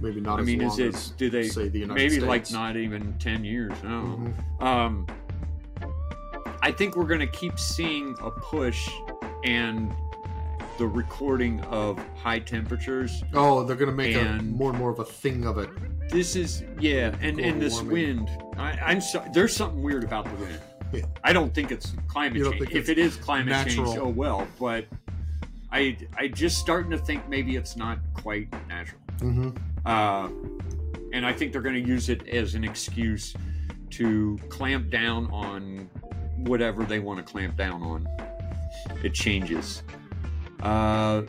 Maybe 0.00 0.20
not 0.20 0.38
I 0.38 0.42
as 0.42 0.46
mean, 0.46 0.60
long 0.60 0.70
is 0.72 0.78
it? 0.78 0.94
as, 0.94 1.10
Do 1.10 1.30
they? 1.30 1.48
say, 1.48 1.68
the 1.68 1.80
United 1.80 1.94
maybe 1.94 2.10
States. 2.16 2.26
like 2.26 2.50
not 2.52 2.76
even 2.76 3.14
ten 3.18 3.44
years. 3.44 3.72
Know. 3.82 4.32
Mhm. 4.60 4.62
Um, 4.62 5.06
I 6.62 6.70
think 6.70 6.96
we're 6.96 7.06
going 7.06 7.20
to 7.20 7.26
keep 7.26 7.58
seeing 7.58 8.14
a 8.22 8.30
push 8.30 8.88
and 9.44 9.92
the 10.78 10.86
recording 10.86 11.60
of 11.62 11.98
high 12.16 12.38
temperatures. 12.38 13.22
Oh, 13.34 13.64
they're 13.64 13.76
going 13.76 13.90
to 13.90 13.96
make 13.96 14.14
a, 14.16 14.42
more 14.42 14.70
and 14.70 14.78
more 14.78 14.90
of 14.90 15.00
a 15.00 15.04
thing 15.04 15.44
of 15.46 15.58
it. 15.58 15.68
This 16.08 16.36
is 16.36 16.62
yeah, 16.78 17.14
and 17.20 17.38
and 17.40 17.60
this 17.60 17.74
warming. 17.82 18.26
wind. 18.26 18.30
I, 18.58 18.72
I'm 18.72 19.00
sorry. 19.00 19.28
There's 19.32 19.54
something 19.56 19.82
weird 19.82 20.04
about 20.04 20.24
the 20.26 20.44
wind. 20.44 20.58
Yeah. 20.92 21.04
I 21.24 21.32
don't 21.32 21.54
think 21.54 21.70
it's 21.70 21.94
climate 22.08 22.42
change. 22.42 22.72
If 22.72 22.88
it 22.88 22.98
is 22.98 23.16
climate 23.16 23.66
change, 23.68 23.96
oh 23.96 24.08
well. 24.08 24.46
But 24.60 24.86
I 25.70 25.96
I 26.16 26.28
just 26.28 26.58
starting 26.58 26.90
to 26.90 26.98
think 26.98 27.28
maybe 27.28 27.56
it's 27.56 27.76
not 27.76 27.98
quite 28.14 28.52
natural. 28.68 29.00
Mm-hmm. 29.18 29.50
Uh, 29.86 30.28
and 31.12 31.26
I 31.26 31.32
think 31.32 31.52
they're 31.52 31.62
going 31.62 31.82
to 31.82 31.88
use 31.88 32.08
it 32.08 32.26
as 32.28 32.54
an 32.54 32.64
excuse 32.64 33.34
to 33.90 34.38
clamp 34.48 34.90
down 34.90 35.30
on 35.30 35.88
whatever 36.38 36.84
they 36.84 36.98
want 36.98 37.24
to 37.24 37.30
clamp 37.30 37.56
down 37.56 37.82
on. 37.82 38.08
It 39.02 39.14
changes. 39.14 39.82
Uh, 40.62 41.22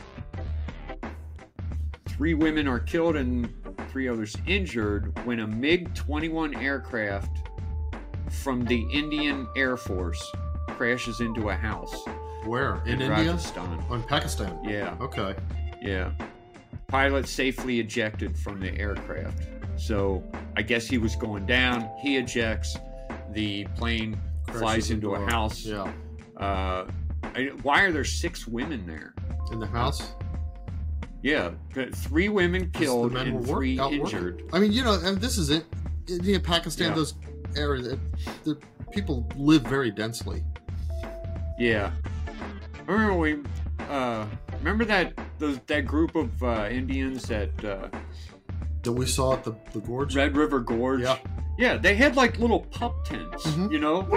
three 2.08 2.34
women 2.34 2.68
are 2.68 2.80
killed 2.80 3.16
and 3.16 3.50
three 3.90 4.08
others 4.08 4.36
injured 4.46 5.18
when 5.26 5.40
a 5.42 5.48
MiG 5.48 5.94
21 5.94 6.56
aircraft 6.56 7.50
from 8.42 8.66
the 8.66 8.82
Indian 8.92 9.48
Air 9.56 9.78
Force 9.78 10.22
crashes 10.70 11.20
into 11.22 11.50
a 11.50 11.54
house 11.56 11.96
Where? 12.46 12.82
In, 12.86 12.94
in, 12.94 13.02
India? 13.04 13.10
Rajasthan. 13.34 13.84
Oh, 13.90 13.96
in 13.96 14.04
Pakistan. 14.04 14.60
Yeah. 14.64 14.96
Okay. 15.00 15.36
Yeah. 15.82 16.12
Pilot 16.88 17.28
safely 17.28 17.80
ejected 17.80 18.38
from 18.38 18.60
the 18.60 18.76
aircraft. 18.78 19.44
So 19.78 20.24
I 20.56 20.62
guess 20.62 20.88
he 20.88 20.98
was 20.98 21.16
going 21.16 21.46
down. 21.46 21.90
He 22.02 22.18
ejects. 22.18 22.78
The 23.32 23.66
plane 23.76 24.20
flies 24.48 24.60
Crashes 24.60 24.92
into 24.92 25.16
a 25.16 25.26
house. 25.30 25.64
Yeah. 25.66 25.92
Uh, 26.38 26.86
I, 27.36 27.52
why 27.64 27.82
are 27.84 27.92
there 27.92 28.04
six 28.06 28.48
women 28.48 28.86
there? 28.86 29.14
In 29.52 29.60
the 29.60 29.68
house? 29.68 30.14
Yeah, 31.22 31.52
three 31.94 32.28
women 32.30 32.70
killed 32.72 33.16
and 33.16 33.36
work- 33.36 33.46
three 33.48 33.80
out 33.80 33.92
working. 33.92 34.02
injured. 34.06 34.44
I 34.52 34.60
mean, 34.60 34.74
you 34.74 34.84
know, 34.84 35.00
and 35.02 35.20
this 35.20 35.38
is 35.38 35.50
it. 35.50 35.64
India, 36.10 36.40
Pakistan, 36.40 36.90
Yeah. 36.90 36.96
those 36.96 37.14
areas, 37.58 37.88
it, 37.88 38.00
the 38.44 38.58
people 38.92 39.28
live 39.36 39.64
very 39.64 39.92
densely. 39.92 40.44
Yeah. 41.60 41.92
Remember 42.88 43.14
we 43.16 43.38
uh, 43.90 44.26
remember 44.60 44.86
that 44.86 45.14
those 45.40 45.60
that 45.68 45.86
group 45.86 46.16
of 46.16 46.44
uh, 46.44 46.68
Indians 46.70 47.24
that 47.28 47.64
uh, 47.64 47.88
That 48.84 48.92
we 48.92 49.06
saw 49.06 49.34
at 49.34 49.44
the, 49.44 49.54
the 49.72 49.80
gorge. 49.80 50.16
Red 50.16 50.36
River 50.36 50.60
Gorge. 50.60 51.02
Yeah. 51.02 51.18
Yeah, 51.58 51.78
they 51.78 51.96
had 51.96 52.16
like 52.16 52.40
little 52.40 52.62
pup 52.62 53.06
tents, 53.06 53.46
Mhm. 53.48 53.72
you 53.72 53.80
know? 53.80 54.08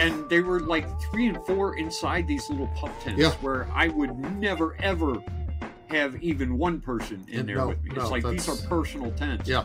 And 0.00 0.28
they 0.30 0.40
were 0.40 0.60
like 0.60 0.86
three 1.02 1.26
and 1.28 1.38
four 1.46 1.76
inside 1.76 2.26
these 2.26 2.48
little 2.48 2.68
pup 2.68 2.90
tents 3.02 3.20
Yeah. 3.20 3.32
where 3.42 3.68
I 3.74 3.88
would 3.88 4.16
never 4.36 4.76
ever 4.80 5.22
have 5.90 6.16
even 6.22 6.56
one 6.56 6.80
person 6.80 7.24
in 7.28 7.40
And 7.40 7.48
there 7.48 7.56
no, 7.56 7.68
with 7.68 7.82
me. 7.82 7.90
no, 7.94 8.02
it's 8.02 8.10
like 8.10 8.24
these 8.24 8.48
are 8.48 8.56
personal 8.68 9.10
tents. 9.12 9.48
Yeah, 9.48 9.64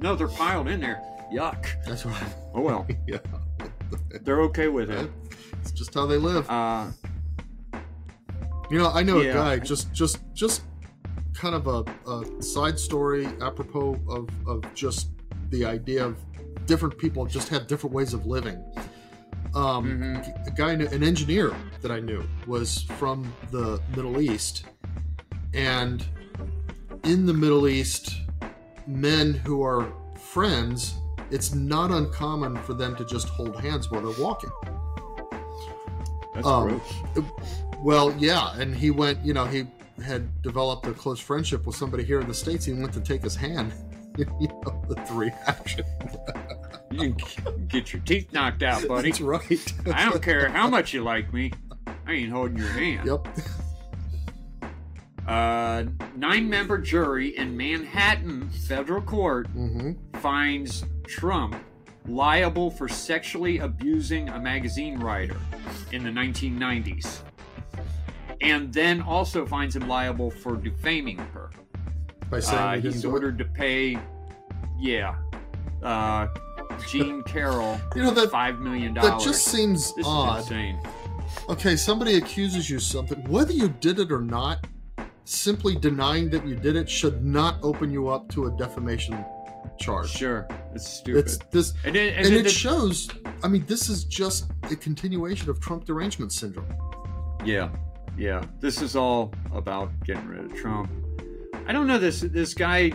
No, 0.00 0.16
they're 0.16 0.28
piled 0.28 0.66
in 0.68 0.80
there. 0.80 1.00
Yuck. 1.32 1.66
that's 1.86 2.04
right. 2.06 2.34
Oh 2.54 2.60
well. 2.60 2.86
yeah, 3.06 3.18
They're 4.22 4.40
okay 4.42 4.68
with 4.68 4.90
it. 4.90 5.10
it's 5.60 5.72
just 5.72 5.94
how 5.94 6.06
they 6.06 6.16
live. 6.18 6.48
Uh 6.50 6.86
You 8.70 8.78
know, 8.78 8.90
I 8.92 9.02
know 9.02 9.20
Yeah. 9.20 9.30
a 9.30 9.34
guy 9.34 9.58
just 9.58 9.92
just 9.92 10.18
just 10.34 10.62
kind 11.34 11.54
of 11.54 11.66
a, 11.66 11.84
a 12.10 12.42
side 12.42 12.78
story 12.78 13.26
apropos 13.40 13.98
of 14.08 14.28
of 14.46 14.62
just 14.74 15.10
the 15.50 15.64
idea 15.64 16.04
of 16.04 16.16
different 16.66 16.96
people 16.98 17.26
just 17.26 17.48
have 17.48 17.66
different 17.66 17.94
ways 17.94 18.14
of 18.14 18.26
living. 18.26 18.62
Um, 19.54 19.84
Mhm. 20.00 20.46
A 20.46 20.50
guy, 20.52 20.72
an 20.72 21.02
engineer 21.02 21.52
that 21.82 21.90
I 21.90 21.98
knew, 21.98 22.22
was 22.46 22.82
from 23.00 23.32
the 23.50 23.80
Middle 23.96 24.20
East, 24.20 24.66
and 25.54 26.06
in 27.02 27.26
the 27.26 27.34
Middle 27.34 27.66
East, 27.66 28.14
men 28.86 29.34
who 29.34 29.64
are 29.64 29.92
friends, 30.32 30.94
it's 31.30 31.54
not 31.54 31.90
uncommon 31.90 32.56
for 32.62 32.74
them 32.74 32.96
to 32.96 33.04
just 33.04 33.28
hold 33.28 33.60
hands 33.60 33.90
while 33.90 34.00
they're 34.02 34.22
walking. 34.24 34.50
that's 36.34 36.46
Um, 36.46 36.80
gross. 37.14 37.24
Well, 37.78 38.14
yeah, 38.18 38.54
and 38.58 38.74
he 38.74 38.90
went. 38.90 39.24
You 39.24 39.32
know, 39.34 39.44
he 39.46 39.66
had 40.04 40.42
developed 40.42 40.86
a 40.86 40.92
close 40.92 41.20
friendship 41.20 41.66
with 41.66 41.76
somebody 41.76 42.04
here 42.04 42.20
in 42.20 42.28
the 42.28 42.34
states. 42.34 42.64
He 42.64 42.72
went 42.72 42.92
to 42.94 43.00
take 43.00 43.22
his 43.22 43.36
hand. 43.36 43.72
you 44.18 44.26
know, 44.48 44.82
the 44.88 44.96
reaction. 45.12 45.84
You 46.90 47.14
can 47.14 47.66
get 47.68 47.92
your 47.92 48.02
teeth 48.02 48.32
knocked 48.32 48.62
out, 48.62 48.86
buddy. 48.88 49.10
That's 49.10 49.20
right. 49.20 49.72
I 49.94 50.10
don't 50.10 50.22
care 50.22 50.48
how 50.48 50.68
much 50.68 50.92
you 50.92 51.02
like 51.02 51.32
me. 51.32 51.52
I 52.06 52.12
ain't 52.12 52.32
holding 52.32 52.58
your 52.58 52.68
hand. 52.68 53.06
Yep. 53.06 53.28
Uh, 55.30 55.84
nine-member 56.16 56.76
jury 56.78 57.36
in 57.36 57.56
Manhattan 57.56 58.50
federal 58.50 59.00
court 59.00 59.46
hmm 59.48 59.92
finds 60.14 60.84
Trump 61.06 61.54
liable 62.08 62.68
for 62.68 62.88
sexually 62.88 63.58
abusing 63.58 64.28
a 64.30 64.40
magazine 64.40 64.98
writer 64.98 65.36
in 65.92 66.02
the 66.02 66.10
1990s, 66.10 67.20
and 68.40 68.72
then 68.72 69.00
also 69.00 69.46
finds 69.46 69.76
him 69.76 69.86
liable 69.86 70.32
for 70.32 70.56
defaming 70.56 71.18
her. 71.32 71.50
By 72.28 72.40
saying 72.40 72.58
Uh, 72.60 72.74
he 72.80 72.80
he's 72.90 73.04
ordered 73.04 73.38
to 73.38 73.44
pay, 73.44 73.98
yeah, 74.80 75.14
uh, 75.82 76.26
Jean 76.88 77.22
Carroll 77.22 77.80
You 77.94 78.02
know 78.02 78.10
that 78.10 78.32
five 78.32 78.58
million 78.58 78.94
dollars. 78.94 79.12
that 79.12 79.20
just 79.30 79.44
seems 79.46 79.94
this 79.94 80.06
odd. 80.06 80.52
Okay, 81.48 81.76
somebody 81.76 82.16
accuses 82.16 82.68
you 82.68 82.78
of 82.78 82.82
something, 82.82 83.22
whether 83.28 83.52
you 83.52 83.68
did 83.68 84.00
it 84.00 84.10
or 84.10 84.20
not. 84.20 84.66
Simply 85.24 85.76
denying 85.76 86.30
that 86.30 86.46
you 86.46 86.56
did 86.56 86.76
it 86.76 86.88
should 86.88 87.24
not 87.24 87.56
open 87.62 87.90
you 87.90 88.08
up 88.08 88.28
to 88.30 88.46
a 88.46 88.50
defamation 88.56 89.24
charge. 89.78 90.10
Sure, 90.10 90.48
it's 90.74 90.88
stupid. 90.88 91.26
It's 91.26 91.38
this, 91.50 91.74
and 91.84 91.94
it, 91.94 92.14
and 92.16 92.26
and 92.26 92.36
then 92.36 92.46
it 92.46 92.50
shows. 92.50 93.08
I 93.42 93.48
mean, 93.48 93.64
this 93.66 93.88
is 93.88 94.04
just 94.04 94.50
a 94.70 94.76
continuation 94.76 95.48
of 95.50 95.60
Trump 95.60 95.84
derangement 95.84 96.32
syndrome. 96.32 96.66
Yeah, 97.44 97.70
yeah. 98.18 98.44
This 98.60 98.82
is 98.82 98.96
all 98.96 99.32
about 99.54 99.90
getting 100.04 100.26
rid 100.26 100.44
of 100.44 100.54
Trump. 100.54 100.90
I 101.66 101.72
don't 101.72 101.86
know 101.86 101.98
this 101.98 102.20
this 102.22 102.52
guy 102.54 102.92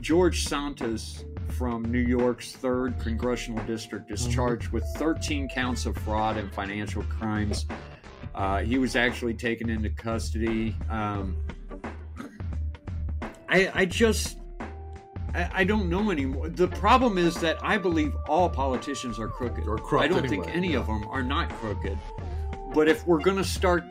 George 0.00 0.44
Santos 0.46 1.24
from 1.48 1.82
New 1.90 1.98
York's 2.00 2.52
third 2.52 2.98
congressional 3.00 3.62
district 3.66 4.10
is 4.10 4.26
Mhm. 4.26 4.32
charged 4.34 4.68
with 4.72 4.84
13 4.96 5.48
counts 5.48 5.84
of 5.86 5.96
fraud 5.98 6.36
and 6.36 6.50
financial 6.52 7.02
crimes. 7.04 7.66
Uh, 8.34 8.60
he 8.60 8.78
was 8.78 8.96
actually 8.96 9.34
taken 9.34 9.68
into 9.68 9.90
custody. 9.90 10.74
Um, 10.88 11.36
I, 13.52 13.70
I 13.74 13.84
just 13.84 14.38
I, 15.34 15.50
I 15.52 15.64
don't 15.64 15.88
know 15.88 16.10
anymore. 16.10 16.48
The 16.48 16.68
problem 16.68 17.18
is 17.18 17.34
that 17.40 17.58
I 17.62 17.76
believe 17.78 18.14
all 18.28 18.48
politicians 18.48 19.18
are 19.18 19.28
crooked. 19.28 19.66
Or 19.68 19.78
corrupt 19.78 20.04
I 20.04 20.08
don't 20.08 20.28
think 20.28 20.48
any 20.48 20.72
yeah. 20.72 20.78
of 20.80 20.86
them 20.86 21.04
are 21.08 21.22
not 21.22 21.48
crooked. 21.50 21.98
But 22.74 22.88
if 22.88 23.06
we're 23.06 23.20
going 23.20 23.36
to 23.36 23.44
start 23.44 23.84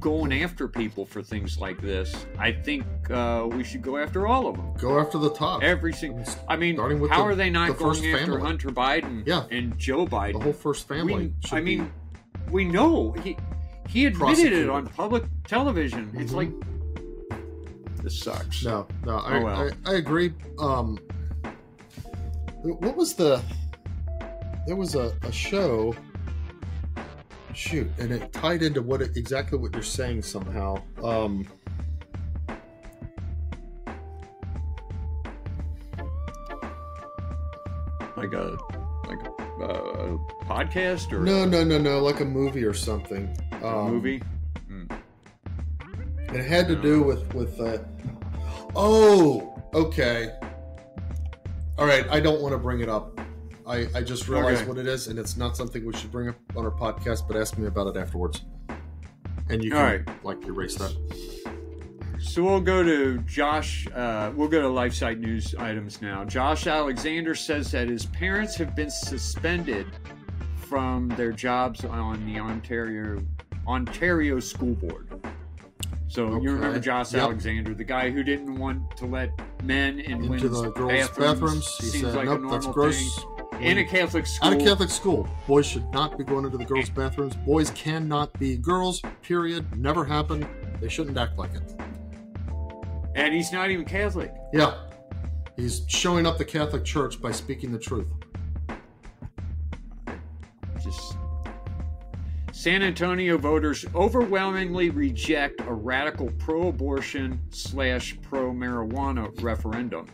going 0.00 0.32
after 0.42 0.66
people 0.66 1.04
for 1.04 1.22
things 1.22 1.58
like 1.60 1.80
this, 1.80 2.26
I 2.38 2.52
think 2.52 2.84
uh, 3.10 3.46
we 3.50 3.62
should 3.62 3.82
go 3.82 3.98
after 3.98 4.26
all 4.26 4.46
of 4.46 4.56
them. 4.56 4.72
Go 4.78 4.98
after 4.98 5.18
the 5.18 5.30
top. 5.30 5.62
Every 5.62 5.92
single. 5.92 6.24
I 6.48 6.56
mean, 6.56 6.76
Starting 6.76 7.00
with 7.00 7.10
how 7.10 7.18
the- 7.18 7.24
are 7.30 7.34
they 7.34 7.50
not 7.50 7.68
the 7.68 7.74
going 7.74 8.04
after 8.06 8.18
family. 8.32 8.40
Hunter 8.40 8.70
Biden 8.70 9.22
Yeah. 9.26 9.44
and 9.50 9.78
Joe 9.78 10.06
Biden. 10.06 10.32
the 10.34 10.40
whole 10.40 10.52
first 10.52 10.88
family. 10.88 11.32
we, 11.52 11.56
I 11.58 11.60
mean, 11.60 11.92
we 12.50 12.64
know 12.64 13.12
he 13.22 13.36
he 13.88 14.06
admitted 14.06 14.18
Prosecuted. 14.18 14.58
it 14.60 14.70
on 14.70 14.86
public 14.86 15.24
television. 15.46 16.10
It's 16.14 16.32
Mhm. 16.32 16.36
like 16.36 16.50
this 18.04 18.20
sucks. 18.20 18.64
No, 18.64 18.86
no, 19.04 19.16
I, 19.16 19.38
Oh, 19.38 19.44
well. 19.44 19.70
I, 19.86 19.90
I 19.92 19.94
agree. 19.94 20.32
Um, 20.58 20.98
what 22.62 22.94
was 22.96 23.14
the? 23.14 23.42
There 24.66 24.76
was 24.76 24.94
a, 24.94 25.16
a 25.22 25.32
show. 25.32 25.96
Shoot, 27.54 27.90
and 27.98 28.10
it 28.12 28.32
tied 28.32 28.62
into 28.62 28.82
what 28.82 29.00
it, 29.00 29.16
exactly 29.16 29.58
what 29.58 29.72
you're 29.72 29.82
saying 29.82 30.22
somehow. 30.22 30.82
Um, 31.02 31.46
Like 38.16 38.32
a 38.32 38.56
like 39.08 39.18
a, 39.26 39.64
uh, 39.64 40.16
podcast 40.46 41.12
or 41.12 41.20
no, 41.20 41.44
no, 41.44 41.64
no, 41.64 41.78
no, 41.78 42.00
like 42.00 42.20
a 42.20 42.24
movie 42.24 42.64
or 42.64 42.72
something. 42.74 43.36
Um, 43.62 43.90
movie. 43.90 44.22
It 46.34 46.44
had 46.44 46.66
to 46.68 46.76
do 46.76 47.02
with 47.02 47.32
with. 47.34 47.60
Uh, 47.60 47.78
oh, 48.76 49.62
okay. 49.74 50.32
All 51.78 51.86
right, 51.86 52.06
I 52.10 52.20
don't 52.20 52.40
want 52.40 52.52
to 52.52 52.58
bring 52.58 52.80
it 52.80 52.88
up. 52.88 53.20
I, 53.66 53.86
I 53.94 54.02
just 54.02 54.28
realized 54.28 54.60
Okay. 54.62 54.68
what 54.68 54.78
it 54.78 54.86
is, 54.86 55.08
and 55.08 55.18
it's 55.18 55.36
not 55.36 55.56
something 55.56 55.84
we 55.86 55.92
should 55.94 56.12
bring 56.12 56.28
up 56.28 56.36
on 56.56 56.64
our 56.64 56.70
podcast. 56.70 57.26
But 57.26 57.36
ask 57.36 57.56
me 57.58 57.66
about 57.66 57.86
it 57.88 57.96
afterwards, 57.98 58.42
and 59.48 59.62
you 59.64 59.70
can 59.70 59.78
All 59.78 59.84
right. 59.84 60.24
like 60.24 60.44
erase 60.44 60.76
that. 60.76 60.92
So 62.20 62.42
we'll 62.42 62.60
go 62.60 62.82
to 62.82 63.18
Josh. 63.18 63.86
Uh, 63.94 64.32
we'll 64.34 64.48
go 64.48 64.60
to 64.62 64.68
LifeSite 64.68 65.18
news 65.18 65.54
items 65.56 66.00
now. 66.02 66.24
Josh 66.24 66.66
Alexander 66.66 67.34
says 67.34 67.70
that 67.72 67.88
his 67.88 68.06
parents 68.06 68.56
have 68.56 68.74
been 68.74 68.90
suspended 68.90 69.86
from 70.56 71.08
their 71.10 71.32
jobs 71.32 71.84
on 71.84 72.24
the 72.26 72.38
Ontario 72.40 73.22
Ontario 73.66 74.40
School 74.40 74.74
Board. 74.74 75.08
So 76.14 76.26
Okay. 76.26 76.44
you 76.44 76.52
remember 76.52 76.78
Josh 76.78 77.12
Yep. 77.12 77.22
Alexander, 77.24 77.74
the 77.74 77.82
guy 77.82 78.08
who 78.08 78.22
didn't 78.22 78.56
want 78.56 78.96
to 78.98 79.04
let 79.06 79.30
men 79.64 79.98
in 79.98 80.12
Into 80.12 80.28
women's 80.28 80.42
the 80.62 80.70
girls' 80.70 80.92
bathrooms. 81.08 81.18
bathrooms, 81.18 81.76
he 81.78 81.86
Seems 81.86 82.04
said, 82.04 82.14
like 82.14 82.26
"Nope, 82.40 82.52
that's 82.52 82.66
gross." 82.68 83.16
thing. 83.16 83.62
In 83.62 83.78
a 83.78 83.84
Catholic 83.84 84.24
school. 84.26 84.48
At 84.52 84.60
a 84.60 84.64
Catholic 84.64 84.90
school, 84.90 85.28
boys 85.48 85.66
should 85.66 85.90
not 85.92 86.16
be 86.16 86.22
going 86.22 86.44
into 86.44 86.56
the 86.56 86.64
girls' 86.64 86.88
bathrooms. 86.88 87.34
Boys 87.44 87.70
cannot 87.70 88.32
be 88.38 88.56
girls. 88.56 89.02
Period. 89.22 89.76
Never 89.76 90.04
happened. 90.04 90.46
They 90.80 90.88
shouldn't 90.88 91.18
act 91.18 91.36
like 91.36 91.52
it. 91.56 91.62
and 93.16 93.32
he's 93.34 93.52
not 93.52 93.70
even 93.70 93.84
Catholic. 93.84 94.32
Yeah, 94.52 94.74
he's 95.56 95.82
showing 95.88 96.26
up 96.26 96.38
the 96.38 96.44
Catholic 96.44 96.84
Church 96.84 97.20
by 97.20 97.32
speaking 97.32 97.72
the 97.72 97.78
truth. 97.78 98.06
San 102.64 102.82
Antonio 102.82 103.36
voters 103.36 103.84
overwhelmingly 103.94 104.88
reject 104.88 105.60
a 105.60 105.74
radical 105.74 106.30
pro-abortion 106.38 107.38
slash 107.50 108.16
pro-marijuana 108.22 109.28
referendum. 109.42 110.06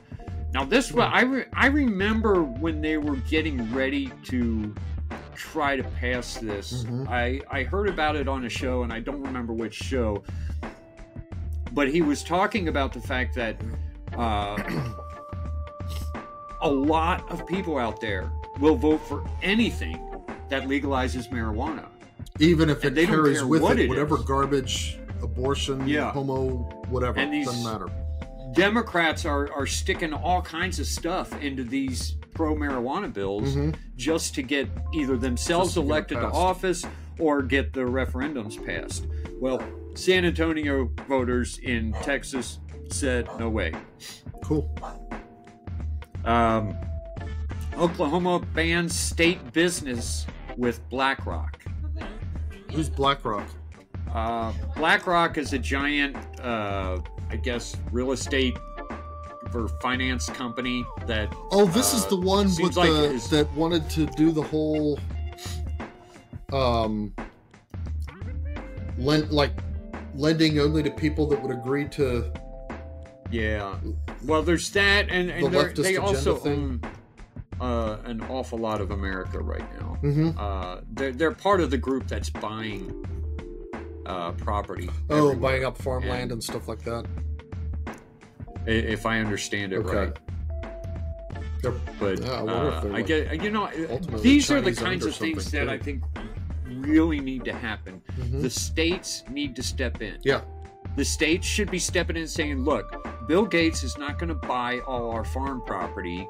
Now, 0.52 0.64
this 0.64 0.90
one 0.90 1.12
I 1.12 1.20
re- 1.20 1.44
I 1.52 1.68
remember 1.68 2.42
when 2.42 2.80
they 2.80 2.96
were 2.96 3.18
getting 3.18 3.72
ready 3.72 4.10
to 4.24 4.74
try 5.36 5.76
to 5.76 5.84
pass 5.84 6.38
this. 6.38 6.82
Mhm. 6.82 7.08
I 7.08 7.40
I 7.48 7.62
heard 7.62 7.88
about 7.88 8.16
it 8.16 8.26
on 8.26 8.44
a 8.44 8.48
show, 8.48 8.82
and 8.82 8.92
I 8.92 8.98
don't 8.98 9.22
remember 9.22 9.52
which 9.52 9.74
show. 9.74 10.24
But 11.70 11.88
he 11.88 12.02
was 12.02 12.24
talking 12.24 12.66
about 12.66 12.92
the 12.92 13.00
fact 13.00 13.32
that 13.36 13.60
uh, 14.18 14.56
a 16.62 16.68
lot 16.68 17.30
of 17.30 17.46
people 17.46 17.78
out 17.78 18.00
there 18.00 18.28
will 18.58 18.74
vote 18.74 19.02
for 19.02 19.22
anything 19.40 20.00
that 20.48 20.64
legalizes 20.64 21.30
marijuana. 21.30 21.86
Even 22.38 22.70
if 22.70 22.84
it 22.84 22.96
And 22.98 23.08
carries 23.08 23.42
with 23.44 23.62
it, 23.70 23.78
it 23.80 23.88
whatever 23.88 24.16
is. 24.16 24.22
garbage, 24.24 24.98
abortion, 25.22 25.86
Yeah. 25.86 26.12
homo, 26.12 26.68
whatever, 26.88 27.18
And 27.18 27.32
these- 27.32 27.46
doesn't 27.46 27.64
matter. 27.64 27.88
Democrats 28.54 29.24
are, 29.24 29.52
are 29.52 29.66
sticking 29.66 30.12
all 30.12 30.42
kinds 30.42 30.80
of 30.80 30.86
stuff 30.86 31.32
into 31.40 31.62
these 31.62 32.16
pro 32.34 32.54
marijuana 32.54 33.12
bills 33.12 33.54
Mhm. 33.54 33.74
just 33.96 34.34
to 34.34 34.42
get 34.42 34.68
either 34.92 35.16
themselves 35.16 35.74
to 35.74 35.80
elected 35.80 36.18
to 36.18 36.26
office 36.26 36.84
or 37.18 37.42
get 37.42 37.72
the 37.72 37.80
referendums 37.82 38.64
passed. 38.64 39.06
Well, 39.38 39.62
San 39.94 40.24
Antonio 40.24 40.90
voters 41.06 41.58
in 41.58 41.92
Texas 42.02 42.58
said 42.88 43.28
no 43.38 43.48
way. 43.48 43.72
Cool. 44.42 44.74
Um, 46.24 46.74
Oklahoma 47.78 48.40
bans 48.54 48.94
state 48.98 49.52
business 49.52 50.26
with 50.56 50.86
BlackRock. 50.90 51.59
Who's 52.72 52.88
BlackRock? 52.88 53.48
Uh, 54.12 54.52
BlackRock 54.76 55.38
is 55.38 55.52
a 55.52 55.58
giant, 55.58 56.16
uh, 56.40 57.00
I 57.30 57.36
guess, 57.36 57.76
real 57.92 58.12
estate 58.12 58.56
or 59.54 59.68
finance 59.80 60.28
company 60.28 60.84
that. 61.06 61.34
Oh, 61.50 61.66
this 61.66 61.94
is 61.94 62.04
uh, 62.04 62.10
the 62.10 62.16
one 62.16 62.46
with 62.60 62.76
like 62.76 62.90
the 62.90 63.04
is- 63.14 63.30
that 63.30 63.50
wanted 63.54 63.88
to 63.90 64.06
do 64.06 64.32
the 64.32 64.42
whole 64.42 64.98
um 66.52 67.14
lend 68.98 69.30
like 69.30 69.52
lending 70.14 70.58
only 70.58 70.82
to 70.82 70.90
people 70.90 71.26
that 71.26 71.40
would 71.40 71.52
agree 71.52 71.88
to 71.88 72.32
Yeah. 73.30 73.76
Well, 74.24 74.42
there's 74.42 74.70
that, 74.70 75.08
and, 75.08 75.30
and 75.30 75.46
The 75.46 75.82
they 75.82 75.96
also 75.96 76.40
own 76.40 76.82
uh, 77.60 77.98
an 78.04 78.22
awful 78.28 78.58
lot 78.58 78.80
of 78.80 78.90
America 78.90 79.38
right 79.38 79.64
now. 79.80 79.98
Mhm. 80.02 80.34
Uh, 80.38 80.80
they're, 80.92 81.12
they're 81.12 81.32
part 81.34 81.60
of 81.60 81.70
the 81.70 81.78
group 81.78 82.06
that's 82.08 82.30
buying 82.30 83.04
uh, 84.06 84.32
property. 84.32 84.88
oh 85.10 85.16
everywhere, 85.16 85.36
buying 85.36 85.64
up 85.64 85.76
farmland 85.78 86.22
And- 86.22 86.32
and 86.32 86.44
stuff 86.44 86.68
like 86.68 86.82
that. 86.84 87.04
If 88.66 89.06
I 89.06 89.18
understand 89.20 89.72
it 89.72 89.76
Okay. 89.78 89.96
right. 89.96 90.18
They're- 91.62 91.80
But 91.98 92.20
Yeah, 92.22 92.30
I 92.32 92.36
uh, 92.38 92.80
I 92.84 92.86
like 92.86 93.06
get, 93.06 93.42
you 93.42 93.50
know, 93.50 93.68
these 94.18 94.50
are 94.50 94.60
the 94.60 94.72
kinds 94.74 95.04
of 95.04 95.14
things 95.14 95.50
that 95.50 95.68
I 95.68 95.78
think 95.78 96.02
really 96.66 97.20
need 97.20 97.44
to 97.44 97.52
happen. 97.52 98.00
Mhm. 98.18 98.42
The 98.42 98.50
states 98.50 99.22
need 99.30 99.54
to 99.56 99.62
step 99.62 100.00
in. 100.00 100.14
Yeah. 100.22 100.40
The 100.96 101.04
states 101.04 101.46
should 101.46 101.70
be 101.70 101.78
stepping 101.78 102.16
in 102.16 102.26
saying, 102.26 102.64
look, 102.64 103.06
Bill 103.28 103.44
Gates 103.44 103.82
is 103.84 103.96
not 103.98 104.18
going 104.18 104.28
to 104.30 104.34
buy 104.46 104.80
all 104.80 105.10
our 105.10 105.24
farm 105.24 105.62
property. 105.66 106.26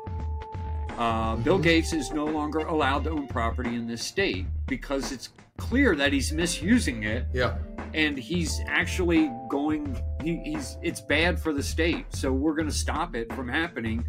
Uh, 1.00 1.34
Bill. 1.36 1.58
Gates 1.58 1.94
is 1.94 2.12
no 2.12 2.26
longer 2.26 2.58
allowed 2.58 3.04
to 3.04 3.10
own 3.10 3.26
property 3.26 3.74
in 3.74 3.86
this 3.86 4.04
state 4.04 4.44
because 4.66 5.12
it's 5.12 5.30
clear 5.56 5.96
that 5.96 6.12
he's 6.12 6.30
misusing 6.30 7.04
it 7.04 7.24
Yeah. 7.32 7.56
and 7.94 8.18
he's 8.18 8.60
actually 8.66 9.30
going 9.48 9.98
he, 10.22 10.36
he's 10.44 10.76
it's 10.82 11.00
bad 11.00 11.40
for 11.40 11.52
the 11.54 11.62
state 11.62 12.04
so 12.14 12.30
we're 12.32 12.54
going 12.54 12.68
to 12.68 12.74
stop 12.74 13.14
it 13.16 13.32
from 13.34 13.48
happening 13.48 14.04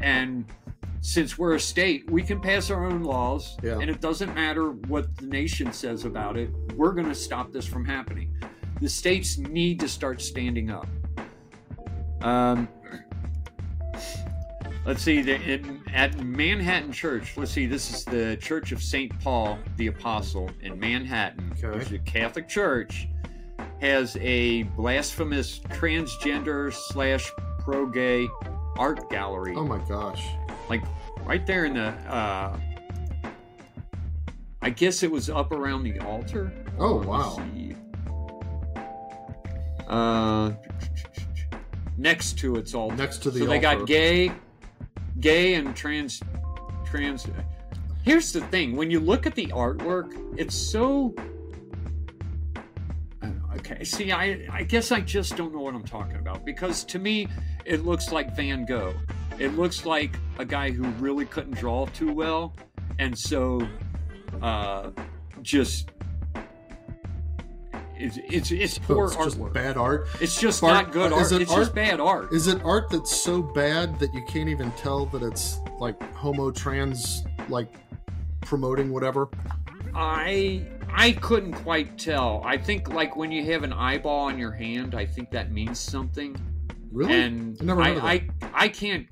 and 0.00 0.44
since 1.00 1.36
we're 1.38 1.54
a 1.54 1.60
state 1.60 2.08
we 2.10 2.22
can 2.22 2.40
pass 2.40 2.70
our 2.70 2.84
own 2.86 3.02
laws 3.02 3.56
Yeah. 3.62 3.78
and 3.80 3.90
it 3.90 4.00
doesn't 4.00 4.32
matter 4.34 4.70
what 4.70 5.16
the 5.16 5.26
nation 5.26 5.72
says 5.72 6.04
about 6.04 6.36
it 6.36 6.50
we're 6.76 6.92
going 6.92 7.08
to 7.08 7.14
stop 7.14 7.52
this 7.52 7.66
from 7.66 7.84
happening 7.84 8.32
the 8.80 8.88
states 8.88 9.36
need 9.38 9.80
to 9.80 9.88
start 9.88 10.20
standing 10.20 10.70
up 10.70 10.86
um 12.22 12.68
Let's 14.86 15.02
see, 15.02 15.20
the, 15.20 15.34
in, 15.34 15.82
at 15.92 16.16
Manhattan 16.24 16.92
Church, 16.92 17.36
let's 17.36 17.50
see, 17.50 17.66
this 17.66 17.92
is 17.92 18.04
the 18.04 18.36
Church 18.40 18.70
of 18.70 18.80
St. 18.80 19.12
Paul 19.18 19.58
the 19.78 19.88
Apostle 19.88 20.48
in 20.62 20.78
Manhattan, 20.78 21.52
Okay. 21.58 21.76
which 21.76 21.88
is 21.88 21.92
a 21.92 21.98
Catholic 21.98 22.48
church, 22.48 23.08
has 23.80 24.16
a 24.20 24.62
blasphemous 24.62 25.58
transgender 25.58 26.72
slash 26.72 27.32
pro 27.58 27.86
gay 27.86 28.28
art 28.78 29.10
gallery. 29.10 29.54
Oh 29.56 29.64
my 29.64 29.78
gosh. 29.88 30.24
Like 30.70 30.84
right 31.24 31.44
there 31.44 31.64
in 31.64 31.74
the, 31.74 31.88
uh, 32.08 32.56
I 34.62 34.70
guess 34.70 35.02
it 35.02 35.10
was 35.10 35.28
up 35.28 35.50
around 35.50 35.82
the 35.82 35.98
altar. 35.98 36.52
Oh, 36.78 37.02
wow. 37.02 37.42
Uh, 39.88 40.52
next 41.98 42.38
to 42.38 42.54
its 42.54 42.72
altar. 42.72 42.94
Next 42.94 43.18
to 43.24 43.32
the 43.32 43.40
so 43.40 43.46
they 43.46 43.58
got 43.58 43.86
gay, 43.86 44.30
gay 45.20 45.54
and 45.54 45.74
trans, 45.74 46.22
trans. 46.84 47.26
Here's 48.02 48.32
the 48.32 48.40
thing: 48.42 48.76
when 48.76 48.90
you 48.90 49.00
look 49.00 49.26
at 49.26 49.34
the 49.34 49.46
artwork, 49.48 50.12
it's 50.38 50.54
so. 50.54 51.14
Know, 53.22 53.32
Okay, 53.56 53.84
see, 53.84 54.12
I 54.12 54.46
I 54.50 54.62
guess 54.62 54.92
I 54.92 55.00
just 55.00 55.36
don't 55.36 55.52
know 55.52 55.60
what 55.60 55.74
I'm 55.74 55.84
talking 55.84 56.16
about 56.16 56.44
because 56.44 56.84
to 56.84 56.98
me, 56.98 57.28
it 57.64 57.84
looks 57.84 58.12
like 58.12 58.36
Van 58.36 58.64
Gogh. 58.64 58.94
It 59.38 59.56
looks 59.56 59.84
like 59.84 60.16
a 60.38 60.44
guy 60.44 60.70
who 60.70 60.84
really 61.02 61.26
couldn't 61.26 61.54
draw 61.56 61.86
too 61.86 62.12
well, 62.12 62.54
and 62.98 63.18
so, 63.18 63.66
uh, 64.42 64.90
just. 65.42 65.90
It's, 67.98 68.18
it's, 68.18 68.50
it's 68.50 68.78
poor 68.78 69.06
it's 69.06 69.16
just 69.16 69.38
artwork. 69.38 69.52
bad 69.54 69.76
art. 69.76 70.06
It's 70.20 70.38
just 70.40 70.62
Art- 70.62 70.84
not 70.86 70.92
good 70.92 71.12
art. 71.12 71.32
it 71.32 71.42
It's 71.42 71.54
just 71.54 71.74
bad 71.74 71.98
art. 72.00 72.32
Is 72.32 72.46
it 72.46 72.62
art 72.64 72.90
that's 72.90 73.10
so 73.24 73.40
bad 73.42 73.98
that 74.00 74.12
you 74.12 74.22
can't 74.28 74.48
even 74.48 74.70
tell 74.72 75.06
that 75.06 75.22
it's 75.22 75.58
like 75.78 76.00
homo 76.14 76.50
trans 76.50 77.24
like 77.48 77.72
promoting 78.42 78.90
whatever? 78.90 79.28
I 79.94 80.66
I 80.92 81.12
couldn't 81.12 81.54
quite 81.54 81.96
tell. 81.98 82.42
I 82.44 82.58
think 82.58 82.88
like 82.92 83.16
when 83.16 83.32
you 83.32 83.44
have 83.52 83.62
an 83.62 83.72
eyeball 83.72 84.26
on 84.26 84.38
your 84.38 84.52
hand, 84.52 84.94
I 84.94 85.06
think 85.06 85.30
that 85.30 85.50
means 85.52 85.78
something. 85.78 86.36
Really? 86.92 87.14
And 87.14 87.56
I 87.60 87.64
never 87.64 87.82
heard 87.84 87.96
of 87.98 88.04
I, 88.04 88.12
I 88.12 88.28
I 88.54 88.68
can't 88.68 89.06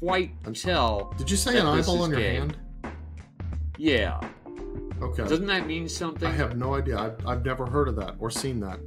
quite 0.00 0.30
I'm- 0.44 0.54
tell. 0.54 1.12
Did 1.18 1.30
you 1.30 1.36
say 1.36 1.58
an 1.58 1.66
eyeball 1.66 2.02
on 2.02 2.10
your 2.10 2.18
gay. 2.20 2.34
hand? 2.36 2.56
Yeah. 3.76 4.20
Okay. 5.02 5.24
Doesn't 5.24 5.46
that 5.46 5.66
mean 5.66 5.88
something? 5.88 6.28
I 6.28 6.32
have 6.32 6.56
no 6.56 6.74
idea. 6.74 6.98
I've, 6.98 7.26
I've 7.26 7.44
never 7.44 7.66
heard 7.66 7.88
of 7.88 7.96
that 7.96 8.14
or 8.18 8.30
seen 8.30 8.60
that. 8.60 8.78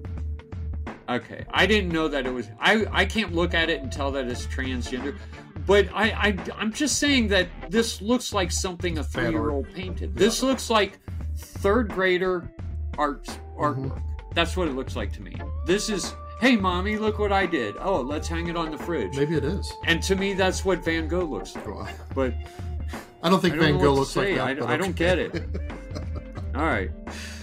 Okay, 1.10 1.46
I 1.52 1.66
didn't 1.66 1.92
know 1.92 2.08
that 2.10 2.26
it 2.26 2.34
was. 2.34 2.50
I 2.60 2.86
I 2.92 3.06
can't 3.06 3.34
look 3.34 3.54
at 3.54 3.70
it 3.70 3.82
and 3.82 3.92
tell 3.92 4.12
that 4.12 4.28
it's 4.28 4.46
transgender, 4.48 5.18
but 5.66 5.88
I 5.94 6.10
I 6.10 6.38
I'm 6.58 6.74
just 6.74 7.00
saying 7.00 7.30
that 7.30 7.48
this 7.70 8.02
looks 8.02 8.34
like 8.34 8.52
something 8.52 8.98
a 8.98 9.04
three 9.04 9.30
year 9.30 9.50
old 9.50 9.74
painted. 9.74 10.16
This 10.16 10.44
looks 10.44 10.70
like 10.70 11.00
third 11.38 11.90
grader 11.94 12.52
art 12.98 13.26
artwork. 13.58 13.92
Mm-hmm. 13.92 14.34
That's 14.34 14.58
what 14.58 14.68
it 14.68 14.76
looks 14.76 14.96
like 14.96 15.14
to 15.14 15.22
me. 15.22 15.36
This 15.66 15.90
is. 15.90 16.14
Hey, 16.40 16.56
mommy, 16.56 16.98
look 16.98 17.18
what 17.18 17.32
I 17.32 17.48
did. 17.48 17.76
Oh, 17.80 18.00
let's 18.00 18.28
hang 18.28 18.46
it 18.46 18.56
on 18.56 18.70
the 18.70 18.78
fridge. 18.78 19.18
Maybe 19.18 19.36
it 19.38 19.44
is. 19.44 19.74
And 19.86 20.04
to 20.04 20.16
me, 20.16 20.36
that's 20.36 20.64
what 20.64 20.86
Van 20.86 21.08
Gogh 21.08 21.24
looks 21.24 21.56
like. 21.56 21.96
But 22.14 22.36
I 23.24 23.30
don't 23.30 23.42
think 23.42 23.56
I 23.56 23.58
don't 23.58 23.66
Van 23.66 23.78
Gogh 23.80 23.94
looks 23.94 24.16
like 24.16 24.36
that. 24.36 24.62
I, 24.62 24.74
I 24.74 24.78
don't 24.78 24.90
okay. 24.90 24.92
get 24.92 25.18
it. 25.18 25.44
All 26.58 26.66
right. 26.66 26.90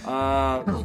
Uh, 0.05 0.83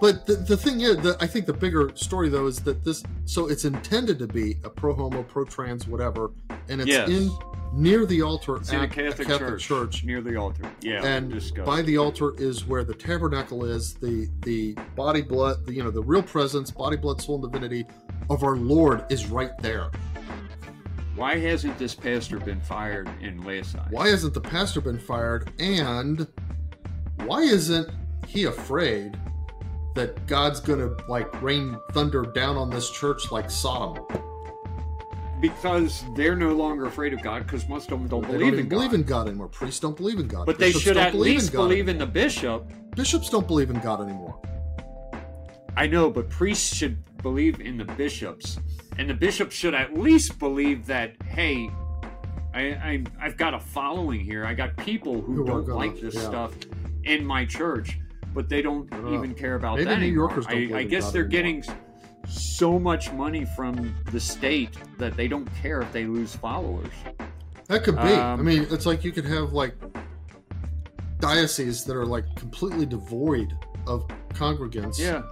But 0.00 0.26
the, 0.26 0.34
the 0.34 0.56
thing 0.56 0.80
is, 0.80 0.96
the, 0.96 1.16
I 1.20 1.28
think 1.28 1.46
the 1.46 1.52
bigger 1.52 1.92
story 1.94 2.28
though 2.28 2.46
is 2.48 2.58
that 2.64 2.84
this. 2.84 3.04
So 3.24 3.46
it's 3.48 3.64
intended 3.64 4.18
to 4.18 4.26
be 4.26 4.56
a 4.64 4.68
pro 4.70 4.94
homo, 4.94 5.22
pro 5.22 5.44
trans, 5.44 5.86
whatever, 5.86 6.32
and 6.68 6.80
it's 6.80 6.90
Yes. 6.90 7.08
in 7.08 7.30
near 7.72 8.04
the 8.04 8.20
altar 8.20 8.56
it's 8.56 8.72
at 8.72 8.82
a 8.82 8.88
Catholic, 8.88 9.28
church, 9.28 9.62
church. 9.62 10.04
near 10.04 10.20
the 10.20 10.36
altar. 10.36 10.64
Yeah. 10.82 11.04
and 11.06 11.40
by 11.64 11.80
the 11.82 11.96
altar 11.98 12.34
is 12.36 12.66
where 12.66 12.84
the 12.84 12.92
tabernacle 12.94 13.64
is 13.64 13.94
the 13.94 14.28
the 14.42 14.74
body 14.94 15.22
blood 15.22 15.64
the, 15.64 15.72
you 15.72 15.82
know 15.82 15.90
the 15.90 16.02
real 16.02 16.22
presence 16.22 16.70
body 16.70 16.98
blood 16.98 17.22
soul 17.22 17.42
and 17.42 17.50
divinity 17.50 17.86
of 18.28 18.44
our 18.44 18.56
lord 18.56 19.06
is 19.10 19.26
right 19.30 19.56
there 19.62 19.90
Why 21.16 21.38
hasn't 21.38 21.78
this 21.78 21.94
pastor 21.94 22.38
been 22.38 22.60
fired 22.60 23.08
in 23.22 23.42
Layside? 23.42 23.90
why 23.90 24.08
hasn't 24.08 24.34
the 24.34 24.42
pastor 24.42 24.82
been 24.82 24.98
fired 24.98 25.50
and 25.58 26.26
why 27.26 27.42
isn't 27.42 27.88
he 28.26 28.44
afraid 28.44 29.18
that 29.94 30.26
god's 30.26 30.60
gonna 30.60 30.90
like 31.08 31.40
rain 31.42 31.76
thunder 31.92 32.22
down 32.22 32.56
on 32.56 32.70
this 32.70 32.90
church 32.90 33.30
like 33.30 33.50
sodom 33.50 34.04
Because 35.40 36.04
they're 36.14 36.36
no 36.36 36.52
longer 36.54 36.86
afraid 36.86 37.12
of 37.12 37.20
God 37.22 37.42
because 37.44 37.68
most 37.68 37.90
of 37.90 37.98
them 37.98 38.08
don't 38.08 38.22
they 38.22 38.38
believe 38.38 38.52
don't 38.52 38.60
in 38.60 38.68
God. 38.68 38.76
believe 38.76 38.94
in 38.94 39.02
god 39.02 39.28
anymore 39.28 39.48
priests 39.48 39.80
don't 39.80 39.96
believe 39.96 40.18
in 40.20 40.28
god 40.28 40.46
but 40.46 40.58
they 40.58 40.70
should 40.72 40.96
at 40.96 41.12
believe 41.12 41.34
least 41.34 41.48
in 41.48 41.52
god 41.56 41.62
believe 41.64 41.88
in 41.88 41.98
the 41.98 42.06
bishop. 42.06 42.70
bishops 42.94 43.28
don't 43.28 43.46
believe 43.46 43.68
in 43.70 43.78
god 43.80 44.00
anymore 44.00 44.38
I 45.74 45.86
know, 45.86 46.10
but 46.10 46.28
priests 46.28 46.76
should 46.76 46.98
believe 47.22 47.58
in 47.60 47.78
the 47.78 47.84
bishops, 47.86 48.58
and 48.98 49.08
the 49.08 49.14
bishops 49.14 49.54
should 49.56 49.74
at 49.74 49.94
least 49.98 50.38
believe 50.38 50.84
that 50.86 51.14
hey, 51.24 51.70
I, 52.54 52.60
I 52.60 53.04
I've 53.18 53.38
got 53.38 53.54
a 53.54 53.58
following 53.58 54.20
here. 54.20 54.44
I 54.44 54.52
got 54.52 54.76
people 54.76 55.22
who, 55.22 55.32
Who 55.36 55.46
don't 55.46 55.68
like 55.68 55.98
this 55.98 56.14
yeah. 56.14 56.20
stuff 56.20 56.52
in 57.04 57.24
my 57.24 57.44
church, 57.44 57.98
but 58.34 58.48
they 58.48 58.62
don't 58.62 58.92
I 58.92 59.14
even 59.14 59.34
care 59.34 59.54
about 59.56 59.76
Maybe 59.76 59.84
that 59.86 59.98
New 59.98 60.06
anymore. 60.06 60.28
Yorkers 60.28 60.46
don't 60.46 60.56
I, 60.56 60.60
believe 60.66 60.74
I 60.76 60.84
guess 60.84 61.12
they're 61.12 61.24
anymore. 61.24 61.42
getting 61.62 61.64
so 62.28 62.78
much 62.78 63.12
money 63.12 63.44
from 63.56 63.94
the 64.12 64.20
state 64.20 64.76
that 64.98 65.16
they 65.16 65.28
don't 65.28 65.48
care 65.60 65.80
if 65.82 65.92
they 65.92 66.04
lose 66.06 66.34
followers. 66.36 66.92
That 67.68 67.84
could 67.84 67.96
be. 67.96 68.02
I 68.02 68.32
Um, 68.32 68.44
mean, 68.44 68.66
it's 68.70 68.86
like 68.86 69.04
you 69.04 69.12
could 69.12 69.24
have 69.24 69.52
like 69.52 69.74
dioceses 71.20 71.84
that 71.84 71.96
are 71.96 72.06
like 72.06 72.24
completely 72.36 72.86
devoid 72.86 73.56
of 73.86 74.06
congregants. 74.30 74.98
Yeah. 74.98 75.22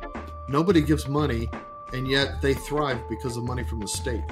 Nobody 0.48 0.80
gives 0.80 1.06
money, 1.09 1.48
and 1.92 2.09
yet 2.09 2.40
they 2.42 2.55
thrive 2.55 2.98
because 3.09 3.36
of 3.36 3.44
money 3.44 3.64
from 3.64 3.80
the 3.80 3.88
state. 3.88 4.22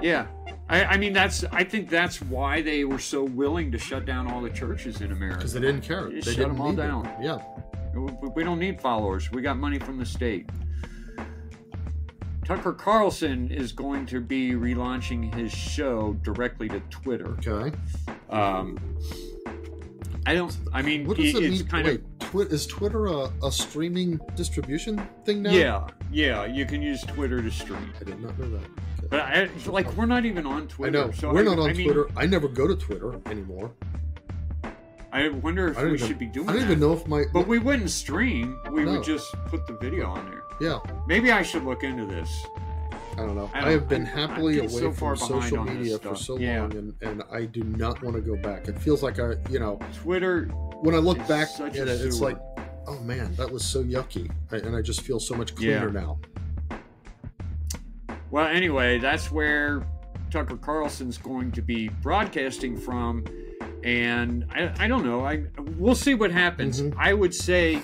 Yeah. 0.00 0.26
I, 0.70 0.84
I 0.84 0.96
mean 0.98 1.12
that's 1.12 1.44
I 1.50 1.64
think 1.64 1.88
that's 1.88 2.20
why 2.20 2.60
they 2.62 2.84
were 2.84 2.98
so 2.98 3.24
willing 3.24 3.72
to 3.72 3.78
shut 3.78 4.04
down 4.04 4.30
all 4.30 4.42
the 4.42 4.50
churches 4.50 5.00
in 5.00 5.12
America. 5.12 5.38
Because 5.38 5.52
they 5.54 5.60
didn't 5.60 5.80
care. 5.82 6.10
Just 6.10 6.26
they 6.28 6.34
shut 6.34 6.48
them 6.48 6.60
all 6.60 6.68
need 6.72 6.78
it. 6.78 6.86
down. 6.86 7.10
Yeah. 7.22 7.38
We- 7.94 8.28
We 8.36 8.44
don't 8.44 8.58
need 8.58 8.80
followers. 8.80 9.30
We 9.32 9.40
got 9.42 9.56
money 9.56 9.78
from 9.78 9.98
the 9.98 10.04
state. 10.06 10.48
Tucker 12.44 12.72
Carlson 12.72 13.50
is 13.50 13.72
going 13.72 14.06
to 14.06 14.20
be 14.20 14.52
relaunching 14.52 15.34
his 15.34 15.52
show 15.52 16.14
directly 16.22 16.68
to 16.68 16.80
Twitter. 16.90 17.36
Okay. 17.46 17.76
Um, 18.30 18.78
I 20.26 20.34
don't. 20.34 20.56
I 20.72 20.80
mean, 20.82 21.06
What 21.06 21.16
does 21.18 21.34
it- 21.34 21.40
mean? 21.50 21.66
kind 21.66 21.86
Wait, 21.86 22.00
Twi- 22.20 22.42
is 22.44 22.66
Twitter 22.66 23.06
a, 23.06 23.30
a 23.42 23.50
streaming 23.52 24.18
distribution 24.34 25.06
thing 25.24 25.42
now? 25.42 25.50
Yeah, 25.50 25.86
yeah. 26.12 26.44
You 26.46 26.64
can 26.66 26.80
use 26.82 27.02
Twitter 27.02 27.42
to 27.42 27.50
stream, 27.50 27.92
I 28.00 28.04
did 28.04 28.20
not 28.20 28.38
know 28.38 28.48
that. 28.50 28.97
But 29.10 29.20
I, 29.20 29.48
like 29.66 29.90
we're 29.96 30.06
not 30.06 30.24
even 30.24 30.46
on 30.46 30.62
I 30.62 30.66
Twitter. 30.66 31.06
know. 31.06 31.10
So 31.12 31.32
We're 31.32 31.40
I, 31.40 31.44
not 31.44 31.58
on 31.58 31.70
I 31.70 31.72
mean, 31.72 31.86
Twitter. 31.86 32.08
I 32.16 32.26
never 32.26 32.48
go 32.48 32.66
to 32.66 32.76
Twitter 32.76 33.18
anymore. 33.26 33.72
I 35.10 35.28
wonder 35.30 35.68
if 35.68 35.78
I 35.78 35.84
we 35.84 35.94
even, 35.94 36.06
should 36.06 36.18
be 36.18 36.26
doing 36.26 36.48
I 36.48 36.52
don't 36.52 36.60
that. 36.60 36.66
even 36.66 36.80
know 36.80 36.92
if 36.92 37.06
my. 37.06 37.24
But 37.32 37.46
we 37.48 37.58
wouldn't 37.58 37.90
stream. 37.90 38.58
We 38.70 38.84
No. 38.84 38.92
would 38.92 39.04
just 39.04 39.32
put 39.46 39.66
the 39.66 39.72
video 39.74 40.06
on 40.06 40.26
there. 40.30 40.42
yeah. 40.60 40.78
Maybe 41.06 41.32
I 41.32 41.42
should 41.42 41.64
look 41.64 41.82
into 41.82 42.04
this. 42.04 42.30
I 43.12 43.22
don't 43.22 43.34
know. 43.34 43.50
I 43.54 43.58
I, 43.58 43.62
don't- 43.62 43.72
have 43.72 43.88
been 43.88 44.02
I- 44.06 44.10
happily 44.10 44.58
away 44.58 44.68
so 44.68 44.92
from 44.92 45.16
social 45.16 45.64
media 45.64 45.98
for 45.98 46.14
so 46.14 46.38
Yeah. 46.38 46.60
long, 46.60 46.76
and, 46.76 46.94
and 47.00 47.22
I 47.32 47.46
do 47.46 47.64
not 47.64 48.02
want 48.02 48.14
to 48.16 48.22
go 48.22 48.36
back. 48.36 48.68
It 48.68 48.78
feels 48.78 49.02
like 49.02 49.18
I, 49.18 49.32
you 49.50 49.58
know, 49.58 49.80
Twitter 50.02 50.44
when 50.82 50.94
I 50.94 50.98
look 50.98 51.18
back 51.26 51.48
at 51.58 51.74
it, 51.74 51.88
it's 51.88 52.20
like, 52.20 52.38
oh 52.86 53.00
man, 53.00 53.34
that 53.36 53.50
was 53.50 53.64
so 53.64 53.82
yucky, 53.82 54.30
I- 54.52 54.56
and 54.56 54.76
I 54.76 54.82
just 54.82 55.00
feel 55.00 55.18
so 55.18 55.34
much 55.34 55.54
cleaner 55.56 55.86
Yeah. 55.86 56.00
now. 56.00 56.18
Well, 58.30 58.46
anyway, 58.46 58.98
that's 58.98 59.30
where 59.32 59.86
Tucker 60.30 60.56
Carlson's 60.56 61.16
going 61.18 61.50
to 61.52 61.62
be 61.62 61.88
broadcasting 61.88 62.76
from, 62.76 63.24
and 63.84 64.44
I, 64.50 64.72
I 64.84 64.88
don't 64.88 65.04
know. 65.04 65.24
I 65.24 65.44
we'll 65.76 65.94
see 65.94 66.14
what 66.14 66.30
happens. 66.30 66.82
Mhm. 66.82 66.94
I 66.98 67.14
would 67.14 67.34
say 67.34 67.80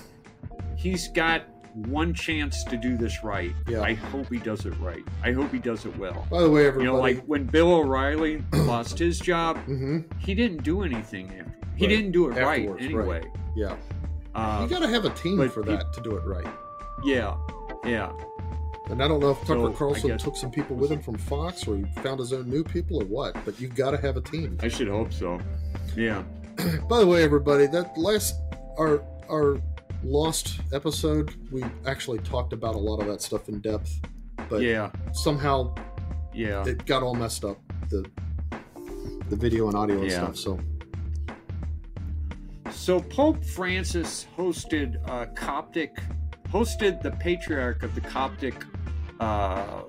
he's 0.76 1.08
got 1.08 1.44
one 1.74 2.14
chance 2.14 2.62
to 2.64 2.76
do 2.76 2.96
this 2.96 3.24
right. 3.24 3.52
Yeah. 3.66 3.80
I 3.80 3.94
hope 3.94 4.28
he 4.30 4.38
does 4.38 4.64
it 4.66 4.74
right. 4.78 5.02
I 5.24 5.32
hope 5.32 5.50
he 5.50 5.58
does 5.58 5.86
it 5.86 5.96
well. 5.98 6.26
By 6.30 6.42
the 6.42 6.50
way, 6.50 6.66
everybody, 6.66 6.84
You 6.86 6.92
know, 6.92 6.98
like 7.00 7.24
when 7.24 7.44
Bill 7.44 7.72
O'Reilly 7.72 8.44
lost 8.52 8.98
his 8.98 9.18
job, 9.18 9.56
hmm 9.64 10.00
he 10.18 10.34
didn't 10.34 10.62
do 10.62 10.82
anything 10.82 11.30
after. 11.38 11.52
He 11.76 11.86
didn't 11.88 12.12
do 12.12 12.30
it 12.30 12.40
right 12.40 12.68
anyway. 12.78 13.04
right. 13.22 13.26
yeah, 13.56 13.74
Uh, 14.36 14.60
you 14.62 14.68
got 14.68 14.80
to 14.80 14.88
have 14.88 15.04
a 15.04 15.10
team 15.10 15.36
for 15.48 15.64
he- 15.64 15.70
that 15.72 15.92
to 15.94 16.00
do 16.02 16.14
it 16.16 16.24
right. 16.24 16.46
yeah, 17.02 17.34
yeah. 17.84 18.12
And 18.90 19.02
I 19.02 19.08
don't 19.08 19.20
know 19.20 19.30
if 19.30 19.38
Tucker 19.40 19.54
So, 19.60 19.72
Carlson 19.72 20.18
took 20.18 20.36
some 20.36 20.50
people 20.50 20.76
with 20.76 20.90
him 20.92 21.00
from 21.00 21.16
Fox, 21.16 21.66
or 21.66 21.76
he 21.76 21.84
found 22.02 22.20
his 22.20 22.32
own 22.32 22.48
new 22.50 22.62
people, 22.62 23.00
or 23.02 23.06
what. 23.06 23.34
But 23.44 23.58
you've 23.58 23.74
got 23.74 23.92
to 23.92 23.96
have 23.98 24.16
a 24.16 24.20
team. 24.20 24.58
I 24.60 24.68
should 24.68 24.88
hope 24.88 25.12
so. 25.12 25.40
Yeah. 25.96 26.22
By 26.88 27.00
the 27.00 27.06
way, 27.06 27.22
everybody, 27.22 27.66
that 27.68 27.96
last 27.96 28.34
our 28.78 29.02
our 29.30 29.58
lost 30.02 30.60
episode, 30.72 31.34
we 31.50 31.64
actually 31.86 32.18
talked 32.18 32.52
about 32.52 32.74
a 32.74 32.78
lot 32.78 33.00
of 33.00 33.06
that 33.06 33.22
stuff 33.22 33.48
in 33.48 33.60
depth, 33.60 33.90
but 34.50 34.60
yeah. 34.60 34.90
somehow 35.14 35.74
Yeah. 36.34 36.62
it 36.66 36.84
got 36.84 37.02
all 37.02 37.14
messed 37.14 37.42
up 37.44 37.58
the 37.88 38.04
the 39.30 39.36
video 39.36 39.68
and 39.68 39.76
audio 39.76 39.96
and 40.02 40.10
Yeah. 40.10 40.30
stuff. 40.30 40.36
So 40.36 40.60
So 42.70 43.00
Pope 43.00 43.42
Francis 43.44 44.26
hosted 44.36 44.96
a 45.08 45.26
Coptic, 45.34 45.96
hosted 46.54 47.02
the 47.02 47.10
patriarch 47.10 47.82
of 47.82 47.94
the 47.96 48.00
Coptic 48.00 48.54
uh, 49.18 49.82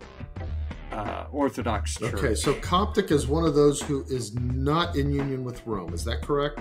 uh, 0.91 1.25
Orthodox 1.31 1.95
Church. 1.99 2.13
okay, 2.15 2.33
so 2.33 2.55
Coptic 2.55 3.11
is 3.11 3.27
one 3.27 3.45
of 3.45 3.53
those 3.53 3.81
who 3.81 4.03
is 4.05 4.33
not 4.35 4.95
in 4.95 5.11
union 5.11 5.43
with 5.43 5.65
Rome. 5.67 5.93
Is 5.93 6.03
that 6.05 6.21
correct? 6.23 6.59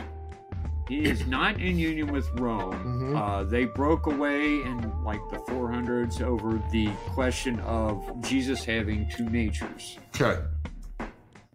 He 0.89 1.07
is 1.07 1.27
not 1.27 1.59
in 1.59 1.79
union 1.79 2.13
with 2.13 2.29
Rome. 2.39 2.75
Mhm. 3.15 3.19
Uh, 3.19 3.45
they 3.45 3.65
broke 3.65 4.07
away 4.07 4.61
in 4.61 4.93
like 5.03 5.21
the 5.31 5.39
400s 5.51 6.21
over 6.21 6.61
the 6.71 6.89
question 7.15 7.59
of 7.61 8.05
Jesus 8.21 8.63
having 8.63 9.09
two 9.09 9.31
natures. 9.31 9.99
Okay. 10.15 10.43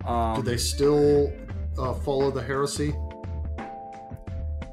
Um, 0.06 0.38
Do 0.38 0.42
they 0.42 0.58
still 0.58 1.32
uh, 1.78 1.94
follow 1.94 2.32
the 2.32 2.42
heresy? 2.42 2.96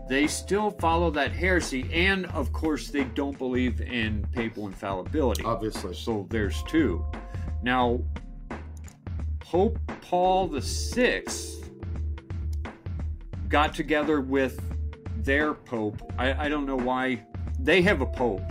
They 0.08 0.28
still 0.28 0.70
follow 0.70 1.10
that 1.10 1.32
heresy, 1.32 1.88
and 1.92 2.26
of 2.26 2.52
course, 2.52 2.88
they 2.88 3.04
don't 3.04 3.36
believe 3.36 3.80
in 3.80 4.26
papal 4.32 4.66
infallibility. 4.68 5.44
Obviously. 5.44 5.94
So 5.94 6.26
there's 6.30 6.62
two. 6.64 7.04
Now, 7.62 8.00
Pope 9.40 9.78
Paul 10.02 10.48
the 10.48 10.62
Sixth 10.62 11.70
got 13.48 13.74
together 13.74 14.20
with 14.20 14.60
their 15.18 15.54
pope. 15.54 16.00
I, 16.18 16.46
I 16.46 16.48
don't 16.48 16.66
know 16.66 16.76
why 16.76 17.24
they 17.58 17.82
have 17.82 18.00
a 18.00 18.06
pope, 18.06 18.42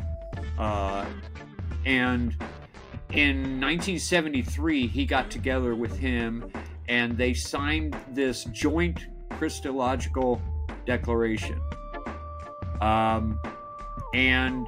uh, 0.57 1.06
and 1.86 2.36
in 3.11 3.61
1973 3.61 4.88
he 4.88 5.06
got 5.06 5.32
together 5.32 5.73
with 5.73 5.95
him, 5.98 6.52
and 6.90 7.18
they 7.18 7.34
signed 7.34 7.95
this 8.11 8.44
joint 8.45 9.07
Christological 9.32 10.41
declaration. 10.86 11.60
Um, 12.82 13.40
and 14.14 14.68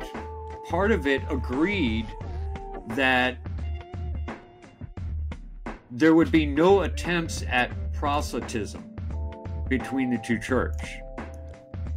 part 0.69 0.91
of 0.91 1.07
it 1.07 1.21
agreed 1.29 2.07
that 2.89 3.37
there 5.91 6.13
would 6.15 6.31
be 6.31 6.45
no 6.45 6.81
attempts 6.81 7.43
at 7.47 7.71
proselytism 7.93 8.83
between 9.69 10.09
the 10.09 10.17
two 10.19 10.39
church. 10.39 10.75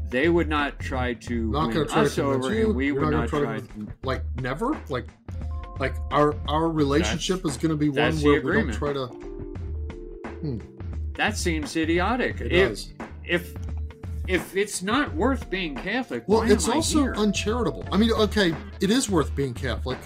They 0.09 0.29
would 0.29 0.49
not 0.49 0.79
try 0.81 1.15
to 1.15 1.51
Not 1.53 1.67
win 1.69 1.75
going 1.77 1.87
to 1.87 1.93
try 1.93 2.03
us 2.03 2.15
to 2.17 2.25
over, 2.25 2.53
you. 2.53 2.67
and 2.67 2.75
we 2.77 2.87
You're 2.87 3.01
would 3.01 3.11
not 3.11 3.21
not 3.21 3.29
try. 3.29 3.41
try 3.41 3.59
to 3.61 3.67
like 4.03 4.23
never 4.41 4.77
like 4.89 5.07
like 5.79 5.95
our 6.11 6.35
our 6.49 6.69
relationship 6.69 7.45
is 7.47 7.57
going 7.57 7.71
to 7.71 7.77
be 7.77 7.89
one 7.89 8.17
where 8.21 8.41
we 8.43 8.53
don't 8.53 8.71
agreement. 8.71 8.79
try 8.79 8.93
to. 8.93 10.61
that 11.15 11.37
seems 11.37 11.77
idiotic. 11.77 12.41
It 12.41 12.53
if, 12.53 12.69
does. 12.71 12.93
if 13.25 13.55
if 14.31 14.57
it's 14.57 14.81
not 14.83 15.13
worth 15.15 15.51
being 15.51 15.75
Catholic, 15.75 16.23
Well, 16.27 16.43
it's 16.51 16.69
also 16.69 17.03
here? 17.03 17.15
uncharitable. 17.17 17.85
I 17.91 17.97
mean, 17.97 18.13
okay, 18.13 18.55
it 18.81 18.91
is 18.91 19.11
worth 19.11 19.35
being 19.35 19.53
Catholic. 19.55 19.99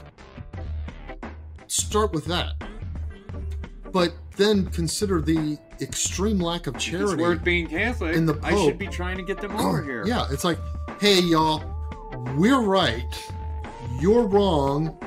Start 1.67 2.13
with 2.13 2.25
that, 2.27 2.55
but 3.93 4.15
then 4.37 4.67
consider 4.67 5.21
the 5.21 5.59
extreme 5.81 6.39
lack 6.39 6.67
of 6.67 6.75
If 6.75 6.81
it's 6.83 6.85
charity. 6.87 7.23
worth 7.23 7.45
being 7.45 7.67
Catholic. 7.67 8.17
in 8.17 8.27
the 8.27 8.35
Pope. 8.35 8.45
I 8.45 8.65
should 8.65 8.79
be 8.79 8.87
trying 8.87 9.17
to 9.17 9.23
get 9.23 9.41
them 9.41 9.57
over 9.57 9.83
here. 9.91 10.05
Yeah, 10.07 10.27
it's 10.31 10.45
like, 10.45 10.59
hey, 11.01 11.21
y'all, 11.21 11.63
we're 12.37 12.61
right, 12.61 13.03
you're 14.01 14.27
wrong, 14.27 14.99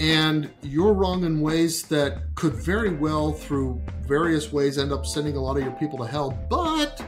and 0.00 0.50
you're 0.62 0.92
wrong 0.94 1.24
in 1.24 1.40
ways 1.40 1.82
that 1.84 2.34
could 2.34 2.54
very 2.54 2.90
well, 2.90 3.32
through 3.32 3.80
various 4.06 4.52
ways, 4.52 4.78
end 4.78 4.92
up 4.92 5.06
sending 5.06 5.36
a 5.36 5.40
lot 5.40 5.56
of 5.56 5.62
your 5.62 5.72
people 5.72 5.98
to 5.98 6.06
hell. 6.06 6.30
But 6.50 7.04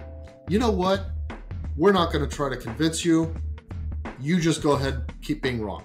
you 0.49 0.59
know 0.59 0.71
what? 0.71 1.07
We're 1.77 1.93
not 1.93 2.13
going 2.13 2.29
to 2.29 2.35
try 2.35 2.49
to 2.49 2.57
convince 2.57 3.05
you. 3.05 3.35
You 4.21 4.41
just 4.41 4.63
go 4.63 4.73
ahead, 4.73 5.13
keep 5.23 5.43
being 5.43 5.61
wrong, 5.61 5.85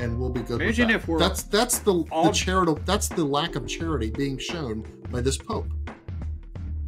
and 0.00 0.18
we'll 0.18 0.30
be 0.30 0.40
good. 0.40 0.60
Imagine 0.60 0.90
if 0.90 1.06
we're 1.06 1.18
that's 1.20 1.44
that's 1.44 1.78
the 1.78 1.94
all- 2.10 2.24
the 2.26 2.32
charitable. 2.32 2.80
That's 2.84 3.08
the 3.08 3.24
lack 3.24 3.54
of 3.54 3.66
charity 3.68 4.10
being 4.10 4.38
shown 4.38 4.84
by 5.10 5.20
this 5.20 5.36
pope. 5.36 5.66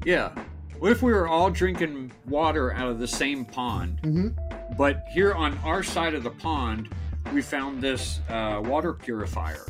Yeah. 0.04 0.32
What 0.80 0.90
if 0.90 1.00
we 1.02 1.12
were 1.12 1.28
all 1.28 1.48
drinking 1.50 2.10
water 2.26 2.72
out 2.72 2.88
of 2.88 2.98
the 2.98 3.06
same 3.06 3.44
pond? 3.44 4.00
hmm 4.02 4.28
But 4.76 5.04
here 5.12 5.32
on 5.34 5.56
our 5.58 5.84
side 5.84 6.14
of 6.14 6.24
the 6.24 6.30
pond, 6.30 6.88
we 7.32 7.40
found 7.40 7.80
this 7.80 8.18
uh, 8.28 8.60
water 8.64 8.92
purifier. 8.92 9.64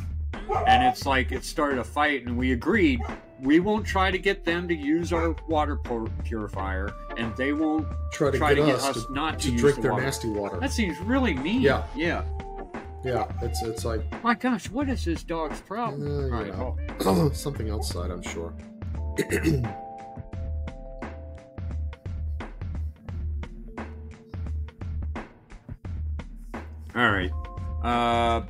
And 0.67 0.83
it's 0.83 1.05
like 1.05 1.31
it 1.31 1.43
started 1.45 1.77
a 1.77 1.83
fight, 1.83 2.25
and 2.25 2.35
we 2.35 2.53
agreed 2.53 3.01
we 3.39 3.59
won't 3.59 3.85
try 3.85 4.09
to 4.09 4.17
get 4.17 4.43
them 4.43 4.67
to 4.69 4.73
use 4.75 5.13
our 5.13 5.35
water 5.47 5.75
pur- 5.75 6.07
purifier, 6.23 6.91
and 7.17 7.35
they 7.37 7.53
won't 7.53 7.87
Try 8.11 8.31
to 8.31 8.37
try 8.37 8.53
get 8.53 8.61
to 8.61 8.65
get 8.67 8.75
us 8.75 8.97
us 8.97 9.05
to, 9.05 9.13
not 9.13 9.39
to, 9.39 9.51
to 9.51 9.57
drink 9.57 9.75
the 9.77 9.81
their 9.83 9.91
water. 9.93 10.03
nasty 10.03 10.29
water. 10.29 10.59
That 10.59 10.71
seems 10.71 10.97
really 10.99 11.33
mean. 11.33 11.61
Yeah. 11.61 11.83
Yeah. 11.95 12.23
Yeah, 13.03 13.29
it's 13.41 13.61
it's 13.63 13.83
like 13.83 14.01
My 14.23 14.33
gosh, 14.33 14.69
what 14.69 14.87
is 14.87 15.03
this 15.03 15.23
dog's 15.23 15.59
problem? 15.59 16.31
Uh, 16.31 16.37
right, 16.37 16.57
well, 17.05 17.31
something 17.33 17.69
outside, 17.69 18.09
I'm 18.11 18.21
sure. 18.21 18.53
All 26.95 27.11
right. 27.11 27.31
Uh, 27.83 28.43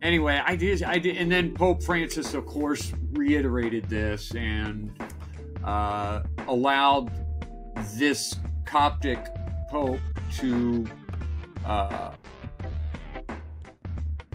anyway, 0.00 0.40
I 0.44 0.56
did. 0.56 0.82
I 0.82 0.98
did, 0.98 1.16
and 1.18 1.30
then 1.30 1.52
Pope 1.54 1.82
Francis, 1.82 2.34
of 2.34 2.46
course, 2.46 2.92
reiterated 3.12 3.88
this 3.88 4.34
and 4.34 4.90
uh, 5.64 6.22
allowed 6.48 7.10
this 7.94 8.36
Coptic 8.64 9.18
Pope 9.70 10.00
to 10.38 10.86
uh, 11.64 12.12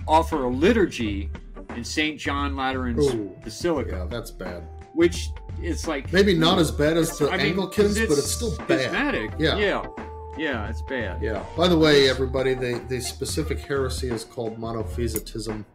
offer 0.08 0.46
a 0.46 0.50
liturgy 0.50 1.30
in 1.76 1.84
Saint 1.84 2.20
John 2.20 2.56
Lateran's 2.56 3.06
Ooh, 3.14 3.36
Basilica, 3.44 3.92
yeah, 3.92 4.06
that's 4.10 4.32
bad. 4.32 4.64
which 4.94 5.28
is 5.62 5.88
like 5.88 6.12
Maybe 6.14 6.34
not 6.34 6.60
as 6.60 6.72
bad 6.72 6.98
as 6.98 7.18
the 7.18 7.30
I 7.30 7.38
mean, 7.38 7.48
Anglicans, 7.48 7.98
'cause 8.00 8.08
but 8.08 8.18
it's 8.18 8.32
still 8.32 8.56
bad. 8.68 9.34
Yeah. 9.40 9.58
yeah, 9.58 9.86
yeah, 10.38 10.70
it's 10.70 10.82
bad. 10.84 11.22
Yeah. 11.22 11.44
By 11.56 11.68
the 11.68 11.78
way, 11.78 12.10
everybody, 12.10 12.54
the, 12.54 12.82
the 12.88 13.02
specific 13.02 13.60
heresy 13.60 14.10
is 14.10 14.24
called 14.24 14.60
monophysitism. 14.60 15.66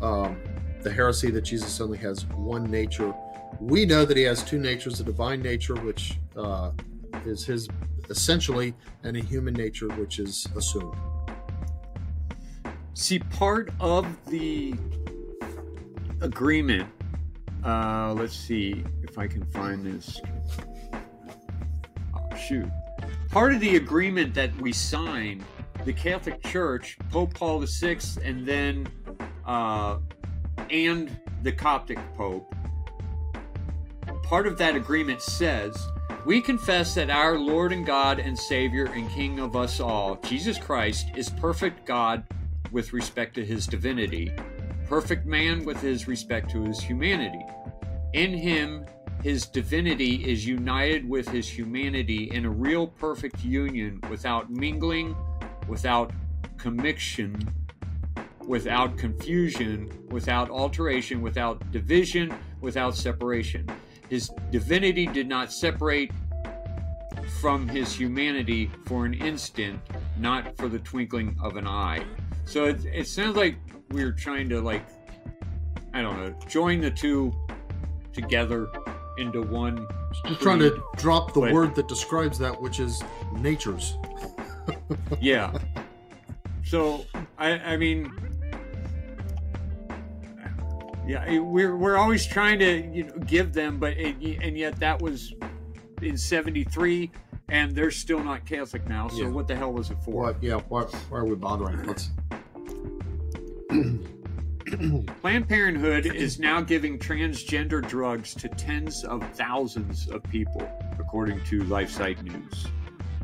Um, 0.00 0.36
the 0.82 0.90
heresy 0.92 1.30
that 1.30 1.42
Jesus 1.42 1.80
only 1.80 1.98
has 1.98 2.24
one 2.26 2.64
nature. 2.70 3.12
We 3.60 3.86
know 3.86 4.04
that 4.04 4.16
he 4.16 4.22
has 4.24 4.42
two 4.42 4.58
natures: 4.58 5.00
a 5.00 5.04
divine 5.04 5.42
nature, 5.42 5.74
which 5.74 6.18
uh, 6.36 6.72
is 7.24 7.44
his 7.44 7.68
essentially, 8.10 8.74
and 9.02 9.16
a 9.16 9.20
human 9.20 9.54
nature, 9.54 9.88
which 9.88 10.18
is 10.18 10.46
assumed. 10.56 10.94
See, 12.94 13.18
part 13.18 13.70
of 13.80 14.06
the 14.26 14.74
agreement. 16.20 16.88
Uh, 17.64 18.14
let's 18.16 18.36
see 18.36 18.84
if 19.02 19.18
I 19.18 19.26
can 19.26 19.44
find 19.46 19.84
this. 19.84 20.20
Oh, 22.14 22.36
shoot. 22.36 22.68
Part 23.30 23.54
of 23.54 23.60
the 23.60 23.76
agreement 23.76 24.34
that 24.34 24.54
we 24.60 24.72
signed, 24.72 25.42
the 25.84 25.92
Catholic 25.92 26.42
Church, 26.44 26.98
Pope 27.10 27.34
Paul 27.34 27.60
VI, 27.66 27.98
and 28.22 28.46
then 28.46 28.86
uh, 29.46 29.98
and 30.70 31.18
the 31.42 31.52
Coptic 31.52 31.98
Pope. 32.16 32.54
Part 34.24 34.46
of 34.46 34.58
that 34.58 34.74
agreement 34.74 35.20
says, 35.20 35.88
"We 36.24 36.40
confess 36.40 36.94
that 36.94 37.10
our 37.10 37.38
Lord 37.38 37.72
and 37.72 37.86
God 37.86 38.18
and 38.18 38.36
Savior 38.36 38.86
and 38.86 39.08
King 39.10 39.38
of 39.38 39.54
us 39.54 39.78
all, 39.80 40.16
Jesus 40.24 40.58
Christ, 40.58 41.06
is 41.14 41.28
perfect 41.28 41.86
God 41.86 42.24
with 42.72 42.92
respect 42.92 43.34
to 43.34 43.44
his 43.44 43.66
divinity, 43.66 44.32
perfect 44.88 45.24
man 45.24 45.64
with 45.64 45.80
his 45.80 46.08
respect 46.08 46.50
to 46.50 46.62
his 46.62 46.80
humanity. 46.80 47.44
In 48.12 48.32
him, 48.32 48.86
his 49.22 49.46
divinity 49.46 50.24
is 50.28 50.46
united 50.46 51.08
with 51.08 51.28
his 51.28 51.48
humanity 51.48 52.30
in 52.32 52.44
a 52.44 52.50
real 52.50 52.88
perfect 52.88 53.44
union 53.44 54.00
without 54.10 54.50
mingling, 54.50 55.14
without 55.68 56.12
commixtion, 56.56 57.46
without 58.46 58.98
confusion, 58.98 59.90
without 60.10 60.50
alteration, 60.50 61.22
without 61.22 61.70
division, 61.70 62.34
without 62.60 62.96
separation. 62.96 63.66
His 64.14 64.30
divinity 64.52 65.06
did 65.06 65.26
not 65.26 65.52
separate 65.52 66.12
from 67.40 67.66
his 67.66 67.92
humanity 67.92 68.70
for 68.86 69.06
an 69.06 69.14
instant, 69.14 69.80
not 70.20 70.56
for 70.56 70.68
the 70.68 70.78
twinkling 70.78 71.36
of 71.42 71.56
an 71.56 71.66
eye. 71.66 72.04
So 72.44 72.66
it, 72.66 72.84
it 72.84 73.08
sounds 73.08 73.34
like 73.34 73.56
we're 73.90 74.12
trying 74.12 74.48
to 74.50 74.60
like, 74.60 74.84
I 75.94 76.00
don't 76.00 76.16
know, 76.16 76.32
join 76.46 76.80
the 76.80 76.92
two 76.92 77.32
together 78.12 78.68
into 79.18 79.42
one. 79.42 79.84
We're 80.24 80.36
trying 80.36 80.60
to 80.60 80.80
drop 80.96 81.34
the 81.34 81.40
But- 81.40 81.52
word 81.52 81.74
that 81.74 81.88
describes 81.88 82.38
that, 82.38 82.62
which 82.62 82.78
is 82.78 83.02
natures. 83.38 83.96
Yeah. 85.20 85.58
So 86.64 87.04
I, 87.36 87.50
I 87.58 87.76
mean, 87.76 88.12
yeah, 91.06 91.38
we're 91.38 91.76
we're 91.76 91.96
always 91.96 92.26
trying 92.26 92.58
to 92.60 92.86
you 92.92 93.04
know 93.04 93.14
give 93.26 93.52
them, 93.52 93.78
but 93.78 93.96
it, 93.96 94.16
and 94.42 94.56
yet 94.58 94.78
that 94.80 95.00
was 95.02 95.34
in 96.02 96.16
'73, 96.16 97.10
and 97.48 97.74
they're 97.74 97.90
still 97.90 98.22
not 98.22 98.44
Catholic 98.46 98.88
now. 98.88 99.08
So 99.08 99.22
Yeah. 99.22 99.28
what 99.28 99.46
the 99.48 99.54
hell 99.56 99.72
was 99.72 99.90
it 99.90 99.98
for? 100.04 100.22
What? 100.24 100.42
Yeah. 100.42 100.60
Why, 100.68 100.82
why 100.82 101.18
are 101.18 101.24
we 101.24 101.34
bothering? 101.36 101.82
Let's. 101.84 102.10
Planned 105.20 105.48
Parenthood 105.48 106.06
is 106.06 106.38
now 106.38 106.60
giving 106.60 106.98
transgender 106.98 107.86
drugs 107.86 108.34
to 108.34 108.48
tens 108.48 109.04
of 109.04 109.22
thousands 109.34 110.08
of 110.08 110.22
people. 110.24 110.68
according 110.98 111.40
to 111.44 111.60
LifeSite 111.64 112.22
News. 112.22 112.66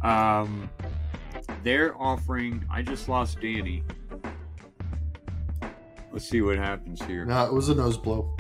Um, 0.03 0.69
they're 1.65 1.97
offering. 2.01 2.65
I 2.71 2.83
just 2.83 3.09
lost 3.09 3.41
Danny. 3.41 3.83
Let's 6.13 6.29
see 6.29 6.43
what 6.43 6.59
happens 6.59 7.03
here. 7.05 7.25
No, 7.25 7.45
it 7.47 7.53
was 7.53 7.69
a 7.69 7.75
nose 7.75 7.97
blow. 7.97 8.35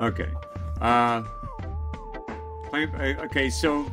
Okay. 0.00 0.28
Uh, 0.80 1.22
okay, 2.74 3.48
so 3.48 3.90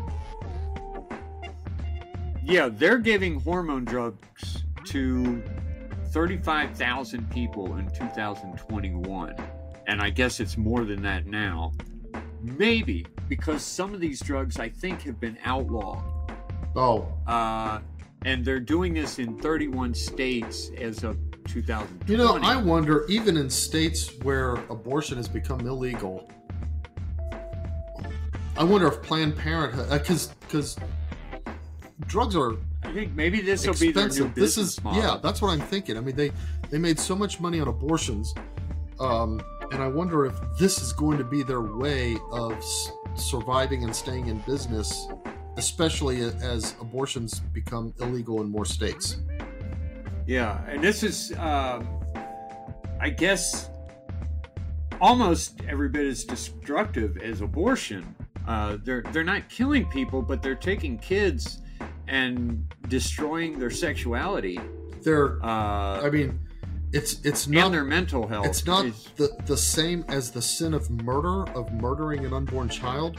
yeah, 2.43 2.67
they're 2.69 2.97
giving 2.97 3.39
hormone 3.39 3.85
drugs 3.85 4.63
to 4.85 5.41
35,000 6.11 7.29
people 7.31 7.77
in 7.77 7.89
2021. 7.91 9.35
And 9.87 10.01
I 10.01 10.09
guess 10.09 10.39
it's 10.39 10.57
more 10.57 10.83
than 10.83 11.01
that 11.03 11.25
now. 11.25 11.73
Maybe 12.41 13.05
because 13.29 13.63
some 13.63 13.93
of 13.93 13.99
these 14.01 14.19
drugs 14.19 14.59
I 14.59 14.69
think 14.69 15.01
have 15.03 15.19
been 15.19 15.37
outlawed. 15.45 16.03
Oh, 16.75 17.07
Uh, 17.27 17.79
and 18.25 18.43
they're 18.43 18.59
doing 18.59 18.93
this 18.93 19.19
in 19.19 19.37
31 19.37 19.93
states 19.93 20.71
as 20.79 21.03
of 21.03 21.17
2020. 21.45 22.11
you 22.11 22.17
know, 22.17 22.37
I 22.41 22.55
wonder, 22.55 23.05
even 23.07 23.37
in 23.37 23.49
states 23.49 24.11
where 24.23 24.53
abortion 24.69 25.17
has 25.17 25.27
become 25.27 25.61
illegal, 25.61 26.29
I 28.55 28.63
wonder 28.63 28.87
if 28.87 29.01
Planned 29.01 29.35
Parenthood, 29.37 29.89
because 29.89 30.27
because 30.41 30.77
drugs 32.07 32.35
are 32.35 32.53
I 32.83 32.91
think 32.93 33.13
maybe 33.13 33.41
this 33.41 33.65
will 33.65 33.73
be 33.73 33.91
their 33.91 34.03
new 34.03 34.07
expensive. 34.07 34.35
This 34.35 34.55
business 34.55 34.77
is 34.77 34.83
model. 34.83 35.01
yeah, 35.01 35.17
that's 35.21 35.41
what 35.41 35.49
I'm 35.49 35.61
thinking. 35.61 35.97
I 35.97 36.01
mean, 36.01 36.15
they 36.15 36.31
they 36.69 36.77
made 36.77 36.99
so 36.99 37.15
much 37.15 37.39
money 37.39 37.59
on 37.59 37.67
abortions, 37.67 38.33
um, 38.99 39.41
and 39.71 39.81
I 39.81 39.87
wonder 39.87 40.25
if 40.25 40.35
this 40.59 40.79
is 40.81 40.93
going 40.93 41.17
to 41.17 41.23
be 41.23 41.41
their 41.43 41.61
way 41.61 42.17
of 42.31 42.53
s- 42.53 42.91
surviving 43.15 43.83
and 43.83 43.95
staying 43.95 44.27
in 44.27 44.39
business, 44.39 45.07
especially 45.57 46.21
as 46.21 46.75
abortions 46.81 47.39
become 47.39 47.93
illegal 47.99 48.41
in 48.41 48.49
more 48.49 48.65
states. 48.65 49.17
Yeah, 50.25 50.63
and 50.67 50.83
this 50.83 51.03
is, 51.03 51.33
um, 51.37 51.87
I 53.01 53.09
guess, 53.09 53.69
almost 55.01 55.59
every 55.67 55.89
bit 55.89 56.05
as 56.05 56.23
destructive 56.23 57.17
as 57.17 57.41
abortion. 57.41 58.15
Uh, 58.47 58.77
they're 58.83 59.03
they're 59.11 59.23
not 59.23 59.47
killing 59.49 59.85
people, 59.89 60.21
but 60.21 60.41
they're 60.41 60.55
taking 60.55 60.97
kids 60.97 61.59
and 62.07 62.65
destroying 62.89 63.57
their 63.57 63.69
sexuality 63.69 64.59
They're, 65.01 65.41
uh, 65.43 66.01
I 66.05 66.09
mean, 66.09 66.39
it's 66.91 67.21
it's 67.25 67.47
not 67.47 67.71
their 67.71 67.83
mental 67.85 68.27
health. 68.27 68.45
it's 68.45 68.65
not 68.65 68.85
It's- 68.85 69.09
the 69.15 69.29
the 69.45 69.57
same 69.57 70.03
as 70.09 70.31
the 70.31 70.41
sin 70.41 70.73
of 70.73 70.89
murder 70.89 71.49
of 71.51 71.71
murdering 71.73 72.25
an 72.25 72.33
unborn 72.33 72.69
child. 72.69 73.17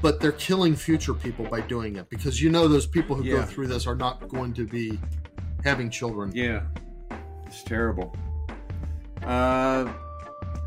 But 0.00 0.18
they're 0.20 0.32
killing 0.32 0.74
future 0.74 1.14
people 1.14 1.44
by 1.44 1.60
doing 1.60 1.94
it 1.94 2.10
because 2.10 2.42
you 2.42 2.50
know 2.50 2.66
those 2.66 2.86
people 2.88 3.14
who 3.14 3.22
go 3.22 3.42
through 3.42 3.68
this 3.68 3.86
are 3.86 3.94
not 3.94 4.28
going 4.28 4.52
to 4.54 4.66
be 4.66 4.98
having 5.64 5.90
children. 5.90 6.32
Yeah, 6.34 6.62
it's 7.46 7.62
terrible. 7.62 8.14
Uh, 9.22 9.92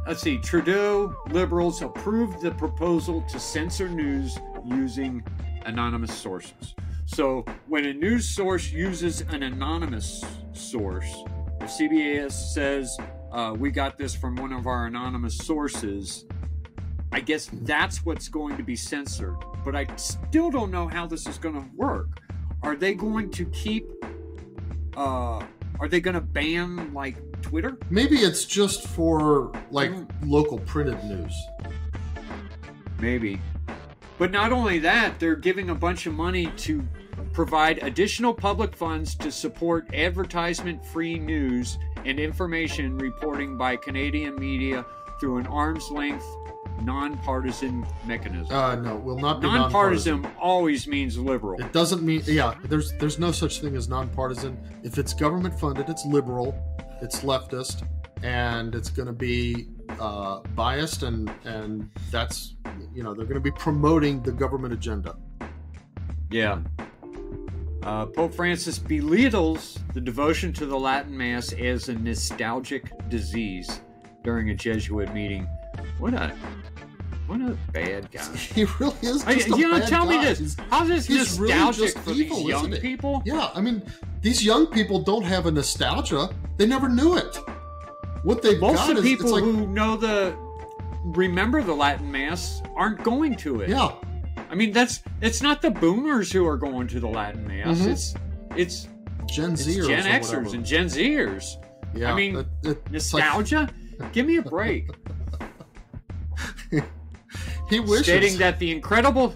let's 0.07 0.21
see. 0.21 0.37
Trudeau 0.37 1.15
liberals 1.29 1.81
approved 1.81 2.41
the 2.41 2.51
proposal 2.51 3.21
to 3.29 3.39
censor 3.39 3.89
news 3.89 4.37
using 4.65 5.23
anonymous 5.65 6.15
sources. 6.15 6.75
So 7.05 7.45
when 7.67 7.85
a 7.85 7.93
news 7.93 8.27
source 8.27 8.71
uses 8.71 9.21
an 9.21 9.43
anonymous 9.43 10.23
source, 10.53 11.23
if 11.61 11.69
CBS 11.69 12.31
says 12.53 12.97
uh, 13.31 13.55
we 13.57 13.71
got 13.71 13.97
this 13.97 14.15
from 14.15 14.35
one 14.35 14.53
of 14.53 14.65
our 14.65 14.85
anonymous 14.85 15.37
sources, 15.37 16.25
I 17.11 17.19
guess 17.19 17.49
that's 17.61 18.05
what's 18.05 18.27
going 18.27 18.57
to 18.57 18.63
be 18.63 18.75
censored. 18.75 19.35
But 19.63 19.75
I 19.75 19.87
still 19.95 20.49
don't 20.49 20.71
know 20.71 20.87
how 20.87 21.05
this 21.05 21.27
is 21.27 21.37
going 21.37 21.55
to 21.55 21.65
work. 21.75 22.19
Are 22.63 22.75
they 22.75 22.93
going 22.93 23.29
to 23.31 23.45
keep 23.45 23.85
uh 24.97 25.43
are 25.79 25.89
they 25.89 25.99
going 25.99 26.13
to 26.13 26.21
ban 26.21 26.93
like 26.93 27.17
Twitter? 27.41 27.77
Maybe 27.89 28.19
it's 28.19 28.45
just 28.45 28.87
for 28.87 29.51
like 29.71 29.91
Mm. 29.91 30.07
local 30.23 30.57
printed 30.59 31.03
news. 31.03 31.33
Maybe. 32.99 33.41
But 34.17 34.31
not 34.31 34.53
only 34.53 34.79
that, 34.79 35.19
they're 35.19 35.35
giving 35.35 35.69
a 35.69 35.75
bunch 35.75 36.05
of 36.05 36.13
money 36.13 36.47
to 36.57 36.81
provide 37.33 37.79
additional 37.83 38.33
public 38.33 38.73
funds 38.73 39.15
to 39.15 39.31
support 39.31 39.93
advertisement 39.93 40.85
free 40.85 41.19
news 41.19 41.77
and 42.05 42.19
information 42.19 42.97
reporting 42.97 43.57
by 43.57 43.75
Canadian 43.75 44.35
media 44.39 44.85
through 45.19 45.37
an 45.37 45.47
arm's 45.47 45.89
length 45.91 46.25
nonpartisan 46.81 47.85
mechanism. 48.05 48.55
Uh, 48.55 48.75
no, 48.75 48.95
will 48.95 49.17
not 49.17 49.41
be 49.41 49.47
nonpartisan 49.47 50.21
nonpartisan. 50.21 50.41
always 50.41 50.87
means 50.87 51.17
liberal. 51.17 51.59
It 51.59 51.71
doesn't 51.73 52.03
mean 52.03 52.21
yeah. 52.25 52.55
There's 52.65 52.93
there's 52.93 53.19
no 53.19 53.31
such 53.31 53.61
thing 53.61 53.75
as 53.75 53.87
nonpartisan. 53.87 54.57
If 54.83 54.97
it's 54.97 55.13
government 55.13 55.59
funded, 55.59 55.89
it's 55.89 56.05
liberal, 56.05 56.55
it's 57.01 57.21
leftist, 57.21 57.87
and 58.23 58.75
it's 58.75 58.89
going 58.89 59.07
to 59.07 59.13
be 59.13 59.67
uh, 59.99 60.39
biased, 60.55 61.03
and 61.03 61.31
and 61.43 61.89
that's 62.11 62.55
you 62.93 63.03
know 63.03 63.13
they're 63.13 63.25
going 63.25 63.35
to 63.35 63.51
be 63.51 63.51
promoting 63.51 64.21
the 64.21 64.31
government 64.31 64.73
agenda. 64.73 65.15
Yeah. 66.31 66.59
Uh, 67.83 68.07
Pope 68.07 68.33
Francis 68.33 68.79
belittles 68.79 69.77
the 69.93 70.01
devotion 70.01 70.51
to 70.53 70.65
the 70.65 70.77
Latin 70.77 71.15
Mass 71.15 71.53
as 71.53 71.87
a 71.87 71.93
nostalgic 71.93 72.91
disease 73.09 73.79
during 74.23 74.49
a 74.49 74.55
Jesuit 74.55 75.13
meeting. 75.13 75.47
What 75.99 76.13
a 76.13 76.33
what 77.27 77.41
a 77.41 77.57
bad 77.71 78.11
guy. 78.11 78.23
He 78.35 78.65
really 78.79 78.95
is. 79.01 79.23
I, 79.25 79.31
you 79.33 79.67
know, 79.69 79.79
bad 79.79 79.87
tell 79.87 80.05
me 80.05 80.17
this: 80.17 80.39
He's- 80.39 80.57
how's 80.69 80.87
this 80.87 81.05
he's 81.07 81.39
really 81.39 81.53
nostalgic 81.53 81.93
just 81.93 81.97
for 82.05 82.11
evil, 82.11 82.37
these 82.37 82.47
young 82.47 82.71
people? 82.73 83.21
Yeah, 83.25 83.49
I 83.53 83.61
mean, 83.61 83.81
these 84.21 84.43
young 84.45 84.67
people 84.67 84.99
don't 85.01 85.23
have 85.23 85.45
a 85.45 85.51
nostalgia. 85.51 86.29
They 86.57 86.65
never 86.67 86.87
knew 86.89 87.17
it. 87.17 87.37
What 88.23 88.41
they've 88.41 88.59
Most 88.59 88.89
of 88.89 88.95
the 88.95 89.01
is 89.01 89.07
people 89.07 89.25
it's 89.25 89.33
like, 89.33 89.43
who 89.43 89.67
know 89.67 89.97
the 89.97 90.35
remember 91.05 91.61
the 91.61 91.73
Latin 91.73 92.11
Mass 92.11 92.61
aren't 92.75 93.03
going 93.03 93.35
to 93.37 93.61
it. 93.61 93.69
yeah, 93.69 93.91
I 94.49 94.55
mean, 94.55 94.71
that's 94.71 95.01
it's 95.21 95.41
not 95.41 95.61
the 95.61 95.71
boomers 95.71 96.31
who 96.31 96.45
are 96.47 96.57
going 96.57 96.87
to 96.87 96.99
the 96.99 97.07
Latin 97.07 97.47
Mass. 97.47 97.79
Mhm. 97.79 97.87
It's 97.91 98.13
it's 98.55 98.87
Gen 99.27 99.53
it's 99.53 99.65
Zers 99.67 99.87
Gen 99.87 100.03
Xers 100.21 100.53
and 100.53 100.65
Gen 100.65 100.85
Zers. 100.87 101.55
yeah, 101.95 102.11
I 102.11 102.15
mean, 102.15 102.35
it- 102.37 102.47
it- 102.63 102.81
it's 102.91 103.13
like- 103.13 103.23
Nostalgia? 103.23 103.69
Give 104.11 104.25
me 104.27 104.37
a 104.37 104.41
break. 104.41 104.89
he 107.69 107.79
wishes. 107.79 108.05
stating 108.05 108.37
that 108.37 108.59
the 108.59 108.71
incredible 108.71 109.35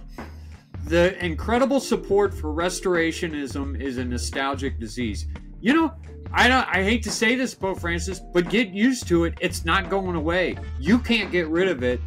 the 0.85 1.23
incredible 1.23 1.79
support 1.79 2.33
for 2.33 2.53
restorationism 2.53 3.79
is 3.79 3.97
a 3.97 4.05
nostalgic 4.05 4.79
disease. 4.79 5.27
You 5.61 5.73
know, 5.73 5.93
I 6.31 6.47
don't 6.47 6.67
I 6.67 6.83
hate 6.83 7.03
to 7.03 7.11
say 7.11 7.35
this, 7.35 7.53
Pope 7.53 7.79
Francis, 7.79 8.19
but 8.33 8.49
get 8.49 8.69
used 8.69 9.07
to 9.09 9.25
it. 9.25 9.35
It's 9.41 9.65
not 9.65 9.89
going 9.89 10.15
away. 10.15 10.57
You 10.79 10.99
can't 10.99 11.31
get 11.31 11.47
rid 11.47 11.67
of 11.67 11.83
it, 11.83 12.01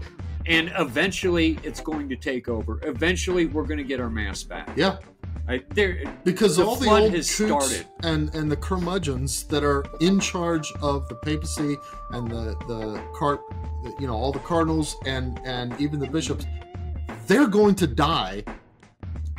and 0.46 0.72
eventually 0.78 1.58
it's 1.62 1.80
going 1.80 2.08
to 2.08 2.16
take 2.16 2.48
over. 2.48 2.80
Eventually 2.82 3.46
we're 3.46 3.66
going 3.66 3.78
to 3.78 3.84
get 3.84 4.00
our 4.00 4.10
mass 4.10 4.42
back. 4.42 4.70
yeah, 4.76 4.98
I, 5.48 5.60
there, 5.70 6.02
because 6.24 6.56
The 6.56 6.64
all 6.64 6.76
the 6.76 6.88
old 6.88 7.12
has 7.14 7.28
started. 7.28 7.86
and 8.04 8.32
and 8.34 8.50
the 8.50 8.56
curmudgeons 8.56 9.42
that 9.44 9.64
are 9.64 9.84
in 10.00 10.20
charge 10.20 10.72
of 10.80 11.08
the 11.08 11.16
papacy 11.16 11.76
and 12.10 12.30
the 12.30 12.54
the 12.68 13.02
cart, 13.14 13.40
you 13.98 14.06
know, 14.06 14.14
all 14.14 14.30
the 14.32 14.38
cardinals 14.40 14.96
and 15.04 15.40
and 15.44 15.78
even 15.80 15.98
the 15.98 16.06
bishops, 16.06 16.46
they're 17.26 17.48
going 17.48 17.74
to 17.76 17.86
die, 17.88 18.44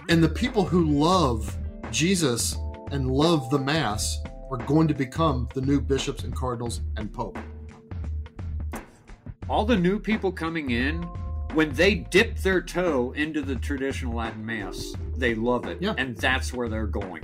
and 0.09 0.21
the 0.21 0.29
people 0.29 0.65
who 0.65 0.83
love 0.83 1.57
Jesus 1.89 2.57
and 2.91 3.09
love 3.09 3.49
the 3.49 3.59
mass 3.59 4.19
are 4.51 4.57
going 4.57 4.87
to 4.89 4.93
become 4.93 5.47
the 5.53 5.61
new 5.61 5.79
bishops 5.79 6.23
and 6.25 6.35
cardinals 6.35 6.81
and 6.97 7.11
pope. 7.13 7.37
all 9.49 9.65
the 9.65 9.75
new 9.75 9.99
people 9.99 10.31
coming 10.31 10.71
in 10.71 11.03
when 11.53 11.71
they 11.73 11.95
dip 11.95 12.37
their 12.39 12.61
toe 12.61 13.11
into 13.15 13.41
the 13.41 13.55
traditional 13.55 14.13
latin 14.15 14.45
mass 14.45 14.93
they 15.17 15.35
love 15.35 15.65
it 15.67 15.77
Yeah. 15.81 15.93
and 15.97 16.15
that's 16.17 16.53
where 16.53 16.67
they're 16.69 16.87
going 16.87 17.23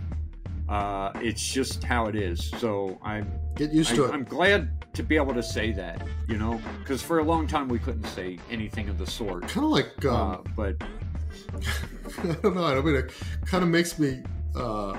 uh, 0.68 1.12
it's 1.16 1.46
just 1.52 1.84
how 1.84 2.06
it 2.06 2.16
is 2.16 2.50
so 2.60 3.00
i'm 3.04 3.32
Get 3.56 3.72
used 3.72 3.92
I, 3.94 3.96
to 3.96 4.04
it. 4.06 4.12
i'm 4.14 4.24
glad 4.24 4.70
to 4.94 5.04
be 5.04 5.16
able 5.16 5.34
to 5.34 5.42
say 5.44 5.72
that 5.74 6.06
you 6.28 6.38
know 6.38 6.62
because 6.80 7.02
for 7.02 7.20
a 7.20 7.24
long 7.24 7.48
time 7.48 7.68
we 7.68 7.80
couldn't 7.80 8.06
say 8.08 8.38
anything 8.52 8.88
of 8.90 8.98
the 8.98 9.08
sort 9.08 9.48
kind 9.48 9.66
of 9.66 9.72
like 9.72 10.06
um, 10.06 10.32
uh, 10.32 10.38
but 10.56 10.76
I 12.24 12.34
don't 12.42 12.56
know. 12.56 12.66
I 12.66 12.82
mean, 12.82 12.96
it 12.96 13.12
kind 13.46 13.64
of 13.64 13.70
makes 13.70 13.98
me, 14.00 14.22
uh, 14.56 14.98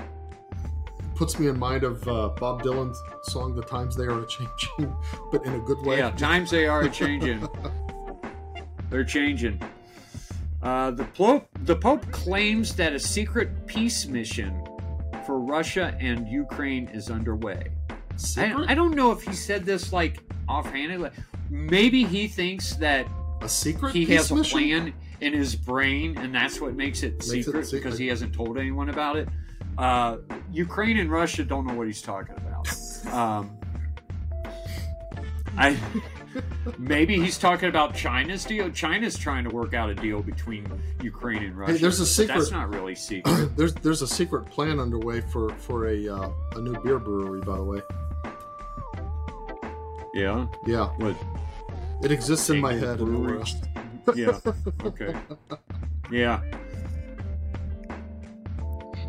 puts 1.15 1.37
me 1.39 1.47
in 1.47 1.59
mind 1.59 1.83
of 1.83 2.05
uh, 2.07 2.29
Bob 2.39 2.63
Dylan's 2.63 3.01
song 3.23 3.53
"The 3.55 3.61
Times 3.63 3.95
They 3.95 4.05
Are 4.05 4.19
a 4.21 4.27
Changing," 4.27 4.95
but 5.31 5.45
in 5.45 5.53
a 5.53 5.59
good 5.59 5.79
way. 5.85 5.97
yeah 5.97 6.11
times 6.11 6.49
they 6.51 6.67
are 6.67 6.83
a 6.83 6.89
changing 6.89 7.47
they're 8.91 9.03
changing 9.03 9.59
uh, 10.61 10.91
the 10.91 11.05
pope 11.05 11.47
the 11.61 11.75
pope 11.75 12.05
claims 12.11 12.75
that 12.75 12.93
a 12.93 12.99
secret 12.99 13.65
peace 13.65 14.05
mission 14.05 14.63
for 15.25 15.39
russia 15.39 15.97
and 15.99 16.27
ukraine 16.27 16.87
is 16.89 17.09
underway? 17.09 17.63
I, 18.37 18.53
I 18.67 18.75
don't 18.75 18.93
know 18.93 19.11
if 19.11 19.23
he 19.23 19.33
said 19.33 19.65
this 19.65 19.91
like 19.91 20.19
offhanded. 20.47 20.99
Like, 20.99 21.13
maybe 21.49 22.03
he 22.03 22.27
thinks 22.27 22.75
that 22.75 23.07
a 23.41 23.49
secret 23.49 23.93
he 23.95 24.05
peace 24.05 24.17
has 24.17 24.31
a 24.31 24.35
mission? 24.35 24.59
plan 24.59 24.93
in 25.21 25.33
his 25.33 25.55
brain, 25.55 26.17
and 26.17 26.35
that's 26.35 26.61
what 26.61 26.75
makes 26.75 27.01
it 27.01 27.13
Makes 27.13 27.25
it 27.29 27.43
secret 27.45 27.65
secret. 27.65 27.83
because 27.83 27.97
he 27.97 28.07
hasn't 28.07 28.33
told 28.35 28.59
anyone 28.59 28.89
about 28.89 29.15
it. 29.15 29.27
Uh, 29.77 30.17
Ukraine 30.51 30.97
and 30.99 31.09
Russia 31.09 31.43
don't 31.43 31.65
know 31.65 31.73
what 31.73 31.87
he's 31.87 32.01
talking 32.01 32.35
about. 32.37 32.67
Um, 33.11 33.57
I 35.57 35.77
maybe 36.77 37.19
he's 37.19 37.37
talking 37.37 37.69
about 37.69 37.93
China's 37.95 38.45
deal. 38.45 38.69
China's 38.71 39.17
trying 39.17 39.43
to 39.43 39.49
work 39.49 39.73
out 39.73 39.89
a 39.89 39.95
deal 39.95 40.21
between 40.21 40.65
Ukraine 41.01 41.43
and 41.43 41.57
Russia. 41.57 41.77
there's 41.77 41.99
a 41.99 42.05
secret- 42.05 42.37
That's 42.37 42.51
not 42.51 42.69
really 42.73 42.95
secret. 42.95 43.49
there's 43.57 43.73
there's 43.75 44.01
a 44.01 44.07
secret 44.07 44.45
plan 44.45 44.79
underway 44.79 45.21
for 45.21 45.49
for 45.55 45.87
a 45.89 46.07
uh, 46.07 46.29
a 46.55 46.61
new 46.61 46.79
beer 46.83 46.99
brewery. 46.99 47.41
By 47.41 47.57
the 47.57 47.63
way, 47.63 47.81
yeah. 50.13 50.47
yeah, 50.65 50.85
What? 50.97 51.15
it 52.03 52.11
exists 52.11 52.49
in 52.49 52.59
my 52.59 52.73
head. 52.73 52.97
Brewery? 52.99 53.43
Yeah. 54.15 54.39
Okay. 54.83 55.13
Yeah. 56.11 56.41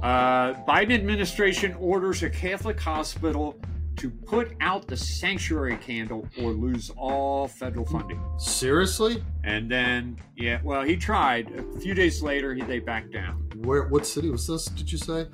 Uh, 0.02 0.52
Biden 0.68 0.92
administration 0.94 1.74
orders 1.80 2.22
a 2.22 2.28
Catholic 2.30 2.78
hospital 2.78 3.58
to 4.02 4.10
put 4.10 4.52
out 4.60 4.88
the 4.88 4.96
sanctuary 4.96 5.76
candle 5.76 6.28
or 6.40 6.50
lose 6.50 6.90
all 6.96 7.46
federal 7.46 7.86
funding. 7.86 8.20
Seriously, 8.36 9.22
And 9.44 9.70
then, 9.70 10.18
yeah, 10.36 10.58
well, 10.64 10.82
he 10.82 10.96
tried. 10.96 11.52
A 11.56 11.78
few 11.78 11.94
days 11.94 12.20
later, 12.20 12.52
he, 12.52 12.62
they 12.62 12.80
backed 12.80 13.12
down. 13.12 13.48
where 13.58 13.84
what 13.84 14.04
city 14.04 14.28
was 14.28 14.44
this? 14.48 14.64
Did 14.64 14.90
you 14.90 14.98
say? 14.98 15.28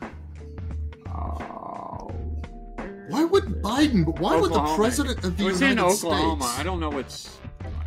Oh. 1.08 2.10
Why 3.08 3.24
would 3.24 3.44
Biden? 3.62 4.04
But 4.04 4.20
why 4.20 4.36
would 4.36 4.52
the 4.52 4.74
president 4.76 5.24
of 5.24 5.38
the 5.38 5.44
It 5.44 5.46
was 5.46 5.60
United 5.62 5.80
in 5.80 5.86
Oklahoma. 5.86 6.44
States 6.44 6.60
I 6.60 6.62
don't 6.62 6.78
know 6.78 6.90
what's. 6.90 7.38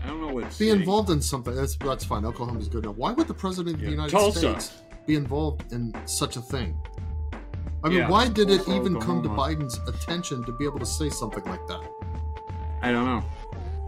I 0.03 0.07
don't 0.07 0.19
know 0.19 0.33
what's. 0.33 0.57
be 0.57 0.71
involved 0.71 1.11
in 1.11 1.21
something? 1.21 1.53
That's 1.53 1.75
that's 1.75 2.03
fine. 2.03 2.25
Oklahoma's 2.25 2.67
good 2.67 2.85
enough. 2.85 2.97
Why 2.97 3.11
would 3.11 3.27
the 3.27 3.35
president 3.35 3.75
of 3.75 3.81
Yeah. 3.81 3.85
the 3.85 3.91
United 3.91 4.11
Tulsa. 4.11 4.39
States 4.39 4.81
be 5.05 5.13
involved 5.15 5.71
in 5.71 5.93
such 6.05 6.37
a 6.37 6.41
thing? 6.41 6.75
I 7.83 7.89
mean, 7.89 7.97
Yeah, 7.99 8.09
why 8.09 8.27
did 8.27 8.49
it 8.49 8.57
Tulsa, 8.57 8.75
even 8.75 8.99
come 8.99 9.23
to 9.23 9.29
Oklahoma. 9.29 9.65
Biden's 9.65 9.79
attention 9.87 10.43
to 10.45 10.51
be 10.51 10.65
able 10.65 10.79
to 10.79 10.85
say 10.85 11.09
something 11.09 11.43
like 11.45 11.65
that? 11.67 11.81
I 12.81 12.91
don't 12.91 13.05
know. 13.05 13.23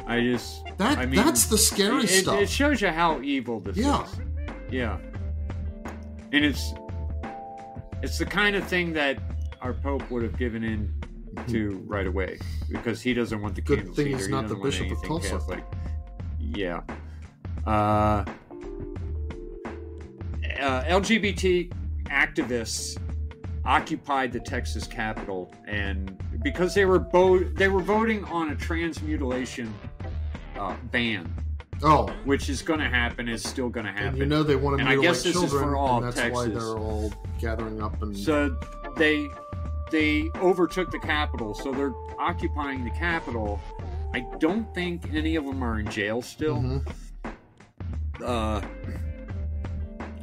I 0.07 0.19
just. 0.21 0.63
That 0.77 0.97
I 0.97 1.05
mean, 1.05 1.15
that's 1.23 1.45
the 1.45 1.57
scary 1.57 2.03
it, 2.03 2.07
stuff. 2.09 2.39
It 2.41 2.49
shows 2.49 2.81
you 2.81 2.89
how 2.89 3.21
evil 3.21 3.59
this 3.59 3.77
Yeah. 3.77 4.03
is. 4.03 4.09
Yeah. 4.71 4.97
And 6.31 6.43
it's 6.43 6.73
it's 8.01 8.17
the 8.17 8.25
kind 8.25 8.55
of 8.55 8.63
thing 8.67 8.91
that 8.93 9.17
our 9.61 9.73
Pope 9.73 10.09
would 10.11 10.23
have 10.23 10.37
given 10.37 10.63
in 10.63 10.93
to 11.47 11.81
right 11.87 12.05
away 12.07 12.37
because 12.69 13.01
he 13.01 13.13
doesn't 13.13 13.41
want 13.41 13.55
the 13.55 13.61
Good 13.61 13.77
candles 13.79 13.95
thing 13.97 14.07
either. 14.07 14.17
he's 14.17 14.25
He 14.25 14.31
not 14.31 14.47
the 14.49 14.55
Bishop 14.55 14.87
of 14.87 14.91
anything 14.91 15.07
Tulsa. 15.07 15.29
Catholic. 15.29 15.63
Yeah. 16.39 16.81
Uh, 17.65 18.25
uh, 20.59 20.83
LGBT 20.83 21.71
activists 22.05 22.97
occupied 23.65 24.31
the 24.31 24.39
Texas 24.39 24.85
Capitol, 24.87 25.53
and 25.67 26.17
because 26.43 26.73
they 26.73 26.85
were 26.85 26.99
bo- 26.99 27.43
they 27.43 27.67
were 27.69 27.81
voting 27.81 28.23
on 28.25 28.49
a 28.51 28.55
transmutilation 28.55 29.73
uh, 30.57 30.75
ban, 30.91 31.31
oh, 31.81 32.07
which 32.25 32.49
is 32.49 32.61
going 32.61 32.79
to 32.79 32.89
happen, 32.89 33.27
is 33.29 33.43
still 33.43 33.69
going 33.69 33.85
to 33.85 33.91
happen. 33.91 34.07
and 34.09 34.17
you 34.17 34.25
know 34.25 34.43
they 34.43 34.55
want 34.55 34.77
to 34.77 34.81
And 34.85 34.89
I 34.89 35.01
guess 35.01 35.23
this 35.23 35.35
is 35.35 35.51
for 35.51 35.75
all 35.75 36.03
and 36.03 36.13
that's 36.13 36.33
why 36.33 36.47
they're 36.47 36.77
all 36.77 37.13
gathering 37.39 37.81
up 37.81 38.01
and. 38.01 38.15
So 38.17 38.55
they 38.97 39.27
they 39.91 40.29
overtook 40.37 40.91
the 40.91 40.99
Capitol, 40.99 41.53
so 41.53 41.71
they're 41.71 41.93
occupying 42.19 42.83
the 42.83 42.91
Capitol. 42.91 43.59
I 44.13 44.21
don't 44.39 44.71
think 44.75 45.11
any 45.13 45.35
of 45.35 45.45
them 45.45 45.63
are 45.63 45.79
in 45.79 45.89
jail 45.89 46.21
still. 46.21 46.57
Mhm. 46.57 46.87
Uh, 48.23 48.61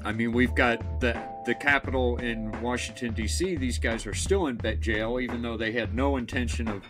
I 0.04 0.12
mean, 0.12 0.32
we've 0.32 0.54
got 0.54 1.00
the 1.00 1.20
the 1.46 1.54
Capitol 1.54 2.18
in 2.18 2.50
Washington 2.60 3.12
D.C. 3.14 3.56
These 3.56 3.78
guys 3.78 4.06
are 4.06 4.14
still 4.14 4.46
in 4.48 4.56
bet 4.56 4.80
jail, 4.80 5.18
even 5.20 5.42
though 5.42 5.56
they 5.56 5.72
had 5.72 5.94
no 5.94 6.16
intention 6.16 6.68
of 6.68 6.82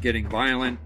getting 0.00 0.28
violent 0.28 0.78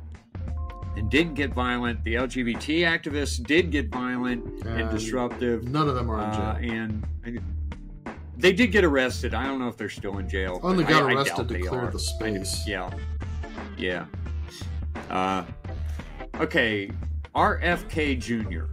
and 0.97 1.11
didn't 1.11 1.35
get 1.35 1.53
violent. 1.53 2.03
The 2.05 2.15
LGBT 2.15 2.81
activists 2.85 3.45
did 3.45 3.71
get 3.71 3.89
violent 3.89 4.45
and, 4.65 4.81
And 4.83 4.91
disruptive. 4.91 5.65
None 5.69 5.89
of 5.89 5.95
them 5.95 6.11
are 6.11 6.25
in 6.25 6.33
jail. 6.33 6.43
Uh, 6.73 6.75
and 6.77 7.07
I- 7.27 8.13
they 8.37 8.53
did 8.53 8.73
get 8.73 8.85
arrested. 8.85 9.33
I 9.33 9.45
don't 9.47 9.61
know 9.61 9.69
if 9.69 9.77
they're 9.77 9.89
still 9.89 10.19
in 10.19 10.29
jail. 10.29 10.59
Only 10.63 10.83
but 10.85 10.91
got 10.91 11.03
I- 11.05 11.11
I 11.11 11.15
arrested 11.15 11.37
doubt 11.37 11.49
to 11.49 11.59
clear 11.69 11.81
are. 11.83 11.91
the 11.91 11.99
space. 12.01 12.65
I- 12.67 12.71
yeah, 12.71 12.91
yeah. 13.79 14.07
Uh, 15.09 15.45
okay, 16.41 16.91
RFK 17.35 18.17
Jr. 18.19 18.65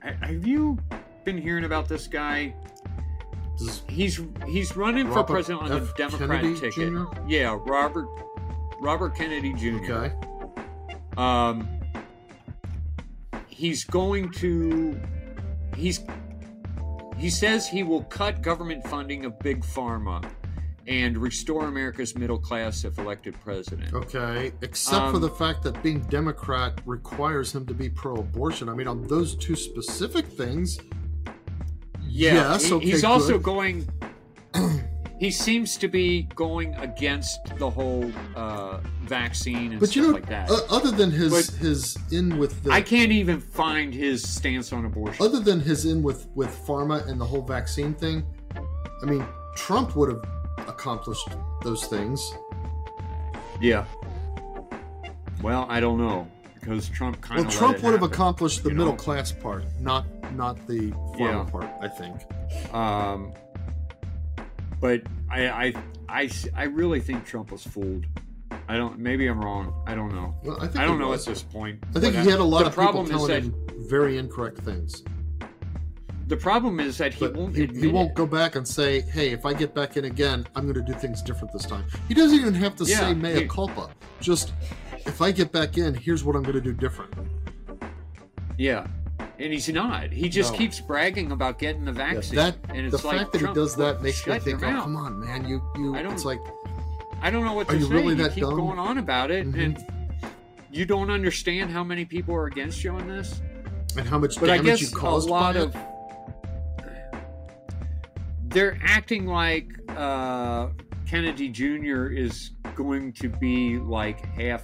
Have 0.00 0.46
you 0.46 0.78
been 1.28 1.42
hearing 1.42 1.64
about 1.64 1.88
this 1.88 2.06
guy? 2.06 2.54
He's 3.86 4.20
he's 4.46 4.76
running 4.76 5.12
for 5.12 5.22
president 5.24 5.62
on 5.64 5.68
the 5.68 5.86
F. 5.88 5.96
Democratic 5.96 6.28
Kennedy 6.40 6.54
ticket. 6.54 6.92
Jr.? 6.92 7.04
Yeah, 7.26 7.58
Robert 7.66 8.06
Robert 8.80 9.14
Kennedy 9.14 9.52
Jr. 9.52 9.92
okay. 9.92 10.12
Um, 11.18 11.68
he's 13.46 13.84
going 13.84 14.30
to. 14.34 14.98
He's. 15.76 16.00
He 17.18 17.28
says 17.28 17.66
he 17.68 17.82
will 17.82 18.04
cut 18.04 18.40
government 18.42 18.86
funding 18.86 19.24
of 19.26 19.38
big 19.40 19.62
pharma, 19.62 20.24
and 20.86 21.18
restore 21.18 21.64
America's 21.66 22.16
middle 22.16 22.38
class 22.38 22.84
if 22.84 22.96
elected 22.98 23.34
president. 23.40 23.92
Okay, 23.92 24.52
except 24.62 25.10
for 25.10 25.16
Um, 25.16 25.20
the 25.20 25.30
fact 25.30 25.62
that 25.64 25.82
being 25.82 26.00
Democrat 26.02 26.80
requires 26.86 27.52
him 27.52 27.66
to 27.66 27.74
be 27.74 27.90
pro-abortion. 27.90 28.68
I 28.68 28.74
mean, 28.74 28.86
on 28.86 29.02
those 29.08 29.34
two 29.34 29.56
specific 29.56 30.26
things, 30.26 30.78
Yeah, 32.18 32.34
yes, 32.34 32.72
okay, 32.72 32.84
he's 32.84 33.04
also 33.04 33.34
good. 33.34 33.42
going. 33.44 33.88
he 35.20 35.30
seems 35.30 35.76
to 35.76 35.86
be 35.86 36.22
going 36.34 36.74
against 36.74 37.38
the 37.58 37.70
whole 37.70 38.10
uh, 38.34 38.78
vaccine 39.04 39.70
and 39.70 39.78
But 39.80 39.90
stuff 39.90 39.96
you 39.96 40.02
know, 40.08 40.14
like 40.14 40.26
that. 40.28 40.50
uh, 40.50 40.58
other 40.68 40.90
than 40.90 41.12
his 41.12 41.30
But- 41.50 41.56
his 41.58 41.96
in 42.10 42.36
with 42.38 42.64
the 42.64 42.72
I 42.72 42.80
can't 42.82 43.12
even 43.12 43.40
find 43.40 43.94
his 43.94 44.28
stance 44.28 44.72
on 44.72 44.84
abortion. 44.84 45.24
other 45.24 45.38
than 45.38 45.60
his 45.60 45.84
in 45.84 46.02
with 46.02 46.26
with 46.34 46.50
pharma 46.66 47.06
and 47.08 47.20
the 47.20 47.24
whole 47.24 47.42
vaccine 47.42 47.94
thing, 47.94 48.24
I 49.02 49.06
mean, 49.06 49.24
Trump 49.56 49.94
would 49.94 50.08
have 50.08 50.22
accomplished 50.66 51.28
those 51.62 51.86
things. 51.86 52.20
Yeah. 53.60 53.84
Well, 55.40 55.66
I 55.68 55.78
don't 55.78 55.98
know 55.98 56.26
because 56.54 56.88
Trump 56.88 57.20
kind 57.20 57.38
Well, 57.40 57.48
of. 57.48 57.54
Trump 57.54 57.82
would 57.84 57.92
have 57.92 58.02
accomplished 58.02 58.64
the 58.64 58.70
you 58.70 58.74
know? 58.74 58.86
middle 58.86 58.96
class 58.96 59.30
part, 59.30 59.62
not 59.80 60.04
not 60.32 60.66
the 60.66 60.90
pharma 61.16 61.18
Yeah. 61.46 61.50
part. 61.50 61.70
I 61.80 61.88
think. 61.88 62.74
Um, 62.74 63.32
but 64.80 65.02
I, 65.30 65.48
I, 65.48 65.74
I, 66.08 66.30
I 66.54 66.62
really 66.64 67.00
think 67.00 67.24
Trump 67.26 67.50
was 67.52 67.62
fooled. 67.64 68.06
I 68.68 68.76
don't. 68.76 68.98
Maybe 68.98 69.26
I'm 69.26 69.40
wrong. 69.40 69.82
I 69.86 69.94
don't 69.94 70.14
know. 70.14 70.34
Well, 70.44 70.56
I 70.58 70.66
think 70.66 70.76
I 70.76 70.84
don't 70.84 70.98
know 70.98 71.08
was. 71.08 71.26
at 71.26 71.32
this 71.34 71.42
point. 71.42 71.82
I 71.96 72.00
think 72.00 72.14
he 72.14 72.28
had 72.30 72.38
a 72.38 72.44
lot 72.44 72.66
of 72.66 72.72
people 72.72 72.84
problem 72.84 73.04
is 73.06 73.10
telling 73.10 73.28
that 73.28 73.42
him 73.42 73.88
very 73.88 74.18
incorrect 74.18 74.58
things. 74.58 75.02
the 76.26 76.36
problem 76.36 76.78
is 76.78 76.98
that 76.98 77.14
he 77.14 77.20
But 77.20 77.34
won't 77.34 77.56
he, 77.56 77.66
he 77.66 77.86
won't 77.88 78.10
it. 78.10 78.14
go 78.14 78.26
back 78.26 78.56
and 78.56 78.68
say, 78.68 79.00
"Hey, 79.00 79.30
if 79.30 79.46
I 79.46 79.54
get 79.54 79.74
back 79.74 79.96
in 79.96 80.04
again, 80.04 80.46
I'm 80.54 80.64
going 80.70 80.74
to 80.74 80.92
do 80.92 80.98
things 80.98 81.22
different 81.22 81.52
this 81.52 81.64
time." 81.64 81.84
He 82.08 82.14
doesn't 82.14 82.38
even 82.38 82.54
have 82.54 82.76
to 82.76 82.84
Yeah, 82.84 82.98
say 83.00 83.14
"mea 83.14 83.34
he- 83.40 83.46
culpa." 83.46 83.90
Just, 84.20 84.52
if 85.06 85.22
I 85.22 85.30
get 85.32 85.50
back 85.50 85.78
in, 85.78 85.94
here's 85.94 86.22
what 86.24 86.36
I'm 86.36 86.42
going 86.42 86.56
to 86.56 86.60
do 86.60 86.72
different. 86.72 87.12
Yeah, 88.58 88.86
and 89.18 89.52
he's 89.52 89.68
not. 89.68 90.10
He 90.12 90.28
just 90.28 90.52
No. 90.52 90.58
keeps 90.58 90.80
bragging 90.80 91.32
about 91.32 91.58
getting 91.58 91.84
the 91.84 91.92
Yeah, 91.92 92.14
vaccine. 92.14 92.36
that 92.36 92.56
and 92.68 92.90
the 92.90 92.96
it's 92.96 93.04
like 93.04 93.18
fact 93.18 93.32
that 93.32 93.40
he 93.40 93.52
does 93.54 93.76
that 93.76 94.02
makes 94.02 94.26
me 94.26 94.38
think, 94.38 94.62
"Oh, 94.62 94.70
come 94.82 94.96
on, 94.96 95.20
man, 95.20 95.46
you 95.48 95.62
you." 95.76 95.94
I 95.94 96.02
don't- 96.02 96.12
It's 96.12 96.24
like, 96.24 96.40
I 97.22 97.30
don't 97.30 97.44
know 97.44 97.52
what 97.54 97.68
Are 97.70 97.76
you 97.76 97.86
say. 97.86 97.92
really 97.94 98.08
you 98.16 98.22
that 98.22 98.32
keep 98.34 98.44
dumb? 98.44 98.56
going 98.56 98.78
on 98.78 98.98
about 98.98 99.30
it, 99.30 99.46
Mhm. 99.50 99.64
and 99.64 99.86
you 100.70 100.84
don't 100.84 101.10
understand 101.10 101.70
how 101.70 101.82
many 101.82 102.04
people 102.04 102.34
are 102.34 102.46
against 102.46 102.82
you 102.84 102.90
on 102.92 103.08
this. 103.08 103.40
and 103.96 104.06
how 104.06 104.18
much 104.18 104.38
But 104.38 104.50
I 104.50 104.58
damage 104.58 104.80
guess 104.80 104.92
you 104.92 104.98
a 105.00 105.16
lot 105.16 105.56
of 105.56 105.74
it. 105.74 105.80
they're 108.48 108.78
acting 108.84 109.26
like 109.26 109.66
uh, 109.96 110.68
Kennedy 111.06 111.48
Jr. 111.48 112.06
is 112.08 112.50
going 112.74 113.12
to 113.14 113.28
be 113.28 113.78
like 113.78 114.24
half 114.26 114.62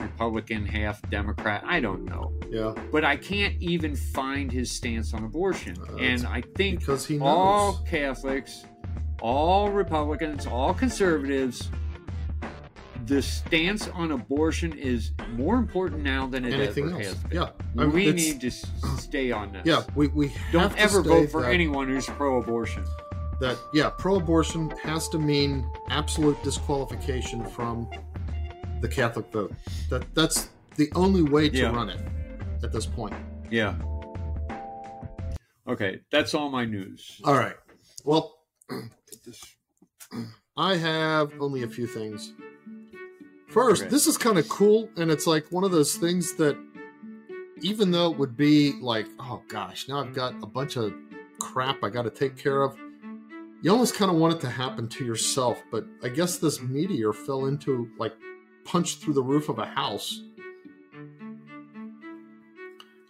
Republican, 0.00 0.64
half 0.66 1.00
Democrat. 1.10 1.62
I 1.66 1.80
don't 1.80 2.04
know, 2.04 2.32
Yeah, 2.50 2.74
but 2.92 3.04
I 3.04 3.16
can't 3.16 3.54
even 3.60 3.96
find 3.96 4.50
his 4.52 4.70
stance 4.70 5.12
on 5.14 5.24
abortion, 5.24 5.76
Uh, 5.92 5.96
and 5.96 6.26
I 6.26 6.42
think 6.56 6.80
because 6.80 7.06
he 7.06 7.18
knows. 7.18 7.26
all 7.26 7.72
Catholics, 7.88 8.64
all 9.20 9.70
Republicans, 9.70 10.46
all 10.46 10.72
conservatives. 10.74 11.68
The 13.06 13.22
stance 13.22 13.88
on 13.88 14.10
abortion 14.12 14.72
is 14.76 15.12
more 15.32 15.56
important 15.56 16.02
now 16.02 16.26
than 16.26 16.44
it 16.44 16.52
Anything 16.52 16.88
ever 16.88 16.96
else? 16.96 17.06
has 17.06 17.14
been. 17.24 17.38
Yeah, 17.38 17.50
I 17.78 17.86
mean, 17.86 17.92
we 17.92 18.12
need 18.12 18.40
to 18.42 18.50
stay 18.98 19.32
on 19.32 19.52
this. 19.52 19.62
Yeah, 19.64 19.82
we 19.94 20.08
we 20.08 20.30
Don't 20.52 20.76
ever 20.76 21.00
vote 21.02 21.30
for 21.30 21.42
that, 21.42 21.52
anyone 21.54 21.88
who's 21.88 22.04
pro-abortion. 22.06 22.84
that 23.40 23.56
yeah, 23.72 23.88
pro-abortion 23.96 24.70
has 24.82 25.08
to 25.10 25.18
mean 25.18 25.64
absolute 25.88 26.36
disqualification 26.42 27.46
from 27.46 27.88
the 28.80 28.88
Catholic 28.88 29.30
vote. 29.32 29.52
That 29.90 30.04
that's 30.14 30.50
the 30.76 30.90
only 30.94 31.22
way 31.22 31.48
to 31.48 31.56
Yeah. 31.56 31.72
run 31.74 31.90
it 31.90 32.00
at 32.62 32.72
this 32.72 32.86
point. 32.86 33.14
Yeah. 33.50 33.74
Okay, 35.66 36.00
that's 36.10 36.34
all 36.34 36.48
my 36.50 36.64
news. 36.64 37.20
All 37.24 37.34
right. 37.34 37.56
Well, 38.04 38.36
I 40.56 40.76
have 40.76 41.32
only 41.40 41.62
a 41.62 41.68
few 41.68 41.86
things. 41.86 42.32
First, 43.48 43.82
Okay. 43.82 43.90
this 43.90 44.06
is 44.06 44.16
kind 44.18 44.38
of 44.38 44.48
cool, 44.48 44.88
and 44.96 45.10
it's 45.10 45.26
like 45.26 45.50
one 45.50 45.64
of 45.64 45.70
those 45.70 45.96
things 45.96 46.34
that, 46.34 46.56
even 47.60 47.90
though 47.90 48.10
it 48.10 48.18
would 48.18 48.36
be 48.36 48.72
like, 48.80 49.06
oh 49.18 49.42
gosh, 49.48 49.88
now 49.88 50.00
I've 50.00 50.14
got 50.14 50.34
a 50.42 50.46
bunch 50.46 50.76
of 50.76 50.92
crap 51.38 51.82
I 51.82 51.90
got 51.90 52.02
to 52.02 52.10
take 52.10 52.36
care 52.36 52.62
of, 52.62 52.76
you 53.62 53.70
almost 53.70 53.94
kind 53.94 54.10
of 54.10 54.16
want 54.16 54.34
it 54.34 54.40
to 54.42 54.48
happen 54.48 54.88
to 54.88 55.04
yourself. 55.04 55.62
But 55.70 55.86
I 56.02 56.08
guess 56.08 56.38
this 56.38 56.60
meteor 56.62 57.12
fell 57.12 57.46
into, 57.46 57.90
like, 57.98 58.14
punched 58.68 59.00
through 59.00 59.14
the 59.14 59.22
roof 59.22 59.48
of 59.48 59.58
a 59.58 59.64
house 59.64 60.20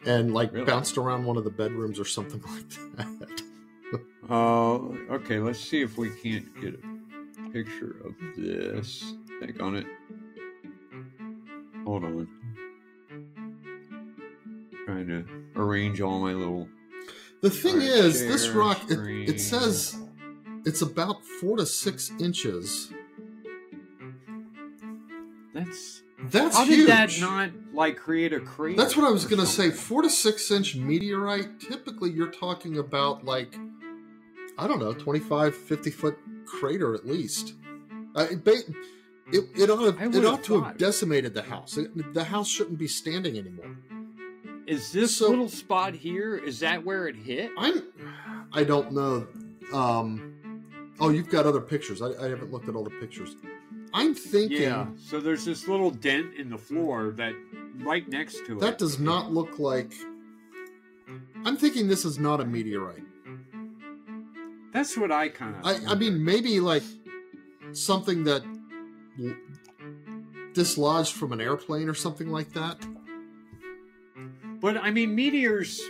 and, 0.06 0.32
like, 0.32 0.52
Really? 0.52 0.64
bounced 0.64 0.96
around 0.96 1.24
one 1.24 1.36
of 1.36 1.42
the 1.44 1.50
bedrooms 1.50 1.98
or 1.98 2.04
something 2.04 2.40
like 2.48 2.68
that. 2.96 3.42
Oh, 4.30 4.96
okay. 5.10 5.38
Let's 5.38 5.58
see 5.58 5.82
if 5.82 5.98
we 5.98 6.10
can't 6.10 6.46
get 6.60 6.74
a 6.74 7.50
picture 7.50 7.96
of 8.04 8.14
this. 8.36 9.14
Click 9.40 9.60
on 9.60 9.76
it. 9.76 9.86
Hold 11.84 12.04
on. 12.04 12.28
Trying 14.86 15.08
to 15.08 15.24
arrange 15.56 16.00
all 16.00 16.20
my 16.20 16.34
little. 16.34 16.68
The 17.40 17.50
thing 17.50 17.74
Alright, 17.74 17.88
is, 17.88 18.20
this 18.20 18.48
rock 18.48 18.78
it, 18.90 18.98
it 19.28 19.40
says 19.40 19.98
it's 20.64 20.82
about 20.82 21.24
four 21.24 21.56
to 21.56 21.66
six 21.66 22.12
inches. 22.20 22.92
That's 25.64 26.02
That's 26.30 26.56
how 26.56 26.64
huge. 26.64 26.80
did 26.80 26.88
that 26.88 27.20
not 27.20 27.50
like 27.72 27.96
create 27.96 28.32
a 28.32 28.40
crater? 28.40 28.76
That's 28.76 28.96
what 28.96 29.06
I 29.06 29.10
was 29.10 29.24
going 29.24 29.40
to 29.40 29.46
say. 29.46 29.70
Four 29.70 30.02
to 30.02 30.10
six 30.10 30.50
inch 30.50 30.76
meteorite, 30.76 31.60
typically 31.60 32.10
you're 32.10 32.30
talking 32.30 32.78
about 32.78 33.24
like, 33.24 33.56
I 34.58 34.66
don't 34.66 34.78
know, 34.80 34.92
25, 34.92 35.54
50 35.54 35.90
foot 35.90 36.18
crater 36.46 36.94
at 36.94 37.06
least. 37.06 37.54
Uh, 38.14 38.26
it, 38.30 38.46
it, 38.46 38.64
it 39.56 39.70
ought, 39.70 39.98
to, 39.98 40.16
it 40.18 40.24
ought 40.24 40.42
to 40.44 40.62
have 40.62 40.78
decimated 40.78 41.34
the 41.34 41.42
house. 41.42 41.76
It- 41.76 42.14
the 42.14 42.24
house 42.24 42.48
shouldn't 42.48 42.78
be 42.78 42.88
standing 42.88 43.38
anymore. 43.38 43.76
Is 44.66 44.92
this 44.92 45.16
So- 45.16 45.28
little 45.30 45.48
spot 45.48 45.94
here? 45.94 46.36
Is 46.36 46.60
that 46.60 46.84
where 46.84 47.06
it 47.08 47.16
hit? 47.16 47.50
I'm, 47.56 47.82
I 48.52 48.64
don't 48.64 48.92
know. 48.92 49.26
Um, 49.72 50.34
oh, 51.00 51.10
you've 51.10 51.28
got 51.28 51.46
other 51.46 51.60
pictures. 51.60 52.00
I, 52.02 52.08
I 52.22 52.28
haven't 52.28 52.50
looked 52.52 52.68
at 52.68 52.74
all 52.74 52.84
the 52.84 52.90
pictures. 52.90 53.36
I'm 53.92 54.14
thinking. 54.14 54.62
Yeah. 54.62 54.86
So 54.96 55.20
there's 55.20 55.44
this 55.44 55.68
little 55.68 55.90
dent 55.90 56.34
in 56.34 56.50
the 56.50 56.58
floor 56.58 57.12
that 57.16 57.34
right 57.78 58.08
next 58.08 58.44
to 58.46 58.56
it. 58.56 58.60
That 58.60 58.78
does 58.78 58.98
not 58.98 59.32
look 59.32 59.58
like. 59.58 59.92
I'm 61.44 61.56
thinking 61.56 61.88
this 61.88 62.04
is 62.04 62.18
not 62.18 62.40
a 62.40 62.44
meteorite. 62.44 63.02
That's 64.72 64.96
what 64.96 65.10
I 65.10 65.28
kind 65.28 65.56
of. 65.56 65.64
I, 65.64 65.92
I 65.92 65.94
mean, 65.94 66.22
maybe 66.24 66.60
like 66.60 66.82
something 67.72 68.24
that 68.24 68.42
dislodged 70.52 71.14
from 71.14 71.32
an 71.32 71.40
airplane 71.40 71.88
or 71.88 71.94
something 71.94 72.30
like 72.30 72.52
that. 72.52 72.84
But 74.60 74.76
I 74.76 74.90
mean, 74.90 75.14
meteors 75.14 75.80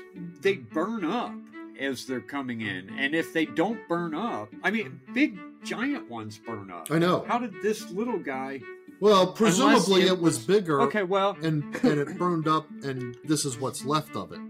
they 0.40 0.54
burn 0.54 1.04
up 1.04 1.32
as 1.80 2.06
they're 2.06 2.20
coming 2.20 2.60
in, 2.60 2.90
and 2.98 3.14
if 3.14 3.32
they 3.32 3.46
don't 3.46 3.86
burn 3.88 4.14
up, 4.14 4.52
I 4.62 4.70
mean, 4.70 5.00
big 5.14 5.38
giant 5.64 6.08
ones 6.10 6.38
burn 6.38 6.70
up. 6.70 6.90
I 6.90 6.98
know. 6.98 7.24
How 7.28 7.38
did 7.38 7.52
this 7.62 7.90
little 7.90 8.18
guy? 8.18 8.60
Well, 9.00 9.32
presumably 9.32 10.02
it 10.02 10.12
it 10.12 10.18
was 10.20 10.38
bigger, 10.38 10.80
Okay, 10.82 11.04
well, 11.04 11.36
and 11.42 11.62
and 11.84 12.00
it 12.00 12.18
burned 12.18 12.48
up, 12.48 12.66
and 12.82 13.16
this 13.24 13.44
is 13.44 13.58
what's 13.58 13.84
left 13.84 14.16
of 14.16 14.32
it. 14.32 14.40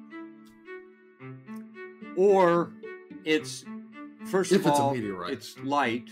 or 2.17 2.71
it's 3.25 3.65
first 4.27 4.53
If 4.53 4.63
of 4.63 4.67
it's 4.69 4.79
a 4.79 4.83
all, 4.83 4.95
meteorite. 4.95 5.33
it's 5.33 5.59
light. 5.61 6.09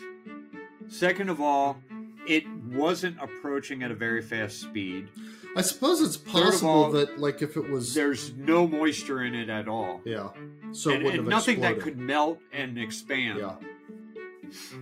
Second 0.88 1.30
of 1.30 1.40
all, 1.40 1.78
it 2.26 2.44
wasn't 2.72 3.16
approaching 3.20 3.82
at 3.82 3.90
a 3.90 3.94
very 3.94 4.22
fast 4.22 4.60
speed. 4.60 5.08
I 5.56 5.62
suppose 5.62 6.02
it's 6.02 6.18
possible 6.18 6.68
all, 6.68 6.90
that, 6.92 7.18
like, 7.18 7.40
if 7.40 7.56
it 7.56 7.70
was, 7.70 7.94
There's 7.94 8.34
no 8.34 8.66
moisture 8.68 9.24
in 9.24 9.34
it 9.34 9.48
at 9.48 9.68
all. 9.68 10.02
yeah, 10.04 10.28
so 10.72 10.90
and, 10.90 11.06
and 11.06 11.26
nothing 11.26 11.60
that 11.62 11.80
could 11.80 11.96
melt 11.96 12.40
and 12.52 12.76
expand. 12.78 13.38
Yeah. 13.38 13.54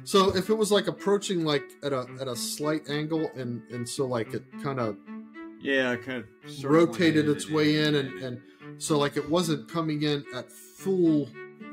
So 0.04 0.34
if 0.36 0.50
it 0.50 0.54
was 0.54 0.70
like 0.72 0.86
approaching 0.86 1.44
like 1.44 1.64
at 1.82 1.92
a 1.92 2.06
at 2.20 2.28
a 2.28 2.36
slight 2.36 2.88
angle, 2.90 3.30
and 3.36 3.62
and 3.70 3.88
so 3.88 4.06
like 4.06 4.34
it 4.34 4.44
kind 4.62 4.78
of 4.80 4.96
Yeah, 5.60 5.96
kind 5.96 6.24
of 6.24 6.64
rotated 6.64 7.28
its 7.28 7.48
way 7.48 7.84
in 7.84 7.94
and, 7.94 8.10
and 8.22 8.40
so 8.78 8.98
like 8.98 9.16
it 9.16 9.28
wasn't 9.30 9.68
coming 9.68 10.02
in 10.02 10.24
at 10.34 10.50
full 10.52 11.28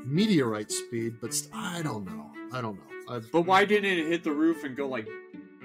meteorite 0.06 0.70
speed 0.72 1.14
but 1.20 1.32
st- 1.34 1.52
i 1.54 1.82
don't 1.82 2.04
know 2.06 2.30
i 2.52 2.60
don't 2.60 2.76
know 2.76 2.82
I've, 3.08 3.30
But 3.32 3.42
why 3.42 3.64
didn't 3.64 3.90
it 3.98 4.06
hit 4.06 4.22
the 4.24 4.30
roof 4.32 4.62
and 4.64 4.76
go 4.76 4.88
like 4.88 5.06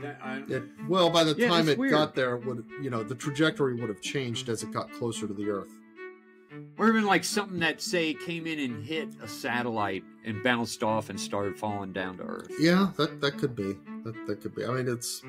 that? 0.01 0.19
I, 0.23 0.43
it, 0.49 0.63
well 0.87 1.09
by 1.09 1.23
the 1.23 1.35
Yeah, 1.35 1.47
time 1.47 1.69
it 1.69 1.77
weird. 1.77 1.91
got 1.91 2.15
there 2.15 2.35
it 2.35 2.45
would 2.45 2.65
you 2.81 2.89
know 2.89 3.03
the 3.03 3.15
trajectory 3.15 3.75
would 3.75 3.89
have 3.89 4.01
changed 4.01 4.49
as 4.49 4.63
it 4.63 4.71
got 4.73 4.91
closer 4.91 5.27
to 5.27 5.33
the 5.33 5.49
earth 5.49 5.71
or 6.77 6.88
even 6.89 7.05
like 7.05 7.23
something 7.23 7.59
that 7.59 7.81
say 7.81 8.13
came 8.13 8.47
in 8.47 8.59
and 8.59 8.85
hit 8.85 9.09
a 9.21 9.27
satellite 9.27 10.03
and 10.25 10.43
bounced 10.43 10.84
off 10.84 11.09
and 11.09 11.19
started 11.19 11.57
falling 11.57 11.93
down 11.93 12.17
to 12.17 12.23
Earth. 12.23 12.51
yeah 12.59 12.91
that 12.97 13.21
that 13.21 13.38
could 13.38 13.55
be 13.55 13.75
that, 14.03 14.15
that 14.27 14.41
could 14.41 14.55
be 14.55 14.65
i 14.65 14.69
mean 14.69 14.88
it's 14.88 15.23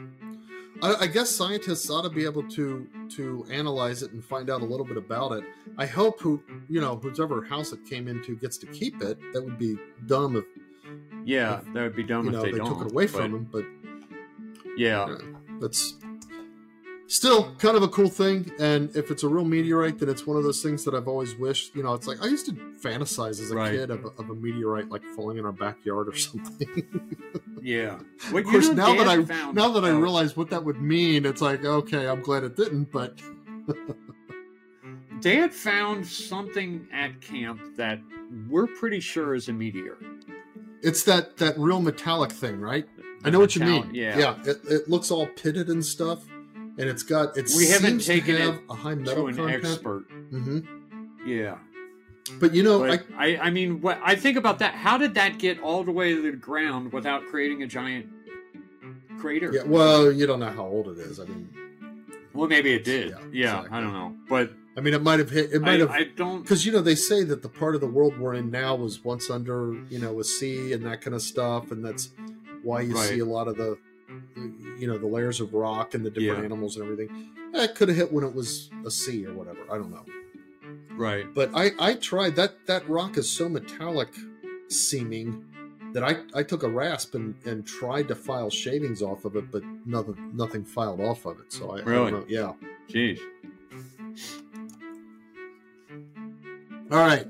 I, 0.82 0.94
I 1.00 1.06
guess 1.06 1.30
scientists 1.30 1.90
ought 1.90 2.02
to 2.02 2.10
be 2.10 2.24
able 2.24 2.48
to 2.50 2.86
to 3.16 3.46
analyze 3.50 4.02
it 4.02 4.12
and 4.12 4.24
find 4.24 4.50
out 4.50 4.60
a 4.60 4.64
little 4.64 4.86
bit 4.86 4.96
about 4.96 5.32
it. 5.32 5.44
I 5.76 5.86
hope 5.86 6.20
who 6.20 6.42
you 6.68 6.80
know 6.80 6.96
whoever 6.96 7.42
house 7.42 7.72
it 7.72 7.84
came 7.84 8.06
into 8.06 8.36
gets 8.36 8.58
to 8.58 8.66
keep 8.66 9.02
it. 9.02 9.18
That 9.32 9.42
would 9.42 9.58
be 9.58 9.76
dumb 10.06 10.36
if 10.36 10.44
Yeah, 11.24 11.60
that 11.74 11.82
would 11.82 11.96
be 11.96 12.04
dumb 12.04 12.26
you 12.26 12.30
if 12.30 12.36
know 12.36 12.42
they, 12.42 12.52
they, 12.52 12.58
don't. 12.58 12.68
took 12.68 12.86
it 12.86 12.92
away 12.92 13.06
but, 13.06 13.12
from 13.12 13.32
them. 13.32 13.48
But 13.50 13.64
Yeah, 14.76 15.16
that's 15.60 15.94
still 17.08 17.54
kind 17.56 17.76
of 17.76 17.82
a 17.82 17.88
cool 17.88 18.08
thing. 18.08 18.52
And 18.60 18.94
if 18.94 19.10
it's 19.10 19.22
a 19.24 19.28
real 19.28 19.44
meteorite, 19.44 19.98
then 19.98 20.08
it's 20.08 20.26
one 20.26 20.36
of 20.36 20.44
those 20.44 20.62
things 20.62 20.84
that 20.84 20.94
I've 20.94 21.08
always 21.08 21.34
wished. 21.34 21.74
You 21.74 21.82
know, 21.82 21.94
it's 21.94 22.06
like 22.06 22.22
I 22.22 22.26
used 22.26 22.46
to 22.46 22.52
fantasize 22.52 23.40
as 23.40 23.50
a 23.50 23.56
Right. 23.56 23.72
kid 23.72 23.90
of, 23.90 24.04
a- 24.04 24.08
of 24.20 24.30
a 24.30 24.34
meteorite 24.34 24.88
like 24.90 25.02
falling 25.16 25.38
in 25.38 25.44
our 25.44 25.52
backyard 25.52 26.08
or 26.08 26.14
something. 26.16 27.16
yeah. 27.62 27.98
Of 28.32 28.44
course, 28.44 28.68
now 28.68 28.94
that 28.94 29.08
I 29.08 29.24
found 29.24 29.56
now 29.56 29.68
that 29.70 29.84
I 29.84 29.90
realize 29.90 30.36
what 30.36 30.50
that 30.50 30.64
would 30.64 30.80
mean, 30.80 31.24
it's 31.26 31.40
like 31.42 31.64
okay, 31.64 32.06
I'm 32.06 32.20
glad 32.22 32.44
it 32.44 32.56
didn't. 32.56 32.92
But 32.92 33.18
Dad 35.20 35.52
found 35.52 36.06
something 36.06 36.86
at 36.92 37.20
camp 37.20 37.60
that 37.76 37.98
we're 38.48 38.66
pretty 38.68 39.00
sure 39.00 39.34
is 39.34 39.48
a 39.48 39.52
meteor. 39.52 39.96
it's 40.82 41.02
that 41.04 41.38
that 41.38 41.58
real 41.58 41.80
metallic 41.80 42.30
thing, 42.30 42.60
right? 42.60 42.86
I 43.24 43.30
know 43.30 43.40
what 43.40 43.56
you 43.56 43.64
mean. 43.64 43.90
Yeah. 43.92 44.16
yeah. 44.18 44.36
It, 44.44 44.58
it 44.68 44.88
looks 44.88 45.10
all 45.10 45.26
pitted 45.26 45.68
and 45.68 45.84
stuff, 45.84 46.24
and 46.78 46.88
it's 46.88 47.02
got 47.02 47.36
it. 47.36 47.50
We 47.56 47.66
haven't 47.68 48.00
taken 48.00 48.36
to 48.36 48.48
it 48.54 48.60
a 48.70 48.74
high 48.74 48.94
To 48.94 49.00
metal 49.00 49.26
an 49.28 49.34
content. 49.36 49.64
expert. 49.64 50.04
hmm 50.30 50.60
Yeah. 51.26 51.58
But 52.40 52.54
you 52.54 52.62
know, 52.62 52.80
But 52.80 53.04
I, 53.16 53.36
I, 53.36 53.38
I 53.46 53.50
mean, 53.50 53.80
what 53.80 53.98
I 54.02 54.14
think 54.14 54.36
about 54.36 54.58
that. 54.60 54.74
How 54.74 54.98
did 54.98 55.14
that 55.14 55.38
get 55.38 55.60
all 55.60 55.82
the 55.82 55.92
way 55.92 56.14
to 56.14 56.22
the 56.22 56.32
ground 56.36 56.92
without 56.92 57.26
creating 57.26 57.62
a 57.62 57.66
giant 57.66 58.06
crater? 59.18 59.50
yeah. 59.52 59.62
Well, 59.64 60.12
you 60.12 60.26
don't 60.26 60.40
know 60.40 60.50
how 60.50 60.66
old 60.66 60.88
it 60.88 60.98
is. 60.98 61.18
I 61.20 61.24
mean, 61.24 61.48
Well, 62.34 62.48
maybe 62.48 62.72
it 62.72 62.84
did. 62.84 63.10
Yeah, 63.10 63.16
Yeah, 63.32 63.44
exactly. 63.58 63.78
I 63.78 63.80
don't 63.80 63.92
know, 63.92 64.14
but 64.28 64.52
I 64.76 64.80
mean, 64.80 64.94
it 64.94 65.02
might 65.02 65.18
have 65.18 65.30
hit. 65.30 65.50
It 65.52 65.56
I, 65.56 65.58
might 65.58 65.80
have 65.80 65.90
I 65.90 66.04
don't. 66.16 66.42
because 66.42 66.64
you 66.64 66.70
know 66.72 66.80
they 66.82 66.94
say 66.94 67.24
that 67.24 67.42
the 67.42 67.48
part 67.48 67.74
of 67.74 67.80
the 67.80 67.88
world 67.88 68.18
we're 68.18 68.34
in 68.34 68.50
now 68.50 68.76
was 68.76 69.02
once 69.02 69.28
under 69.30 69.74
you 69.88 69.98
know 69.98 70.20
a 70.20 70.24
sea 70.24 70.72
and 70.74 70.84
that 70.84 71.00
kind 71.00 71.14
of 71.14 71.22
stuff, 71.22 71.70
and 71.72 71.84
that's 71.84 72.10
why 72.62 72.82
you 72.82 72.94
Right. 72.94 73.08
see 73.08 73.18
a 73.20 73.24
lot 73.24 73.48
of 73.48 73.56
the 73.56 73.78
you 74.78 74.86
know 74.86 74.98
the 74.98 75.06
layers 75.06 75.40
of 75.40 75.54
rock 75.54 75.94
and 75.94 76.04
the 76.04 76.10
different 76.10 76.38
Yeah. 76.40 76.44
animals 76.44 76.76
and 76.76 76.84
everything. 76.84 77.28
It 77.54 77.74
could 77.74 77.88
have 77.88 77.96
hit 77.96 78.12
when 78.12 78.24
it 78.24 78.34
was 78.34 78.70
a 78.84 78.90
sea 78.90 79.26
or 79.26 79.32
whatever. 79.34 79.60
I 79.70 79.76
don't 79.78 79.90
know. 79.90 80.04
Right. 80.96 81.26
But 81.34 81.50
I 81.54 81.72
I 81.78 81.94
tried 81.94 82.36
that 82.36 82.66
that 82.66 82.88
rock 82.88 83.16
is 83.18 83.28
so 83.28 83.48
metallic 83.48 84.08
seeming 84.68 85.44
that 85.94 86.04
I 86.04 86.18
I 86.34 86.42
took 86.42 86.62
a 86.62 86.68
rasp 86.68 87.14
and 87.14 87.34
and 87.46 87.66
tried 87.66 88.08
to 88.08 88.14
file 88.14 88.50
shavings 88.50 89.00
off 89.02 89.24
of 89.24 89.36
it, 89.36 89.50
but 89.50 89.62
nothing 89.86 90.16
nothing 90.34 90.64
filed 90.64 91.00
off 91.00 91.24
of 91.26 91.38
it. 91.40 91.52
So 91.52 91.70
I, 91.70 91.78
I 91.78 91.82
Really? 91.82 92.10
know. 92.12 92.24
Yeah. 92.28 92.52
Jeez. 92.88 93.20
All 96.90 96.98
right. 96.98 97.26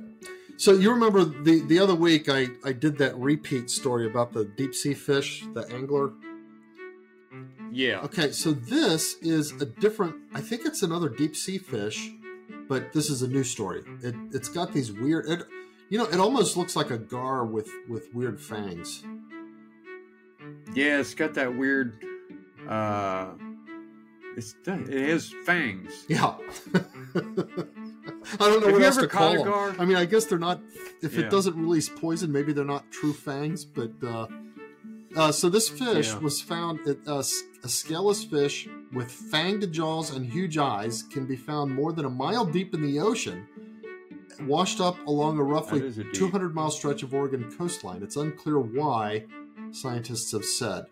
So 0.57 0.73
you 0.73 0.91
remember 0.91 1.25
the 1.25 1.61
the 1.61 1.79
other 1.79 1.95
week 1.95 2.29
I 2.29 2.49
I 2.65 2.73
did 2.73 2.99
that 2.99 3.17
repeat 3.17 3.71
story 3.71 4.07
about 4.07 4.33
the 4.33 4.45
deep 4.45 4.75
sea 4.75 4.95
fish, 4.95 5.45
the 5.55 5.67
angler. 5.73 6.13
Yeah. 7.71 8.01
Okay, 8.01 8.33
so 8.33 8.53
this 8.53 9.15
is 9.21 9.53
a 9.61 9.67
different. 9.67 10.17
I 10.35 10.41
think 10.41 10.65
it's 10.65 10.83
another 10.83 11.09
deep 11.09 11.37
sea 11.37 11.59
fish, 11.59 12.11
but 12.69 12.93
this 12.93 13.11
is 13.11 13.23
a 13.23 13.29
new 13.29 13.45
story. 13.45 13.83
It 14.03 14.15
it's 14.33 14.49
got 14.49 14.73
these 14.73 14.93
weird. 14.93 15.27
It, 15.29 15.47
you 15.91 15.99
know, 15.99 16.05
it 16.07 16.21
almost 16.21 16.57
looks 16.57 16.77
like 16.77 16.91
a 16.91 16.99
gar 16.99 17.45
with 17.45 17.71
with 17.89 18.13
weird 18.15 18.41
fangs. 18.41 19.03
Yeah. 20.75 21.01
It's 21.01 21.15
got 21.15 21.35
that 21.35 21.57
weird. 21.57 22.03
uh 22.69 23.33
It's 24.37 24.55
it 24.67 25.09
has 25.09 25.33
fangs. 25.45 26.05
Yeah. 26.09 26.37
I 28.41 28.49
don't 28.49 28.61
know 28.61 28.67
Have 28.67 28.73
what 28.73 28.83
else 28.83 28.97
to 28.99 29.09
call 29.09 29.45
them. 29.45 29.77
I 29.81 29.85
mean, 29.85 29.97
I 29.97 30.05
guess 30.05 30.25
they're 30.27 30.39
not. 30.39 30.61
If 31.03 31.15
Yeah. 31.15 31.27
it 31.27 31.31
doesn't 31.31 31.57
release 31.57 31.89
poison, 31.89 32.31
maybe 32.33 32.53
they're 32.53 32.65
not 32.65 32.91
true 32.91 33.13
fangs. 33.13 33.65
But 33.65 33.93
uh, 34.07 34.27
uh, 35.17 35.33
so 35.33 35.49
this 35.49 35.69
fish 35.69 36.09
Yeah. 36.13 36.19
was 36.19 36.41
found. 36.41 36.81
At, 36.87 36.99
uh, 37.07 37.23
a 37.65 37.69
scaleless 37.69 38.23
fish 38.25 38.69
with 38.93 39.09
fanged 39.11 39.73
jaws 39.73 40.15
and 40.15 40.25
huge 40.25 40.57
eyes 40.59 41.03
can 41.03 41.27
be 41.27 41.35
found 41.37 41.75
more 41.75 41.93
than 41.93 42.05
a 42.05 42.11
mile 42.11 42.45
deep 42.45 42.73
in 42.73 42.81
the 42.83 43.01
ocean, 43.01 43.47
washed 44.43 44.81
up 44.81 44.97
along 45.07 45.39
a 45.39 45.43
roughly 45.43 45.81
a 45.89 46.05
200 46.13 46.55
mile 46.55 46.71
stretch 46.71 47.03
of 47.03 47.13
Oregon 47.13 47.51
coastline. 47.59 48.03
It's 48.03 48.17
unclear 48.17 48.61
why, 48.61 49.25
scientists 49.73 50.31
have 50.33 50.45
said. 50.45 50.85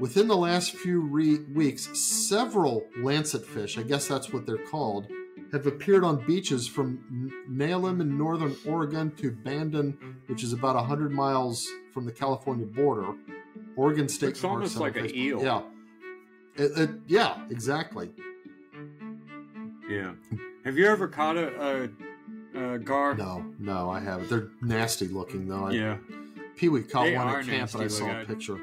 Within 0.00 0.28
the 0.28 0.36
last 0.36 0.72
few 0.74 1.00
re- 1.00 1.38
weeks, 1.54 1.88
several 1.98 2.86
lancet 3.02 3.44
fish, 3.46 3.78
I 3.78 3.82
guess 3.82 4.06
that's 4.08 4.32
what 4.32 4.46
they're 4.46 4.56
called, 4.58 5.06
have 5.52 5.66
appeared 5.66 6.04
on 6.04 6.24
beaches 6.26 6.66
from 6.66 7.00
N- 7.10 8.00
in 8.00 8.18
northern 8.18 8.56
Oregon 8.66 9.10
to 9.16 9.30
Bandon, 9.30 9.96
which 10.26 10.42
is 10.42 10.52
about 10.52 10.74
100 10.76 11.12
miles 11.12 11.66
from 11.96 12.04
the 12.04 12.12
California 12.12 12.66
border. 12.66 13.14
Oregon 13.74 14.06
State 14.06 14.38
Park 14.38 14.52
almost 14.52 14.76
like 14.76 14.98
an 14.98 15.14
eel. 15.16 15.42
Yeah. 15.42 15.62
It, 16.54 16.78
it, 16.78 16.90
yeah, 17.06 17.40
exactly. 17.48 18.10
Yeah. 19.88 20.12
Have 20.66 20.76
you 20.76 20.86
ever 20.88 21.08
caught 21.08 21.38
a, 21.38 21.88
a, 22.54 22.74
a 22.74 22.78
gar? 22.78 23.14
No, 23.14 23.46
no, 23.58 23.88
I 23.88 24.00
haven't. 24.00 24.28
They're 24.28 24.48
nasty 24.60 25.08
looking, 25.08 25.48
though. 25.48 25.68
I, 25.68 25.70
Yeah. 25.70 25.96
Pee 26.54 26.68
Wee 26.68 26.82
caught 26.82 27.04
They 27.04 27.16
one 27.16 27.28
at 27.28 27.46
camp, 27.46 27.72
and 27.72 27.84
I 27.84 27.88
saw 27.88 28.20
a 28.20 28.24
picture. 28.26 28.60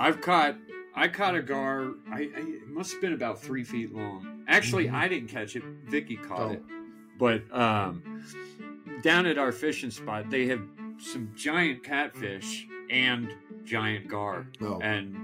I've 0.00 0.20
caught 0.20 0.56
I 0.96 1.06
caught 1.06 1.36
a 1.36 1.42
gar. 1.42 1.92
I, 2.10 2.22
I 2.22 2.40
it 2.40 2.68
must 2.68 2.90
have 2.92 3.00
been 3.00 3.12
about 3.12 3.40
three 3.40 3.62
feet 3.62 3.94
long. 3.94 4.42
Actually, 4.48 4.88
Mhm. 4.88 4.94
I 4.94 5.06
didn't 5.06 5.28
catch 5.28 5.54
it. 5.54 5.62
Vicky 5.86 6.16
caught 6.16 6.40
Oh. 6.40 6.50
it. 6.50 6.62
But 7.16 7.42
um, 7.56 8.24
down 9.02 9.26
at 9.26 9.38
our 9.38 9.52
fishing 9.52 9.90
spot, 9.90 10.30
they 10.30 10.46
have 10.46 10.60
some 10.98 11.30
giant 11.36 11.84
catfish 11.84 12.66
and 12.90 13.34
giant 13.64 14.08
gar, 14.08 14.46
Oh, 14.60 14.78
and 14.80 15.16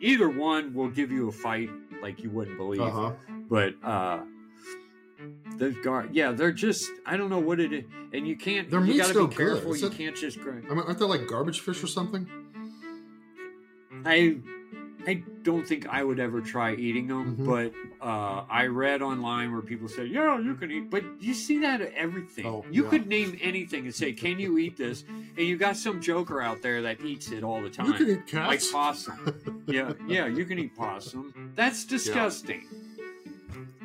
either 0.00 0.28
one 0.28 0.72
will 0.74 0.88
give 0.88 1.10
you 1.10 1.28
a 1.28 1.32
fight 1.32 1.70
like 2.02 2.22
you 2.22 2.30
wouldn't 2.30 2.56
believe. 2.56 2.80
uh 2.80 2.90
huh. 2.90 3.12
But 3.48 3.74
uh, 3.84 4.20
those 5.56 5.74
gar, 5.82 6.06
yeah, 6.12 6.32
they're 6.32 6.52
just 6.52 6.90
I 7.04 7.16
don't 7.16 7.30
know 7.30 7.40
what 7.40 7.60
it 7.60 7.72
is, 7.72 7.84
and 8.12 8.26
you 8.26 8.36
can't. 8.36 8.70
Their 8.70 8.80
you 8.84 8.96
gotta 8.96 9.12
no 9.14 9.26
be 9.26 9.34
careful. 9.36 9.76
You 9.76 9.90
can't 9.90 10.16
just 10.16 10.40
grab. 10.40 10.64
I 10.70 10.74
mean, 10.74 10.84
aren't 10.86 10.98
they 10.98 11.04
like 11.04 11.26
garbage 11.26 11.60
fish 11.60 11.82
or 11.82 11.86
something? 11.88 12.28
I 14.04 14.36
I 15.06 15.22
don't 15.42 15.66
think 15.66 15.86
I 15.88 16.04
would 16.04 16.20
ever 16.20 16.40
try 16.40 16.74
eating 16.74 17.06
them, 17.06 17.36
Mhm. 17.36 17.46
but 17.46 17.72
uh, 18.04 18.44
I 18.50 18.66
read 18.66 19.02
online 19.02 19.52
where 19.52 19.62
people 19.62 19.88
said, 19.88 20.08
"Yeah, 20.08 20.38
you 20.38 20.54
can 20.54 20.70
eat," 20.70 20.90
but 20.90 21.02
you 21.20 21.32
see 21.34 21.58
that 21.60 21.80
at 21.80 21.92
everything. 21.94 22.46
Oh, 22.46 22.64
you 22.70 22.84
yeah. 22.84 22.90
could 22.90 23.06
name 23.06 23.38
anything 23.40 23.84
and 23.86 23.94
say, 23.94 24.12
"Can 24.12 24.38
you 24.38 24.58
eat 24.58 24.76
this?" 24.76 25.04
And 25.36 25.46
you 25.46 25.56
got 25.56 25.76
some 25.76 26.00
joker 26.00 26.40
out 26.42 26.60
there 26.62 26.82
that 26.82 27.00
eats 27.02 27.30
it 27.32 27.42
all 27.42 27.62
the 27.62 27.70
time, 27.70 27.86
You 27.86 27.92
can 27.94 28.10
eat 28.10 28.26
cats, 28.26 28.48
like 28.48 28.72
possum. 28.72 29.62
yeah, 29.66 29.92
yeah, 30.06 30.26
you 30.26 30.44
can 30.44 30.58
eat 30.58 30.76
possum. 30.76 31.52
That's 31.56 31.84
disgusting. 31.84 32.64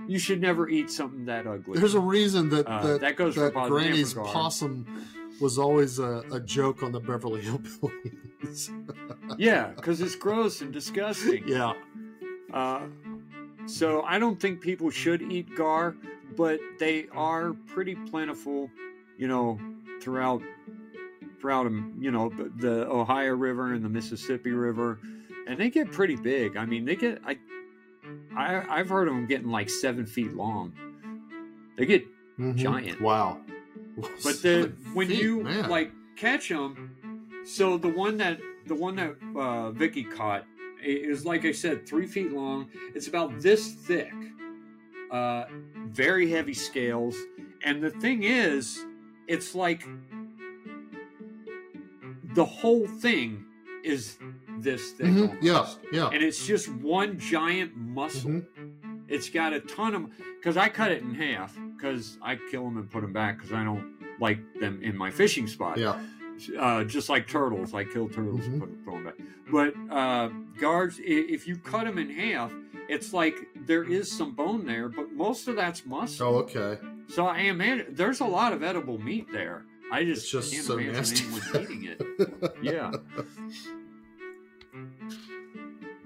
You 0.08 0.20
should 0.20 0.40
never 0.42 0.70
eat 0.70 0.92
something 0.92 1.26
that 1.26 1.48
ugly. 1.48 1.80
There's 1.80 1.96
a 1.96 2.00
reason 2.00 2.50
that 2.50 2.68
Uh, 2.68 2.84
that, 2.88 3.02
that 3.02 3.16
goes 3.16 3.36
that 3.36 3.54
Bob 3.54 3.70
Granny's 3.70 4.14
possum 4.14 4.86
was 5.42 5.58
always 5.58 6.00
a, 6.00 6.24
a 6.32 6.40
joke 6.40 6.82
on 6.84 6.92
the 6.92 7.00
Beverly 7.00 7.42
Hillbillies. 7.42 8.70
yeah, 9.38 9.68
because 9.76 10.02
it's 10.02 10.16
gross 10.16 10.62
and 10.62 10.72
disgusting. 10.72 11.44
yeah. 11.48 11.74
Uh, 12.54 12.82
so 13.66 14.04
I 14.04 14.20
don't 14.20 14.40
think 14.40 14.62
people 14.62 14.90
should 14.90 15.22
eat 15.22 15.54
gar, 15.56 15.96
but 16.38 16.60
they 16.80 17.08
are 17.12 17.54
pretty 17.68 17.96
plentiful, 17.96 18.70
you 19.18 19.28
know, 19.28 19.60
throughout 20.02 20.42
throughout 21.42 21.66
'em, 21.66 21.96
you 22.00 22.12
know 22.12 22.30
the- 22.30 22.52
the 22.58 22.88
Ohio 22.90 23.36
River 23.36 23.74
and 23.74 23.84
the 23.84 23.90
Mississippi 23.90 24.52
River, 24.52 25.00
and 25.48 25.60
they 25.60 25.70
get 25.70 25.92
pretty 25.92 26.16
big. 26.16 26.56
I 26.58 26.66
mean, 26.66 26.86
they 26.86 26.96
get 26.96 27.22
I, 27.26 27.38
I 28.36 28.80
I've 28.80 28.90
heard 28.90 29.08
of 29.08 29.14
them 29.16 29.26
getting 29.28 29.50
like 29.50 29.70
seven 29.70 30.06
feet 30.06 30.34
long. 30.34 30.74
They 31.78 31.86
get 31.86 32.06
Mhm. 32.40 32.56
Giant. 32.56 33.02
Wow. 33.02 33.40
but 34.24 34.24
the 34.24 34.64
Seven 34.64 34.78
when 34.94 35.08
feet, 35.08 35.22
you 35.22 35.44
man. 35.44 35.70
like 35.70 35.92
catch 36.16 36.50
them 36.50 36.92
so 37.46 37.78
the 37.78 37.88
one 37.90 38.18
that 38.18 38.40
the 38.68 38.76
one 38.76 38.96
that 38.96 39.16
uh, 39.38 39.72
vicky 39.72 40.04
caught 40.04 40.46
is 40.84 41.26
like 41.26 41.46
i 41.46 41.52
said 41.52 41.88
three 41.88 42.08
feet 42.08 42.32
long 42.32 42.68
it's 42.94 43.08
about 43.08 43.40
this 43.42 43.74
thick 43.74 44.14
uh, 45.12 45.46
very 45.88 46.30
heavy 46.30 46.54
scales 46.54 47.16
and 47.64 47.82
the 47.82 47.90
thing 47.92 48.24
is 48.24 48.84
it's 49.28 49.56
like 49.56 49.84
the 52.34 52.46
whole 52.46 52.88
thing 52.88 53.44
is 53.84 54.18
this 54.60 54.92
thick 54.92 55.08
Mhm. 55.08 55.38
Yeah. 55.42 55.68
Yeah. 55.92 56.10
and 56.12 56.24
it's 56.24 56.46
just 56.46 56.70
one 56.70 57.20
giant 57.20 57.76
muscle 57.78 58.32
Mhm. 58.32 58.46
It's 59.08 59.30
got 59.30 59.54
a 59.54 59.60
ton 59.60 59.96
of 59.96 60.10
because 60.40 60.58
I 60.58 60.70
cut 60.70 60.92
it 60.92 61.02
in 61.04 61.14
half 61.14 61.58
because 61.76 62.18
I 62.22 62.36
kill 62.36 62.64
them 62.66 62.78
and 62.78 62.90
put 62.90 63.02
them 63.02 63.14
back 63.14 63.38
because 63.38 63.54
I 63.54 63.64
don't 63.64 63.94
like 64.20 64.40
them 64.60 64.82
in 64.82 64.98
my 64.98 65.12
fishing 65.12 65.48
spot. 65.48 65.78
Yeah. 65.78 66.02
Uh, 66.60 66.84
just 66.84 67.08
like 67.08 67.28
turtles, 67.28 67.74
I 67.74 67.84
kill 67.86 68.10
turtles 68.10 68.42
Mhm. 68.42 68.62
and 68.64 68.86
put, 68.86 68.92
them 68.94 69.04
back. 69.06 69.16
But 69.52 69.74
uh, 69.96 70.30
gars, 70.60 71.00
if 71.02 71.48
you 71.48 71.56
cut 71.58 71.86
them 71.86 71.98
in 71.98 72.10
half, 72.10 72.52
it's 72.90 73.14
like 73.14 73.36
there 73.56 73.84
is 73.84 74.12
some 74.12 74.32
bone 74.34 74.66
there, 74.66 74.90
but 74.90 75.12
most 75.14 75.48
of 75.48 75.56
that's 75.56 75.86
muscle. 75.86 76.28
Oh, 76.28 76.36
okay. 76.40 76.78
So 77.08 77.26
I 77.28 77.40
imagine 77.42 77.88
there's 77.92 78.20
a 78.20 78.26
lot 78.26 78.52
of 78.54 78.64
edible 78.64 78.98
meat 78.98 79.28
there. 79.32 79.66
I 79.92 80.04
just, 80.04 80.24
It's 80.24 80.32
just 80.32 80.54
can't 80.54 80.66
so 80.66 80.78
imagine 80.78 81.32
nasty. 81.32 81.60
eating 81.62 81.84
it. 81.86 82.54
Yeah. 82.62 82.92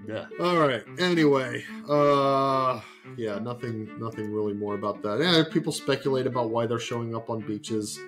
Yeah. 0.06 0.26
All 0.40 0.56
right. 0.56 0.82
Anyway, 0.98 1.62
uh, 1.88 2.80
yeah, 3.16 3.38
nothing, 3.38 3.98
nothing 3.98 4.32
really 4.32 4.54
more 4.54 4.74
about 4.74 5.02
that. 5.02 5.20
Yeah, 5.20 5.42
people 5.52 5.72
speculate 5.72 6.26
about 6.26 6.50
why 6.50 6.66
they're 6.66 6.78
showing 6.78 7.14
up 7.14 7.30
on 7.30 7.40
beaches, 7.40 7.98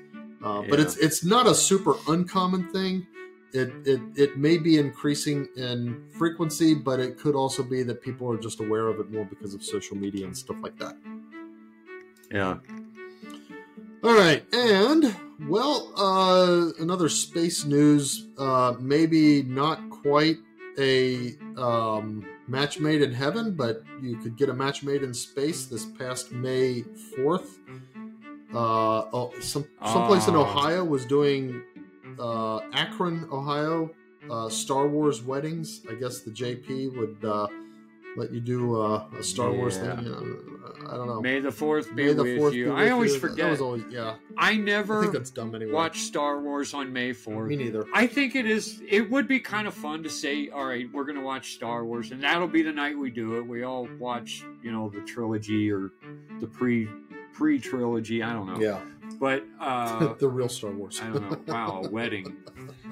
uh, 0.42 0.62
but 0.68 0.80
it's 0.80 0.96
it's 0.96 1.24
not 1.24 1.46
a 1.46 1.54
super 1.54 1.94
uncommon 2.08 2.68
thing. 2.72 3.06
It, 3.52 3.70
it 3.84 4.00
it 4.16 4.38
may 4.38 4.56
be 4.56 4.78
increasing 4.78 5.46
in 5.56 6.08
frequency, 6.18 6.74
but 6.74 6.98
it 6.98 7.18
could 7.18 7.34
also 7.34 7.62
be 7.62 7.82
that 7.82 8.00
people 8.00 8.30
are 8.32 8.38
just 8.38 8.60
aware 8.60 8.86
of 8.88 8.98
it 8.98 9.10
more 9.10 9.26
because 9.26 9.52
of 9.54 9.62
social 9.62 9.96
media 9.96 10.24
and 10.24 10.36
stuff 10.36 10.56
like 10.62 10.78
that. 10.78 10.96
Yeah. 12.30 12.58
All 14.02 14.14
right, 14.14 14.42
and 14.52 15.14
well, 15.48 15.92
uh, 15.96 16.72
another 16.82 17.08
space 17.08 17.64
news. 17.64 18.26
Uh, 18.38 18.74
maybe 18.80 19.42
not 19.42 19.78
quite 19.90 20.38
a 20.78 21.34
um, 21.56 22.26
match 22.48 22.80
made 22.80 23.02
in 23.02 23.12
heaven, 23.12 23.54
but 23.54 23.82
you 24.00 24.16
could 24.16 24.36
get 24.36 24.48
a 24.48 24.54
match 24.54 24.82
made 24.82 25.02
in 25.02 25.12
space 25.14 25.66
this 25.66 25.84
past 25.84 26.32
May 26.32 26.82
fourth. 27.16 27.58
Uh, 28.54 29.04
oh, 29.12 29.32
some 29.40 29.66
someplace 29.86 30.28
in 30.28 30.34
Oh. 30.34 30.42
Ohio 30.42 30.84
was 30.84 31.06
doing 31.06 31.62
uh, 32.18 32.58
Akron, 32.72 33.26
Ohio, 33.32 33.90
uh, 34.30 34.48
Star 34.48 34.86
Wars 34.86 35.22
weddings. 35.22 35.82
I 35.90 35.94
guess 35.94 36.20
the 36.20 36.30
JP 36.30 36.96
would 36.96 37.24
uh, 37.24 37.46
let 38.16 38.30
you 38.32 38.40
do 38.40 38.80
uh, 38.80 39.06
a 39.18 39.22
Star 39.22 39.50
Wars 39.52 39.76
thing. 39.78 39.98
You 40.02 40.10
know, 40.10 40.88
I 40.90 40.96
don't 40.96 41.06
know. 41.06 41.20
May 41.20 41.40
the 41.40 41.50
fourth 41.52 41.94
be 41.94 42.04
May 42.06 42.12
the 42.12 42.22
with 42.22 42.36
fourth 42.38 42.54
you. 42.54 42.66
be 42.66 42.70
I 42.70 42.82
with 42.84 42.92
always 42.92 43.14
you. 43.14 43.20
That 43.20 43.28
forget. 43.28 43.50
was 43.50 43.60
always 43.60 43.84
yeah. 43.90 44.14
I 44.36 44.56
never. 44.56 44.98
I 44.98 45.02
think 45.02 45.12
that's 45.14 45.30
dumb 45.30 45.54
anyway. 45.54 45.72
watch 45.72 46.00
Star 46.00 46.40
Wars 46.40 46.74
on 46.74 46.92
May 46.92 47.12
4th. 47.12 47.46
Me 47.48 47.56
neither. 47.56 47.86
I 47.94 48.06
think 48.06 48.34
it 48.36 48.46
is. 48.46 48.82
It 48.88 49.10
would 49.10 49.26
be 49.28 49.40
kind 49.40 49.66
of 49.66 49.74
fun 49.74 50.02
to 50.02 50.10
say, 50.10 50.50
"All 50.50 50.66
right, 50.66 50.86
we're 50.92 51.04
going 51.04 51.18
to 51.18 51.24
watch 51.24 51.54
Star 51.54 51.84
Wars," 51.84 52.10
and 52.10 52.22
that'll 52.22 52.48
be 52.48 52.62
the 52.62 52.72
night 52.72 52.96
we 52.98 53.10
do 53.10 53.36
it. 53.38 53.46
We 53.46 53.62
all 53.64 53.88
watch, 53.98 54.44
you 54.62 54.72
know, 54.72 54.88
the 54.90 55.00
trilogy 55.00 55.70
or 55.70 55.90
the 56.40 56.46
pre 56.46 56.88
pre 57.32 57.58
trilogy. 57.58 58.22
I 58.22 58.32
don't 58.32 58.46
know. 58.46 58.60
Yeah, 58.60 58.80
But 59.18 59.44
uh, 59.60 60.14
the 60.18 60.28
real 60.28 60.48
Star 60.48 60.70
Wars. 60.72 61.00
I 61.02 61.10
don't 61.10 61.30
know. 61.30 61.38
Wow, 61.52 61.82
a 61.84 61.88
wedding. 61.88 62.36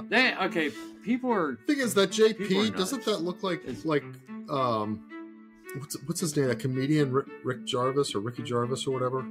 That 0.09 0.41
okay? 0.47 0.71
People 1.05 1.31
are. 1.31 1.53
The 1.67 1.75
thing 1.75 1.79
is 1.85 1.95
that 1.95 2.11
JP 2.11 2.77
doesn't 2.77 3.05
that 3.05 3.19
look 3.19 3.43
like 3.45 3.63
It's- 3.65 3.85
like 3.85 4.03
um 4.49 5.05
what's 5.79 5.97
what's 6.07 6.21
his 6.21 6.37
name? 6.37 6.47
That 6.49 6.59
comedian 6.59 7.13
Rick, 7.13 7.27
Rick 7.45 7.65
Jarvis 7.65 8.15
or 8.15 8.21
Ricky 8.21 8.43
Jarvis 8.43 8.87
or 8.87 8.93
whatever. 8.93 9.27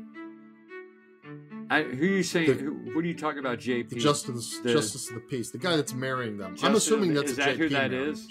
I, 1.71 1.83
who 1.83 2.03
are 2.03 2.07
you 2.07 2.23
saying? 2.23 2.47
The- 2.47 2.53
who, 2.63 2.71
what 2.95 3.03
are 3.03 3.07
you 3.07 3.13
talking 3.13 3.39
about? 3.39 3.59
JP. 3.59 3.89
The 3.89 3.95
Justice 3.97 4.59
The- 4.59 4.73
Justice 4.73 5.09
of 5.09 5.15
the 5.15 5.21
Peace. 5.21 5.51
The 5.51 5.57
guy 5.59 5.75
that's 5.75 5.93
marrying 5.93 6.37
them. 6.37 6.55
I'm 6.63 6.75
assuming 6.75 7.13
that's 7.13 7.31
is 7.31 7.37
a 7.37 7.41
that 7.41 7.55
JP 7.55 7.57
who 7.57 7.69
that 7.69 7.91
marriage. 7.91 8.09
is? 8.15 8.27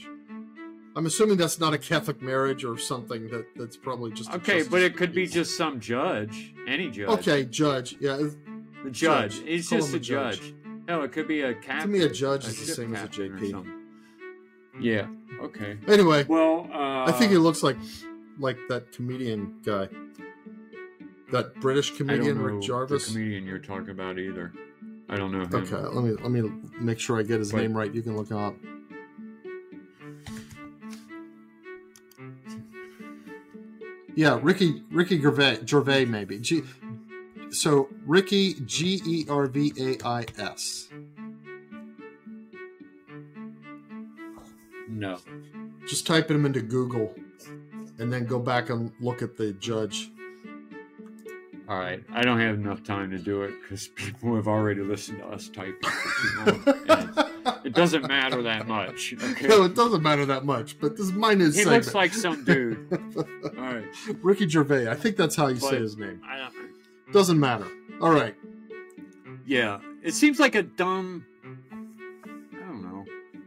I'm 0.96 1.06
assuming 1.06 1.36
that's 1.36 1.60
not 1.60 1.72
a 1.74 1.78
Catholic 1.78 2.20
marriage 2.20 2.64
or 2.64 2.76
something. 2.76 3.28
That 3.28 3.46
that's 3.54 3.76
probably 3.76 4.10
just 4.10 4.30
a 4.30 4.36
Okay, 4.36 4.54
Justice 4.54 4.68
but 4.68 4.82
it 4.82 4.96
could 4.96 5.12
be 5.14 5.24
Peace. 5.26 5.32
just 5.34 5.56
some 5.56 5.78
judge, 5.78 6.54
any 6.66 6.90
judge. 6.90 7.08
okay 7.08 7.44
judge. 7.44 7.96
Yeah, 8.00 8.16
The 8.84 8.90
judge. 8.90 9.36
Judge. 9.36 9.42
It's 9.46 9.68
Call 9.68 9.78
just 9.78 9.92
a 9.92 9.96
a 9.96 10.00
judge. 10.00 10.40
judge. 10.40 10.54
Hell, 10.88 11.02
it 11.04 11.12
could 11.12 11.28
be 11.28 11.42
a 11.42 11.54
to 11.54 11.60
captain. 11.60 11.92
me 11.92 12.00
a 12.02 12.08
judge 12.08 12.44
a 12.46 12.48
is 12.48 12.58
the 12.58 12.66
ship 12.66 12.74
same 12.74 12.94
as 12.96 13.04
a 13.04 13.08
JP. 13.08 13.72
Yeah. 14.80 15.06
Okay. 15.42 15.76
Anyway, 15.86 16.24
Well, 16.28 16.68
uh, 16.72 17.04
I 17.06 17.12
think 17.12 17.30
he 17.30 17.38
looks 17.38 17.62
like 17.62 17.76
like 18.38 18.56
that 18.68 18.92
comedian 18.92 19.60
guy. 19.64 19.88
That 21.32 21.54
British 21.60 21.92
I 21.92 21.96
comedian 21.96 22.36
don't 22.36 22.38
know 22.46 22.54
Rick 22.54 22.62
Jarvis. 22.62 23.06
the 23.08 23.12
comedian 23.14 23.44
you're 23.46 23.58
talking 23.58 23.90
about 23.90 24.18
either. 24.18 24.52
I 25.08 25.16
don't 25.16 25.30
know 25.32 25.40
him. 25.42 25.54
Okay, 25.54 25.76
let 25.76 26.04
me 26.04 26.10
let 26.12 26.30
me 26.30 26.50
make 26.80 26.98
sure 26.98 27.18
I 27.18 27.22
get 27.22 27.38
his 27.38 27.52
But- 27.52 27.60
name 27.62 27.74
right. 27.76 27.92
You 27.92 28.02
can 28.02 28.16
look 28.16 28.30
him 28.30 28.38
up. 28.38 28.54
Yeah, 34.14 34.38
Ricky 34.42 34.82
Ricky 34.90 35.20
Gervais, 35.20 35.60
Gervais 35.66 36.04
maybe. 36.04 36.38
G, 36.40 36.62
so 37.50 37.88
Ricky 38.04 38.54
G 38.66 39.00
E 39.06 39.26
R 39.28 39.46
V 39.46 39.72
A 39.78 40.04
I 40.06 40.24
S. 40.38 40.88
No. 44.88 45.18
Just 45.86 46.06
type 46.06 46.30
him 46.30 46.44
into 46.46 46.60
Google, 46.60 47.14
and 47.98 48.12
then 48.12 48.24
go 48.26 48.38
back 48.38 48.70
and 48.70 48.92
look 49.00 49.22
at 49.22 49.36
the 49.36 49.52
judge. 49.54 50.10
All 51.68 51.78
right. 51.78 52.02
I 52.12 52.22
don't 52.22 52.40
have 52.40 52.54
enough 52.54 52.82
time 52.82 53.10
to 53.10 53.18
do 53.18 53.42
it 53.42 53.52
because 53.60 53.88
people 53.88 54.34
have 54.36 54.48
already 54.48 54.80
listened 54.80 55.18
to 55.18 55.26
us 55.26 55.48
typing 55.50 55.74
for 55.82 56.54
too 56.56 56.62
long. 56.66 56.78
and 56.88 57.66
it 57.66 57.74
doesn't 57.74 58.08
matter 58.08 58.40
that 58.42 58.66
much. 58.66 59.14
Okay. 59.22 59.48
No, 59.48 59.64
it 59.64 59.74
doesn't 59.74 60.02
matter 60.02 60.24
that 60.24 60.46
much. 60.46 60.80
But 60.80 60.96
this 60.96 61.06
is 61.06 61.12
my 61.12 61.34
news 61.34 61.54
He 61.56 61.64
segment. 61.64 61.84
looks 61.84 61.94
like 61.94 62.14
some 62.14 62.42
dude. 62.44 62.86
All 63.58 63.62
right. 63.64 63.84
Ricky 64.22 64.48
Gervais. 64.48 64.88
I 64.88 64.94
think 64.94 65.16
that's 65.16 65.36
how 65.36 65.48
you 65.48 65.56
say 65.56 65.78
his 65.78 65.98
name. 65.98 66.22
I 66.26 66.48
Doesn't 67.12 67.38
matter. 67.38 67.66
All 68.00 68.12
right. 68.12 68.34
yeah. 69.46 69.80
It 70.02 70.14
seems 70.14 70.40
like 70.40 70.54
a 70.54 70.62
dumb. 70.62 71.26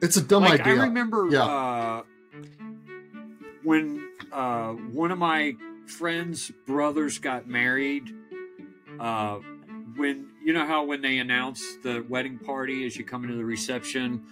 I 0.02 0.06
don't 0.06 0.06
know. 0.06 0.08
It's 0.08 0.18
a 0.18 0.22
dumb 0.22 0.44
like 0.44 0.62
idea. 0.62 0.74
I 0.82 0.84
remember 0.86 1.28
Yeah. 1.30 1.44
uh, 1.44 2.04
when 3.64 4.08
uh, 4.32 4.70
one 4.74 5.12
of 5.12 5.18
my 5.18 5.56
friends' 5.88 6.52
brothers 6.66 7.20
got 7.20 7.48
married. 7.48 8.14
Uh, 9.00 9.40
when 9.96 10.28
you 10.44 10.54
know 10.54 10.66
how 10.66 10.84
when 10.86 11.02
they 11.02 11.20
announced 11.20 11.84
the 11.84 12.04
wedding 12.08 12.38
party 12.40 12.86
as 12.86 12.96
you 12.96 13.04
come 13.06 13.24
into 13.24 13.36
the 13.36 13.46
reception, 13.46 14.24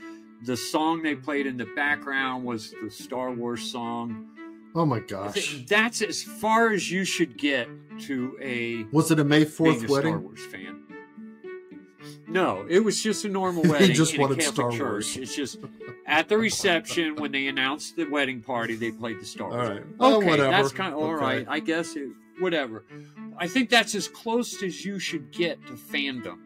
the 0.46 0.56
song 0.56 1.02
they 1.04 1.16
played 1.16 1.46
in 1.48 1.58
the 1.58 1.68
background 1.76 2.44
was 2.46 2.74
the 2.82 2.90
Star 2.90 3.32
Wars 3.32 3.62
song. 3.72 4.28
oh 4.76 4.86
my 4.86 5.00
gosh. 5.00 5.64
That's 5.68 6.02
as 6.02 6.24
far 6.24 6.72
as 6.72 6.90
you 6.92 7.04
should 7.04 7.38
get 7.38 7.68
to 8.02 8.38
a 8.42 8.84
Was 8.96 9.12
it 9.12 9.20
a 9.20 9.24
May 9.24 9.44
4th 9.46 9.76
a 9.76 9.80
Star 9.80 9.90
wedding? 9.90 10.24
Wars 10.24 10.46
fan. 10.46 10.79
No, 12.30 12.66
it 12.70 12.80
was 12.84 13.02
just 13.02 13.26
a 13.26 13.30
normal 13.30 13.64
He 13.64 13.70
wedding 13.70 13.94
just 13.96 14.14
in 14.14 14.22
a 14.22 14.28
Catholic 14.28 14.42
Star 14.44 14.72
church. 14.72 14.80
Wars. 14.80 15.18
It's 15.18 15.36
just 15.36 15.58
at 16.06 16.30
the 16.30 16.38
reception 16.38 17.16
when 17.16 17.32
they 17.32 17.48
announced 17.48 17.96
the 17.96 18.06
wedding 18.06 18.42
party, 18.42 18.76
they 18.76 18.92
played 18.92 19.20
the 19.20 19.26
Star 19.26 19.50
All 19.50 19.58
Wars. 19.58 19.70
right. 19.70 19.84
Oh, 20.00 20.18
Okay, 20.18 20.28
whatever. 20.28 20.52
that's 20.52 20.72
kind 20.72 20.94
of 20.94 21.00
all 21.00 21.16
Okay. 21.16 21.24
right. 21.26 21.46
I 21.50 21.60
guess 21.60 21.96
it, 21.96 22.10
whatever. 22.40 22.84
I 23.38 23.48
think 23.48 23.70
that's 23.70 23.96
as 23.96 24.08
close 24.08 24.62
as 24.64 24.86
you 24.86 25.00
should 25.00 25.32
get 25.32 25.66
to 25.68 25.74
fandom. 25.74 26.38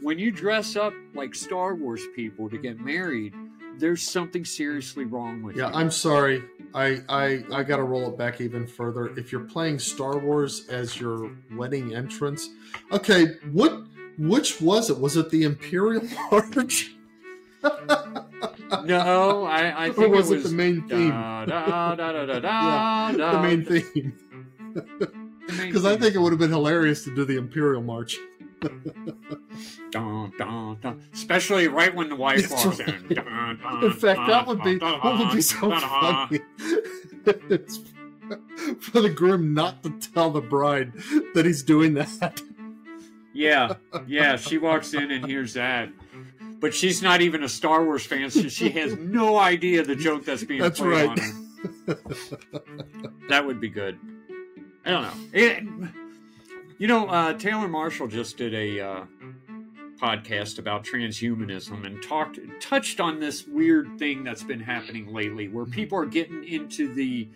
When 0.00 0.18
you 0.18 0.30
dress 0.30 0.76
up 0.76 0.92
like 1.14 1.34
Star 1.34 1.74
Wars 1.74 2.02
people 2.14 2.48
to 2.50 2.58
get 2.58 2.80
married, 2.80 3.34
there's 3.78 4.02
something 4.02 4.44
seriously 4.44 5.04
wrong 5.04 5.42
with 5.42 5.56
Yeah, 5.56 5.66
you. 5.68 5.72
Yeah, 5.72 5.78
I'm 5.78 5.90
sorry. 5.90 6.42
I 6.74 7.00
I 7.08 7.44
I 7.52 7.62
got 7.62 7.76
to 7.76 7.82
roll 7.82 8.08
it 8.08 8.16
back 8.18 8.40
even 8.40 8.66
further. 8.66 9.08
If 9.18 9.32
you're 9.32 9.44
playing 9.44 9.78
Star 9.78 10.18
Wars 10.18 10.66
as 10.68 10.98
your 11.00 11.30
wedding 11.54 11.94
entrance, 11.94 12.48
okay, 12.92 13.36
what 13.52 13.82
which 14.18 14.60
was 14.60 14.90
it? 14.90 14.98
Was 14.98 15.16
it 15.16 15.30
the 15.30 15.42
Imperial 15.44 16.02
March? 16.30 16.92
no, 18.84 19.44
I, 19.44 19.68
I 19.68 19.88
or 19.88 19.92
think 19.92 20.14
was 20.14 20.30
it 20.30 20.34
it, 20.34 20.42
was 20.42 20.50
the 20.50 20.56
main 20.56 20.86
theme? 20.88 21.10
da, 21.10 21.44
da, 21.46 21.94
da, 21.94 22.12
da, 22.12 22.26
da, 22.26 22.38
da, 22.40 23.10
Yeah, 23.10 23.16
da, 23.16 23.32
the 23.32 23.42
main 23.42 23.64
theme. 23.64 24.12
the 24.74 25.12
Because 25.48 25.84
I 25.92 25.96
think 25.96 26.14
it 26.14 26.18
would 26.18 26.32
have 26.32 26.38
been 26.38 26.50
hilarious 26.50 27.04
to 27.04 27.14
do 27.14 27.24
the 27.24 27.36
Imperial 27.36 27.82
March. 27.82 28.18
Dun, 29.90 30.32
dun, 30.38 30.78
dun. 30.82 31.02
Especially 31.12 31.68
right 31.68 31.94
when 31.94 32.08
the 32.08 32.16
wife 32.16 32.50
walks 32.50 32.80
right. 32.80 32.88
in. 32.88 33.14
Dun, 33.14 33.58
dun, 33.62 33.84
In 33.84 33.92
fact, 33.92 34.20
that 34.28 34.46
would 34.46 34.62
be 34.62 34.78
dun, 34.78 34.98
what 35.00 35.18
would 35.18 35.32
be 35.34 35.40
so 35.40 35.70
dun, 35.70 35.80
dun. 35.80 36.28
funny. 36.28 36.40
For 38.80 39.00
the 39.00 39.10
groom 39.10 39.54
not 39.54 39.82
to 39.84 39.90
tell 40.12 40.30
the 40.30 40.40
bride 40.40 40.92
that 41.34 41.44
he's 41.44 41.62
doing 41.62 41.94
that. 41.94 42.40
Yeah, 43.36 43.74
yeah. 44.06 44.36
She 44.36 44.58
walks 44.58 44.94
in 44.94 45.10
and 45.10 45.24
hears 45.26 45.54
that, 45.54 45.90
but 46.60 46.72
she's 46.74 47.02
not 47.02 47.20
even 47.20 47.42
a 47.42 47.48
Star 47.48 47.84
Wars 47.84 48.04
fan, 48.06 48.30
so 48.30 48.48
she 48.48 48.70
has 48.70 48.96
no 48.96 49.36
idea 49.38 49.82
the 49.84 49.94
joke 49.96 50.24
that's 50.24 50.44
being 50.44 50.60
That's 50.60 50.80
played 50.80 51.08
right. 51.08 51.08
on 51.08 51.18
her. 51.18 51.98
That 53.28 53.44
would 53.46 53.60
be 53.60 53.68
good. 53.68 53.98
I 54.84 54.90
don't 54.90 55.02
know. 55.02 55.12
It- 55.32 55.64
you 56.78 56.88
know, 56.88 57.06
uh, 57.08 57.32
Taylor 57.32 57.68
Marshall 57.68 58.06
just 58.06 58.36
did 58.36 58.52
a 58.52 58.80
uh, 58.80 59.04
podcast 59.98 60.58
about 60.58 60.84
transhumanism 60.84 61.86
and 61.86 62.02
talked 62.02 62.38
touched 62.60 63.00
on 63.00 63.18
this 63.18 63.46
weird 63.46 63.98
thing 63.98 64.22
that's 64.22 64.42
been 64.42 64.60
happening 64.60 65.10
lately, 65.10 65.48
where 65.48 65.64
people 65.64 65.96
are 65.98 66.04
getting 66.04 66.44
into 66.44 66.92
the 66.92 67.28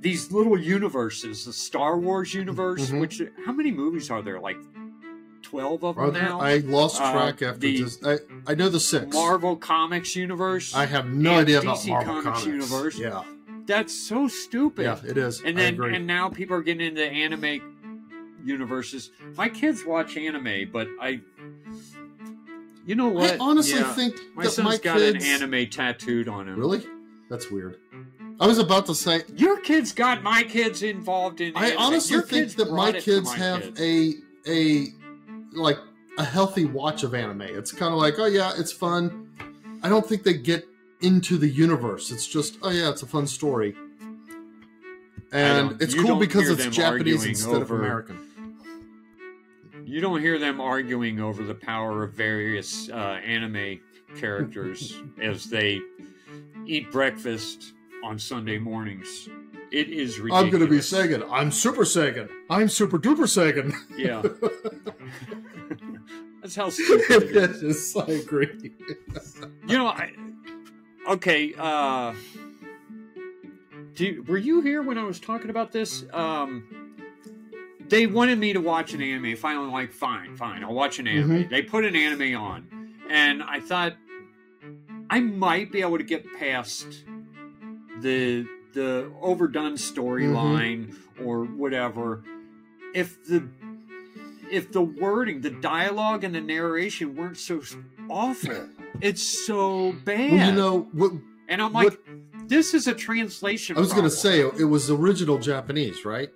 these 0.00 0.32
little 0.32 0.58
universes, 0.58 1.44
the 1.44 1.52
Star 1.52 1.98
Wars 1.98 2.32
universe. 2.32 2.88
Mhm. 2.90 3.00
Which 3.00 3.20
how 3.44 3.52
many 3.52 3.70
movies 3.70 4.10
are 4.10 4.22
there? 4.22 4.40
Like 4.40 4.56
twelve 5.50 5.82
of 5.84 5.96
them 5.96 6.12
now. 6.12 6.40
I 6.40 6.58
lost 6.58 7.00
Uh, 7.00 7.12
track 7.12 7.42
after 7.42 7.58
the 7.58 7.76
just. 7.78 8.06
I, 8.06 8.18
I 8.46 8.54
know 8.54 8.68
the 8.68 8.80
six. 8.80 9.12
Marvel 9.14 9.56
Comics 9.56 10.14
universe. 10.16 10.74
I 10.74 10.86
have 10.86 11.06
no 11.08 11.38
idea 11.40 11.60
about 11.60 11.78
DC 11.78 11.88
Marvel 11.88 12.22
Comics 12.22 12.42
Comics. 12.44 12.46
universe. 12.46 12.98
Yeah, 12.98 13.22
That's 13.66 13.92
so 13.94 14.28
stupid. 14.28 14.84
yeah, 14.84 14.98
it 15.10 15.16
is. 15.16 15.40
and 15.42 15.58
then 15.58 15.82
and 15.82 16.06
now 16.06 16.28
people 16.28 16.56
are 16.56 16.62
getting 16.62 16.86
into 16.86 17.04
anime 17.04 17.76
universes. 18.44 19.10
My 19.36 19.48
kids 19.48 19.84
watch 19.84 20.16
anime, 20.16 20.70
but 20.72 20.88
I, 21.00 21.20
you 22.86 22.94
know 22.94 23.08
what? 23.08 23.32
I 23.34 23.38
honestly 23.38 23.78
Yeah, 23.80 23.92
think 23.94 24.16
my 24.34 24.44
that 24.44 24.50
son's 24.50 24.64
my 24.64 24.76
got 24.78 24.98
kids. 24.98 25.24
an 25.24 25.30
anime 25.42 25.68
tattooed 25.68 26.28
on 26.28 26.48
him. 26.48 26.58
Really? 26.58 26.82
That's 27.28 27.50
weird. 27.50 27.76
I 28.40 28.46
was 28.46 28.58
about 28.58 28.86
to 28.86 28.94
say. 28.94 29.22
Your 29.36 29.60
kids 29.60 29.92
got 29.92 30.22
my 30.22 30.42
kids 30.44 30.82
involved 30.82 31.40
in. 31.42 31.54
I 31.56 31.66
anime. 31.68 31.82
honestly 31.82 32.14
Your 32.14 32.22
think 32.22 32.54
that 32.56 32.70
my 32.70 32.74
brought 32.74 32.94
it 32.96 33.04
to 33.04 33.10
kids 33.10 33.26
my 33.26 33.36
have 33.36 33.62
kids. 33.74 33.80
a 33.80 34.14
a 34.48 34.86
like 35.52 35.78
a 36.18 36.24
healthy 36.24 36.64
watch 36.64 37.02
of 37.02 37.14
anime. 37.14 37.42
It's 37.42 37.72
kind 37.72 37.92
of 37.92 37.98
like, 37.98 38.18
oh 38.18 38.26
yeah, 38.26 38.52
it's 38.56 38.72
fun. 38.72 39.28
I 39.82 39.88
don't 39.88 40.06
think 40.06 40.22
they 40.22 40.34
get 40.34 40.66
into 41.00 41.38
the 41.38 41.48
universe. 41.48 42.10
It's 42.10 42.26
just, 42.26 42.58
oh 42.62 42.70
yeah, 42.70 42.90
it's 42.90 43.02
a 43.02 43.06
fun 43.06 43.26
story. 43.26 43.74
And 45.32 45.80
it's 45.80 45.94
cool 45.94 46.16
because 46.16 46.50
it's 46.50 46.66
Japanese 46.74 47.24
instead 47.24 47.62
of 47.62 47.70
American. 47.70 48.26
You 49.84 50.00
don't 50.00 50.20
hear 50.20 50.38
them 50.38 50.60
arguing 50.60 51.20
over 51.20 51.42
the 51.42 51.54
power 51.54 52.04
of 52.04 52.12
various 52.12 52.88
uh, 52.90 53.20
anime 53.24 53.80
characters 54.16 55.00
as 55.22 55.46
they 55.46 55.80
eat 56.66 56.90
breakfast 56.92 57.72
on 58.04 58.18
Sunday 58.18 58.58
mornings. 58.58 59.28
It 59.72 59.88
is 59.88 60.18
ridiculous. 60.18 60.44
I'm 60.44 60.50
gonna 60.50 60.66
be 60.66 60.78
Saiyan. 60.78 61.28
I'm 61.30 61.52
Super 61.52 61.82
Saiyan. 61.82 62.28
I'm 62.48 62.68
Super 62.68 62.98
Duper 62.98 63.26
Saiyan. 63.26 63.72
Yeah. 63.96 64.22
That's 66.42 66.56
how 66.56 66.70
stupid 66.70 67.36
it 67.36 67.50
is. 67.50 67.62
yes, 67.62 67.96
I 67.96 68.12
agree. 68.12 68.72
You 69.68 69.78
know, 69.78 69.88
I, 69.88 70.12
okay. 71.08 71.54
Uh, 71.56 72.14
do, 73.94 74.24
were 74.26 74.38
you 74.38 74.60
here 74.60 74.82
when 74.82 74.98
I 74.98 75.04
was 75.04 75.20
talking 75.20 75.50
about 75.50 75.70
this? 75.70 76.04
Um, 76.12 76.96
they 77.88 78.06
wanted 78.06 78.38
me 78.38 78.52
to 78.52 78.60
watch 78.60 78.94
an 78.94 79.02
anime. 79.02 79.36
Finally, 79.36 79.70
like, 79.70 79.92
fine, 79.92 80.36
fine, 80.36 80.64
I'll 80.64 80.74
watch 80.74 80.98
an 80.98 81.06
anime. 81.06 81.48
They 81.48 81.62
put 81.62 81.84
an 81.84 81.94
anime 81.94 82.40
on, 82.40 82.96
and 83.08 83.42
I 83.42 83.60
thought 83.60 83.94
I 85.10 85.20
might 85.20 85.70
be 85.70 85.82
able 85.82 85.98
to 85.98 86.04
get 86.04 86.24
past 86.38 87.04
the 88.00 88.46
the 88.72 89.10
overdone 89.20 89.74
storyline 89.74 90.94
or 91.24 91.44
whatever 91.44 92.22
if 92.94 93.24
the 93.26 93.46
if 94.50 94.72
the 94.72 94.82
wording, 94.82 95.40
the 95.42 95.50
dialogue, 95.50 96.24
and 96.24 96.34
the 96.34 96.40
narration 96.40 97.14
weren't 97.14 97.38
so 97.38 97.62
awful. 98.08 98.66
It's 99.00 99.22
so 99.22 99.92
bad. 100.04 100.32
Well, 100.32 100.46
you 100.48 100.52
know 100.52 100.80
what? 100.92 101.12
and 101.48 101.62
I'm 101.62 101.72
like, 101.72 101.96
this 102.48 102.74
is 102.74 102.88
a 102.88 102.92
translation. 102.92 103.76
I 103.76 103.80
was 103.80 103.92
gonna 103.92 104.10
say 104.10 104.40
it 104.40 104.64
was 104.68 104.90
original 104.90 105.38
Japanese, 105.38 106.04
right? 106.04 106.28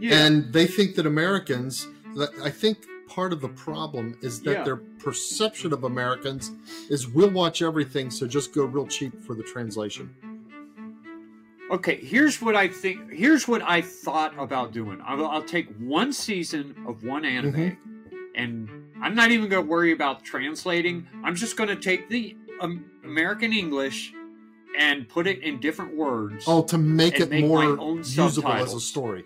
yeah, 0.00 0.24
and 0.24 0.50
they 0.52 0.66
think 0.66 0.94
that 0.94 1.04
Americans. 1.06 1.86
That 2.16 2.30
I 2.42 2.48
think 2.48 2.78
part 3.06 3.34
of 3.34 3.42
the 3.42 3.48
problem 3.50 4.16
is 4.22 4.40
that 4.42 4.50
Yeah. 4.52 4.64
their 4.64 4.76
perception 4.76 5.74
of 5.74 5.84
Americans 5.84 6.50
is 6.88 7.06
we'll 7.06 7.30
watch 7.30 7.60
everything, 7.60 8.10
so 8.10 8.26
just 8.26 8.54
go 8.54 8.64
real 8.64 8.86
cheap 8.86 9.22
for 9.22 9.34
the 9.34 9.42
translation. 9.42 10.14
Okay. 11.72 11.96
Here's 11.96 12.40
what 12.40 12.54
I 12.56 12.68
think. 12.68 13.12
Here's 13.12 13.48
what 13.48 13.62
I 13.62 13.80
thought 13.80 14.38
about 14.38 14.72
doing. 14.72 15.00
I'll, 15.04 15.26
I'll 15.26 15.42
take 15.42 15.68
one 15.78 16.12
season 16.12 16.74
of 16.86 17.02
one 17.04 17.24
anime, 17.24 17.52
Mm-hmm. 17.52 18.14
and 18.34 18.68
I'm 19.02 19.14
not 19.14 19.30
even 19.30 19.48
going 19.48 19.64
to 19.64 19.68
worry 19.70 19.92
about 19.92 20.22
translating. 20.24 21.06
I'm 21.24 21.34
just 21.34 21.56
going 21.56 21.68
to 21.68 21.76
take 21.76 22.08
the 22.08 22.36
um, 22.60 22.84
American 23.04 23.52
English 23.52 24.12
and 24.78 25.08
put 25.08 25.26
it 25.26 25.40
in 25.42 25.60
different 25.60 25.96
words. 25.96 26.44
Oh, 26.46 26.62
to 26.64 26.78
make 26.78 27.20
it 27.20 27.30
make 27.30 27.44
more 27.44 27.64
usable 27.98 28.52
as 28.52 28.72
a 28.72 28.80
story. 28.80 29.24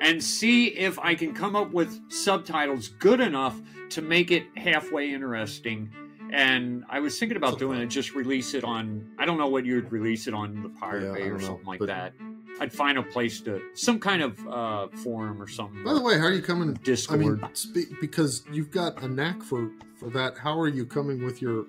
and 0.00 0.22
see 0.22 0.66
if 0.68 0.98
I 1.00 1.14
can 1.16 1.34
come 1.34 1.56
up 1.56 1.72
with 1.72 1.98
subtitles 2.12 2.88
good 3.00 3.20
enough 3.20 3.60
to 3.90 4.02
make 4.02 4.30
it 4.30 4.44
halfway 4.56 5.12
interesting. 5.12 5.90
And 6.32 6.84
I 6.88 7.00
was 7.00 7.18
thinking 7.18 7.36
about 7.36 7.58
doing 7.58 7.80
it, 7.80 7.86
just 7.86 8.14
release 8.14 8.54
it 8.54 8.64
on, 8.64 9.08
I 9.18 9.24
don't 9.24 9.38
know 9.38 9.48
what 9.48 9.64
you'd 9.64 9.90
release 9.90 10.26
it 10.26 10.34
on 10.34 10.62
the 10.62 10.68
Pirate 10.68 11.04
Yeah, 11.04 11.12
Bay 11.14 11.28
or 11.30 11.38
know, 11.38 11.46
something 11.46 11.66
like 11.66 11.80
that. 11.80 12.12
I'd 12.60 12.72
find 12.72 12.98
a 12.98 13.02
place 13.02 13.40
to, 13.42 13.62
some 13.74 13.98
kind 14.00 14.20
of 14.22 14.48
uh, 14.48 14.88
forum 15.02 15.40
or 15.40 15.46
something. 15.46 15.82
By 15.84 15.94
the 15.94 16.02
way, 16.02 16.18
how 16.18 16.24
are 16.24 16.32
you 16.32 16.42
coming? 16.42 16.74
Discord. 16.82 17.20
I 17.20 17.22
mean, 17.22 17.54
spe- 17.54 18.00
because 18.00 18.44
you've 18.52 18.70
got 18.70 19.00
a 19.02 19.08
knack 19.08 19.42
for 19.42 19.70
for 19.94 20.10
that. 20.10 20.36
How 20.38 20.58
are 20.58 20.68
you 20.68 20.84
coming 20.84 21.24
with 21.24 21.40
your 21.40 21.66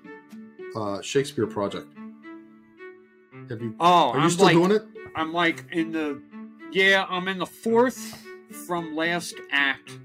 uh, 0.74 1.00
Shakespeare 1.00 1.46
project? 1.46 1.86
Have 3.48 3.62
you? 3.62 3.74
oh, 3.80 4.10
Are 4.10 4.16
you 4.16 4.22
I'm 4.24 4.30
still 4.30 4.46
like, 4.46 4.54
doing 4.54 4.72
it? 4.72 4.82
I'm 5.14 5.32
like 5.32 5.64
in 5.72 5.92
the 5.92 6.20
yeah, 6.72 7.06
I'm 7.08 7.28
in 7.28 7.38
the 7.38 7.46
fourth 7.46 8.20
from 8.66 8.94
last 8.96 9.34
act 9.52 9.98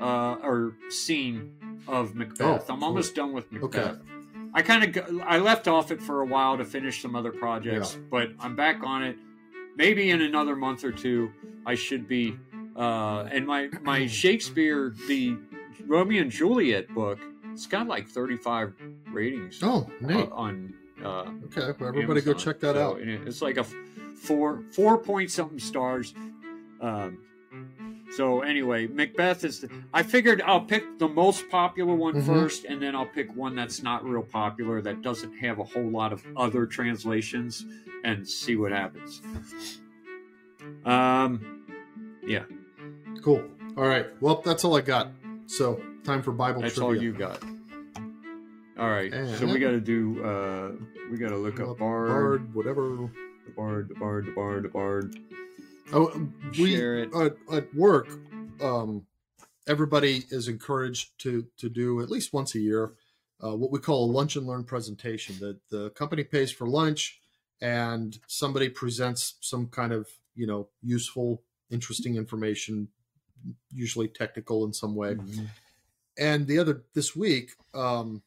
uh 0.00 0.36
or 0.42 0.74
scene 0.90 1.52
of 1.88 2.14
Macbeth. 2.14 2.66
Oh, 2.68 2.72
I'm 2.72 2.78
cool. 2.80 2.88
almost 2.88 3.14
done 3.14 3.32
with 3.32 3.46
Okay. 3.52 3.78
Macbeth. 3.78 3.98
I 4.52 4.62
kind 4.62 4.96
of 4.96 5.20
I 5.24 5.38
left 5.38 5.68
off 5.68 5.92
it 5.92 6.02
for 6.02 6.22
a 6.22 6.26
while 6.26 6.56
to 6.58 6.64
finish 6.64 7.00
some 7.02 7.14
other 7.14 7.30
projects, 7.30 7.96
but 8.10 8.30
I'm 8.40 8.56
back 8.56 8.82
on 8.82 9.04
it. 9.04 9.16
Maybe 9.76 10.10
in 10.10 10.22
another 10.22 10.56
month 10.56 10.82
or 10.84 10.90
two 10.92 11.30
I 11.64 11.74
should 11.76 12.08
be 12.08 12.36
uh 12.76 13.28
and 13.30 13.46
my 13.46 13.68
my 13.82 14.06
Shakespeare 14.22 14.92
the 15.06 15.36
Romeo 15.86 16.22
and 16.22 16.30
Juliet 16.30 16.92
book, 16.94 17.18
it's 17.52 17.66
got 17.66 17.86
like 17.86 18.08
35 18.08 18.74
ratings 19.12 19.60
Oh, 19.62 19.88
neat. 20.00 20.28
on 20.32 20.74
uh 21.04 21.26
okay, 21.46 21.72
well, 21.78 21.88
everybody 21.88 22.20
go 22.20 22.34
check 22.34 22.58
that 22.60 22.74
So, 22.74 22.92
out. 22.94 23.00
It's 23.00 23.40
like 23.42 23.56
a 23.56 23.64
four 23.64 24.62
four 24.72 24.98
point 24.98 25.30
something 25.30 25.60
stars. 25.60 26.12
Um, 26.80 27.18
so 28.16 28.40
anyway, 28.42 28.86
Macbeth 28.86 29.44
is. 29.44 29.60
The, 29.60 29.70
I 29.94 30.02
figured 30.02 30.42
I'll 30.42 30.60
pick 30.62 30.98
the 30.98 31.08
most 31.08 31.48
popular 31.48 31.94
one 31.94 32.22
first, 32.22 32.64
Mhm. 32.64 32.70
and 32.72 32.82
then 32.82 32.94
I'll 32.96 33.06
pick 33.06 33.34
one 33.36 33.54
that's 33.54 33.82
not 33.82 34.04
real 34.04 34.22
popular 34.22 34.80
that 34.82 35.02
doesn't 35.02 35.32
have 35.38 35.58
a 35.58 35.64
whole 35.64 35.88
lot 35.90 36.12
of 36.12 36.24
other 36.36 36.66
translations, 36.66 37.64
and 38.04 38.26
see 38.26 38.56
what 38.56 38.72
happens. 38.72 39.20
Um, 40.84 41.64
yeah. 42.26 42.44
Cool. 43.22 43.42
All 43.76 43.86
right. 43.86 44.06
Well, 44.20 44.42
that's 44.44 44.64
all 44.64 44.76
I 44.76 44.80
got. 44.80 45.08
So, 45.46 45.80
time 46.04 46.22
for 46.22 46.32
Bible 46.32 46.62
that's 46.62 46.74
trivia. 46.74 46.86
all 46.98 47.02
you 47.02 47.12
got. 47.12 47.42
All 48.78 48.88
right, 48.88 49.12
so 49.36 49.46
we 49.46 49.58
got 49.58 49.72
to 49.72 49.80
do. 49.80 50.24
Uh, 50.24 50.70
we 51.10 51.18
got 51.18 51.28
to 51.28 51.36
look 51.36 51.60
up 51.60 51.76
bard, 51.78 52.08
Bard, 52.08 52.54
whatever. 52.54 53.10
the 53.44 53.52
bard, 53.54 53.88
the 53.90 53.94
bard, 53.94 54.24
the 54.26 54.30
bard, 54.30 54.62
the 54.64 54.68
bard. 54.70 55.18
Oh, 55.92 56.28
we 56.58 56.74
Share 56.76 56.98
it. 56.98 57.14
at, 57.14 57.36
at 57.52 57.74
work, 57.74 58.08
um, 58.60 59.06
everybody 59.66 60.24
is 60.30 60.48
encouraged 60.48 61.18
to 61.20 61.46
to 61.58 61.68
do 61.68 62.00
at 62.00 62.10
least 62.10 62.32
once 62.32 62.54
a 62.54 62.60
year 62.60 62.92
uh, 63.42 63.56
what 63.56 63.70
we 63.70 63.78
call 63.78 64.10
a 64.10 64.12
lunch 64.12 64.36
and 64.36 64.46
learn 64.46 64.64
presentation. 64.64 65.36
That 65.40 65.58
the 65.68 65.90
company 65.90 66.24
pays 66.24 66.50
for 66.52 66.68
lunch, 66.68 67.20
and 67.60 68.18
somebody 68.26 68.68
presents 68.68 69.34
some 69.40 69.66
kind 69.68 69.92
of 69.92 70.08
you 70.34 70.46
know 70.46 70.68
useful, 70.82 71.42
interesting 71.70 72.16
information, 72.16 72.88
usually 73.72 74.08
technical 74.08 74.64
in 74.64 74.72
some 74.72 74.94
way. 74.94 75.14
Mhm. 75.14 75.48
And 76.18 76.46
the 76.46 76.58
other 76.58 76.84
this 76.94 77.16
week, 77.16 77.52
um, 77.74 78.22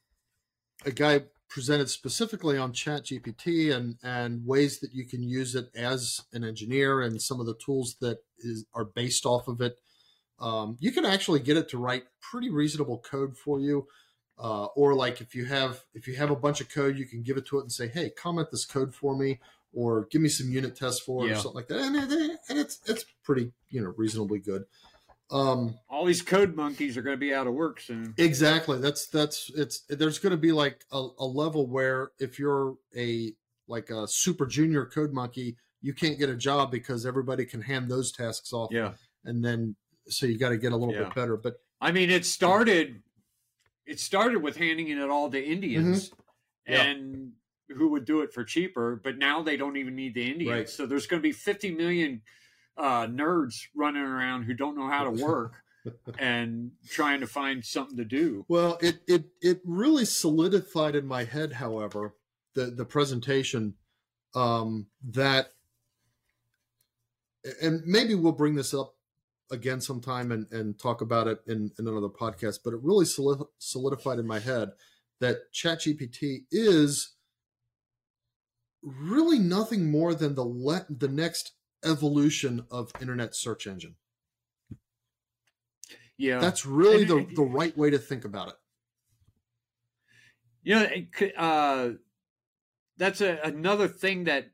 a 0.86 0.92
guy 0.92 1.24
presented 1.54 1.88
specifically 1.88 2.58
on 2.58 2.74
Chat 2.74 3.04
GPT 3.04 3.72
and 3.72 3.96
and 4.02 4.44
ways 4.44 4.80
that 4.80 4.92
you 4.92 5.06
can 5.06 5.22
use 5.22 5.54
it 5.54 5.70
as 5.76 6.24
an 6.34 6.44
engineer 6.44 7.00
and 7.02 7.22
some 7.22 7.40
of 7.40 7.46
the 7.46 7.54
tools 7.54 7.96
that 8.02 8.24
is 8.40 8.66
are 8.74 8.86
based 8.86 9.24
off 9.24 9.48
of 9.48 9.62
it. 9.62 9.78
Um, 10.40 10.78
you 10.80 10.92
can 10.92 11.06
actually 11.06 11.42
get 11.42 11.56
it 11.56 11.70
to 11.70 11.78
write 11.78 12.06
pretty 12.20 12.50
reasonable 12.50 12.98
code 12.98 13.38
for 13.38 13.60
you. 13.60 13.86
Uh, 14.40 14.66
or 14.76 14.96
like 14.96 15.22
if 15.22 15.36
you 15.36 15.46
have 15.46 15.84
if 15.94 16.08
you 16.08 16.16
have 16.16 16.32
a 16.32 16.36
bunch 16.36 16.60
of 16.60 16.70
code, 16.70 16.98
you 16.98 17.06
can 17.06 17.22
give 17.22 17.38
it 17.38 17.46
to 17.46 17.60
it 17.60 17.62
and 17.62 17.72
say, 17.72 17.88
"Hey, 17.88 18.10
comment 18.10 18.50
this 18.50 18.66
code 18.66 18.96
for 18.96 19.16
me," 19.16 19.40
or 19.74 20.08
"Give 20.10 20.22
me 20.22 20.30
some 20.30 20.50
unit 20.50 20.76
tests 20.76 21.02
for 21.02 21.24
it," 21.24 21.30
or 21.34 21.36
something 21.36 21.58
like 21.58 21.68
that. 21.68 21.80
And, 21.80 21.96
and 22.50 22.60
it's 22.60 22.80
it's 22.88 23.06
pretty 23.24 23.52
you 23.70 23.80
know 23.80 23.94
reasonably 23.96 24.40
good. 24.40 24.66
Um, 25.32 25.80
all 25.90 26.06
these 26.06 26.22
code 26.22 26.56
monkeys 26.56 26.96
are 26.98 27.02
going 27.02 27.16
to 27.16 27.20
be 27.20 27.34
out 27.34 27.48
of 27.48 27.54
work 27.54 27.80
soon. 27.80 28.14
Exactly. 28.18 28.80
That's 28.80 29.08
that's 29.08 29.50
it's 29.56 29.82
there's 29.90 30.20
going 30.20 30.32
to 30.32 30.38
be 30.38 30.52
like 30.52 30.84
a, 30.92 31.08
a 31.20 31.26
level 31.26 31.66
where 31.68 32.12
if 32.20 32.38
you're 32.38 32.76
a 32.96 33.34
like 33.68 33.90
a 33.90 34.08
super 34.08 34.46
junior 34.46 34.86
code 34.86 35.14
monkey, 35.14 35.58
you 35.82 35.94
can't 35.94 36.20
get 36.20 36.30
a 36.30 36.36
job 36.36 36.72
because 36.72 37.06
everybody 37.06 37.46
can 37.46 37.62
hand 37.62 37.90
those 37.90 38.12
tasks 38.12 38.54
off, 38.54 38.70
Yeah, 38.72 38.94
and 39.26 39.44
then 39.44 39.76
so 40.08 40.26
you 40.26 40.38
got 40.38 40.50
to 40.50 40.58
get 40.58 40.72
a 40.74 40.76
little 40.78 40.94
Yeah. 40.94 41.06
bit 41.06 41.16
better. 41.16 41.38
But 41.38 41.56
I 41.82 41.92
mean, 41.92 42.10
it 42.10 42.26
started. 42.26 43.02
It 43.86 44.00
started 44.00 44.42
with 44.42 44.56
handing 44.56 44.90
it 44.90 45.10
all 45.10 45.30
to 45.32 45.44
Indians, 45.44 46.10
Mm-hmm. 46.10 46.72
Yeah. 46.74 46.84
and 46.84 47.32
who 47.70 47.90
would 47.90 48.06
do 48.06 48.22
it 48.22 48.34
for 48.34 48.44
cheaper. 48.44 49.02
But 49.04 49.18
now 49.18 49.42
they 49.42 49.58
don't 49.58 49.78
even 49.78 49.96
need 49.96 50.14
the 50.14 50.30
Indians. 50.30 50.52
Right. 50.52 50.70
So 50.70 50.86
there's 50.86 51.08
going 51.08 51.22
to 51.22 51.28
be 51.28 51.32
50 51.34 51.72
million 51.72 52.22
uh, 52.78 53.08
nerds 53.08 53.68
running 53.76 54.02
around 54.02 54.44
who 54.44 54.54
don't 54.54 54.78
know 54.78 54.90
how 54.90 55.04
to 55.04 55.24
work 55.24 55.54
and 56.20 56.72
trying 56.90 57.20
to 57.20 57.28
find 57.28 57.64
something 57.64 57.98
to 57.98 58.06
do. 58.06 58.46
well, 58.48 58.78
it 58.82 59.00
it 59.08 59.26
it 59.42 59.62
really 59.66 60.06
solidified 60.06 60.96
in 60.96 61.06
my 61.06 61.24
head, 61.24 61.54
however, 61.54 62.16
the 62.56 62.66
the 62.66 62.86
presentation 62.86 63.76
um, 64.36 64.88
that, 65.12 65.50
and 67.62 67.82
maybe 67.86 68.16
we'll 68.16 68.32
bring 68.32 68.56
this 68.56 68.74
up 68.74 68.96
again 69.52 69.80
sometime 69.80 70.32
and, 70.32 70.52
and 70.52 70.80
talk 70.80 71.02
about 71.02 71.28
it 71.28 71.40
in, 71.48 71.72
in 71.78 71.88
another 71.88 72.08
podcast, 72.08 72.60
but 72.64 72.74
it 72.74 72.80
really 72.82 73.06
solidified 73.06 74.20
in 74.20 74.26
my 74.26 74.40
head 74.40 74.70
that 75.20 75.54
ChatGPT 75.54 76.46
is 76.52 77.14
really 78.82 79.40
nothing 79.40 79.92
more 79.92 80.14
than 80.14 80.36
the 80.36 80.44
le- 80.44 80.86
the 80.90 81.08
next 81.08 81.54
evolution 81.84 82.66
of 82.72 82.92
internet 83.00 83.36
search 83.36 83.68
engine. 83.68 83.96
Yeah, 86.18 86.40
That's 86.40 86.66
really 86.66 87.06
the, 87.06 87.28
the 87.36 87.42
right 87.42 87.76
way 87.78 87.90
to 87.90 87.98
think 87.98 88.24
about 88.24 88.50
it. 88.50 88.56
You 90.64 90.76
know, 90.76 91.38
uh, 91.38 91.90
that's 92.98 93.20
a, 93.20 93.40
another 93.44 93.88
thing 93.88 94.26
that 94.26 94.52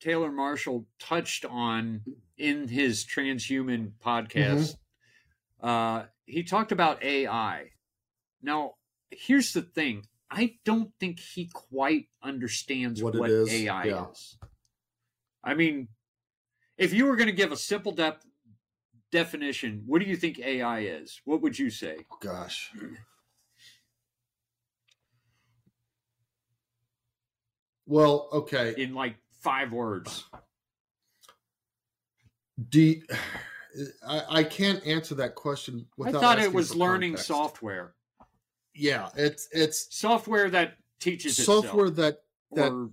Taylor 0.00 0.32
Marshall 0.32 0.86
touched 0.98 1.44
on 1.44 2.02
in 2.38 2.68
his 2.68 3.04
transhuman 3.04 3.92
podcast. 4.04 4.76
Uh, 5.60 6.04
he 6.24 6.42
talked 6.42 6.72
about 6.72 7.02
AI. 7.02 7.72
Now, 8.42 8.74
here's 9.10 9.52
the 9.52 9.62
thing 9.62 10.06
I 10.30 10.54
don't 10.64 10.90
think 10.98 11.20
he 11.20 11.50
quite 11.52 12.08
understands 12.22 13.02
What 13.02 13.14
what, 13.16 13.30
AI 13.30 13.84
yeah. 13.84 14.10
is. 14.10 14.38
I 15.44 15.54
mean, 15.54 15.88
if 16.78 16.92
you 16.92 17.06
were 17.06 17.16
going 17.16 17.26
to 17.28 17.32
give 17.32 17.52
a 17.52 17.56
simple 17.56 17.96
definition, 19.10 19.82
what 19.86 20.00
do 20.00 20.06
you 20.06 20.16
think 20.16 20.38
AI 20.38 20.80
is? 20.80 21.20
What 21.24 21.42
would 21.42 21.58
you 21.58 21.70
say? 21.70 21.98
Oh, 22.10 22.16
gosh. 22.20 22.70
Well, 27.86 28.28
okay. 28.32 28.74
In 28.76 28.94
like 28.94 29.16
five 29.40 29.72
words. 29.72 30.24
Do 32.68 32.80
you- 32.80 33.02
I, 34.06 34.24
I 34.40 34.44
can't 34.44 34.86
answer 34.86 35.14
that 35.14 35.34
question 35.34 35.86
I 35.88 35.92
without. 35.96 36.20
thought 36.20 36.38
it 36.38 36.52
was 36.52 36.76
learning 36.76 37.12
context. 37.12 37.26
software. 37.28 37.94
Yeah, 38.74 39.08
it's 39.16 39.48
it's 39.50 39.86
Software 39.96 40.50
that 40.50 40.76
teaches 41.00 41.42
software 41.42 41.86
itself. 41.86 41.96
that 41.96 42.18
that 42.54 42.70
or 42.70 42.90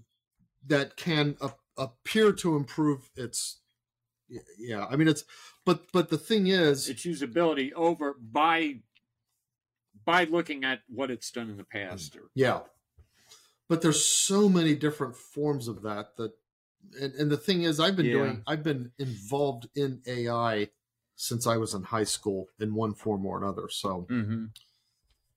that 0.67 0.95
can 0.95 1.35
a, 1.41 1.51
appear 1.77 2.31
to 2.31 2.55
improve 2.55 3.09
its. 3.17 3.59
Yeah, 4.57 4.85
I 4.85 4.95
mean 4.95 5.07
it's, 5.07 5.23
but 5.65 5.91
but 5.91 6.09
the 6.09 6.17
thing 6.17 6.47
is, 6.47 6.87
its 6.89 7.05
usability 7.05 7.71
over 7.73 8.15
by 8.19 8.81
by 10.05 10.25
looking 10.25 10.63
at 10.63 10.81
what 10.87 11.11
it's 11.11 11.31
done 11.31 11.49
in 11.49 11.57
the 11.57 11.63
past. 11.63 12.15
Or, 12.15 12.29
Yeah. 12.35 12.61
But 13.67 13.81
there's 13.83 14.03
so 14.03 14.49
many 14.49 14.75
different 14.75 15.15
forms 15.15 15.67
of 15.67 15.83
that 15.83 16.17
that 16.17 16.31
and, 16.99 17.13
and 17.13 17.31
the 17.31 17.37
thing 17.37 17.63
is 17.63 17.79
I've 17.79 17.95
been 17.95 18.07
Yeah. 18.07 18.13
doing 18.13 18.43
I've 18.47 18.63
been 18.63 18.91
involved 18.97 19.67
in 19.75 20.01
AI 20.07 20.69
since 21.15 21.45
I 21.45 21.57
was 21.57 21.73
in 21.73 21.83
high 21.83 22.05
school 22.05 22.47
in 22.59 22.73
one 22.73 22.93
form 22.93 23.25
or 23.25 23.37
another. 23.37 23.69
So 23.69 24.07
Mhm. 24.09 24.51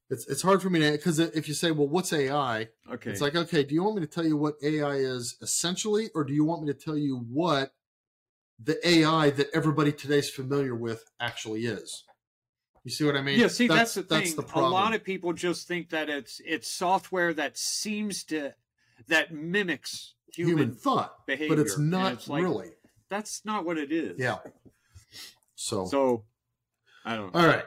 it's 0.08 0.26
it's 0.28 0.42
hard 0.42 0.62
for 0.62 0.70
me 0.70 0.80
to 0.80 0.92
because 0.92 1.18
if 1.18 1.48
you 1.48 1.54
say, 1.54 1.70
well, 1.72 1.88
what's 1.88 2.12
AI? 2.12 2.68
Okay. 2.90 3.10
It's 3.10 3.20
like, 3.20 3.34
okay, 3.34 3.64
do 3.64 3.74
you 3.74 3.82
want 3.82 3.96
me 3.96 4.02
to 4.02 4.06
tell 4.06 4.24
you 4.24 4.36
what 4.36 4.54
AI 4.62 4.96
is 4.96 5.36
essentially, 5.42 6.10
or 6.14 6.24
do 6.24 6.32
you 6.32 6.44
want 6.44 6.62
me 6.62 6.72
to 6.72 6.78
tell 6.78 6.96
you 6.96 7.18
what 7.18 7.74
the 8.64 8.86
AI 8.88 9.30
that 9.30 9.48
everybody 9.54 9.92
today's 9.92 10.30
familiar 10.30 10.74
with 10.74 11.04
actually 11.20 11.66
is? 11.66 12.04
You 12.84 12.90
see 12.90 13.04
what 13.04 13.16
I 13.16 13.22
mean? 13.22 13.38
yeah, 13.38 13.46
see, 13.48 13.68
that's, 13.68 13.94
the 13.94 14.02
that's 14.02 14.32
thing. 14.34 14.44
the 14.44 14.58
a 14.58 14.60
lot 14.60 14.94
of 14.94 15.04
people 15.04 15.32
just 15.32 15.68
think 15.68 15.90
that 15.90 16.08
it's 16.08 16.40
it's 16.44 16.68
software 16.68 17.32
that 17.34 17.56
seems 17.56 18.24
to 18.24 18.54
that 19.08 19.32
mimics 19.32 20.14
human. 20.34 20.58
human, 20.58 20.74
thought, 20.74 21.24
behavior, 21.26 21.56
but 21.56 21.58
it's 21.60 21.78
not 21.78 22.12
it's 22.14 22.28
like- 22.28 22.42
really. 22.42 22.70
That's 23.08 23.44
not 23.44 23.64
what 23.66 23.76
it 23.78 23.92
is. 23.92 24.18
Yeah. 24.18 24.38
So, 25.54 25.84
So, 25.84 26.24
I 27.04 27.14
don't 27.14 27.32
know. 27.34 27.40
all 27.40 27.46
right. 27.46 27.64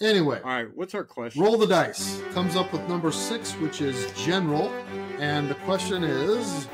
Anyway, 0.00 0.40
All 0.44 0.50
right, 0.50 0.66
what's 0.76 0.94
our 0.96 1.04
question? 1.04 1.40
roll 1.40 1.56
the 1.56 1.68
dice. 1.68 2.20
Comes 2.32 2.56
up 2.56 2.72
with 2.72 2.86
number 2.88 3.12
six, 3.12 3.52
which 3.52 3.80
is 3.80 4.10
general, 4.16 4.68
and 5.20 5.48
the 5.48 5.54
question 5.54 6.02
is. 6.02 6.66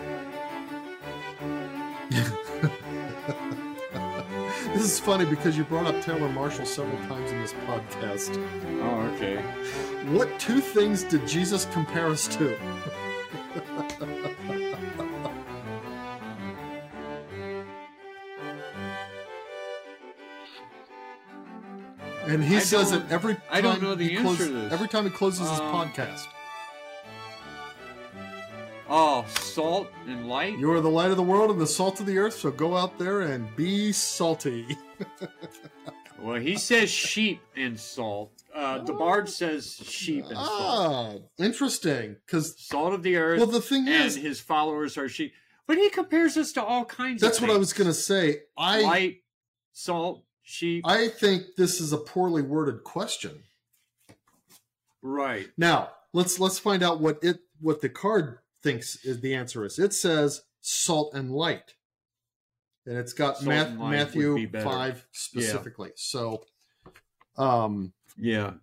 This 4.80 4.92
is 4.92 4.98
funny 5.00 5.26
because 5.26 5.58
you 5.58 5.64
brought 5.64 5.86
up 5.86 6.02
Taylor 6.02 6.28
Marshall 6.30 6.64
several 6.64 6.96
times 7.06 7.30
in 7.30 7.40
this 7.42 7.52
podcast. 7.66 8.34
Oh, 8.82 9.00
okay. 9.14 9.36
What 10.16 10.38
two 10.40 10.60
things 10.60 11.02
did 11.04 11.26
Jesus 11.28 11.66
compare 11.66 12.06
us 12.06 12.26
to? 12.38 12.56
and 22.26 22.44
he 22.44 22.56
I 22.56 22.60
says 22.60 22.92
it 22.92 23.02
every 23.10 23.34
time 23.34 23.42
I 23.50 23.60
don't 23.60 23.82
know 23.82 23.94
the 23.94 24.08
he 24.08 24.16
answer 24.16 24.22
closes- 24.46 24.72
every 24.72 24.88
time 24.88 25.04
he 25.04 25.10
closes 25.10 25.48
his 25.50 25.60
Um, 25.60 25.72
podcast. 25.74 26.26
Oh, 28.92 29.24
salt 29.28 29.88
and 30.08 30.28
light? 30.28 30.58
You 30.58 30.72
are 30.72 30.80
the 30.80 30.90
light 30.90 31.12
of 31.12 31.16
the 31.16 31.22
world 31.22 31.50
and 31.52 31.60
the 31.60 31.66
salt 31.66 32.00
of 32.00 32.06
the 32.06 32.18
earth, 32.18 32.34
so 32.34 32.50
go 32.50 32.76
out 32.76 32.98
there 32.98 33.20
and 33.22 33.54
be 33.56 33.92
salty. 33.92 34.76
Well, 36.22 36.38
he 36.38 36.58
says 36.58 36.90
sheep 36.90 37.40
and 37.56 37.80
salt. 37.80 38.32
Uh, 38.54 38.80
the 38.82 38.92
bard 38.92 39.26
says 39.26 39.76
sheep 39.82 40.26
and 40.26 40.36
salt. 40.36 41.22
Ah, 41.22 41.42
interesting. 41.42 42.16
Because 42.26 42.60
Salt 42.60 42.92
of 42.92 43.02
the 43.02 43.16
earth, 43.16 43.38
well, 43.38 43.46
the 43.46 43.62
thing 43.62 43.88
and 43.88 44.04
is, 44.04 44.16
his 44.16 44.38
followers 44.38 44.98
are 44.98 45.08
sheep. 45.08 45.32
But 45.66 45.78
he 45.78 45.88
compares 45.88 46.36
us 46.36 46.52
to 46.52 46.62
all 46.62 46.84
kinds 46.84 47.22
of 47.22 47.28
that's 47.28 47.40
what 47.40 47.48
I 47.48 47.56
was 47.56 47.72
going 47.72 47.88
to 47.88 47.94
say. 47.94 48.42
I 48.58 48.82
Light, 48.82 49.16
salt, 49.72 50.24
sheep. 50.42 50.84
I 50.86 51.08
think 51.08 51.56
this 51.56 51.80
is 51.80 51.94
a 51.94 51.98
poorly 51.98 52.42
worded 52.42 52.84
question. 52.84 53.44
right. 55.00 55.48
Now 55.56 55.88
let's 56.12 56.38
let's 56.38 56.58
find 56.58 56.82
out 56.82 57.00
what 57.00 57.18
it 57.22 57.40
what 57.60 57.80
the 57.80 57.88
card 57.88 58.40
thinks 58.62 59.04
is 59.04 59.20
the 59.20 59.34
answer 59.34 59.64
is. 59.64 59.78
It 59.78 59.92
says 59.94 60.42
salt 60.60 61.14
and 61.14 61.30
light, 61.30 61.74
and 62.86 62.96
it's 62.98 63.12
got 63.12 63.36
Salt 63.36 63.46
Math, 63.48 63.68
and 63.68 63.78
would 63.80 63.90
be 64.36 64.46
Matthew 64.46 64.60
five 64.62 65.06
specifically. 65.12 65.90
So, 65.96 66.44
um, 67.36 67.92
Yeah. 68.16 68.54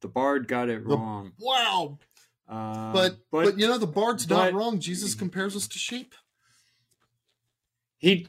The 0.00 0.08
bard 0.08 0.48
got 0.48 0.68
it 0.68 0.84
The- 0.86 0.96
wrong. 0.96 1.32
wow. 1.38 1.98
Uh, 2.46 2.92
But, 2.92 3.16
but 3.30 3.58
you 3.58 3.66
know 3.66 3.78
the 3.78 3.86
bard's 3.86 4.28
not 4.28 4.52
wrong. 4.52 4.78
Jesus 4.78 5.14
compares 5.14 5.56
us 5.56 5.66
to 5.68 5.78
sheep. 5.78 6.14
he. 7.96 8.28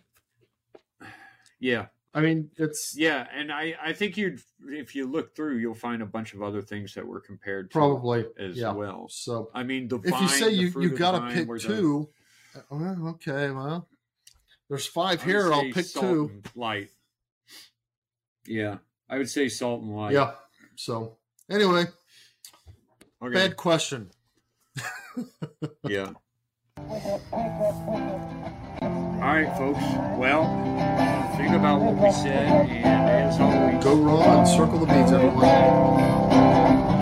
Yeah, 1.60 1.88
I 2.16 2.22
mean, 2.22 2.50
it's 2.56 2.96
yeah, 2.98 3.28
and 3.34 3.52
I, 3.52 3.76
I 3.84 3.92
think 3.92 4.16
you'd 4.16 4.40
if 4.70 4.96
you 4.96 5.06
look 5.06 5.36
through, 5.36 5.58
you'll 5.58 5.76
find 5.76 6.02
a 6.02 6.06
bunch 6.06 6.34
of 6.34 6.42
other 6.42 6.62
things 6.62 6.94
that 6.94 7.06
were 7.06 7.20
compared 7.20 7.70
to 7.72 7.78
probably 7.78 8.26
as 8.40 8.56
yeah. 8.56 8.72
well. 8.72 9.08
So 9.10 9.52
I 9.54 9.64
mean, 9.64 9.90
the 9.90 10.00
if 10.00 10.22
you 10.22 10.28
say 10.30 10.50
you 10.52 10.72
you 10.80 10.94
of 10.94 10.98
got 10.98 11.12
to 11.12 11.36
pick 11.36 11.46
were 11.46 11.60
the- 11.60 11.68
two, 11.68 12.10
uh, 12.56 12.62
well, 12.70 13.08
okay, 13.10 13.52
well, 13.52 13.90
there's 14.70 14.88
five 14.88 15.22
I 15.24 15.26
here. 15.26 15.52
I'll 15.52 15.70
pick 15.74 15.86
salt 15.86 16.06
two. 16.06 16.32
and 16.34 16.50
Light. 16.56 16.90
Yeah, 18.48 18.78
I 19.10 19.18
would 19.18 19.30
say 19.30 19.50
salt 19.50 19.82
and 19.82 19.94
light. 19.94 20.14
Yeah. 20.14 20.36
So 20.76 21.18
anyway, 21.52 21.84
Okay. 23.22 23.34
bad 23.34 23.58
question. 23.58 24.12
Yeah. 25.88 26.12
All 29.26 29.34
right, 29.34 29.58
folks. 29.58 29.82
Well, 30.20 30.46
think 31.36 31.50
about 31.56 31.82
what 31.82 31.96
we 31.96 32.12
said, 32.12 32.70
and 32.70 32.86
as 32.86 33.40
always, 33.40 33.84
Go 33.84 33.96
raw 33.96 34.38
and 34.38 34.48
circle 34.48 34.78
the 34.78 34.86
beads, 34.86 35.12
everyone. 35.12 36.95